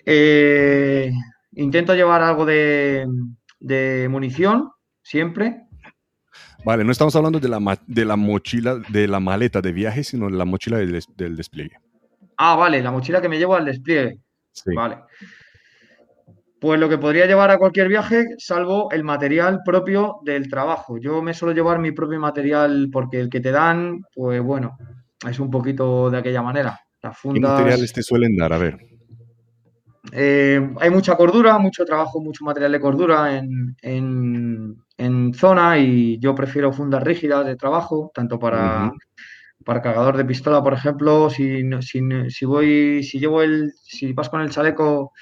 Eh, 0.05 1.11
intento 1.53 1.95
llevar 1.95 2.21
algo 2.21 2.45
de, 2.45 3.07
de 3.59 4.07
munición, 4.09 4.71
siempre. 5.01 5.66
Vale, 6.68 6.84
no 6.84 6.91
estamos 6.91 7.15
hablando 7.15 7.39
de 7.39 7.48
la, 7.48 7.80
de 7.88 8.03
la 8.03 8.18
mochila, 8.18 8.76
de 8.89 9.07
la 9.07 9.22
maleta 9.22 9.61
de 9.61 9.72
viaje, 9.72 10.03
sino 10.03 10.26
de 10.26 10.35
la 10.35 10.44
mochila 10.44 10.76
del, 10.76 11.38
despliegue. 11.38 11.77
Ah, 12.35 12.57
vale, 12.57 12.81
la 12.81 12.91
mochila 12.91 13.22
que 13.22 13.30
me 13.30 13.38
llevo 13.38 13.56
al 13.56 13.64
despliegue. 13.64 14.18
Sí. 14.52 14.76
Vale. 14.76 14.98
Pues 16.60 16.77
lo 16.77 16.89
que 16.89 16.98
podría 16.98 17.26
llevar 17.26 17.52
a 17.52 17.57
cualquier 17.57 17.88
viaje, 17.88 18.26
salvo 18.38 18.91
el 18.91 19.06
material 19.06 19.61
propio 19.64 20.18
del 20.26 20.49
trabajo. 20.49 20.98
Yo 20.98 21.22
me 21.22 21.34
suelo 21.34 21.56
llevar 21.56 21.80
mi 21.80 21.94
propio 21.94 22.19
material 22.19 22.89
porque 22.91 23.22
el 23.22 23.30
que 23.30 23.39
te 23.39 23.52
dan, 23.52 24.02
pues 24.14 24.41
bueno, 24.41 24.77
es 25.26 25.39
un 25.39 25.49
poquito 25.49 26.10
de 26.10 26.18
aquella 26.18 26.41
manera. 26.41 26.77
Las 27.02 27.18
fundas... 27.18 27.44
¿Qué 27.44 27.48
materiales 27.48 27.94
te 27.94 28.03
suelen 28.03 28.35
dar? 28.35 28.52
A 28.52 28.57
ver. 28.57 28.77
Eh, 30.11 30.69
hay 30.81 30.89
mucha 30.89 31.15
cordura, 31.15 31.57
mucho 31.60 31.85
trabajo, 31.85 32.22
mucho 32.22 32.44
material 32.44 32.73
de 32.73 32.80
cordura 32.81 33.38
en, 33.81 34.77
zona 35.33 35.77
y 35.77 36.17
yo 36.19 36.33
prefiero 36.33 36.73
fundas 36.73 37.03
rígidas 37.03 37.45
de 37.45 37.55
trabajo, 37.55 38.11
tanto 38.13 38.39
para, 38.39 38.91
para 39.63 39.81
cargador 39.81 40.17
de 40.17 40.25
pistola, 40.25 40.63
por 40.63 40.73
ejemplo, 40.73 41.29
si, 41.29 41.61
si, 41.81 42.45
voy, 42.45 43.03
si 43.03 43.19
llevo 43.19 43.41
el, 43.41 43.71
si 43.83 44.13
vas 44.13 44.29
con 44.29 44.41
el 44.41 44.49
chaleco 44.49 45.13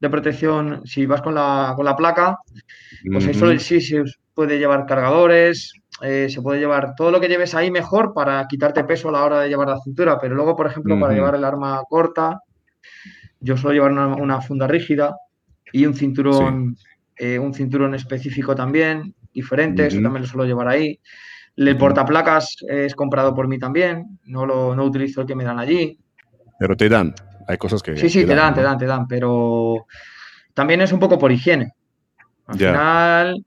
de 0.00 0.10
protección, 0.10 0.82
si 0.86 1.06
vas 1.06 1.22
con 1.22 1.34
la, 1.34 1.74
con 1.76 1.84
la 1.84 1.94
placa, 1.96 2.38
pues 3.12 3.26
ahí 3.26 3.34
solo 3.34 3.58
sí 3.58 3.80
se 3.80 4.02
puede 4.34 4.58
llevar 4.58 4.86
cargadores. 4.86 5.74
eh, 6.02 6.28
se 6.30 6.40
puede 6.40 6.60
llevar 6.60 6.94
todo 6.96 7.10
lo 7.10 7.20
que 7.20 7.28
lleves 7.28 7.54
ahí 7.54 7.70
mejor 7.70 8.14
para 8.14 8.46
quitarte 8.48 8.84
peso 8.84 9.10
a 9.10 9.12
la 9.12 9.24
hora 9.24 9.40
de 9.40 9.48
llevar 9.48 9.68
la 9.68 9.80
cintura, 9.80 10.18
pero 10.18 10.34
luego, 10.34 10.56
por 10.56 10.66
ejemplo, 10.66 10.98
para 10.98 11.12
llevar 11.12 11.34
el 11.34 11.44
arma 11.44 11.82
corta, 11.88 12.40
yo 13.40 13.56
suelo 13.56 13.74
llevar 13.74 13.92
una, 13.92 14.40
funda 14.40 14.66
rígida 14.66 15.14
y 15.72 15.84
un 15.84 15.94
cinturón, 15.94 16.76
eh, 17.16 17.38
un 17.38 17.52
cinturón 17.52 17.94
específico 17.94 18.54
también, 18.54 19.14
diferente, 19.32 19.86
eso 19.86 20.00
también 20.00 20.22
lo 20.22 20.28
suelo 20.28 20.44
llevar 20.44 20.68
ahí. 20.68 21.00
El 21.56 21.76
portaplacas 21.76 22.56
es 22.68 22.94
comprado 22.94 23.34
por 23.34 23.48
mí 23.48 23.58
también, 23.58 24.18
no 24.24 24.46
lo 24.46 24.74
no 24.74 24.84
utilizo 24.84 25.20
el 25.20 25.26
que 25.26 25.34
me 25.34 25.44
dan 25.44 25.58
allí. 25.58 25.98
Pero 26.58 26.76
te 26.76 26.88
dan, 26.88 27.14
hay 27.46 27.58
cosas 27.58 27.82
que... 27.82 27.96
Sí, 27.96 28.08
sí, 28.08 28.24
te 28.24 28.34
dan, 28.34 28.54
te 28.54 28.62
dan, 28.62 28.78
te 28.78 28.86
dan, 28.86 29.06
pero 29.06 29.86
también 30.54 30.80
es 30.80 30.92
un 30.92 30.98
poco 30.98 31.18
por 31.18 31.32
higiene. 31.32 31.72
Al 32.46 32.56
final 32.56 33.44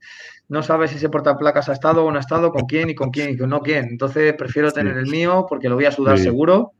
no 0.49 0.61
sabes 0.61 0.91
si 0.91 0.97
ese 0.97 1.09
portaplacas 1.09 1.69
ha 1.69 1.73
estado 1.73 2.05
o 2.05 2.11
no 2.11 2.17
ha 2.17 2.21
estado, 2.21 2.51
con 2.51 2.65
quién 2.65 2.89
y 2.89 2.95
con 2.95 3.09
quién 3.09 3.31
y 3.31 3.37
con 3.37 3.49
no 3.49 3.61
quién. 3.61 3.85
Entonces 3.85 4.33
prefiero 4.37 4.71
tener 4.71 4.97
el 4.97 5.07
mío 5.07 5.45
porque 5.47 5.69
lo 5.69 5.75
voy 5.75 5.85
a 5.85 5.91
sudar 5.91 6.17
seguro. 6.19 6.73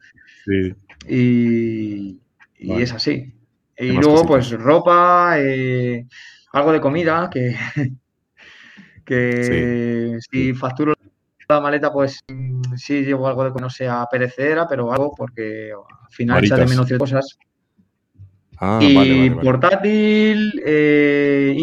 Sí. 0.46 0.76
Y, 1.08 2.20
es 2.58 2.94
así. 2.94 3.34
Y 3.78 3.92
luego, 3.94 4.26
pues 4.26 4.52
ropa, 4.52 5.36
eh, 5.40 6.06
algo 6.52 6.72
de 6.72 6.82
comida, 6.82 7.30
que, 7.32 7.56
que 9.06 10.18
si 10.30 10.54
facturo 10.54 10.94
la 11.50 11.60
maleta, 11.60 11.92
pues 11.92 12.20
sí 12.78 13.04
llevo 13.04 13.28
algo 13.28 13.44
de 13.46 13.54
que 13.54 13.62
no 13.62 13.70
sea 13.70 14.08
perecedera, 14.10 14.68
pero 14.68 14.92
algo 14.92 15.14
porque 15.16 15.72
al 15.74 16.10
final 16.12 16.44
echa 16.44 16.58
de 16.58 16.66
menos 16.66 16.88
ciertas 16.88 17.12
cosas. 17.12 17.38
Ah, 18.58 18.80
y 18.82 19.30
portátil, 19.32 20.62
eh, 20.66 21.58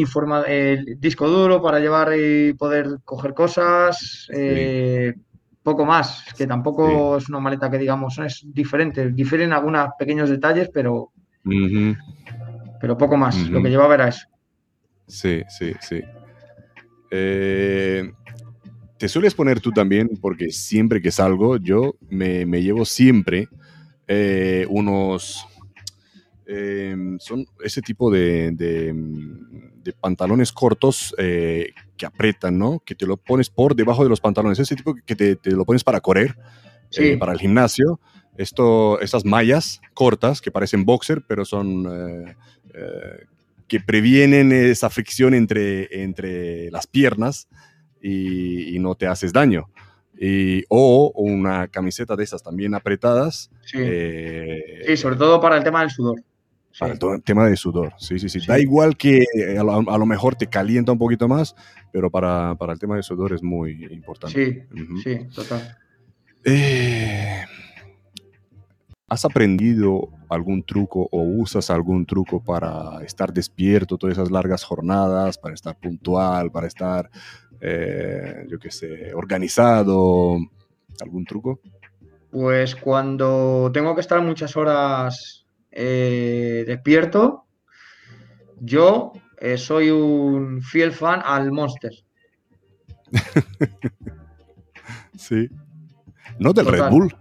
disco 0.98 1.28
duro 1.28 1.62
para 1.62 1.78
llevar 1.78 2.12
y 2.16 2.52
poder 2.54 2.98
coger 3.04 3.32
cosas, 3.32 4.28
eh, 4.34 5.14
poco 5.62 5.86
más, 5.86 6.24
que 6.36 6.46
tampoco 6.46 7.16
es 7.16 7.28
una 7.28 7.40
maleta 7.40 7.70
que 7.70 7.78
digamos 7.78 8.18
es 8.18 8.42
diferente, 8.44 9.10
difieren 9.10 9.52
algunos 9.52 9.88
pequeños 9.98 10.28
detalles, 10.28 10.68
pero, 10.72 11.12
pero 12.80 12.98
poco 12.98 13.16
más, 13.16 13.48
lo 13.48 13.62
que 13.62 13.70
llevaba 13.70 13.94
era 13.94 14.08
eso. 14.08 14.26
Sí, 15.06 15.42
sí, 15.48 15.72
sí. 15.80 16.02
Eh, 17.11 18.12
te 18.99 19.09
sueles 19.09 19.35
poner 19.35 19.61
tú 19.61 19.73
también, 19.73 20.11
porque 20.20 20.51
siempre 20.51 21.01
que 21.01 21.11
salgo, 21.11 21.57
yo 21.57 21.97
me, 22.09 22.47
me 22.47 22.62
llevo 22.62 22.85
siempre 22.85 23.49
unos 24.69 25.47
Em, 26.53 27.16
son 27.20 27.47
ese 27.62 27.81
tipo 27.81 28.11
de, 28.11 28.51
de, 28.51 29.93
pantalones 30.01 30.51
cortos 30.51 31.15
eh, 31.16 31.70
que 31.97 32.07
apretan, 32.07 32.59
¿no? 32.59 32.81
Que 32.85 32.97
te 32.97 33.07
lo 33.07 33.16
pones 33.16 33.49
por 33.49 33.77
debajo 33.77 34.03
de 34.03 34.09
los 34.09 34.20
pantalones. 34.20 34.59
Ese 34.59 34.74
tipo 34.74 34.97
que 35.07 35.15
te, 35.15 35.37
te 35.37 35.53
lo 35.53 35.65
pones 35.65 35.85
para 35.85 36.01
correr, 36.01 36.37
eh, 36.99 37.16
para 37.19 37.32
el 37.32 37.39
gimnasio. 37.39 38.01
Esto, 38.37 39.01
estas 39.01 39.24
mallas 39.24 39.81
cortas 39.95 40.41
que 40.41 40.51
parecen 40.51 40.85
boxer, 40.85 41.23
pero 41.24 41.45
son 41.45 41.87
eh, 42.74 43.27
que 43.70 43.78
previenen 43.78 44.51
esa 44.51 44.90
fricción 44.90 45.32
entre, 45.32 46.02
entre 46.02 46.72
las 46.72 46.88
piernas 46.88 47.47
y, 48.02 48.76
no 48.80 48.97
te 48.97 49.06
haces 49.06 49.32
daño. 49.32 49.70
Y, 50.20 50.64
o 50.68 51.12
una 51.14 51.68
camiseta 51.68 52.16
de 52.16 52.24
esas 52.24 52.42
también 52.42 52.74
apretadas. 52.74 53.48
sí, 53.64 54.97
sobre 54.97 55.14
todo 55.14 55.40
para 55.40 55.56
el 55.56 55.62
tema 55.62 55.82
del 55.82 55.90
sudor. 55.90 56.20
Para 56.80 56.94
el 56.94 57.22
tema 57.22 57.47
de 57.47 57.56
sudor, 57.56 57.92
sí, 57.97 58.18
sí, 58.18 58.28
sí. 58.28 58.40
Da 58.44 58.59
igual 58.59 58.97
que 58.97 59.18
eh, 59.36 59.56
a 59.59 59.62
lo, 59.62 60.06
mejor 60.06 60.34
te 60.34 60.48
calienta 60.48 60.90
un 60.90 60.98
poquito 60.98 61.28
más, 61.28 61.55
pero 61.92 62.10
para, 62.10 62.56
el 62.60 62.78
tema 62.80 62.97
de 62.97 63.05
sudor 63.05 63.32
es 63.34 63.42
muy 63.42 63.84
importante. 63.92 64.66
Sí, 64.72 65.01
sí, 65.05 65.28
total. 65.32 65.78
Eh, 66.44 67.44
¿Has 69.11 69.24
aprendido 69.24 70.09
algún 70.28 70.62
truco 70.62 71.09
o 71.11 71.23
usas 71.23 71.69
algún 71.70 72.07
truco 72.07 72.45
para 72.45 73.03
estar 73.03 73.32
despierto 73.32 73.99
todas 73.99 74.16
esas 74.16 74.31
largas 74.31 74.62
jornadas, 74.62 75.37
para 75.37 75.53
estar 75.53 75.77
puntual, 75.77 76.53
para 76.53 76.69
estar, 76.69 77.11
eh, 77.61 78.47
yo 78.49 78.61
qué 78.61 78.70
sé, 78.70 79.12
organizado? 79.12 80.37
¿Algún 81.01 81.24
truco? 81.24 81.59
Pues 82.31 82.77
cuando 82.77 83.73
tengo 83.74 83.97
que 83.97 84.01
estar 84.01 84.23
muchas 84.23 84.57
horas 84.57 85.45
eh, 85.73 86.62
despierto, 86.65 87.47
yo 88.61 89.12
eh, 89.39 89.59
soy 89.59 89.91
un 89.91 90.62
fiel 90.62 90.93
fan 90.93 91.20
al 91.24 91.51
Monster. 91.51 91.91
sí. 95.19 95.49
No 96.39 96.53
del 96.53 96.66
Red 96.66 96.91
Bull. 96.91 97.12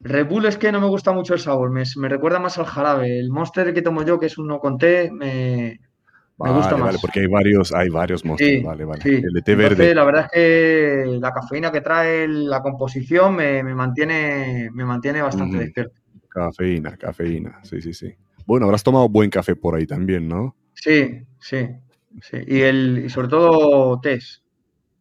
Red 0.00 0.28
Bull 0.28 0.46
es 0.46 0.56
que 0.56 0.72
no 0.72 0.80
me 0.80 0.86
gusta 0.86 1.12
mucho 1.12 1.34
el 1.34 1.40
sabor, 1.40 1.70
me, 1.70 1.84
recuerda 2.08 2.38
más 2.38 2.56
al 2.58 2.64
jarabe. 2.64 3.18
El 3.18 3.30
Monster 3.30 3.74
que 3.74 3.82
tomo 3.82 4.02
yo, 4.02 4.18
que 4.18 4.26
es 4.26 4.38
uno 4.38 4.58
con 4.58 4.78
té, 4.78 5.10
me, 5.12 5.78
gusta 6.38 6.76
más. 6.76 6.86
Vale, 6.86 6.98
porque 7.02 7.20
hay 7.20 7.26
varios, 7.26 7.72
hay 7.72 7.90
varios 7.90 8.24
Monster. 8.24 8.62
vale, 8.62 8.86
vale. 8.86 9.02
El 9.04 9.32
de 9.32 9.42
té 9.42 9.54
verde. 9.54 9.94
La 9.94 10.04
verdad 10.04 10.24
es 10.24 10.30
que 10.32 11.04
la 11.20 11.32
cafeína 11.32 11.70
que 11.70 11.82
trae 11.82 12.26
la 12.26 12.62
composición 12.62 13.36
me, 13.36 13.62
mantiene, 13.62 14.70
me 14.72 14.86
mantiene 14.86 15.20
bastante 15.20 15.58
despierto. 15.58 16.00
Cafeína, 16.28 16.96
cafeína, 16.96 17.60
sí, 17.62 17.82
sí, 17.82 17.92
sí. 17.92 18.14
Bueno, 18.46 18.66
habrás 18.66 18.82
tomado 18.82 19.08
buen 19.08 19.28
café 19.28 19.54
por 19.54 19.74
ahí 19.74 19.86
también, 19.86 20.28
¿no? 20.28 20.56
Sí, 20.72 21.26
sí, 21.40 21.68
sí. 22.22 22.38
Y, 22.46 22.60
el, 22.62 23.02
y 23.04 23.10
sobre 23.10 23.28
todo 23.28 24.00
tés. 24.00 24.42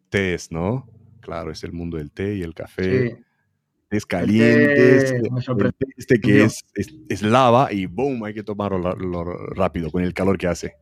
Tés, 0.10 0.52
¿no? 0.52 0.90
Claro, 1.22 1.52
es 1.52 1.64
el 1.64 1.72
mundo 1.72 1.98
del 1.98 2.12
té 2.12 2.36
y 2.36 2.42
el 2.42 2.54
café. 2.54 3.10
Sí. 3.10 3.24
Es 3.90 4.06
caliente, 4.06 5.22
este 5.98 6.22
que 6.22 6.44
es, 6.44 6.64
es, 6.76 7.22
lava 7.24 7.74
y 7.74 7.88
boom, 7.88 8.24
hay 8.24 8.36
que 8.36 8.44
tomarlo 8.44 8.94
rápido 9.56 9.90
con 9.90 10.04
el 10.04 10.14
calor 10.14 10.38
que 10.38 10.48
hace. 10.48 10.76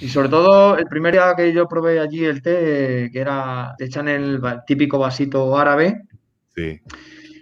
Y 0.00 0.08
sobre 0.08 0.28
todo, 0.28 0.76
el 0.76 0.86
primer 0.86 1.12
día 1.14 1.34
que 1.36 1.52
yo 1.52 1.68
probé 1.68 2.00
allí 2.00 2.24
el 2.24 2.42
té, 2.42 3.10
que 3.12 3.18
era, 3.20 3.74
te 3.78 3.84
echan 3.84 4.08
el 4.08 4.40
típico 4.66 4.98
vasito 4.98 5.56
árabe. 5.56 6.02
Sí 6.54 6.80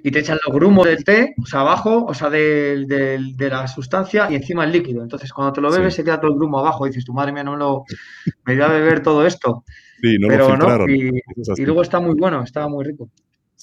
y 0.07 0.11
te 0.11 0.19
echan 0.19 0.39
los 0.47 0.55
grumos 0.55 0.87
del 0.87 1.03
té, 1.03 1.35
o 1.43 1.47
sea, 1.47 1.61
abajo, 1.61 2.05
o 2.05 2.13
sea, 2.13 2.29
de, 2.29 2.85
la 3.39 3.67
sustancia 3.67 4.31
y 4.31 4.35
encima 4.35 4.63
el 4.65 4.71
líquido. 4.71 5.03
Entonces, 5.03 5.33
cuando 5.33 5.55
te 5.55 5.63
lo 5.63 5.71
bebes, 5.71 5.95
se 5.95 6.05
queda 6.05 6.21
todo 6.21 6.31
el 6.31 6.37
grumo 6.37 6.59
abajo. 6.59 6.87
Y 6.87 6.91
dices, 6.91 7.07
tu 7.07 7.15
madre 7.15 7.33
mía, 7.33 7.43
no 7.43 7.57
lo. 7.57 7.85
Me 8.45 8.55
voy 8.55 8.63
a 8.63 8.69
beber 8.69 9.03
todo 9.03 9.27
esto. 9.27 9.65
Sí, 10.03 10.19
no 10.21 10.29
Pero 10.29 10.57
lo 10.59 10.77
no, 10.77 10.87
y, 10.87 11.65
luego 11.65 11.81
está 11.81 12.01
muy 12.01 12.15
bueno, 12.17 12.43
está 12.43 12.69
muy 12.69 12.85
rico. 12.85 13.09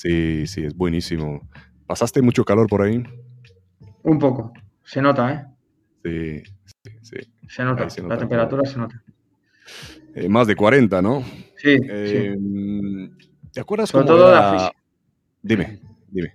Sí, 0.02 0.48
sí, 0.48 0.64
es 0.66 0.76
buenísimo. 0.76 1.48
¿Pasaste 1.86 2.24
mucho 2.24 2.44
calor 2.44 2.66
por 2.66 2.82
ahí? 2.82 3.04
Un 4.02 4.18
poco. 4.18 4.52
Se 4.84 5.00
nota, 5.00 5.32
¿eh? 5.32 5.46
Sí, 6.04 6.44
sí, 6.66 6.92
sí. 7.04 7.18
Se 7.48 7.64
nota, 7.64 7.88
la 8.08 8.18
temperatura 8.18 8.64
se 8.66 8.80
nota. 8.80 9.00
Eh, 10.16 10.28
más 10.28 10.48
de 10.48 10.56
40, 10.56 11.04
¿no? 11.04 11.24
Sí, 11.56 11.78
eh, 11.88 12.36
¿Te 13.54 13.60
acuerdas 13.60 13.90
Sobre 13.90 14.08
todo 14.08 14.32
la... 14.32 14.72
Dime 15.44 15.80
dime. 16.10 16.34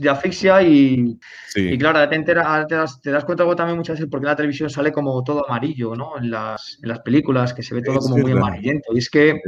De 0.00 0.10
asfixia 0.10 0.60
y, 0.62 1.16
y 1.54 1.78
claro, 1.78 2.08
te, 2.08 2.18
te, 2.24 2.34
das, 2.34 3.00
te, 3.00 3.10
das, 3.12 3.24
cuenta 3.24 3.44
también 3.54 3.78
muchas 3.78 3.94
veces 3.94 4.08
porque 4.10 4.26
la 4.26 4.34
televisión 4.34 4.70
sale 4.70 4.90
como 4.90 5.22
todo 5.22 5.48
amarillo, 5.48 5.94
¿no? 5.94 6.18
En 6.18 6.32
las, 6.32 6.80
en 6.82 6.88
las 6.88 6.98
películas, 7.00 7.54
que 7.54 7.62
se 7.62 7.76
ve 7.76 7.82
todo 7.82 8.00
como 8.00 8.16
muy 8.18 8.32
amarillento. 8.32 8.92
Y 8.92 8.98
es 8.98 9.08
que 9.08 9.40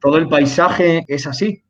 todo 0.00 0.16
el 0.16 0.28
paisaje 0.28 1.04
es 1.08 1.26
así. 1.26 1.64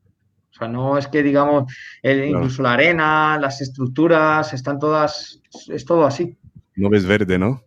O 0.54 0.56
sea, 0.56 0.68
no 0.68 0.96
es 0.96 1.08
que 1.08 1.22
digamos, 1.22 1.72
incluso 2.02 2.62
la 2.62 2.74
arena, 2.74 3.38
las 3.40 3.60
estructuras, 3.60 4.52
están 4.52 4.78
todas, 4.78 5.40
es 5.68 5.84
todo 5.84 6.06
así. 6.06 6.36
No 6.76 6.88
ves 6.88 7.04
verde, 7.04 7.38
¿no? 7.38 7.62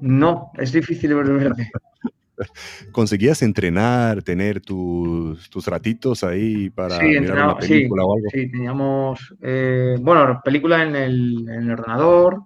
No, 0.00 0.52
es 0.56 0.72
difícil 0.72 1.14
ver 1.14 1.26
verde. 1.26 1.70
¿Conseguías 2.92 3.42
entrenar, 3.42 4.22
tener 4.22 4.60
tus, 4.60 5.50
tus 5.50 5.66
ratitos 5.66 6.24
ahí 6.24 6.70
para 6.70 6.98
mirar 7.00 7.32
una 7.32 7.58
película 7.58 8.04
o 8.04 8.16
algo? 8.16 8.28
Sí, 8.32 8.50
teníamos, 8.50 9.34
eh, 9.42 9.96
bueno, 10.00 10.40
película 10.42 10.82
en 10.82 10.96
el, 10.96 11.48
en 11.48 11.62
el 11.64 11.70
ordenador. 11.72 12.44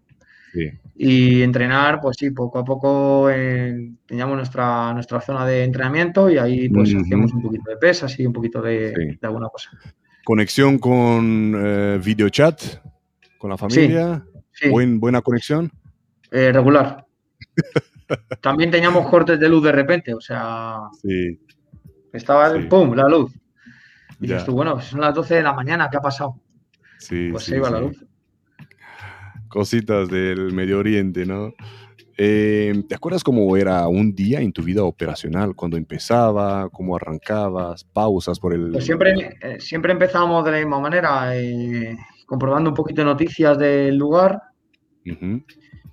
Y 0.97 1.43
entrenar, 1.43 2.01
pues 2.01 2.17
sí, 2.19 2.31
poco 2.31 2.59
a 2.59 2.65
poco 2.65 3.29
teníamos 4.07 4.37
nuestra, 4.37 4.93
nuestra 4.93 5.21
zona 5.21 5.45
de 5.47 5.65
entrenamiento 5.65 6.31
y 6.31 6.39
ahí 6.39 6.69
pues 6.69 6.95
hacíamos 6.95 7.33
un 7.33 7.43
poquito 7.43 7.71
de 7.71 7.77
pesas 7.77 8.19
y 8.19 8.27
un 8.27 8.33
poquito 8.33 8.63
de, 8.63 9.19
alguna 9.23 9.49
cosa. 9.49 9.71
¿Conexión 10.25 10.79
con 10.79 11.55
eh, 11.57 12.01
videochat? 12.03 12.63
¿Con 13.39 13.51
la 13.51 13.59
familia? 13.59 14.25
¿Buen, 14.71 15.01
¿Buena 15.01 15.21
conexión? 15.21 15.71
Eh, 16.31 16.51
regular. 16.53 17.05
También 18.41 18.71
teníamos 18.71 19.09
cortes 19.09 19.39
de 19.39 19.49
luz 19.49 19.65
de 19.65 19.73
repente, 19.73 20.15
o 20.15 20.21
sea. 20.21 20.79
Estaba 22.13 22.49
el 22.49 22.69
pum, 22.69 22.95
la 22.95 23.09
luz. 23.09 23.33
Y 24.21 24.29
dices 24.29 24.45
tú, 24.45 24.53
bueno, 24.53 24.81
son 24.81 25.01
las 25.01 25.15
12 25.15 25.35
de 25.35 25.43
la 25.43 25.53
mañana, 25.53 25.89
¿qué 25.91 25.97
ha 25.97 26.01
pasado? 26.01 26.41
Sí. 26.99 27.31
Pues 27.33 27.45
se 27.45 27.57
iba 27.57 27.71
la 27.71 27.81
luz. 27.81 28.05
Cositas 29.55 30.09
del 30.09 30.53
Medio 30.53 30.81
Oriente, 30.81 31.25
¿no? 31.25 31.55
Eh, 32.19 32.75
¿Te 32.89 32.97
acuerdas 32.97 33.23
cómo 33.23 33.57
era 33.57 33.87
un 33.87 34.13
día 34.13 34.41
en 34.41 34.53
tu 34.53 34.65
vida 34.65 34.83
operacional? 34.83 35.55
Cuando 35.55 35.77
empezaba, 35.77 36.69
cómo 36.71 36.97
arrancabas, 36.97 37.85
pausas 37.85 38.41
por 38.41 38.53
el... 38.53 38.73
Pues 38.73 38.85
siempre, 38.85 39.15
eh, 39.41 39.61
siempre 39.61 39.93
empezamos 39.93 40.45
de 40.45 40.51
la 40.51 40.59
misma 40.59 40.81
manera, 40.81 41.33
comprobando 42.27 42.71
un 42.71 42.75
poquito 42.75 43.03
de 43.03 43.05
noticias 43.05 43.57
del 43.57 43.97
lugar, 43.97 44.43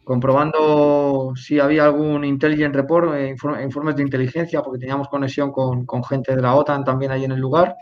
comprobando 0.04 1.34
si 1.36 1.60
había 1.60 1.86
algún 1.86 2.26
intelligent 2.26 2.76
report, 2.76 3.14
informes 3.62 3.96
de 3.96 4.02
inteligencia, 4.02 4.64
porque 4.64 4.80
teníamos 4.80 5.08
conexión 5.08 5.52
con, 5.52 5.86
con, 5.86 6.04
gente 6.04 6.36
de 6.36 6.42
la 6.42 6.56
OTAN 6.56 6.84
también 6.84 7.12
ahí 7.12 7.26
en 7.26 7.34
el 7.34 7.40
lugar 7.40 7.76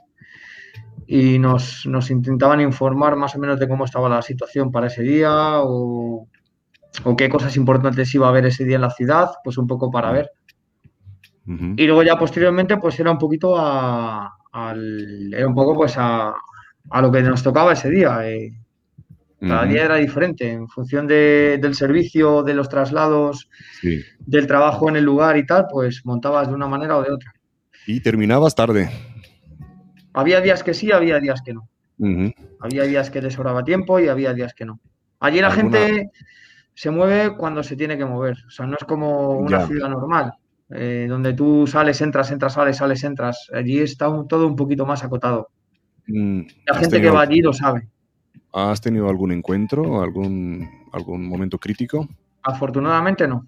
y 1.12 1.40
nos, 1.40 1.88
nos, 1.88 2.12
intentaban 2.12 2.62
informar 2.62 3.16
más 3.16 3.36
o 3.36 3.40
menos 3.40 3.60
de 3.60 3.68
cómo 3.68 3.84
estaba 3.84 4.08
la 4.08 4.22
situación 4.22 4.72
para 4.72 4.86
ese 4.86 5.02
día 5.02 5.60
o, 5.60 6.28
o, 7.04 7.16
qué 7.16 7.30
cosas 7.30 7.58
importantes 7.58 8.14
iba 8.14 8.28
a 8.28 8.30
haber 8.30 8.46
ese 8.46 8.64
día 8.64 8.76
en 8.76 8.84
la 8.84 8.92
ciudad, 8.92 9.32
pues 9.44 9.58
un 9.58 9.66
poco 9.66 9.90
para 9.90 10.12
ver. 10.12 10.30
Y 11.48 11.88
luego 11.88 12.04
ya 12.04 12.16
posteriormente 12.16 12.78
pues 12.78 13.00
era 13.00 13.10
un 13.10 13.18
poquito 13.18 13.58
a, 13.58 14.36
al, 14.52 15.34
era 15.34 15.48
un 15.48 15.56
poco 15.56 15.74
pues 15.74 15.96
a, 15.98 16.32
a, 16.92 17.02
lo 17.02 17.12
que 17.12 17.24
nos 17.24 17.42
tocaba 17.42 17.74
ese 17.74 17.90
día. 17.90 18.30
Eh. 18.30 18.52
Cada 19.40 19.66
día 19.66 19.86
era 19.86 19.96
diferente 19.96 20.52
en 20.52 20.68
función 20.68 21.08
de, 21.08 21.58
del 21.60 21.74
servicio, 21.74 22.44
de 22.44 22.54
los 22.54 22.70
traslados, 22.70 23.50
del 24.20 24.46
trabajo 24.46 24.90
en 24.90 24.98
el 24.98 25.06
lugar 25.06 25.38
y 25.38 25.46
tal, 25.48 25.66
pues 25.72 26.06
montabas 26.06 26.50
de 26.50 26.54
una 26.54 26.68
manera 26.68 26.98
o 26.98 27.02
de 27.02 27.12
otra. 27.14 27.34
Y 27.88 28.00
terminabas 28.02 28.54
tarde. 28.54 28.92
Había 30.14 30.42
días 30.42 30.64
que 30.64 30.74
sí, 30.74 30.92
había 30.92 31.20
días 31.20 31.42
que 31.42 31.54
no. 31.54 31.70
Había 32.60 32.84
días 32.84 33.10
que 33.10 33.22
te 33.22 33.30
sobraba 33.30 33.64
tiempo 33.64 34.00
y 34.00 34.08
había 34.08 34.34
días 34.34 34.54
que 34.54 34.66
no. 34.66 34.80
Allí 35.20 35.42
la 35.42 35.52
gente 35.52 36.12
se 36.74 36.92
mueve 36.92 37.36
cuando 37.36 37.62
se 37.62 37.76
tiene 37.76 37.98
que 37.98 38.06
mover. 38.06 38.38
O 38.48 38.50
sea, 38.50 38.66
no 38.66 38.78
es 38.80 38.86
como 38.86 39.32
una 39.32 39.68
ciudad 39.68 39.90
normal, 39.90 40.34
eh, 40.70 41.08
donde 41.10 41.34
tú 41.34 41.68
sales, 41.68 42.00
entras, 42.02 42.32
entras, 42.32 42.54
sales, 42.54 42.78
sales, 42.78 43.04
entras. 43.04 43.50
Allí 43.54 43.80
está 43.80 44.06
todo 44.28 44.48
un 44.48 44.56
poquito 44.56 44.86
más 44.86 45.04
acotado. 45.04 45.50
Mm, 46.08 46.42
la 46.66 46.76
gente 46.76 47.02
que 47.02 47.10
va 47.10 47.22
allí 47.22 47.42
lo 47.42 47.54
sabe. 47.54 47.90
¿Has 48.54 48.82
tenido 48.82 49.10
algún 49.10 49.32
encuentro, 49.32 50.02
algún, 50.02 50.68
algún 50.94 51.28
momento 51.28 51.60
crítico? 51.60 52.08
Afortunadamente 52.44 53.28
no. 53.28 53.46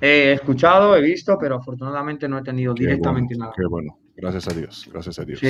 He 0.00 0.32
escuchado, 0.32 0.96
he 0.96 1.02
visto, 1.02 1.36
pero 1.38 1.56
afortunadamente 1.56 2.28
no 2.28 2.38
he 2.38 2.42
tenido 2.42 2.74
directamente 2.74 3.36
nada. 3.36 3.52
Qué 3.56 3.66
bueno. 3.66 3.98
Gracias 4.20 4.48
a 4.48 4.52
Dios, 4.52 4.88
gracias 4.92 5.18
a 5.20 5.24
Dios. 5.24 5.40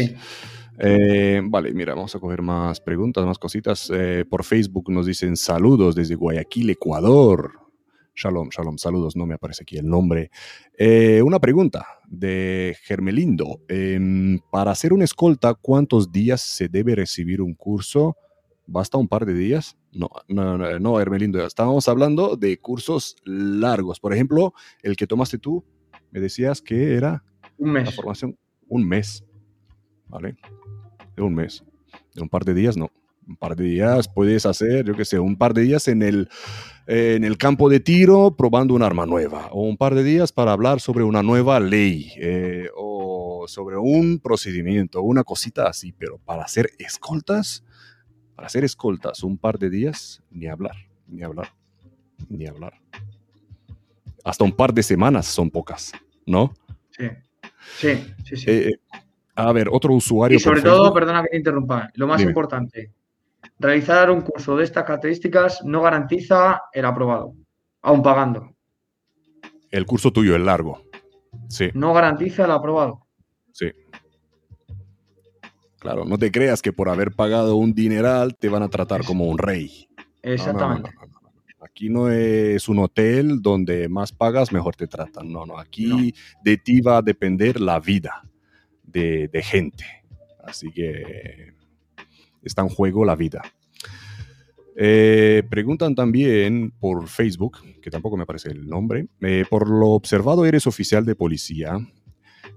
Eh, 0.79 1.41
vale, 1.43 1.73
mira, 1.73 1.95
vamos 1.95 2.15
a 2.15 2.21
coger 2.21 2.43
más 2.43 2.81
preguntas, 2.81 3.25
más 3.25 3.39
cositas. 3.39 3.91
Eh, 3.93 4.27
por 4.29 4.45
Facebook 4.45 4.91
nos 4.91 5.07
dicen 5.07 5.39
saludos 5.39 5.95
desde 5.95 6.15
Guayaquil, 6.17 6.69
Ecuador. 6.69 7.53
Shalom, 8.15 8.51
shalom, 8.51 8.77
saludos, 8.77 9.17
no 9.17 9.25
me 9.25 9.35
aparece 9.35 9.63
aquí 9.63 9.79
el 9.79 9.89
nombre. 9.89 10.31
Eh, 10.77 11.23
una 11.23 11.39
pregunta 11.39 11.87
de 12.07 12.77
Germelindo. 12.83 13.63
Em, 13.69 14.39
para 14.51 14.73
hacer 14.73 14.93
una 14.93 15.05
escolta, 15.05 15.55
¿cuántos 15.55 16.13
días 16.13 16.43
se 16.43 16.69
debe 16.69 16.95
recibir 16.95 17.41
un 17.41 17.55
curso? 17.55 18.19
¿Basta 18.67 18.99
un 18.99 19.09
par 19.09 19.25
de 19.25 19.33
días? 19.33 19.79
No, 19.93 20.11
no, 20.29 20.59
no, 20.59 20.79
no 20.79 21.01
Hermelindo, 21.01 21.45
estábamos 21.47 21.89
hablando 21.89 22.37
de 22.37 22.59
cursos 22.61 23.17
largos. 23.25 23.99
Por 23.99 24.13
ejemplo, 24.13 24.53
el 24.83 24.95
que 24.95 25.07
tomaste 25.07 25.39
tú, 25.39 25.65
me 26.11 26.21
decías 26.21 26.61
que 26.61 26.95
era 26.97 27.25
un 27.57 27.73
mes. 27.73 27.87
La 27.87 27.93
formación 27.93 28.37
un 28.69 28.87
mes, 28.87 29.25
¿vale? 30.09 30.37
De 31.17 31.23
un 31.23 31.35
mes. 31.35 31.65
De 32.15 32.23
un 32.23 32.29
par 32.29 32.45
de 32.45 32.55
días, 32.55 32.77
no. 32.77 32.91
Un 33.27 33.37
par 33.37 33.57
de 33.57 33.65
días 33.65 34.09
puedes 34.09 34.47
hacer, 34.47 34.87
yo 34.87 34.95
qué 34.95 35.05
sé, 35.05 35.19
un 35.19 35.37
par 35.37 35.53
de 35.53 35.63
días 35.63 35.87
en 35.89 36.03
el, 36.03 36.29
en 36.87 37.25
el 37.25 37.37
campo 37.37 37.69
de 37.69 37.81
tiro 37.81 38.35
probando 38.37 38.75
un 38.75 38.83
arma 38.83 39.05
nueva, 39.05 39.49
o 39.53 39.63
un 39.63 39.77
par 39.77 39.95
de 39.95 40.03
días 40.03 40.33
para 40.33 40.53
hablar 40.53 40.81
sobre 40.81 41.05
una 41.05 41.23
nueva 41.23 41.61
ley, 41.61 42.13
eh, 42.17 42.69
o 42.75 43.45
sobre 43.47 43.77
un 43.77 44.19
procedimiento, 44.19 45.03
una 45.03 45.25
cosita 45.25 45.69
así, 45.69 45.93
pero 45.93 46.19
para 46.19 46.45
hacer 46.45 46.71
escoltas, 46.79 47.65
para 48.35 48.47
hacer 48.47 48.65
escoltas, 48.65 49.23
un 49.23 49.37
par 49.37 49.59
de 49.59 49.69
días, 49.69 50.23
ni 50.31 50.47
hablar, 50.47 50.77
ni 51.07 51.23
hablar, 51.23 51.53
ni 52.31 52.47
hablar. 52.47 52.81
Hasta 54.25 54.45
un 54.45 54.53
par 54.53 54.73
de 54.73 54.83
semanas 54.83 55.27
son 55.27 55.51
pocas, 55.51 55.93
¿no? 56.25 56.55
Sí. 56.91 57.05
Sí, 57.77 58.15
sí, 58.25 58.37
sí. 58.37 58.51
Eh, 58.51 58.81
a 59.35 59.53
ver, 59.53 59.69
otro 59.71 59.95
usuario. 59.95 60.37
Y 60.37 60.41
sobre 60.41 60.63
todo, 60.63 60.93
perdona 60.93 61.23
que 61.23 61.29
te 61.29 61.37
interrumpa, 61.37 61.91
lo 61.95 62.07
más 62.07 62.21
importante, 62.23 62.93
realizar 63.59 64.11
un 64.11 64.23
curso 64.23 64.57
de 64.57 64.65
estas 64.65 64.85
características 64.85 65.65
no 65.65 65.83
garantiza 65.83 66.63
el 66.73 66.85
aprobado, 66.85 67.35
aún 67.83 68.03
pagando. 68.03 68.55
El 69.71 69.87
curso 69.87 70.13
tuyo, 70.13 70.35
el 70.35 70.47
largo. 70.47 70.83
Sí. 71.49 71.71
No 71.75 71.93
garantiza 71.93 72.47
el 72.47 72.51
aprobado. 72.51 73.07
Sí. 73.53 73.71
Claro, 75.79 76.05
no 76.05 76.19
te 76.19 76.33
creas 76.33 76.61
que 76.61 76.73
por 76.73 76.89
haber 76.89 77.13
pagado 77.13 77.57
un 77.57 77.75
dineral 77.75 78.37
te 78.37 78.49
van 78.49 78.63
a 78.63 78.69
tratar 78.69 79.05
como 79.05 79.27
un 79.27 79.39
rey. 79.39 79.89
Exactamente. 80.23 80.91
Aquí 81.61 81.89
no 81.89 82.11
es 82.11 82.69
un 82.69 82.79
hotel 82.79 83.43
donde 83.43 83.89
más 83.89 84.13
pagas, 84.13 84.53
mejor 84.53 84.77
te 84.77 84.87
tratan. 84.87 85.33
No, 85.33 85.45
no. 85.45 85.59
Aquí 85.59 86.15
de 86.45 86.57
ti 86.57 86.81
va 86.81 86.99
a 86.99 87.03
depender 87.03 87.61
la 87.61 87.81
vida 87.81 88.23
de, 88.85 89.29
gente. 89.43 89.85
Así 90.45 90.71
que 90.71 91.53
está 92.43 92.63
en 92.63 92.69
juego 92.69 93.05
la 93.05 93.17
vida. 93.17 93.43
Eh, 94.77 95.43
preguntan 95.51 95.97
también 95.97 96.73
por 96.79 97.09
Facebook, 97.09 97.59
que 97.83 97.91
tampoco 97.91 98.17
me 98.17 98.23
aparece 98.23 98.51
el 98.51 98.69
nombre. 98.69 99.09
Eh, 99.21 99.45
por 99.51 99.69
lo 99.69 99.89
observado, 99.89 100.47
eres 100.47 100.67
oficial 100.69 101.05
de 101.05 101.17
policía. 101.17 101.79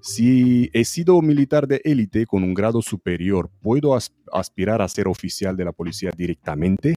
Si 0.01 0.69
he 0.73 0.85
sido 0.85 1.21
militar 1.21 1.67
de 1.67 1.81
élite 1.83 2.25
con 2.25 2.43
un 2.43 2.53
grado 2.53 2.81
superior, 2.81 3.49
¿puedo 3.61 3.97
aspirar 4.31 4.81
a 4.81 4.87
ser 4.87 5.07
oficial 5.07 5.57
de 5.57 5.65
la 5.65 5.71
policía 5.71 6.11
directamente? 6.15 6.95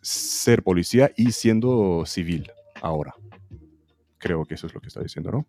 Ser 0.00 0.62
policía 0.62 1.10
y 1.16 1.32
siendo 1.32 2.04
civil 2.06 2.50
ahora. 2.80 3.14
Creo 4.18 4.44
que 4.44 4.54
eso 4.54 4.66
es 4.66 4.74
lo 4.74 4.80
que 4.80 4.88
está 4.88 5.00
diciendo, 5.00 5.30
¿no? 5.30 5.46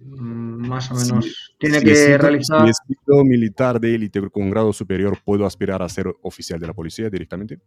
Mm, 0.00 0.68
más 0.68 0.90
o 0.90 0.94
menos. 0.94 1.54
Tiene 1.58 1.82
que 1.82 2.16
realizar. 2.18 2.66
Si 2.72 2.94
he 2.94 3.24
militar 3.24 3.80
de 3.80 3.94
élite 3.94 4.30
con 4.30 4.50
grado 4.50 4.72
superior, 4.72 5.18
¿puedo 5.24 5.44
aspirar 5.44 5.82
a 5.82 5.88
ser 5.88 6.12
oficial 6.22 6.60
de 6.60 6.66
la 6.66 6.72
policía 6.72 7.10
directamente? 7.10 7.58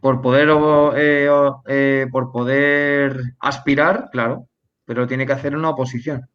Por 0.00 0.20
poder, 0.20 0.48
eh, 0.96 1.28
eh, 1.68 2.06
por 2.10 2.32
poder 2.32 3.20
aspirar, 3.38 4.08
claro, 4.10 4.48
pero 4.84 5.06
tiene 5.06 5.26
que 5.26 5.32
hacer 5.32 5.54
una 5.54 5.70
oposición. 5.70 6.28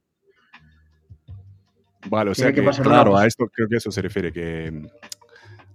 Vale, 2.10 2.32
o 2.32 2.36
sea 2.36 2.54
que, 2.54 2.64
claro, 2.82 3.18
a 3.18 3.26
esto 3.26 3.48
creo 3.48 3.68
que 3.68 3.76
eso 3.76 3.92
se 3.92 4.02
refiere, 4.02 4.32
que 4.32 4.72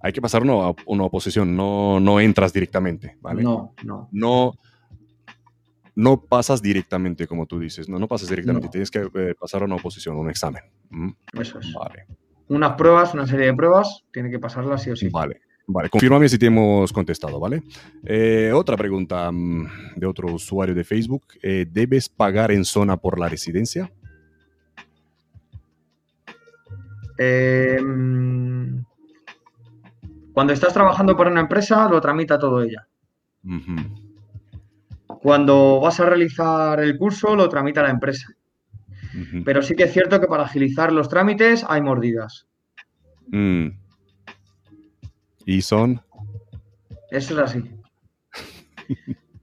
hay 0.02 0.12
que 0.12 0.20
pasar 0.20 0.42
una, 0.42 0.74
una 0.86 1.04
oposición, 1.04 1.56
no, 1.56 2.00
no 2.00 2.18
entras 2.18 2.52
directamente, 2.52 3.16
¿vale? 3.20 3.42
No, 3.42 3.74
no. 3.84 4.08
No, 4.10 4.52
no 5.94 6.20
pasas 6.20 6.60
directamente, 6.60 7.26
como 7.28 7.46
tú 7.46 7.60
dices, 7.60 7.88
no, 7.88 7.98
no 8.00 8.08
pasas 8.08 8.28
directamente, 8.28 8.68
tienes 8.68 8.90
que 8.90 9.08
eh, 9.14 9.34
pasar 9.38 9.62
una 9.62 9.76
oposición, 9.76 10.16
un 10.16 10.28
examen. 10.28 10.62
Eso 11.38 11.60
es. 11.60 11.72
Vale. 11.72 12.06
Unas 12.48 12.72
pruebas, 12.72 13.14
una 13.14 13.26
serie 13.28 13.46
de 13.46 13.54
pruebas, 13.54 14.04
tiene 14.12 14.28
que 14.28 14.40
pasarlas 14.40 14.82
sí 14.82 14.90
o 14.90 14.96
sí. 14.96 15.08
Vale. 15.08 15.40
Vale, 15.64 15.88
confírmame 15.88 16.28
si 16.28 16.38
te 16.38 16.46
hemos 16.46 16.92
contestado, 16.92 17.38
¿vale? 17.38 17.62
Eh, 18.04 18.50
otra 18.52 18.76
pregunta 18.76 19.30
mm, 19.30 19.94
de 19.94 20.06
otro 20.06 20.32
usuario 20.34 20.74
de 20.74 20.82
Facebook. 20.82 21.22
Eh, 21.40 21.66
¿Debes 21.70 22.08
pagar 22.08 22.50
en 22.50 22.64
zona 22.64 22.96
por 22.96 23.16
la 23.18 23.28
residencia? 23.28 23.90
Eh, 27.16 27.78
cuando 30.32 30.52
estás 30.52 30.72
trabajando 30.72 31.16
para 31.16 31.30
una 31.30 31.40
empresa, 31.40 31.88
lo 31.88 32.00
tramita 32.00 32.38
todo 32.38 32.62
ella. 32.62 32.86
Cuando 35.06 35.80
vas 35.80 36.00
a 36.00 36.06
realizar 36.06 36.80
el 36.80 36.96
curso, 36.96 37.36
lo 37.36 37.48
tramita 37.48 37.82
la 37.82 37.90
empresa. 37.90 38.28
Pero 39.44 39.60
sí 39.60 39.74
que 39.74 39.84
es 39.84 39.92
cierto 39.92 40.20
que 40.20 40.26
para 40.26 40.44
agilizar 40.44 40.92
los 40.92 41.08
trámites 41.08 41.64
hay 41.68 41.82
mordidas. 41.82 42.46
Mm. 43.28 43.68
¿Y 45.44 45.60
son? 45.60 46.00
Eso 47.10 47.34
es 47.34 47.38
así. 47.38 47.70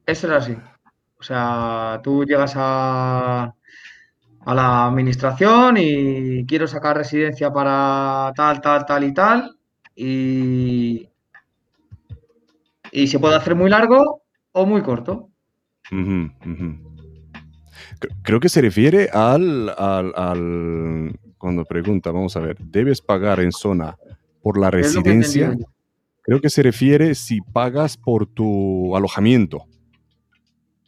Eso 0.05 0.27
es 0.27 0.33
así. 0.33 0.57
O 1.19 1.23
sea, 1.23 1.99
tú 2.03 2.25
llegas 2.25 2.53
a, 2.55 3.53
a 4.39 4.53
la 4.55 4.87
administración 4.87 5.75
y 5.77 6.45
quiero 6.47 6.67
sacar 6.67 6.97
residencia 6.97 7.53
para 7.53 8.33
tal, 8.35 8.59
tal, 8.61 8.85
tal 8.85 9.03
y 9.03 9.13
tal 9.13 9.58
y, 9.99 11.07
se 13.07 13.19
puede 13.19 13.35
hacer 13.35 13.55
muy 13.55 13.69
largo 13.69 14.23
o 14.53 14.65
muy 14.65 14.81
corto. 14.81 15.29
Creo 18.21 18.39
que 18.39 18.47
se 18.49 18.61
refiere 18.61 19.09
al, 19.11 19.73
cuando 21.37 21.65
pregunta, 21.65 22.11
vamos 22.11 22.37
a 22.37 22.39
ver, 22.39 22.57
¿debes 22.59 23.01
pagar 23.01 23.41
en 23.41 23.51
zona 23.51 23.97
por 24.41 24.57
la 24.57 24.71
residencia? 24.71 25.57
Creo 26.21 26.39
que 26.39 26.49
se 26.49 26.63
refiere 26.63 27.15
si 27.15 27.41
pagas 27.41 27.97
por 27.97 28.25
tu 28.27 28.95
alojamiento. 28.95 29.65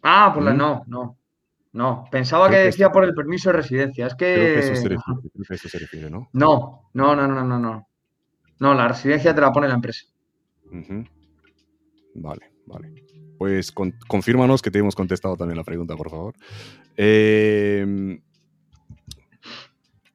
Ah, 0.04 0.32
por 0.34 0.44
la, 0.44 0.54
¿Mm? 0.54 0.58
no, 0.58 0.84
no. 0.88 1.18
No, 1.74 2.06
pensaba 2.12 2.50
que, 2.50 2.58
decía 2.58 2.92
por 2.92 3.06
el 3.06 3.14
permiso 3.14 3.50
de 3.50 3.54
residencia. 3.54 4.08
Es 4.08 4.16
que. 4.16 4.34
Creo 4.34 4.54
que 4.54 4.60
eso 4.60 4.76
se 4.76 4.90
refiere, 4.90 5.22
creo 5.34 5.46
que 5.48 5.54
eso 5.54 5.70
se 5.70 5.80
refiere 5.80 6.10
¿no? 6.10 6.28
No, 6.34 6.90
no, 6.94 7.16
no, 7.16 7.28
no, 7.28 7.46
no, 7.46 7.60
no. 7.60 7.88
No, 8.62 8.76
la 8.76 8.88
residencia 8.88 9.34
te 9.34 9.42
la 9.42 9.52
pone 9.52 9.68
la 9.68 9.74
empresa. 9.74 10.06
Vale, 12.14 12.52
vale. 12.68 12.94
Pues 13.40 13.72
confírmanos 13.72 14.62
que 14.62 14.70
te 14.70 14.78
hemos 14.78 14.96
contestado 14.96 15.36
también 15.36 15.58
la 15.58 15.64
pregunta, 15.64 15.96
por 15.96 16.12
favor. 16.12 16.36
Em, 16.96 18.22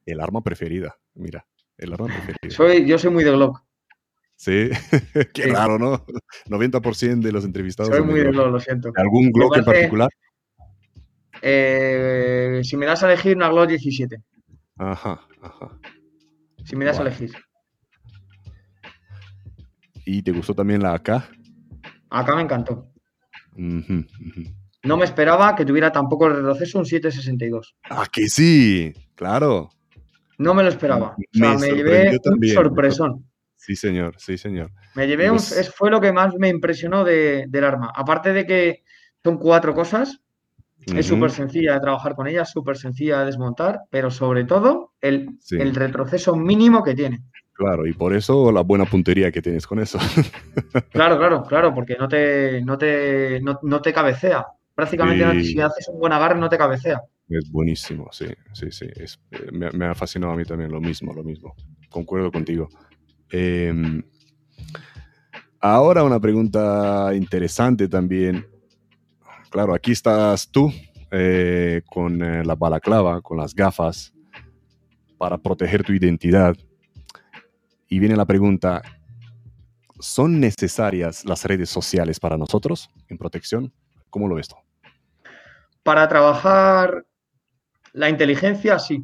el 0.05 0.21
arma 0.21 0.41
preferida, 0.41 0.97
mira, 1.15 1.45
el 1.77 1.91
arma 1.91 2.05
preferida. 2.05 2.55
Soy, 2.55 2.85
yo 2.85 2.97
soy 2.97 3.11
muy 3.11 3.25
de 3.25 3.31
Glock. 3.31 3.61
Sí, 4.37 4.69
qué 5.33 5.47
raro, 5.47 5.77
¿no? 5.77 6.05
90% 6.45 7.19
de 7.19 7.31
los 7.33 7.43
entrevistados. 7.43 7.93
Soy 7.93 8.05
muy 8.05 8.21
de 8.21 8.31
Glock, 8.31 8.49
lo 8.49 8.59
siento. 8.61 8.93
¿Algún 8.95 9.29
Glock 9.33 9.57
en 9.57 9.65
particular? 9.65 10.09
Eh, 11.41 12.61
si 12.63 12.77
me 12.77 12.85
das 12.85 13.03
a 13.03 13.11
elegir, 13.11 13.35
una 13.35 13.49
Glock 13.49 13.67
17. 13.67 14.23
Ajá, 14.77 15.19
ajá. 15.41 15.77
Si 16.63 16.77
me 16.77 16.85
das 16.85 16.99
a 16.99 17.01
elegir. 17.01 17.31
¿Y 20.07 20.21
te 20.21 20.31
gustó 20.31 20.55
también 20.55 20.81
la 20.81 20.93
AK? 20.93 21.09
AK 22.11 22.35
me 22.35 22.41
encantó. 22.41 22.93
No 23.57 24.95
me 24.95 25.03
esperaba 25.03 25.53
que 25.53 25.65
tuviera 25.65 25.91
tampoco 25.91 26.27
el 26.27 26.37
retroceso 26.37 26.79
un 26.79 26.85
762. 26.85 27.75
Ah, 27.89 28.05
que 28.09 28.29
sí, 28.29 28.93
claro. 29.15 29.69
No 30.37 30.53
me 30.53 30.63
lo 30.63 30.69
esperaba. 30.69 31.13
O 31.17 31.37
sea, 31.37 31.57
me, 31.57 31.71
llevé 31.71 32.17
un 32.23 32.47
sorpresón. 32.47 33.29
Sí, 33.57 33.75
señor, 33.75 34.15
sí, 34.17 34.37
señor. 34.37 34.71
Me 34.95 35.07
llevé 35.07 35.29
un, 35.29 35.37
es, 35.37 35.73
fue 35.75 35.91
lo 35.91 35.99
que 35.99 36.13
más 36.13 36.33
me 36.35 36.47
impresionó 36.47 37.03
del 37.03 37.63
arma. 37.65 37.91
Aparte 37.93 38.31
de 38.31 38.45
que 38.45 38.83
son 39.21 39.37
cuatro 39.37 39.73
cosas, 39.73 40.21
es 40.85 41.05
súper 41.05 41.31
sencilla 41.31 41.73
de 41.73 41.81
trabajar 41.81 42.15
con 42.15 42.27
ella, 42.27 42.45
súper 42.45 42.77
sencilla 42.77 43.19
de 43.19 43.25
desmontar, 43.25 43.81
pero 43.89 44.09
sobre 44.09 44.45
todo 44.45 44.93
el, 45.01 45.37
el, 45.51 45.75
retroceso 45.75 46.33
mínimo 46.37 46.81
que 46.81 46.95
tiene. 46.95 47.25
Claro, 47.57 47.87
y 47.87 47.93
por 47.93 48.13
eso 48.13 48.51
la 48.51 48.61
buena 48.61 48.85
puntería 48.85 49.31
que 49.31 49.41
tienes 49.41 49.65
con 49.65 49.79
eso. 49.79 49.97
claro, 50.91 51.17
claro, 51.17 51.43
claro, 51.43 51.73
porque 51.73 51.95
no 51.99 52.07
te, 52.07 52.61
no 52.61 52.77
te, 52.77 53.41
no, 53.41 53.81
te 53.81 53.91
cabecea. 53.91 54.45
Prácticamente 54.75 55.43
si 55.43 55.59
haces 55.59 55.87
un 55.87 55.99
buen 55.99 56.13
agarre 56.13 56.39
no 56.39 56.49
te 56.49 56.57
cabecea. 56.57 57.01
Es 57.27 57.51
buenísimo, 57.51 58.09
sí, 58.11 58.27
sí, 58.53 58.71
sí. 58.71 58.85
Eh, 58.85 59.51
me, 59.51 59.85
ha 59.87 59.95
fascinado 59.95 60.33
a 60.33 60.35
mí 60.35 60.45
también 60.45 60.71
lo 60.71 60.79
mismo, 60.79 61.15
lo 61.15 61.23
mismo. 61.23 61.55
Concuerdo 61.89 62.31
contigo. 62.31 62.69
Em, 63.31 64.03
ahora 65.59 66.03
una 66.03 66.19
pregunta 66.19 67.09
interesante 67.15 67.87
también. 67.87 68.45
Claro, 69.49 69.73
aquí 69.73 69.93
estás 69.93 70.47
tú 70.51 70.71
eh, 71.09 71.81
con 71.87 72.21
eh, 72.21 72.45
la 72.45 72.53
balaclava, 72.53 73.19
con 73.21 73.37
las 73.37 73.55
gafas, 73.55 74.13
para 75.17 75.39
proteger 75.39 75.83
tu 75.83 75.93
identidad. 75.93 76.55
Y 77.89 77.99
viene 77.99 78.15
la 78.15 78.25
pregunta, 78.25 78.81
¿son 79.99 80.39
necesarias 80.39 81.25
las 81.25 81.45
redes 81.45 81.69
sociales 81.69 82.19
para 82.19 82.37
nosotros 82.37 82.89
en 83.07 83.17
protección? 83.17 83.73
¿Cómo 84.09 84.27
lo 84.27 84.35
ves 84.35 84.49
tú? 84.49 84.55
Para 85.83 86.07
trabajar 86.07 87.05
la 87.93 88.09
inteligencia, 88.09 88.77
sí. 88.77 89.03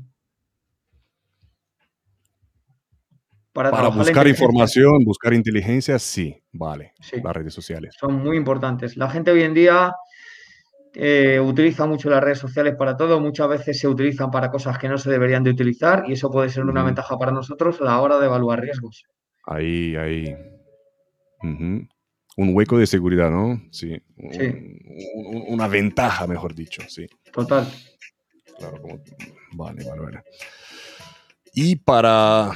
Para, 3.53 3.89
buscar 3.89 4.27
información, 4.27 5.05
buscar 5.05 5.33
inteligencia, 5.33 5.99
sí, 5.99 6.41
vale. 6.51 6.93
Las 7.23 7.35
redes 7.35 7.53
sociales. 7.53 7.95
Son 7.99 8.15
muy 8.15 8.35
importantes. 8.35 8.97
La 8.97 9.09
gente 9.09 9.29
hoy 9.29 9.43
en 9.43 9.53
día 9.53 9.93
eh, 10.95 11.39
utiliza 11.39 11.85
mucho 11.87 12.09
las 12.09 12.23
redes 12.23 12.39
sociales 12.39 12.75
para 12.75 12.95
todo, 12.95 13.19
muchas 13.19 13.49
veces 13.49 13.79
se 13.79 13.87
utilizan 13.87 14.29
para 14.29 14.51
cosas 14.51 14.77
que 14.77 14.87
no 14.87 14.97
se 14.97 15.09
deberían 15.09 15.43
de 15.43 15.49
utilizar 15.49 16.03
y 16.07 16.13
eso 16.13 16.29
puede 16.29 16.49
ser 16.49 16.65
una 16.65 16.83
ventaja 16.83 17.17
para 17.17 17.31
nosotros 17.31 17.81
a 17.81 17.85
la 17.85 17.99
hora 17.99 18.19
de 18.19 18.27
evaluar 18.27 18.61
riesgos. 18.61 19.05
Ahí, 19.45 19.95
ahí. 19.95 20.35
Un 21.41 21.87
hueco 22.37 22.77
de 22.77 22.87
seguridad, 22.87 23.31
¿no? 23.31 23.61
Sí. 23.71 24.01
una 25.47 25.67
ventaja, 25.67 26.27
mejor 26.27 26.53
dicho, 26.53 26.81
sí. 26.87 27.07
Total. 27.31 27.67
Claro, 28.57 28.77
Vale, 29.55 29.83
vale, 29.83 30.01
vale. 30.01 30.23
Y 31.53 31.75
para, 31.75 32.51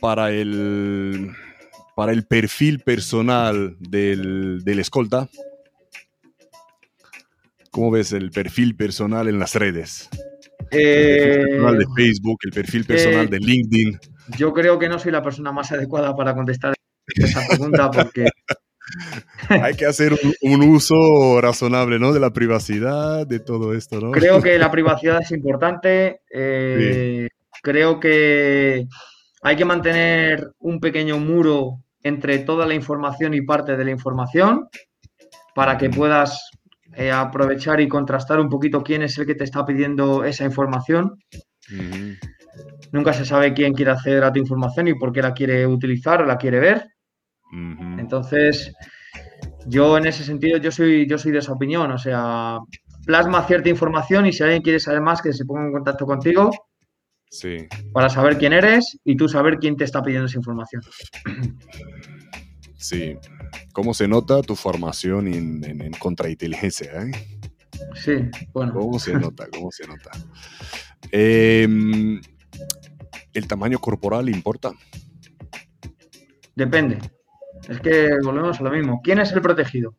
para 0.00 0.30
el, 0.30 1.30
para 1.94 2.12
el 2.12 2.26
perfil 2.26 2.80
personal 2.80 3.76
del, 3.78 4.62
del 4.64 4.78
escolta, 4.80 5.28
¿Cómo 7.76 7.90
ves 7.90 8.12
el 8.12 8.30
perfil 8.30 8.74
personal 8.74 9.28
en 9.28 9.38
las 9.38 9.54
redes? 9.54 10.08
el 10.70 10.80
perfil 10.80 10.80
eh, 10.80 11.44
personal 11.44 11.78
de 11.78 11.86
Facebook, 11.94 12.38
el 12.44 12.50
perfil 12.50 12.84
personal 12.86 13.26
eh, 13.26 13.28
de 13.28 13.38
LinkedIn. 13.38 14.00
Yo 14.38 14.54
creo 14.54 14.78
que 14.78 14.88
no 14.88 14.98
soy 14.98 15.12
la 15.12 15.22
persona 15.22 15.52
más 15.52 15.70
adecuada 15.72 16.16
para 16.16 16.34
contestar 16.34 16.72
esa 17.06 17.46
pregunta 17.46 17.90
porque... 17.90 18.28
Hay 19.50 19.74
que 19.74 19.84
hacer 19.84 20.18
un, 20.40 20.62
uso 20.62 21.38
razonable, 21.42 21.98
¿no? 21.98 22.14
De 22.14 22.20
la 22.20 22.32
privacidad, 22.32 23.26
de 23.26 23.40
todo 23.40 23.74
esto, 23.74 24.00
¿no? 24.00 24.10
Creo 24.10 24.40
que 24.40 24.58
la 24.58 24.70
privacidad 24.70 25.20
es 25.20 25.30
importante. 25.32 26.22
Eh, 26.32 27.28
creo 27.62 28.00
que 28.00 28.86
hay 29.42 29.56
que 29.56 29.64
mantener 29.66 30.52
un 30.60 30.80
pequeño 30.80 31.18
muro 31.18 31.82
entre 32.02 32.38
toda 32.38 32.64
la 32.64 32.72
información 32.72 33.34
y 33.34 33.42
parte 33.42 33.76
de 33.76 33.84
la 33.84 33.90
información 33.90 34.66
para 35.54 35.76
que 35.76 35.90
puedas 35.90 36.50
eh, 36.96 37.12
aprovechar 37.12 37.80
y 37.80 37.88
contrastar 37.88 38.40
un 38.40 38.48
poquito 38.48 38.82
quién 38.82 39.02
es 39.02 39.18
el 39.18 39.26
que 39.26 39.34
te 39.34 39.44
está 39.44 39.64
pidiendo 39.64 40.24
esa 40.24 40.44
información. 40.44 41.18
Nunca 42.92 43.12
se 43.12 43.24
sabe 43.24 43.52
quién 43.52 43.74
quiere 43.74 43.90
acceder 43.90 44.24
a 44.24 44.32
tu 44.32 44.38
información 44.38 44.88
y 44.88 44.94
por 44.94 45.12
qué 45.12 45.20
la 45.20 45.34
quiere 45.34 45.66
utilizar 45.66 46.22
o 46.22 46.26
la 46.26 46.38
quiere 46.38 46.58
ver. 46.60 46.86
Entonces, 47.98 48.72
yo 49.66 49.98
en 49.98 50.06
ese 50.06 50.24
sentido, 50.24 50.58
yo 50.58 50.70
soy, 50.70 51.08
yo 51.08 51.18
soy 51.18 51.32
de 51.32 51.38
esa 51.38 51.52
opinión. 51.52 51.90
O 51.90 51.98
sea, 51.98 52.58
plasma 53.04 53.46
cierta 53.46 53.68
información 53.68 54.26
y 54.26 54.32
si 54.32 54.42
alguien 54.42 54.62
quiere 54.62 54.80
saber 54.80 55.00
más, 55.00 55.20
que 55.20 55.32
se 55.32 55.44
ponga 55.44 55.66
en 55.66 55.72
contacto 55.72 56.06
contigo. 56.06 56.50
Sí. 57.30 57.66
Para 57.92 58.08
saber 58.08 58.38
quién 58.38 58.52
eres 58.52 58.98
y 59.04 59.16
tú 59.16 59.28
saber 59.28 59.58
quién 59.58 59.76
te 59.76 59.84
está 59.84 60.02
pidiendo 60.02 60.26
esa 60.26 60.38
información. 60.38 60.82
Sí, 62.78 63.16
¿Cómo 63.72 63.94
se 63.94 64.08
nota 64.08 64.42
tu 64.42 64.56
formación 64.56 65.28
en, 65.28 65.92
contrainteligencia? 65.98 66.90
Eh? 67.02 67.12
Sí, 67.94 68.30
bueno. 68.52 68.72
¿Cómo 68.72 68.98
se 68.98 69.14
nota? 69.14 69.46
¿Cómo 69.52 69.70
se 69.70 69.86
nota? 69.86 70.10
Em, 71.10 72.20
¿El 73.32 73.46
tamaño 73.46 73.78
corporal 73.78 74.28
importa? 74.28 74.72
Depende. 76.54 76.98
Es 77.68 77.80
que 77.80 78.16
volvemos 78.22 78.60
a 78.60 78.62
lo 78.62 78.70
mismo. 78.70 79.00
¿Quién 79.02 79.18
es 79.18 79.32
el 79.32 79.42
protegido? 79.42 79.94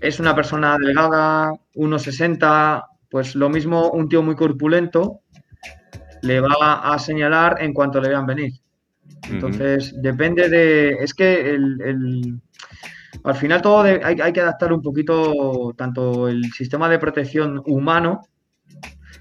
Es 0.00 0.20
una 0.20 0.34
persona 0.34 0.76
delgada, 0.78 1.52
1,60, 1.74 2.84
pues 3.10 3.34
lo 3.34 3.48
mismo 3.48 3.90
un 3.90 4.08
tío 4.08 4.22
muy 4.22 4.34
corpulento 4.34 5.22
le 6.22 6.40
va 6.40 6.92
a 6.92 6.98
señalar 6.98 7.58
en 7.60 7.72
cuanto 7.72 8.00
le 8.00 8.08
vean 8.08 8.26
venir. 8.26 8.52
Entonces, 9.36 9.94
depende 10.00 10.48
de. 10.48 10.90
Es 11.00 11.14
que 11.14 11.50
el, 11.50 12.40
al 13.24 13.34
final 13.34 13.62
todo 13.62 13.80
hay, 13.82 14.32
que 14.32 14.40
adaptar 14.40 14.72
un 14.72 14.82
poquito 14.82 15.74
tanto 15.76 16.28
el 16.28 16.44
sistema 16.52 16.88
de 16.88 16.98
protección 16.98 17.62
humano 17.66 18.22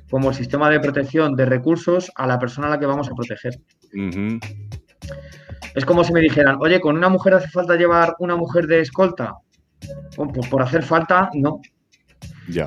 como 0.09 0.29
el 0.29 0.35
sistema 0.35 0.69
de 0.69 0.79
protección 0.79 1.35
de 1.35 1.45
recursos 1.45 2.11
a 2.15 2.27
la 2.27 2.39
persona 2.39 2.67
a 2.67 2.69
la 2.71 2.79
que 2.79 2.85
vamos 2.85 3.09
a 3.09 3.15
proteger. 3.15 3.59
Es 5.73 5.85
como 5.85 6.03
si 6.03 6.13
me 6.13 6.21
dijeran, 6.21 6.57
oye, 6.61 6.79
¿con 6.79 6.95
una 6.95 7.09
mujer 7.09 7.33
hace 7.33 7.49
falta 7.49 7.75
llevar 7.75 8.15
una 8.19 8.35
mujer 8.35 8.67
de 8.67 8.81
escolta? 8.81 9.33
Pues 10.15 10.47
por 10.47 10.61
hacer 10.61 10.83
falta, 10.83 11.29
no. 11.33 11.59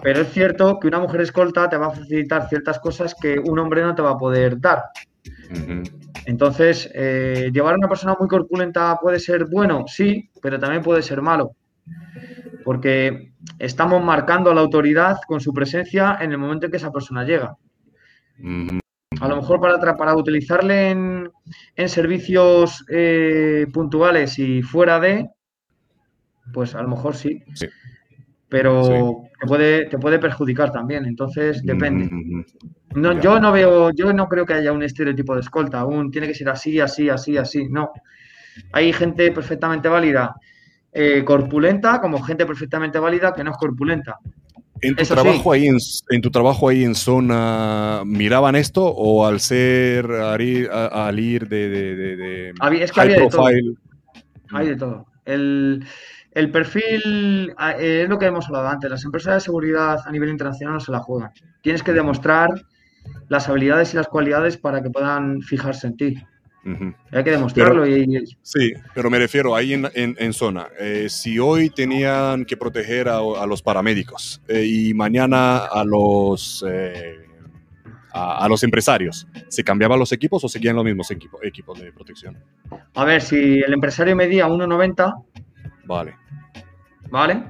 Pero 0.02 0.20
es 0.20 0.32
cierto 0.32 0.78
que 0.78 0.88
una 0.88 0.98
mujer 0.98 1.20
escolta 1.20 1.68
te 1.68 1.76
va 1.76 1.86
a 1.86 1.90
facilitar 1.90 2.48
ciertas 2.48 2.78
cosas 2.80 3.14
que 3.14 3.38
un 3.38 3.58
hombre 3.58 3.82
no 3.82 3.94
te 3.94 4.02
va 4.02 4.10
a 4.10 4.18
poder 4.18 4.60
dar. 4.60 4.82
Entonces, 6.26 6.90
eh, 6.94 7.50
¿llevar 7.52 7.74
a 7.74 7.78
una 7.78 7.88
persona 7.88 8.16
muy 8.18 8.28
corpulenta 8.28 8.98
puede 9.00 9.18
ser 9.18 9.46
bueno? 9.46 9.84
Sí, 9.86 10.30
pero 10.42 10.58
también 10.58 10.82
puede 10.82 11.02
ser 11.02 11.22
malo. 11.22 11.52
Porque 12.64 13.32
estamos 13.58 14.04
marcando 14.04 14.50
a 14.50 14.54
la 14.54 14.60
autoridad 14.60 15.18
con 15.26 15.40
su 15.40 15.52
presencia 15.52 16.18
en 16.20 16.32
el 16.32 16.38
momento 16.38 16.66
en 16.66 16.72
que 16.72 16.76
esa 16.76 16.92
persona 16.92 17.24
llega. 17.24 17.56
A 19.20 19.28
lo 19.28 19.36
mejor 19.36 19.60
para, 19.60 19.96
para 19.96 20.14
utilizarle 20.14 20.90
en, 20.90 21.30
servicios 21.86 22.84
eh, 22.90 23.66
puntuales 23.72 24.38
y 24.38 24.62
fuera 24.62 25.00
de, 25.00 25.28
pues 26.52 26.74
a 26.74 26.82
lo 26.82 26.88
mejor 26.88 27.16
sí. 27.16 27.42
Pero 28.48 29.22
Te, 29.40 29.46
puede, 29.46 29.86
te 29.86 29.98
puede 29.98 30.18
perjudicar 30.18 30.72
también, 30.72 31.04
entonces 31.04 31.62
depende. 31.64 32.08
yo 33.20 33.38
no 33.38 33.52
veo, 33.52 33.90
yo 33.90 34.12
no 34.12 34.26
creo 34.28 34.46
que 34.46 34.54
haya 34.54 34.72
un 34.72 34.82
estereotipo 34.82 35.34
de 35.34 35.42
escolta, 35.42 35.80
aún 35.80 36.10
tiene 36.10 36.26
que 36.26 36.34
ser 36.34 36.48
así, 36.48 36.80
así, 36.80 37.10
así, 37.10 37.36
así, 37.36 37.68
no. 37.68 37.90
hay 38.72 38.92
gente 38.92 39.30
perfectamente 39.32 39.88
válida 39.88 40.34
eh, 40.92 41.22
corpulenta 41.22 42.00
como 42.00 42.20
gente 42.22 42.46
perfectamente 42.46 42.98
válida 42.98 43.32
que 43.34 43.44
no 43.44 43.50
es 43.50 43.56
corpulenta. 43.56 44.16
¿En 44.80 44.96
tu, 44.96 45.04
trabajo 45.04 45.52
ahí 45.52 45.66
en, 45.66 46.20
tu 46.20 46.30
trabajo 46.30 46.68
ahí 46.68 46.84
en 46.84 46.94
zona 46.94 48.02
miraban 48.06 48.54
esto 48.56 48.84
o 48.84 49.26
al 49.26 49.40
ser 49.40 50.10
al 50.10 50.40
ir, 50.40 51.48
de, 51.48 51.68
de, 51.68 52.54
es 52.80 52.92
que 52.92 53.00
había 53.00 53.18
De 53.18 53.28
todo. 53.28 53.48
Hay 54.50 54.66
de 54.68 54.76
todo. 54.76 55.06
El, 55.24 55.84
el 56.38 56.52
perfil 56.52 57.52
eh, 57.78 58.02
es 58.04 58.08
lo 58.08 58.16
que 58.16 58.26
hemos 58.26 58.46
hablado 58.46 58.68
antes. 58.68 58.88
Las 58.88 59.04
empresas 59.04 59.34
de 59.34 59.40
seguridad 59.40 59.98
a 60.04 60.10
nivel 60.12 60.28
internacional 60.30 60.74
no 60.74 60.80
se 60.80 60.92
la 60.92 61.00
juegan. 61.00 61.32
Tienes 61.62 61.82
que 61.82 61.92
demostrar 61.92 62.48
las 63.28 63.48
habilidades 63.48 63.92
y 63.92 63.96
las 63.96 64.06
cualidades 64.06 64.56
para 64.56 64.80
que 64.80 64.88
puedan 64.88 65.42
fijarse 65.42 65.88
en 65.88 65.96
ti. 65.96 66.16
Hay 67.12 67.24
que 67.24 67.30
demostrarlo. 67.30 67.86
y... 67.86 68.24
Sí, 68.42 68.72
pero 68.94 69.08
me 69.08 69.18
refiero 69.18 69.56
ahí 69.56 69.72
en, 69.72 70.32
zona. 70.32 70.68
Eh, 70.78 71.06
si 71.08 71.38
hoy 71.38 71.70
tenían 71.70 72.44
que 72.44 72.56
proteger 72.58 73.08
a, 73.08 73.46
los 73.46 73.62
paramédicos 73.62 74.42
eh, 74.46 74.66
y 74.66 74.92
mañana 74.92 75.64
a 75.64 75.82
los, 75.84 76.62
a, 78.12 78.46
los 78.48 78.62
empresarios, 78.62 79.26
¿se 79.48 79.64
cambiaban 79.64 79.98
los 79.98 80.12
equipos 80.12 80.44
o 80.44 80.48
seguían 80.48 80.76
los 80.76 80.84
mismos 80.84 81.10
equipos 81.10 81.80
de 81.80 81.90
protección? 81.90 82.36
A 82.94 83.04
ver, 83.04 83.22
si 83.22 83.60
el 83.60 83.72
empresario 83.72 84.14
medía 84.14 84.46
1,90. 84.46 85.24
Vale. 85.88 86.14
¿Vale? 87.10 87.44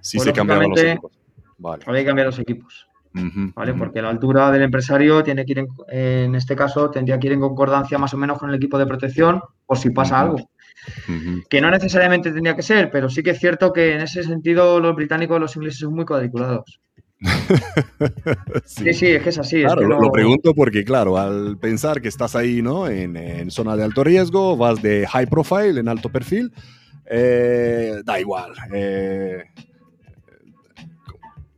Sí 0.00 0.18
pues 0.18 0.26
se 0.26 0.32
cambiaban 0.32 0.70
los 0.70 0.82
equipos. 0.82 1.12
Vale. 1.58 1.84
Había 1.86 2.00
que 2.00 2.06
cambiar 2.06 2.26
los 2.26 2.38
equipos. 2.38 2.88
¿Vale? 3.12 3.74
Porque 3.74 4.02
la 4.02 4.10
altura 4.10 4.50
del 4.50 4.62
empresario 4.62 5.22
tiene 5.22 5.44
que 5.44 5.52
ir, 5.52 5.66
en, 5.88 6.34
este 6.34 6.56
caso, 6.56 6.90
tendría 6.90 7.18
que 7.18 7.28
ir 7.28 7.32
en 7.32 7.40
concordancia 7.40 7.96
más 7.96 8.12
o 8.12 8.16
menos 8.16 8.38
con 8.38 8.50
el 8.50 8.56
equipo 8.56 8.76
de 8.76 8.86
protección 8.86 9.40
por 9.66 9.78
si 9.78 9.90
pasa 9.90 10.20
algo. 10.20 10.50
Que 11.48 11.60
no 11.60 11.70
necesariamente 11.70 12.32
tendría 12.32 12.56
que 12.56 12.62
ser, 12.62 12.90
pero 12.90 13.08
sí 13.08 13.22
que 13.22 13.30
es 13.30 13.38
cierto 13.38 13.72
que 13.72 13.94
en 13.94 14.00
ese 14.00 14.24
sentido 14.24 14.80
los 14.80 14.96
británicos 14.96 15.36
y 15.36 15.40
los 15.40 15.56
ingleses 15.56 15.80
son 15.80 15.94
muy 15.94 16.04
cuadriculados. 16.04 16.80
sí. 18.64 18.94
sí. 18.94 19.06
es 19.08 19.22
que 19.22 19.28
es 19.28 19.38
así. 19.38 19.62
Claro, 19.62 19.82
lo, 19.86 20.10
pregunto 20.10 20.54
porque, 20.54 20.84
claro, 20.84 21.18
al 21.18 21.58
pensar 21.58 22.00
que 22.00 22.08
estás 22.08 22.34
ahí, 22.34 22.62
¿no? 22.62 22.88
En, 22.88 23.16
en, 23.16 23.50
zona 23.50 23.76
de 23.76 23.84
alto 23.84 24.02
riesgo, 24.02 24.56
vas 24.56 24.80
de 24.80 25.06
high 25.06 25.26
profile, 25.26 25.78
en 25.78 25.88
alto 25.88 26.08
perfil, 26.08 26.52
eh, 27.12 28.02
da 28.04 28.20
igual. 28.20 28.52
Eh, 28.72 29.42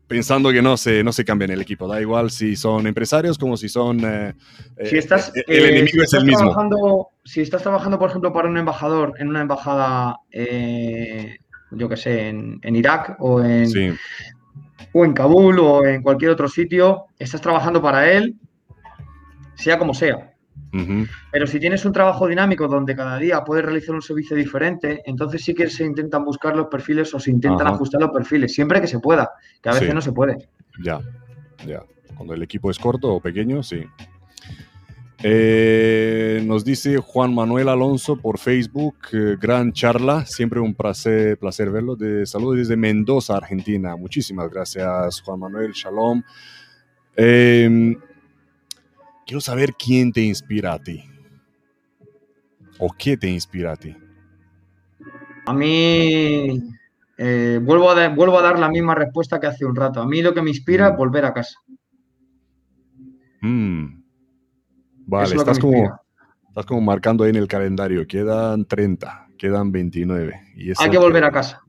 pensando 0.07 0.51
que 0.51 0.63
no 0.63 0.79
se, 0.79 1.05
no 1.05 1.13
se 1.13 1.27
cambia 1.27 1.45
en 1.45 1.51
el 1.53 1.61
equipo, 1.61 1.87
da 1.87 2.01
igual 2.01 2.31
si 2.31 2.57
son 2.57 2.87
empresarios 2.87 3.37
como 3.37 3.59
si 3.59 3.69
son... 3.69 4.01
Eh, 4.03 4.35
si 4.85 4.97
estás, 4.97 5.31
el 5.35 5.65
enemigo 5.65 6.03
es 6.03 6.13
el 6.15 6.25
mismo. 6.25 7.11
Si 7.25 7.43
estás 7.43 7.63
trabajando, 7.63 7.99
por 7.99 8.09
ejemplo, 8.09 8.33
para 8.33 8.49
un 8.49 8.57
embajador 8.57 9.13
en 9.19 9.29
una 9.29 9.43
embajada, 9.43 10.17
yo 10.31 11.89
que 11.89 11.97
sé, 11.97 12.29
en, 12.29 12.61
Irak 12.77 13.17
o 13.19 13.43
en, 13.43 13.99
o 14.93 15.05
en 15.05 15.13
Kabul 15.13 15.59
o 15.61 15.85
en 15.85 16.03
cualquier 16.03 16.31
otro 16.31 16.49
sitio, 16.49 17.05
estás 17.19 17.43
trabajando 17.43 17.83
para 17.83 18.11
él, 18.11 18.37
sea 19.55 19.79
como 19.79 19.93
sea. 19.93 20.32
Pero 21.31 21.47
si 21.47 21.61
tienes 21.61 21.85
un 21.85 21.93
trabajo 21.93 22.27
dinámico 22.27 22.67
donde 22.67 22.97
cada 22.97 23.19
día 23.19 23.45
puedes 23.45 23.65
realizar 23.65 23.95
un 23.95 24.01
servicio 24.01 24.35
diferente, 24.35 25.03
entonces 25.05 25.45
sí 25.45 25.55
que 25.55 25.69
se 25.69 25.85
intentan 25.85 26.25
buscar 26.25 26.57
los 26.57 26.69
perfiles 26.69 27.13
o 27.15 27.21
se 27.21 27.31
intentan 27.31 27.67
ajustar 27.67 28.01
los 28.01 28.11
perfiles, 28.11 28.55
siempre 28.55 28.81
que 28.81 28.87
se 28.87 28.99
pueda, 28.99 29.31
que 29.63 29.69
a 29.69 29.73
veces 29.75 29.95
no 29.95 30.01
se 30.01 30.13
puede. 30.13 30.49
Ya, 30.83 31.01
ya. 31.67 31.83
Cuando 32.17 32.35
el 32.35 32.43
equipo 32.43 32.71
es 32.71 32.79
corto 32.79 33.13
o 33.13 33.21
pequeño, 33.21 33.63
sí. 33.63 33.85
Eh, 35.25 36.43
nos 36.45 36.65
dice 36.65 36.97
Juan 36.97 37.35
Manuel 37.35 37.69
Alonso 37.69 38.17
por 38.17 38.39
Facebook, 38.39 38.97
eh, 39.13 39.37
gran 39.41 39.73
charla, 39.73 40.27
siempre 40.27 40.59
un 40.59 40.75
placer, 40.75 41.39
placer 41.39 41.71
verlo. 41.71 41.97
De 41.97 42.27
saludos 42.27 42.57
desde 42.57 42.77
Mendoza, 42.77 43.37
Argentina. 43.37 43.95
Muchísimas 43.95 44.51
gracias, 44.51 45.21
Juan 45.21 45.39
Manuel. 45.39 45.73
Shalom. 45.73 46.23
Eh, 47.15 47.95
Quiero 49.27 49.41
saber 49.41 49.75
quién 49.75 50.13
te 50.13 50.21
inspira 50.21 50.75
a 50.75 50.79
ti. 50.79 51.05
¿O 52.79 52.89
qué 52.99 53.17
te 53.17 53.29
inspira 53.29 53.73
a 53.73 53.77
ti? 53.77 53.97
A 55.47 55.53
mí, 55.53 56.63
eh, 57.19 57.61
vuelvo, 57.63 57.91
a 57.91 58.09
vuelvo 58.09 58.39
a 58.39 58.43
dar 58.43 58.59
la 58.59 58.69
misma 58.69 58.95
respuesta 58.95 59.39
que 59.39 59.47
hace 59.47 59.65
un 59.65 59.77
rato. 59.77 60.01
A 60.01 60.07
mí 60.07 60.23
lo 60.23 60.35
que 60.35 60.43
me 60.43 60.51
inspira 60.51 60.89
es 60.89 60.95
mm. 60.95 60.97
volver 60.97 61.25
a 61.25 61.35
casa. 61.35 61.59
Mm. 63.41 64.03
Vale, 65.07 65.35
estás 65.35 65.59
como, 65.59 66.01
estás 66.49 66.67
como 66.67 66.81
marcando 66.81 67.25
ahí 67.25 67.31
en 67.31 67.37
el 67.37 67.49
calendario. 67.49 68.07
Quedan 68.07 68.65
30, 68.65 69.29
quedan 69.37 69.73
29. 69.73 70.41
Y 70.57 70.73
hay 70.77 70.91
que 70.91 70.99
volver 70.99 71.25
a 71.25 71.33
casa. 71.33 71.61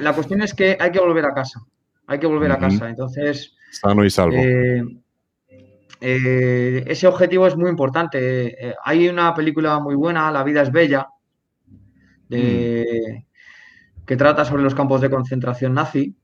La 0.00 0.12
cuestión 0.12 0.42
es 0.42 0.54
que 0.54 0.76
hay 0.78 0.90
que 0.90 1.00
volver 1.00 1.24
a 1.24 1.34
casa. 1.34 1.60
Hay 2.06 2.18
que 2.18 2.26
volver 2.26 2.52
a 2.52 2.58
casa. 2.58 2.88
Entonces. 2.88 3.54
Sano 3.70 4.04
y 4.04 4.10
salvo. 4.10 4.36
Eh, 4.36 4.82
eh, 6.00 6.84
ese 6.86 7.06
objetivo 7.06 7.46
es 7.46 7.56
muy 7.56 7.70
importante. 7.70 8.68
Eh, 8.68 8.74
hay 8.84 9.08
una 9.08 9.34
película 9.34 9.78
muy 9.80 9.94
buena, 9.94 10.30
La 10.30 10.44
vida 10.44 10.62
es 10.62 10.72
bella, 10.72 11.08
mm. 12.28 12.34
que 14.06 14.16
trata 14.16 14.44
sobre 14.44 14.62
los 14.62 14.74
campos 14.74 15.00
de 15.00 15.10
concentración 15.10 15.74
nazi, 15.74 16.16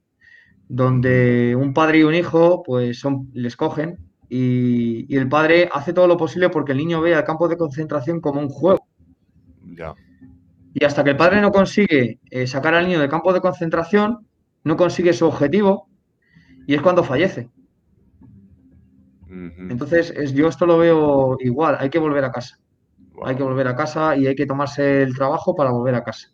donde 0.68 1.56
un 1.56 1.74
padre 1.74 1.98
y 1.98 2.02
un 2.04 2.14
hijo 2.14 2.62
pues 2.62 2.98
son, 2.98 3.30
les 3.32 3.56
cogen 3.56 4.10
y, 4.30 5.16
el 5.16 5.28
padre 5.28 5.68
hace 5.72 5.92
todo 5.92 6.06
lo 6.06 6.16
posible 6.16 6.48
porque 6.48 6.72
el 6.72 6.78
niño 6.78 7.00
vea 7.00 7.18
el 7.18 7.24
campo 7.24 7.48
de 7.48 7.56
concentración 7.56 8.20
como 8.20 8.40
un 8.40 8.48
juego. 8.48 8.86
Y 10.72 10.84
hasta 10.84 11.02
que 11.02 11.10
el 11.10 11.16
padre 11.16 11.40
no 11.40 11.50
consigue 11.50 12.20
eh, 12.30 12.46
sacar 12.46 12.74
al 12.74 12.86
niño 12.86 13.00
del 13.00 13.08
campo 13.08 13.32
de 13.32 13.40
concentración, 13.40 14.28
no 14.62 14.76
consigue 14.76 15.12
su 15.12 15.26
objetivo 15.26 15.88
y 16.66 16.74
es 16.74 16.80
cuando 16.80 17.02
fallece. 17.02 17.48
Entonces, 19.68 20.12
es, 20.16 20.32
yo 20.32 20.48
esto 20.48 20.64
lo 20.66 20.78
veo 20.78 21.36
igual, 21.40 21.76
hay 21.78 21.90
que 21.90 21.98
volver 21.98 22.24
a 22.24 22.32
casa. 22.32 22.58
Hay 23.22 23.36
que 23.36 23.42
volver 23.42 23.68
a 23.68 23.76
casa 23.76 24.16
y 24.16 24.26
hay 24.26 24.34
que 24.34 24.46
tomarse 24.46 25.02
el 25.02 25.14
trabajo 25.14 25.54
para 25.54 25.70
volver 25.70 25.94
a 25.94 26.04
casa. 26.04 26.28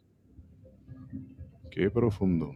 Qué 1.71 1.91
profundo. 1.91 2.53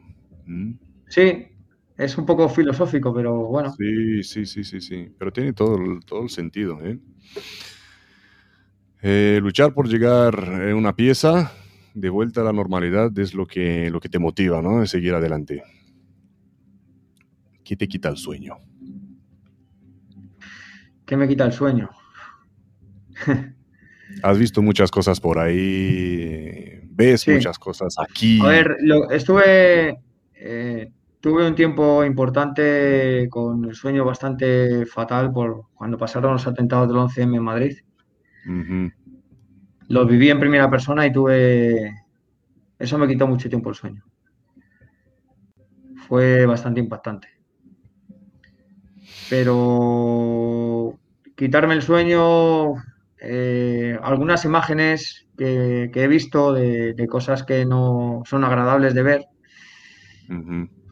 Mm. 0.47 0.75
Sí, 1.09 1.49
es 1.97 2.17
un 2.17 2.25
poco 2.25 2.49
filosófico, 2.49 3.13
pero 3.13 3.47
bueno. 3.49 3.73
Sí, 3.73 4.23
sí, 4.23 4.47
sí, 4.47 4.65
sí, 4.65 4.81
sí. 4.81 5.13
Pero 5.19 5.33
tiene 5.33 5.53
todo, 5.53 5.77
todo 6.07 6.23
el 6.23 6.31
sentido. 6.31 6.79
¿eh? 6.83 6.99
Eh, 9.03 9.41
luchar 9.43 9.75
por 9.75 9.89
llegar 9.89 10.39
a 10.39 10.75
una 10.75 10.95
pieza 10.95 11.53
de 11.95 12.09
vuelta 12.09 12.43
a 12.43 12.45
la 12.45 12.53
normalidad 12.53 13.19
es 13.19 13.35
lo 13.35 13.47
que, 13.47 13.91
lo 13.91 14.01
que 14.01 14.09
te 14.09 14.19
motiva, 14.19 14.63
¿no? 14.63 14.81
De 14.81 14.87
seguir 14.87 15.15
adelante. 15.15 15.63
¿Qué 17.65 17.77
te 17.77 17.89
quita 17.89 18.09
el 18.09 18.17
sueño? 18.17 18.57
¿Qué 21.11 21.17
me 21.17 21.27
quita 21.27 21.45
el 21.45 21.53
sueño? 21.53 21.91
Has 24.23 24.39
visto 24.39 24.63
muchas 24.63 24.93
cosas 24.93 25.19
por 25.19 25.41
ahí, 25.41 26.83
ves 26.85 27.27
muchas 27.27 27.59
cosas 27.59 27.97
aquí. 27.99 28.39
A 28.41 28.47
ver, 28.47 28.77
estuve, 29.11 29.99
eh, 30.35 30.93
tuve 31.19 31.49
un 31.49 31.57
tiempo 31.57 32.05
importante 32.05 33.27
con 33.29 33.65
el 33.65 33.75
sueño 33.75 34.05
bastante 34.05 34.87
fatal 34.87 35.33
por 35.33 35.65
cuando 35.75 35.99
pasaron 35.99 36.35
los 36.35 36.47
atentados 36.47 36.87
del 36.87 36.99
11M 36.99 37.37
en 37.39 37.43
Madrid. 37.43 37.79
Los 39.89 40.07
viví 40.07 40.31
en 40.31 40.39
primera 40.39 40.71
persona 40.71 41.05
y 41.07 41.13
tuve, 41.13 41.93
eso 42.79 42.99
me 42.99 43.09
quitó 43.09 43.27
mucho 43.27 43.49
tiempo 43.49 43.71
el 43.71 43.75
sueño. 43.75 44.05
Fue 46.07 46.47
bastante 46.47 46.79
impactante. 46.79 47.27
Pero 49.29 50.70
quitarme 51.41 51.73
el 51.73 51.81
sueño, 51.81 52.75
eh, 53.19 53.99
algunas 54.03 54.45
imágenes 54.45 55.27
que, 55.39 55.91
he 55.91 56.07
visto 56.07 56.53
de, 56.53 57.07
cosas 57.09 57.45
que 57.45 57.65
no 57.65 58.21
son 58.27 58.45
agradables 58.45 58.93
de 58.93 59.03
ver, 59.03 59.25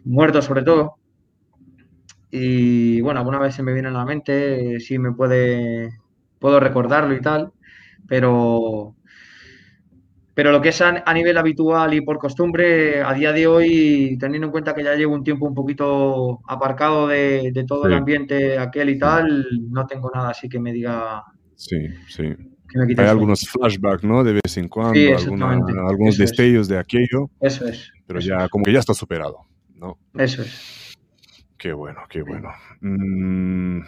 muertos 0.07 0.47
sobre 0.47 0.63
todo. 0.63 0.95
Y 2.31 3.03
bueno, 3.03 3.21
alguna 3.21 3.39
vez 3.39 3.57
se 3.57 3.63
me 3.63 3.75
viene 3.75 3.89
a 3.89 3.91
la 3.91 4.07
mente, 4.07 4.81
sí 4.81 4.99
me 4.99 5.13
puede, 5.13 5.91
puedo 6.39 6.61
recordarlo 6.61 7.15
y 7.15 7.21
tal, 7.21 7.53
pero, 8.07 8.97
pero 10.39 10.53
lo 10.53 10.61
que 10.61 10.69
es 10.69 10.81
a, 10.83 11.13
nivel 11.15 11.37
habitual 11.37 11.95
y 11.95 12.01
por 12.01 12.17
costumbre, 12.17 13.03
a 13.03 13.13
día 13.13 13.33
de 13.33 13.49
hoy, 13.49 14.17
teniendo 14.21 14.47
en 14.47 14.53
cuenta 14.53 14.73
que 14.73 14.85
ya 14.85 14.95
llevo 14.95 15.13
un 15.13 15.25
tiempo 15.25 15.47
un 15.47 15.53
poquito 15.53 16.39
aparcado 16.47 17.09
de, 17.09 17.65
todo 17.67 17.89
el 17.89 17.95
ambiente 17.95 18.57
aquel 18.57 18.91
y 18.91 18.99
tal, 19.01 19.49
no 19.69 19.85
tengo 19.89 20.13
nada 20.15 20.31
así 20.31 20.49
que 20.49 20.61
me 20.61 20.73
diga. 20.73 21.25
Sí, 21.57 21.89
sí. 22.07 22.37
Hay 22.99 23.07
algunos 23.07 23.49
flashbacks, 23.49 24.05
¿no? 24.05 24.23
De 24.23 24.35
vez 24.35 24.57
en 24.59 24.69
cuando, 24.69 25.01
algunos 25.89 26.17
destellos 26.17 26.69
de 26.69 26.79
aquello. 26.79 27.31
Eso 27.41 27.67
es. 27.67 27.91
Pero 28.07 28.21
ya, 28.21 28.49
como 28.49 28.65
que 28.65 28.73
ya 28.73 28.79
está 28.79 28.95
superado, 28.95 29.39
¿no? 29.75 29.99
Eso 30.15 30.43
es. 30.43 30.97
Qué 31.57 31.73
bueno, 31.73 32.03
qué 32.09 32.23
bueno. 32.23 32.51
Mm, 32.81 33.81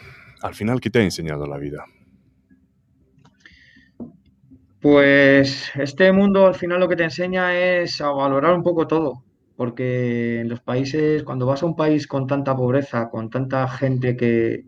al 0.42 0.54
final, 0.56 0.80
¿qué 0.80 0.90
te 0.90 0.98
ha 0.98 1.04
enseñado 1.04 1.46
la 1.46 1.58
vida? 1.58 1.84
Pues 4.80 5.70
este 5.74 6.10
mundo 6.10 6.46
al 6.46 6.54
final 6.54 6.80
lo 6.80 6.88
que 6.88 6.96
te 6.96 7.04
enseña 7.04 7.54
es 7.54 8.00
a 8.00 8.10
valorar 8.10 8.54
un 8.54 8.62
poco 8.62 8.86
todo, 8.86 9.22
porque 9.54 10.40
en 10.40 10.48
los 10.48 10.60
países, 10.60 11.22
cuando 11.22 11.44
vas 11.44 11.62
a 11.62 11.66
un 11.66 11.76
país 11.76 12.06
con 12.06 12.26
tanta 12.26 12.56
pobreza, 12.56 13.10
con 13.10 13.28
tanta 13.28 13.68
gente 13.68 14.16
que, 14.16 14.64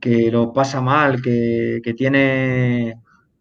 que 0.00 0.30
lo 0.32 0.52
pasa 0.52 0.80
mal, 0.80 1.22
que, 1.22 1.80
tiene 1.96 2.98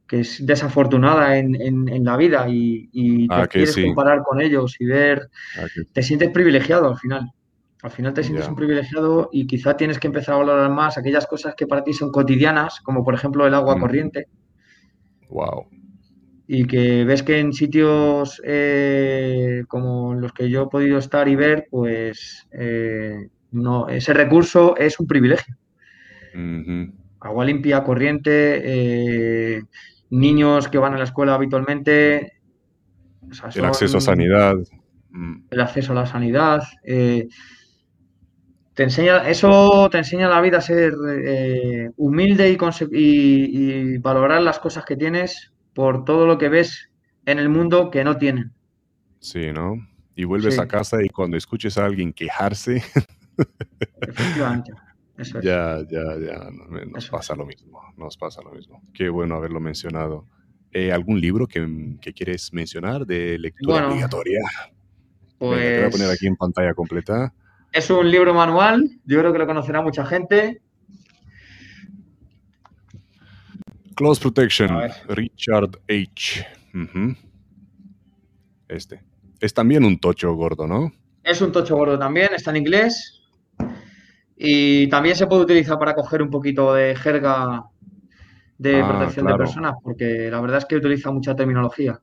que 0.07 0.19
es 0.19 0.45
desafortunada 0.45 1.37
en, 1.37 2.05
la 2.05 2.15
vida 2.15 2.45
y, 2.47 3.27
te 3.27 3.33
ah, 3.33 3.47
quieres 3.47 3.75
comparar 3.75 4.21
con 4.21 4.41
ellos 4.41 4.75
y 4.79 4.85
ver, 4.85 5.29
ah, 5.57 5.65
te 5.93 6.03
sientes 6.03 6.29
privilegiado 6.29 6.89
al 6.89 6.97
final. 6.97 7.31
Al 7.81 7.91
final 7.91 8.13
te 8.13 8.23
sientes 8.23 8.47
un 8.47 8.55
privilegiado 8.55 9.29
y 9.31 9.47
quizá 9.47 9.77
tienes 9.77 9.99
que 9.99 10.07
empezar 10.07 10.35
a 10.35 10.39
valorar 10.39 10.69
más 10.69 10.97
aquellas 10.97 11.25
cosas 11.25 11.55
que 11.55 11.65
para 11.65 11.83
ti 11.83 11.93
son 11.93 12.11
cotidianas, 12.11 12.81
como 12.81 13.05
por 13.05 13.13
ejemplo 13.15 13.47
el 13.47 13.53
agua 13.53 13.77
mm. 13.77 13.79
corriente. 13.79 14.27
Wow. 15.29 15.67
Y 16.47 16.65
que 16.65 17.05
ves 17.05 17.21
que 17.23 17.39
en 17.39 17.53
sitios 17.53 18.41
eh, 18.43 19.63
como 19.67 20.15
los 20.15 20.33
que 20.33 20.49
yo 20.49 20.63
he 20.63 20.67
podido 20.67 20.97
estar 20.97 21.27
y 21.27 21.35
ver, 21.35 21.67
pues 21.69 22.47
eh, 22.51 23.29
no, 23.51 23.87
ese 23.87 24.13
recurso 24.13 24.75
es 24.75 24.99
un 24.99 25.07
privilegio. 25.07 25.55
Agua 27.21 27.45
limpia, 27.45 27.83
corriente, 27.83 28.61
eh, 28.63 29.63
niños 30.09 30.67
que 30.67 30.77
van 30.77 30.93
a 30.93 30.97
la 30.97 31.03
escuela 31.03 31.35
habitualmente. 31.35 32.33
el 33.55 33.65
acceso 33.65 33.97
a 33.97 34.01
sanidad. 34.01 34.55
El 35.51 35.61
acceso 35.61 35.91
a 35.91 35.95
la 35.95 36.05
sanidad. 36.07 36.63
Te 38.79 38.83
enseña, 38.83 39.29
eso 39.29 39.89
te 39.89 39.97
enseña 39.97 40.29
la 40.29 40.39
vida 40.39 40.59
a 40.59 40.61
ser 40.61 40.93
eh, 41.05 41.89
humilde 41.97 42.57
y, 42.93 43.97
valorar 43.97 44.41
las 44.41 44.59
cosas 44.59 44.85
que 44.85 44.95
tienes 44.95 45.51
por 45.73 46.05
todo 46.05 46.25
lo 46.25 46.37
que 46.37 46.47
ves 46.47 46.89
en 47.25 47.39
el 47.39 47.49
mundo 47.49 47.91
que 47.91 48.05
no 48.05 48.15
tienen. 48.15 48.53
Sí, 49.19 49.51
¿no? 49.51 49.75
Y 50.15 50.23
vuelves 50.23 50.59
a 50.59 50.65
casa 50.65 51.03
y 51.03 51.09
cuando 51.09 51.35
escuches 51.35 51.77
a 51.77 51.83
alguien 51.83 52.13
quejarse. 52.13 52.81
Efectivamente. 54.01 54.71
Ya, 55.43 55.79
ya, 55.91 56.17
ya, 56.17 56.49
nos 56.89 57.09
pasa 57.09 57.35
lo 57.35 57.45
mismo, 57.45 57.81
nos 57.97 58.15
pasa 58.15 58.41
lo 58.41 58.51
mismo. 58.51 58.81
Qué 58.93 59.09
bueno 59.09 59.35
haberlo 59.35 59.59
mencionado. 59.59 60.25
Eh, 60.71 60.93
¿Algún 60.93 61.19
libro 61.19 61.47
que, 61.47 61.97
quieres 62.15 62.53
mencionar 62.53 63.05
de 63.05 63.39
lectura 63.39 63.89
obligatoria? 63.89 64.39
Pues... 65.37 65.79
voy 65.79 65.85
a 65.85 65.89
poner 65.89 66.11
aquí 66.11 66.27
en 66.27 66.37
pantalla 66.37 66.73
completa. 66.73 67.33
Es 67.71 67.89
un 67.89 68.09
libro 68.09 68.33
manual, 68.33 68.89
yo 69.05 69.19
creo 69.19 69.31
que 69.31 69.39
lo 69.39 69.47
conocerá 69.47 69.81
mucha 69.81 70.05
gente. 70.05 70.61
Close 73.95 74.21
Protection, 74.21 74.69
Richard 75.09 75.71
H. 75.87 76.47
Este. 78.67 79.03
Es 79.39 79.53
también 79.53 79.83
un 79.83 79.99
tocho 79.99 80.33
gordo, 80.33 80.67
¿no? 80.67 80.91
Es 81.23 81.41
un 81.41 81.51
tocho 81.51 81.75
gordo 81.75 81.99
también, 81.99 82.29
está 82.33 82.51
en 82.51 82.57
inglés. 82.57 83.21
Y 84.35 84.87
también 84.87 85.15
se 85.15 85.27
puede 85.27 85.43
utilizar 85.43 85.77
para 85.77 85.93
coger 85.93 86.21
un 86.21 86.29
poquito 86.29 86.73
de 86.73 86.95
jerga 86.95 87.65
de 88.57 88.81
ah, 88.81 88.87
protección 88.87 89.27
de 89.27 89.35
personas, 89.35 89.73
porque 89.83 90.29
la 90.31 90.41
verdad 90.41 90.59
es 90.59 90.65
que 90.65 90.77
utiliza 90.77 91.11
mucha 91.11 91.35
terminología. 91.35 91.99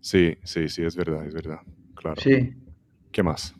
Sí, 0.00 0.36
sí, 0.42 0.68
sí, 0.68 0.84
es 0.84 0.96
verdad, 0.96 1.26
es 1.26 1.34
verdad. 1.34 1.60
Claro. 1.94 2.20
Sí. 2.20 2.54
¿Qué 3.10 3.22
más? 3.22 3.54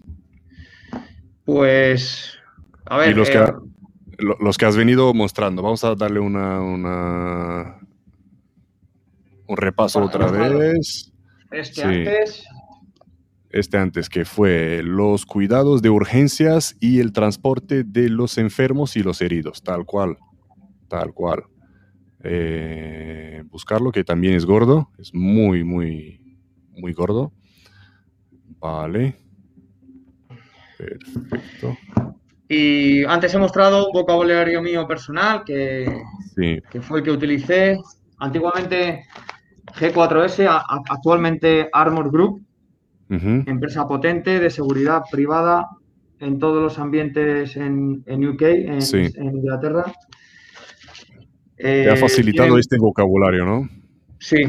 Pues, 1.46 2.36
a 2.84 2.98
ver. 2.98 3.12
Y 3.12 3.14
los, 3.14 3.30
que, 3.30 3.38
eh, 3.38 3.52
los 4.18 4.58
que 4.58 4.66
has 4.66 4.76
venido 4.76 5.14
mostrando, 5.14 5.62
vamos 5.62 5.82
a 5.84 5.94
darle 5.94 6.20
una. 6.20 6.60
una 6.60 7.80
un 9.48 9.56
repaso 9.56 10.02
otra 10.02 10.30
vez. 10.30 11.10
Este 11.50 11.82
antes 11.82 12.46
este 13.58 13.78
antes, 13.78 14.08
que 14.08 14.24
fue 14.24 14.82
los 14.82 15.24
cuidados 15.24 15.82
de 15.82 15.90
urgencias 15.90 16.76
y 16.80 17.00
el 17.00 17.12
transporte 17.12 17.84
de 17.84 18.08
los 18.10 18.38
enfermos 18.38 18.96
y 18.96 19.02
los 19.02 19.20
heridos, 19.22 19.62
tal 19.62 19.84
cual, 19.84 20.18
tal 20.88 21.12
cual. 21.14 21.44
Eh, 22.22 23.44
buscarlo, 23.46 23.92
que 23.92 24.04
también 24.04 24.34
es 24.34 24.44
gordo, 24.44 24.90
es 24.98 25.14
muy, 25.14 25.64
muy, 25.64 26.38
muy 26.76 26.92
gordo. 26.92 27.32
Vale. 28.58 29.16
Perfecto. 30.78 31.76
Y 32.48 33.04
antes 33.04 33.34
he 33.34 33.38
mostrado 33.38 33.86
un 33.86 33.92
vocabulario 33.92 34.62
mío 34.62 34.86
personal 34.86 35.42
que, 35.44 36.02
que 36.70 36.80
fue 36.80 36.98
el 36.98 37.04
que 37.04 37.10
utilicé. 37.10 37.78
Antiguamente 38.18 39.04
G4S, 39.74 40.46
actualmente 40.88 41.68
Armor 41.72 42.10
Group, 42.10 42.42
Empresa 43.08 43.86
potente 43.86 44.40
de 44.40 44.50
seguridad 44.50 45.02
privada 45.10 45.68
en 46.18 46.38
todos 46.40 46.60
los 46.60 46.78
ambientes 46.78 47.56
en, 47.56 48.02
UK, 48.08 48.42
en, 48.42 49.34
Inglaterra. 49.36 49.84
Te 51.56 51.88
ha 51.88 51.94
eh, 51.94 51.96
facilitado 51.96 52.58
este 52.58 52.78
vocabulario, 52.78 53.44
¿no? 53.44 53.68
Sí. 54.18 54.42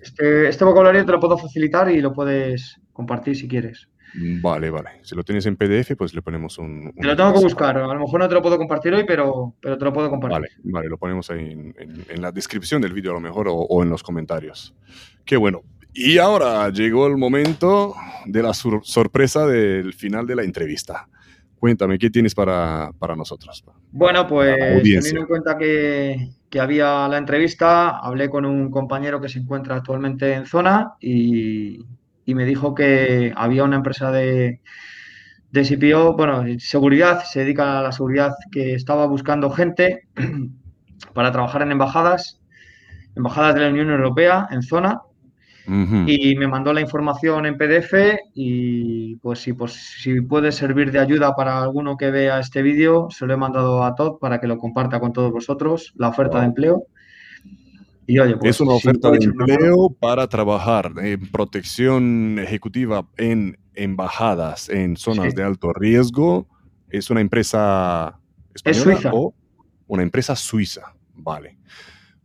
Este, 0.00 0.48
este, 0.48 0.64
vocabulario 0.64 1.04
te 1.04 1.12
lo 1.12 1.20
puedo 1.20 1.36
facilitar 1.38 1.90
y 1.90 2.00
lo 2.00 2.12
puedes 2.12 2.80
compartir 2.92 3.36
si 3.36 3.48
quieres. 3.48 3.88
Vale, 4.14 4.70
vale. 4.70 4.90
Si 5.02 5.14
lo 5.14 5.22
tienes 5.24 5.46
en 5.46 5.56
PDF, 5.56 5.94
pues 5.96 6.14
le 6.14 6.22
ponemos 6.22 6.58
un... 6.58 6.92
te 6.94 7.06
lo 7.06 7.16
tengo 7.16 7.34
que 7.34 7.40
buscar. 7.40 7.76
A 7.76 7.86
lo 7.86 8.00
mejor 8.00 8.20
no 8.20 8.28
te 8.28 8.34
lo 8.34 8.42
puedo 8.42 8.56
compartir 8.56 8.94
hoy, 8.94 9.04
pero, 9.04 9.54
pero 9.60 9.76
te 9.76 9.84
lo 9.84 9.92
puedo 9.92 10.08
compartir. 10.08 10.40
Vale, 10.40 10.48
vale. 10.64 10.88
Lo 10.88 10.98
ponemos 10.98 11.30
ahí 11.30 11.50
en, 11.50 12.22
la 12.22 12.32
descripción 12.32 12.80
del 12.80 12.92
vídeo 12.92 13.10
a 13.10 13.14
lo 13.14 13.20
mejor 13.20 13.46
o 13.50 13.82
en 13.82 13.90
los 13.90 14.02
comentarios. 14.02 14.74
Qué 15.24 15.36
bueno. 15.36 15.62
Y 15.98 16.18
ahora 16.18 16.68
llegó 16.68 17.06
el 17.06 17.16
momento 17.16 17.94
de 18.26 18.42
la 18.42 18.52
sorpresa 18.52 19.46
del 19.46 19.94
final 19.94 20.26
de 20.26 20.36
la 20.36 20.42
entrevista. 20.42 21.08
Cuéntame, 21.58 21.98
¿qué 21.98 22.10
tienes 22.10 22.34
para, 22.34 22.92
nosotros? 23.16 23.64
Bueno, 23.92 24.26
pues 24.26 24.82
teniendo 24.82 25.20
en 25.20 25.26
cuenta 25.26 25.56
que, 25.56 26.32
había 26.60 27.08
la 27.08 27.16
entrevista, 27.16 27.98
hablé 27.98 28.28
con 28.28 28.44
un 28.44 28.70
compañero 28.70 29.20
que 29.22 29.30
se 29.30 29.38
encuentra 29.38 29.76
actualmente 29.76 30.34
en 30.34 30.44
zona 30.44 30.94
y, 31.00 31.78
me 32.34 32.44
dijo 32.44 32.74
que 32.74 33.32
había 33.36 33.64
una 33.64 33.76
empresa 33.76 34.10
de, 34.10 34.60
de 35.50 35.62
CPO, 35.62 36.14
bueno, 36.14 36.44
seguridad, 36.58 37.22
se 37.24 37.40
dedica 37.40 37.78
a 37.78 37.82
la 37.82 37.92
seguridad, 37.92 38.34
que 38.50 38.74
estaba 38.74 39.06
buscando 39.06 39.50
gente 39.50 40.08
para 41.14 41.32
trabajar 41.32 41.62
en 41.62 41.72
embajadas, 41.72 42.40
embajadas 43.14 43.54
de 43.54 43.60
la 43.62 43.68
Unión 43.68 43.90
Europea 43.90 44.48
en 44.50 44.62
zona 44.62 45.00
y 45.68 46.36
me 46.36 46.46
mandó 46.46 46.72
la 46.72 46.80
información 46.80 47.44
en 47.44 47.56
PDF 47.56 48.20
y 48.34 49.16
pues 49.16 49.40
si, 49.40 49.52
pues 49.52 49.72
si 49.72 50.20
puede 50.20 50.52
servir 50.52 50.92
de 50.92 51.00
ayuda 51.00 51.34
para 51.34 51.60
alguno 51.60 51.96
que 51.96 52.12
vea 52.12 52.38
este 52.38 52.62
vídeo, 52.62 53.08
se 53.10 53.26
lo 53.26 53.34
he 53.34 53.36
mandado 53.36 53.82
a 53.82 53.96
Todd 53.96 54.18
para 54.20 54.40
que 54.40 54.46
lo 54.46 54.58
comparta 54.58 55.00
con 55.00 55.12
todos 55.12 55.32
vosotros, 55.32 55.92
la 55.96 56.08
oferta 56.08 56.38
de 56.38 56.46
empleo. 56.46 56.84
Y 58.06 58.18
oye, 58.18 58.36
pues, 58.36 58.56
es 58.56 58.60
una 58.60 58.74
oferta 58.74 59.10
de 59.10 59.18
empleo 59.24 59.90
para 59.98 60.28
trabajar 60.28 60.92
en 60.98 61.28
protección 61.30 62.38
ejecutiva 62.38 63.08
en 63.16 63.58
embajadas 63.74 64.68
en 64.68 64.96
zonas 64.96 65.34
de 65.34 65.42
alto 65.42 65.72
riesgo. 65.72 66.46
Es 66.88 67.10
una 67.10 67.20
empresa 67.20 68.18
española 68.54 68.92
es 68.92 69.00
suiza. 69.00 69.10
o 69.12 69.34
una 69.88 70.02
empresa 70.02 70.36
suiza. 70.36 70.94
Vale. 71.14 71.58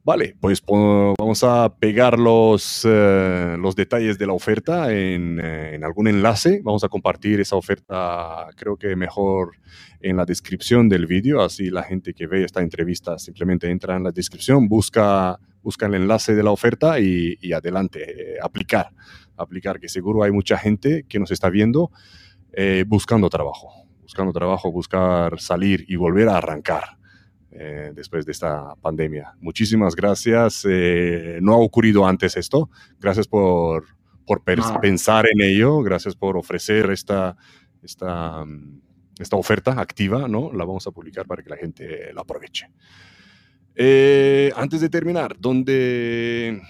Vale, 0.04 0.36
pues 0.40 0.64
vamos 0.66 1.44
a 1.44 1.76
pegar 1.78 2.18
los, 2.18 2.82
eh, 2.90 3.56
los 3.60 3.76
detalles 3.76 4.18
de 4.18 4.26
la 4.26 4.34
oferta 4.34 4.92
en, 4.92 5.40
eh, 5.40 5.76
en, 5.76 5.84
algún 5.84 6.08
enlace. 6.08 6.60
Vamos 6.64 6.84
a 6.84 6.90
compartir 6.90 7.40
esa 7.40 7.56
oferta, 7.56 8.48
creo 8.56 8.78
que 8.78 8.96
mejor 8.96 9.52
en 10.00 10.18
la 10.18 10.26
descripción 10.26 10.90
del 10.90 11.06
vídeo. 11.06 11.42
Así 11.42 11.70
la 11.70 11.84
gente 11.84 12.16
que 12.16 12.26
ve 12.26 12.44
esta 12.44 12.62
entrevista 12.62 13.20
simplemente 13.20 13.70
entra 13.70 13.96
en 13.96 14.04
la 14.04 14.12
descripción, 14.12 14.68
busca, 14.68 15.40
busca 15.62 15.86
el 15.86 15.96
enlace 15.96 16.36
de 16.36 16.44
la 16.44 16.52
oferta 16.52 17.00
y, 17.00 17.38
y 17.42 17.54
adelante, 17.54 18.34
eh, 18.36 18.38
aplicar. 18.42 18.90
Aplicar, 19.38 19.80
que 19.80 19.90
seguro 19.90 20.24
hay 20.24 20.32
mucha 20.32 20.58
gente 20.58 21.06
que 21.08 21.20
nos 21.20 21.32
está 21.32 21.50
viendo 21.50 21.92
buscando 22.86 23.30
trabajo. 23.30 23.72
Buscando 24.02 24.34
trabajo, 24.34 24.72
buscar 24.72 25.40
salir 25.40 25.86
y 25.88 25.96
volver 25.96 26.28
a 26.28 26.38
arrancar. 26.38 26.98
Eh, 27.54 27.92
después 27.94 28.26
de 28.26 28.32
esta 28.32 28.76
pandemia. 28.76 29.34
Muchísimas 29.42 29.94
gracias. 29.94 30.66
Eh, 30.70 31.40
no 31.42 31.54
ha 31.54 31.58
ocurrido 31.58 32.08
antes 32.08 32.38
esto. 32.38 32.70
Gracias 32.98 33.28
por, 33.28 33.88
por 34.26 34.42
pensar 34.42 35.26
en 35.30 35.42
ello. 35.42 35.82
Gracias 35.82 36.16
por 36.16 36.38
ofrecer 36.38 36.90
esta, 36.92 37.36
esta, 37.84 38.46
mm, 38.46 38.82
esta 39.20 39.36
oferta 39.36 39.82
activa. 39.82 40.30
¿no? 40.30 40.54
La 40.54 40.64
vamos 40.64 40.88
a 40.88 40.92
publicar 40.92 41.26
para 41.26 41.44
que 41.44 41.50
la 41.50 41.58
gente 41.58 42.14
la 42.14 42.22
aproveche. 42.22 42.68
Eh, 43.76 44.52
antes 44.56 44.82
de 44.82 44.90
terminar, 44.90 45.36
¿dónde... 45.40 46.62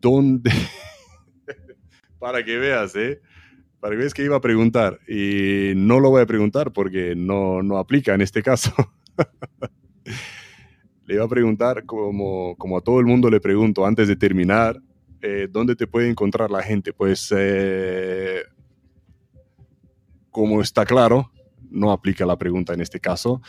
¿Dónde? 0.00 0.50
para 2.18 2.44
que 2.44 2.58
veas, 2.58 2.94
¿eh? 2.96 3.20
Para 3.80 3.94
que 3.94 3.98
veas 3.98 4.14
que 4.14 4.24
iba 4.24 4.36
a 4.36 4.40
preguntar 4.40 5.00
y 5.08 5.72
no 5.76 6.00
lo 6.00 6.10
voy 6.10 6.22
a 6.22 6.26
preguntar 6.26 6.72
porque 6.72 7.14
no, 7.16 7.62
no 7.62 7.78
aplica 7.78 8.14
en 8.14 8.20
este 8.20 8.42
caso. 8.42 8.72
le 11.06 11.14
iba 11.14 11.24
a 11.24 11.28
preguntar, 11.28 11.84
como, 11.86 12.56
como 12.56 12.78
a 12.78 12.80
todo 12.80 13.00
el 13.00 13.06
mundo 13.06 13.30
le 13.30 13.40
pregunto 13.40 13.86
antes 13.86 14.08
de 14.08 14.16
terminar, 14.16 14.80
eh, 15.22 15.48
¿dónde 15.50 15.76
te 15.76 15.86
puede 15.86 16.08
encontrar 16.10 16.50
la 16.50 16.62
gente? 16.62 16.92
Pues, 16.92 17.32
eh, 17.36 18.42
como 20.30 20.60
está 20.60 20.84
claro, 20.84 21.30
no 21.70 21.92
aplica 21.92 22.26
la 22.26 22.36
pregunta 22.36 22.74
en 22.74 22.80
este 22.80 23.00
caso. 23.00 23.40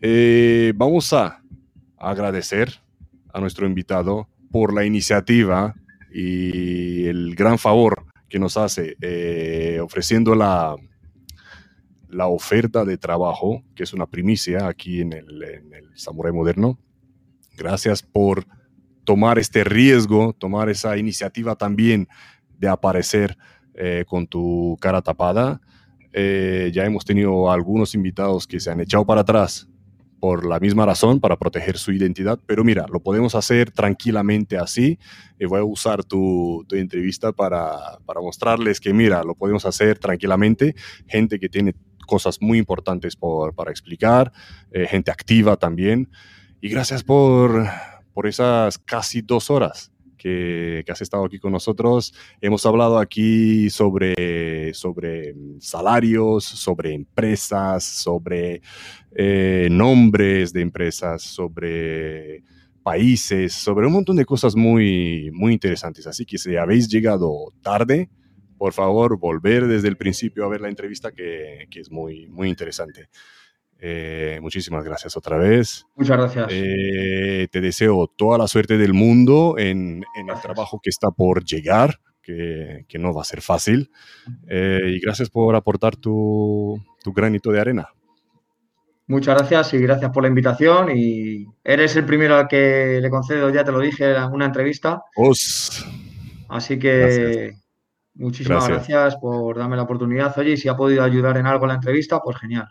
Eh, 0.00 0.72
vamos 0.76 1.12
a 1.12 1.42
agradecer 1.96 2.72
a 3.32 3.40
nuestro 3.40 3.66
invitado 3.66 4.28
por 4.50 4.72
la 4.72 4.84
iniciativa 4.84 5.74
y 6.12 7.06
el 7.06 7.34
gran 7.34 7.58
favor 7.58 8.06
que 8.28 8.38
nos 8.38 8.56
hace 8.56 8.96
ofreciendo 9.80 10.34
la, 10.34 10.76
la 12.08 12.26
oferta 12.26 12.84
de 12.84 12.96
trabajo, 12.96 13.62
que 13.74 13.82
es 13.82 13.92
una 13.92 14.06
primicia 14.06 14.66
aquí 14.66 15.00
en 15.00 15.12
el, 15.12 15.42
en 15.42 16.34
Moderno. 16.34 16.78
Gracias 17.56 18.02
por 18.02 18.46
tomar 19.04 19.38
este 19.38 19.64
riesgo, 19.64 20.32
tomar 20.32 20.68
esa 20.68 20.96
iniciativa 20.96 21.56
también 21.56 22.08
de 22.58 22.68
aparecer 22.68 23.36
eh, 23.74 24.04
con 24.06 24.26
tu 24.26 24.76
cara 24.80 25.02
tapada. 25.02 25.60
Eh, 26.12 26.70
ya 26.74 26.84
hemos 26.84 27.04
tenido 27.04 27.50
algunos 27.50 27.94
invitados 27.94 28.46
que 28.46 28.60
se 28.60 28.70
han 28.70 28.80
echado 28.80 29.04
para 29.04 29.22
atrás 29.22 29.68
por 30.20 30.46
la 30.46 30.58
misma 30.60 30.86
razón, 30.86 31.20
para 31.20 31.36
proteger 31.36 31.78
su 31.78 31.92
identidad, 31.92 32.38
pero 32.46 32.64
mira, 32.64 32.86
lo 32.90 33.00
podemos 33.00 33.34
hacer 33.34 33.70
tranquilamente 33.70 34.58
así. 34.58 34.98
y 35.38 35.44
voy 35.46 35.60
a 35.60 35.64
usar 35.64 36.04
tu, 36.04 36.64
tu 36.68 36.76
entrevista 36.76 37.32
para, 37.32 37.98
para, 38.04 38.20
mostrarles 38.20 38.80
que, 38.80 38.92
mira, 38.92 39.22
lo 39.22 39.34
podemos 39.34 39.64
hacer 39.64 39.98
tranquilamente. 39.98 40.74
Gente 41.06 41.38
que 41.38 41.48
tiene 41.48 41.74
cosas 42.06 42.38
muy 42.40 42.58
importantes 42.58 43.16
por, 43.16 43.54
para 43.54 43.70
explicar, 43.70 44.32
eh, 44.72 44.86
gente 44.86 45.10
activa 45.10 45.56
también. 45.56 46.10
Y 46.60 46.68
gracias 46.68 47.04
por, 47.04 47.66
por 48.12 48.26
esas 48.26 48.78
casi 48.78 49.20
dos 49.20 49.50
horas 49.50 49.92
que, 50.18 50.82
que, 50.84 50.92
has 50.92 51.00
estado 51.00 51.24
aquí 51.24 51.38
con 51.38 51.52
nosotros. 51.52 52.12
Hemos 52.40 52.66
hablado 52.66 52.98
aquí 52.98 53.70
sobre, 53.70 54.74
sobre 54.74 55.34
salarios, 55.60 56.44
sobre 56.44 56.92
empresas, 56.92 57.84
sobre 57.84 58.60
eh, 59.14 59.68
nombres 59.70 60.52
de 60.52 60.60
empresas, 60.60 61.22
sobre 61.22 62.42
países, 62.82 63.52
sobre 63.52 63.86
un 63.86 63.92
montón 63.92 64.16
de 64.16 64.24
cosas 64.24 64.56
muy, 64.56 65.30
muy 65.32 65.52
interesantes. 65.52 66.06
Así 66.06 66.26
que 66.26 66.38
si 66.38 66.56
habéis 66.56 66.88
llegado 66.88 67.52
tarde, 67.62 68.10
por 68.56 68.72
favor, 68.72 69.18
volver 69.18 69.66
desde 69.66 69.88
el 69.88 69.96
principio 69.96 70.44
a 70.44 70.48
ver 70.48 70.60
la 70.60 70.68
entrevista 70.68 71.12
que, 71.12 71.68
que 71.70 71.80
es 71.80 71.90
muy, 71.90 72.28
muy 72.28 72.48
interesante. 72.48 73.08
Eh, 73.80 74.38
muchísimas 74.42 74.84
gracias 74.84 75.16
otra 75.16 75.38
vez. 75.38 75.86
Muchas 75.94 76.16
gracias. 76.16 76.46
Eh, 76.50 77.48
te 77.50 77.60
deseo 77.60 78.08
toda 78.08 78.36
la 78.36 78.48
suerte 78.48 78.76
del 78.76 78.92
mundo 78.92 79.54
en, 79.56 80.04
el 80.16 80.40
trabajo 80.42 80.80
que 80.82 80.90
está 80.90 81.10
por 81.10 81.44
llegar, 81.44 82.00
que, 82.22 82.84
no 82.98 83.14
va 83.14 83.22
a 83.22 83.24
ser 83.24 83.40
fácil. 83.40 83.90
Eh, 84.48 84.94
y 84.96 85.00
gracias 85.00 85.30
por 85.30 85.54
aportar 85.54 85.96
tu, 85.96 86.78
granito 87.06 87.50
de 87.52 87.60
arena. 87.60 87.88
Muchas 89.06 89.38
gracias 89.38 89.72
y 89.72 89.78
gracias 89.78 90.10
por 90.10 90.24
la 90.24 90.28
invitación. 90.28 90.90
Y 90.94 91.46
eres 91.62 91.96
el 91.96 92.04
primero 92.04 92.36
al 92.36 92.48
que 92.48 92.98
le 93.00 93.08
concedo, 93.08 93.48
ya 93.50 93.64
te 93.64 93.72
lo 93.72 93.80
dije, 93.80 94.16
en 94.16 94.24
una 94.24 94.46
entrevista. 94.46 95.02
Así 96.48 96.78
que 96.78 97.54
muchísimas 98.14 98.66
gracias. 98.68 98.88
gracias 98.88 99.20
por 99.20 99.56
darme 99.56 99.76
la 99.76 99.82
oportunidad. 99.82 100.36
Oye, 100.36 100.52
y 100.52 100.56
si 100.56 100.68
ha 100.68 100.76
podido 100.76 101.04
ayudar 101.04 101.38
en 101.38 101.46
algo 101.46 101.66
la 101.66 101.74
entrevista, 101.74 102.20
pues 102.20 102.36
genial. 102.36 102.68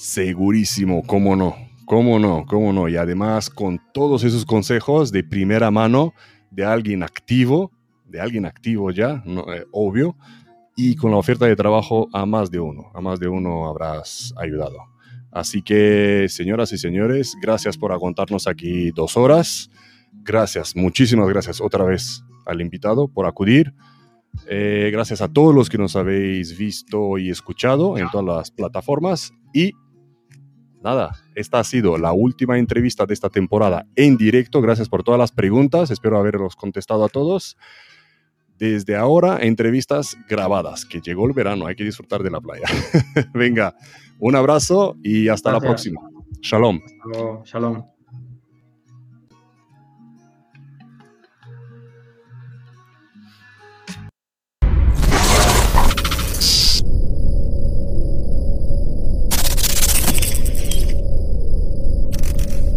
Segurísimo, 0.00 1.02
cómo 1.06 1.36
no, 1.36 1.54
cómo 1.84 2.18
no, 2.18 2.46
cómo 2.48 2.72
no. 2.72 2.88
Y 2.88 2.96
además 2.96 3.50
con 3.50 3.78
todos 3.92 4.24
esos 4.24 4.46
consejos 4.46 5.12
de 5.12 5.22
primera 5.22 5.70
mano 5.70 6.14
de 6.50 6.64
alguien 6.64 7.02
activo, 7.02 7.70
de 8.06 8.18
alguien 8.18 8.46
activo 8.46 8.90
ya, 8.92 9.22
eh, 9.26 9.66
obvio, 9.72 10.16
y 10.74 10.96
con 10.96 11.10
la 11.10 11.18
oferta 11.18 11.44
de 11.44 11.54
trabajo 11.54 12.08
a 12.14 12.24
más 12.24 12.50
de 12.50 12.58
uno, 12.58 12.90
a 12.94 13.02
más 13.02 13.20
de 13.20 13.28
uno 13.28 13.68
habrás 13.68 14.32
ayudado. 14.38 14.78
Así 15.30 15.60
que, 15.60 16.28
señoras 16.30 16.72
y 16.72 16.78
señores, 16.78 17.36
gracias 17.38 17.76
por 17.76 17.92
aguantarnos 17.92 18.46
aquí 18.46 18.92
dos 18.92 19.18
horas. 19.18 19.70
Gracias, 20.22 20.74
muchísimas 20.74 21.28
gracias 21.28 21.60
otra 21.60 21.84
vez 21.84 22.24
al 22.46 22.62
invitado 22.62 23.06
por 23.06 23.26
acudir. 23.26 23.74
Eh, 24.48 24.88
gracias 24.90 25.20
a 25.20 25.28
todos 25.28 25.54
los 25.54 25.68
que 25.68 25.76
nos 25.76 25.94
habéis 25.94 26.56
visto 26.56 27.18
y 27.18 27.28
escuchado 27.28 27.98
en 27.98 28.08
todas 28.08 28.24
las 28.24 28.50
plataformas. 28.50 29.34
Y 29.52 29.74
nada, 30.82 31.12
esta 31.34 31.60
ha 31.60 31.64
sido 31.64 31.98
la 31.98 32.12
última 32.12 32.58
entrevista 32.58 33.06
de 33.06 33.14
esta 33.14 33.30
temporada 33.30 33.86
en 33.96 34.16
directo. 34.16 34.60
Gracias 34.60 34.88
por 34.88 35.02
todas 35.02 35.18
las 35.18 35.32
preguntas. 35.32 35.90
Espero 35.90 36.18
haberlos 36.18 36.56
contestado 36.56 37.04
a 37.04 37.08
todos. 37.08 37.56
Desde 38.58 38.94
ahora, 38.94 39.38
entrevistas 39.40 40.18
grabadas, 40.28 40.84
que 40.84 41.00
llegó 41.00 41.26
el 41.26 41.32
verano, 41.32 41.66
hay 41.66 41.76
que 41.76 41.84
disfrutar 41.84 42.22
de 42.22 42.30
la 42.30 42.40
playa. 42.40 42.66
Venga, 43.32 43.74
un 44.18 44.36
abrazo 44.36 44.96
y 45.02 45.28
hasta 45.28 45.50
la 45.50 45.60
próxima. 45.60 46.00
Shalom. 46.42 46.80
Shalom. 47.44 47.99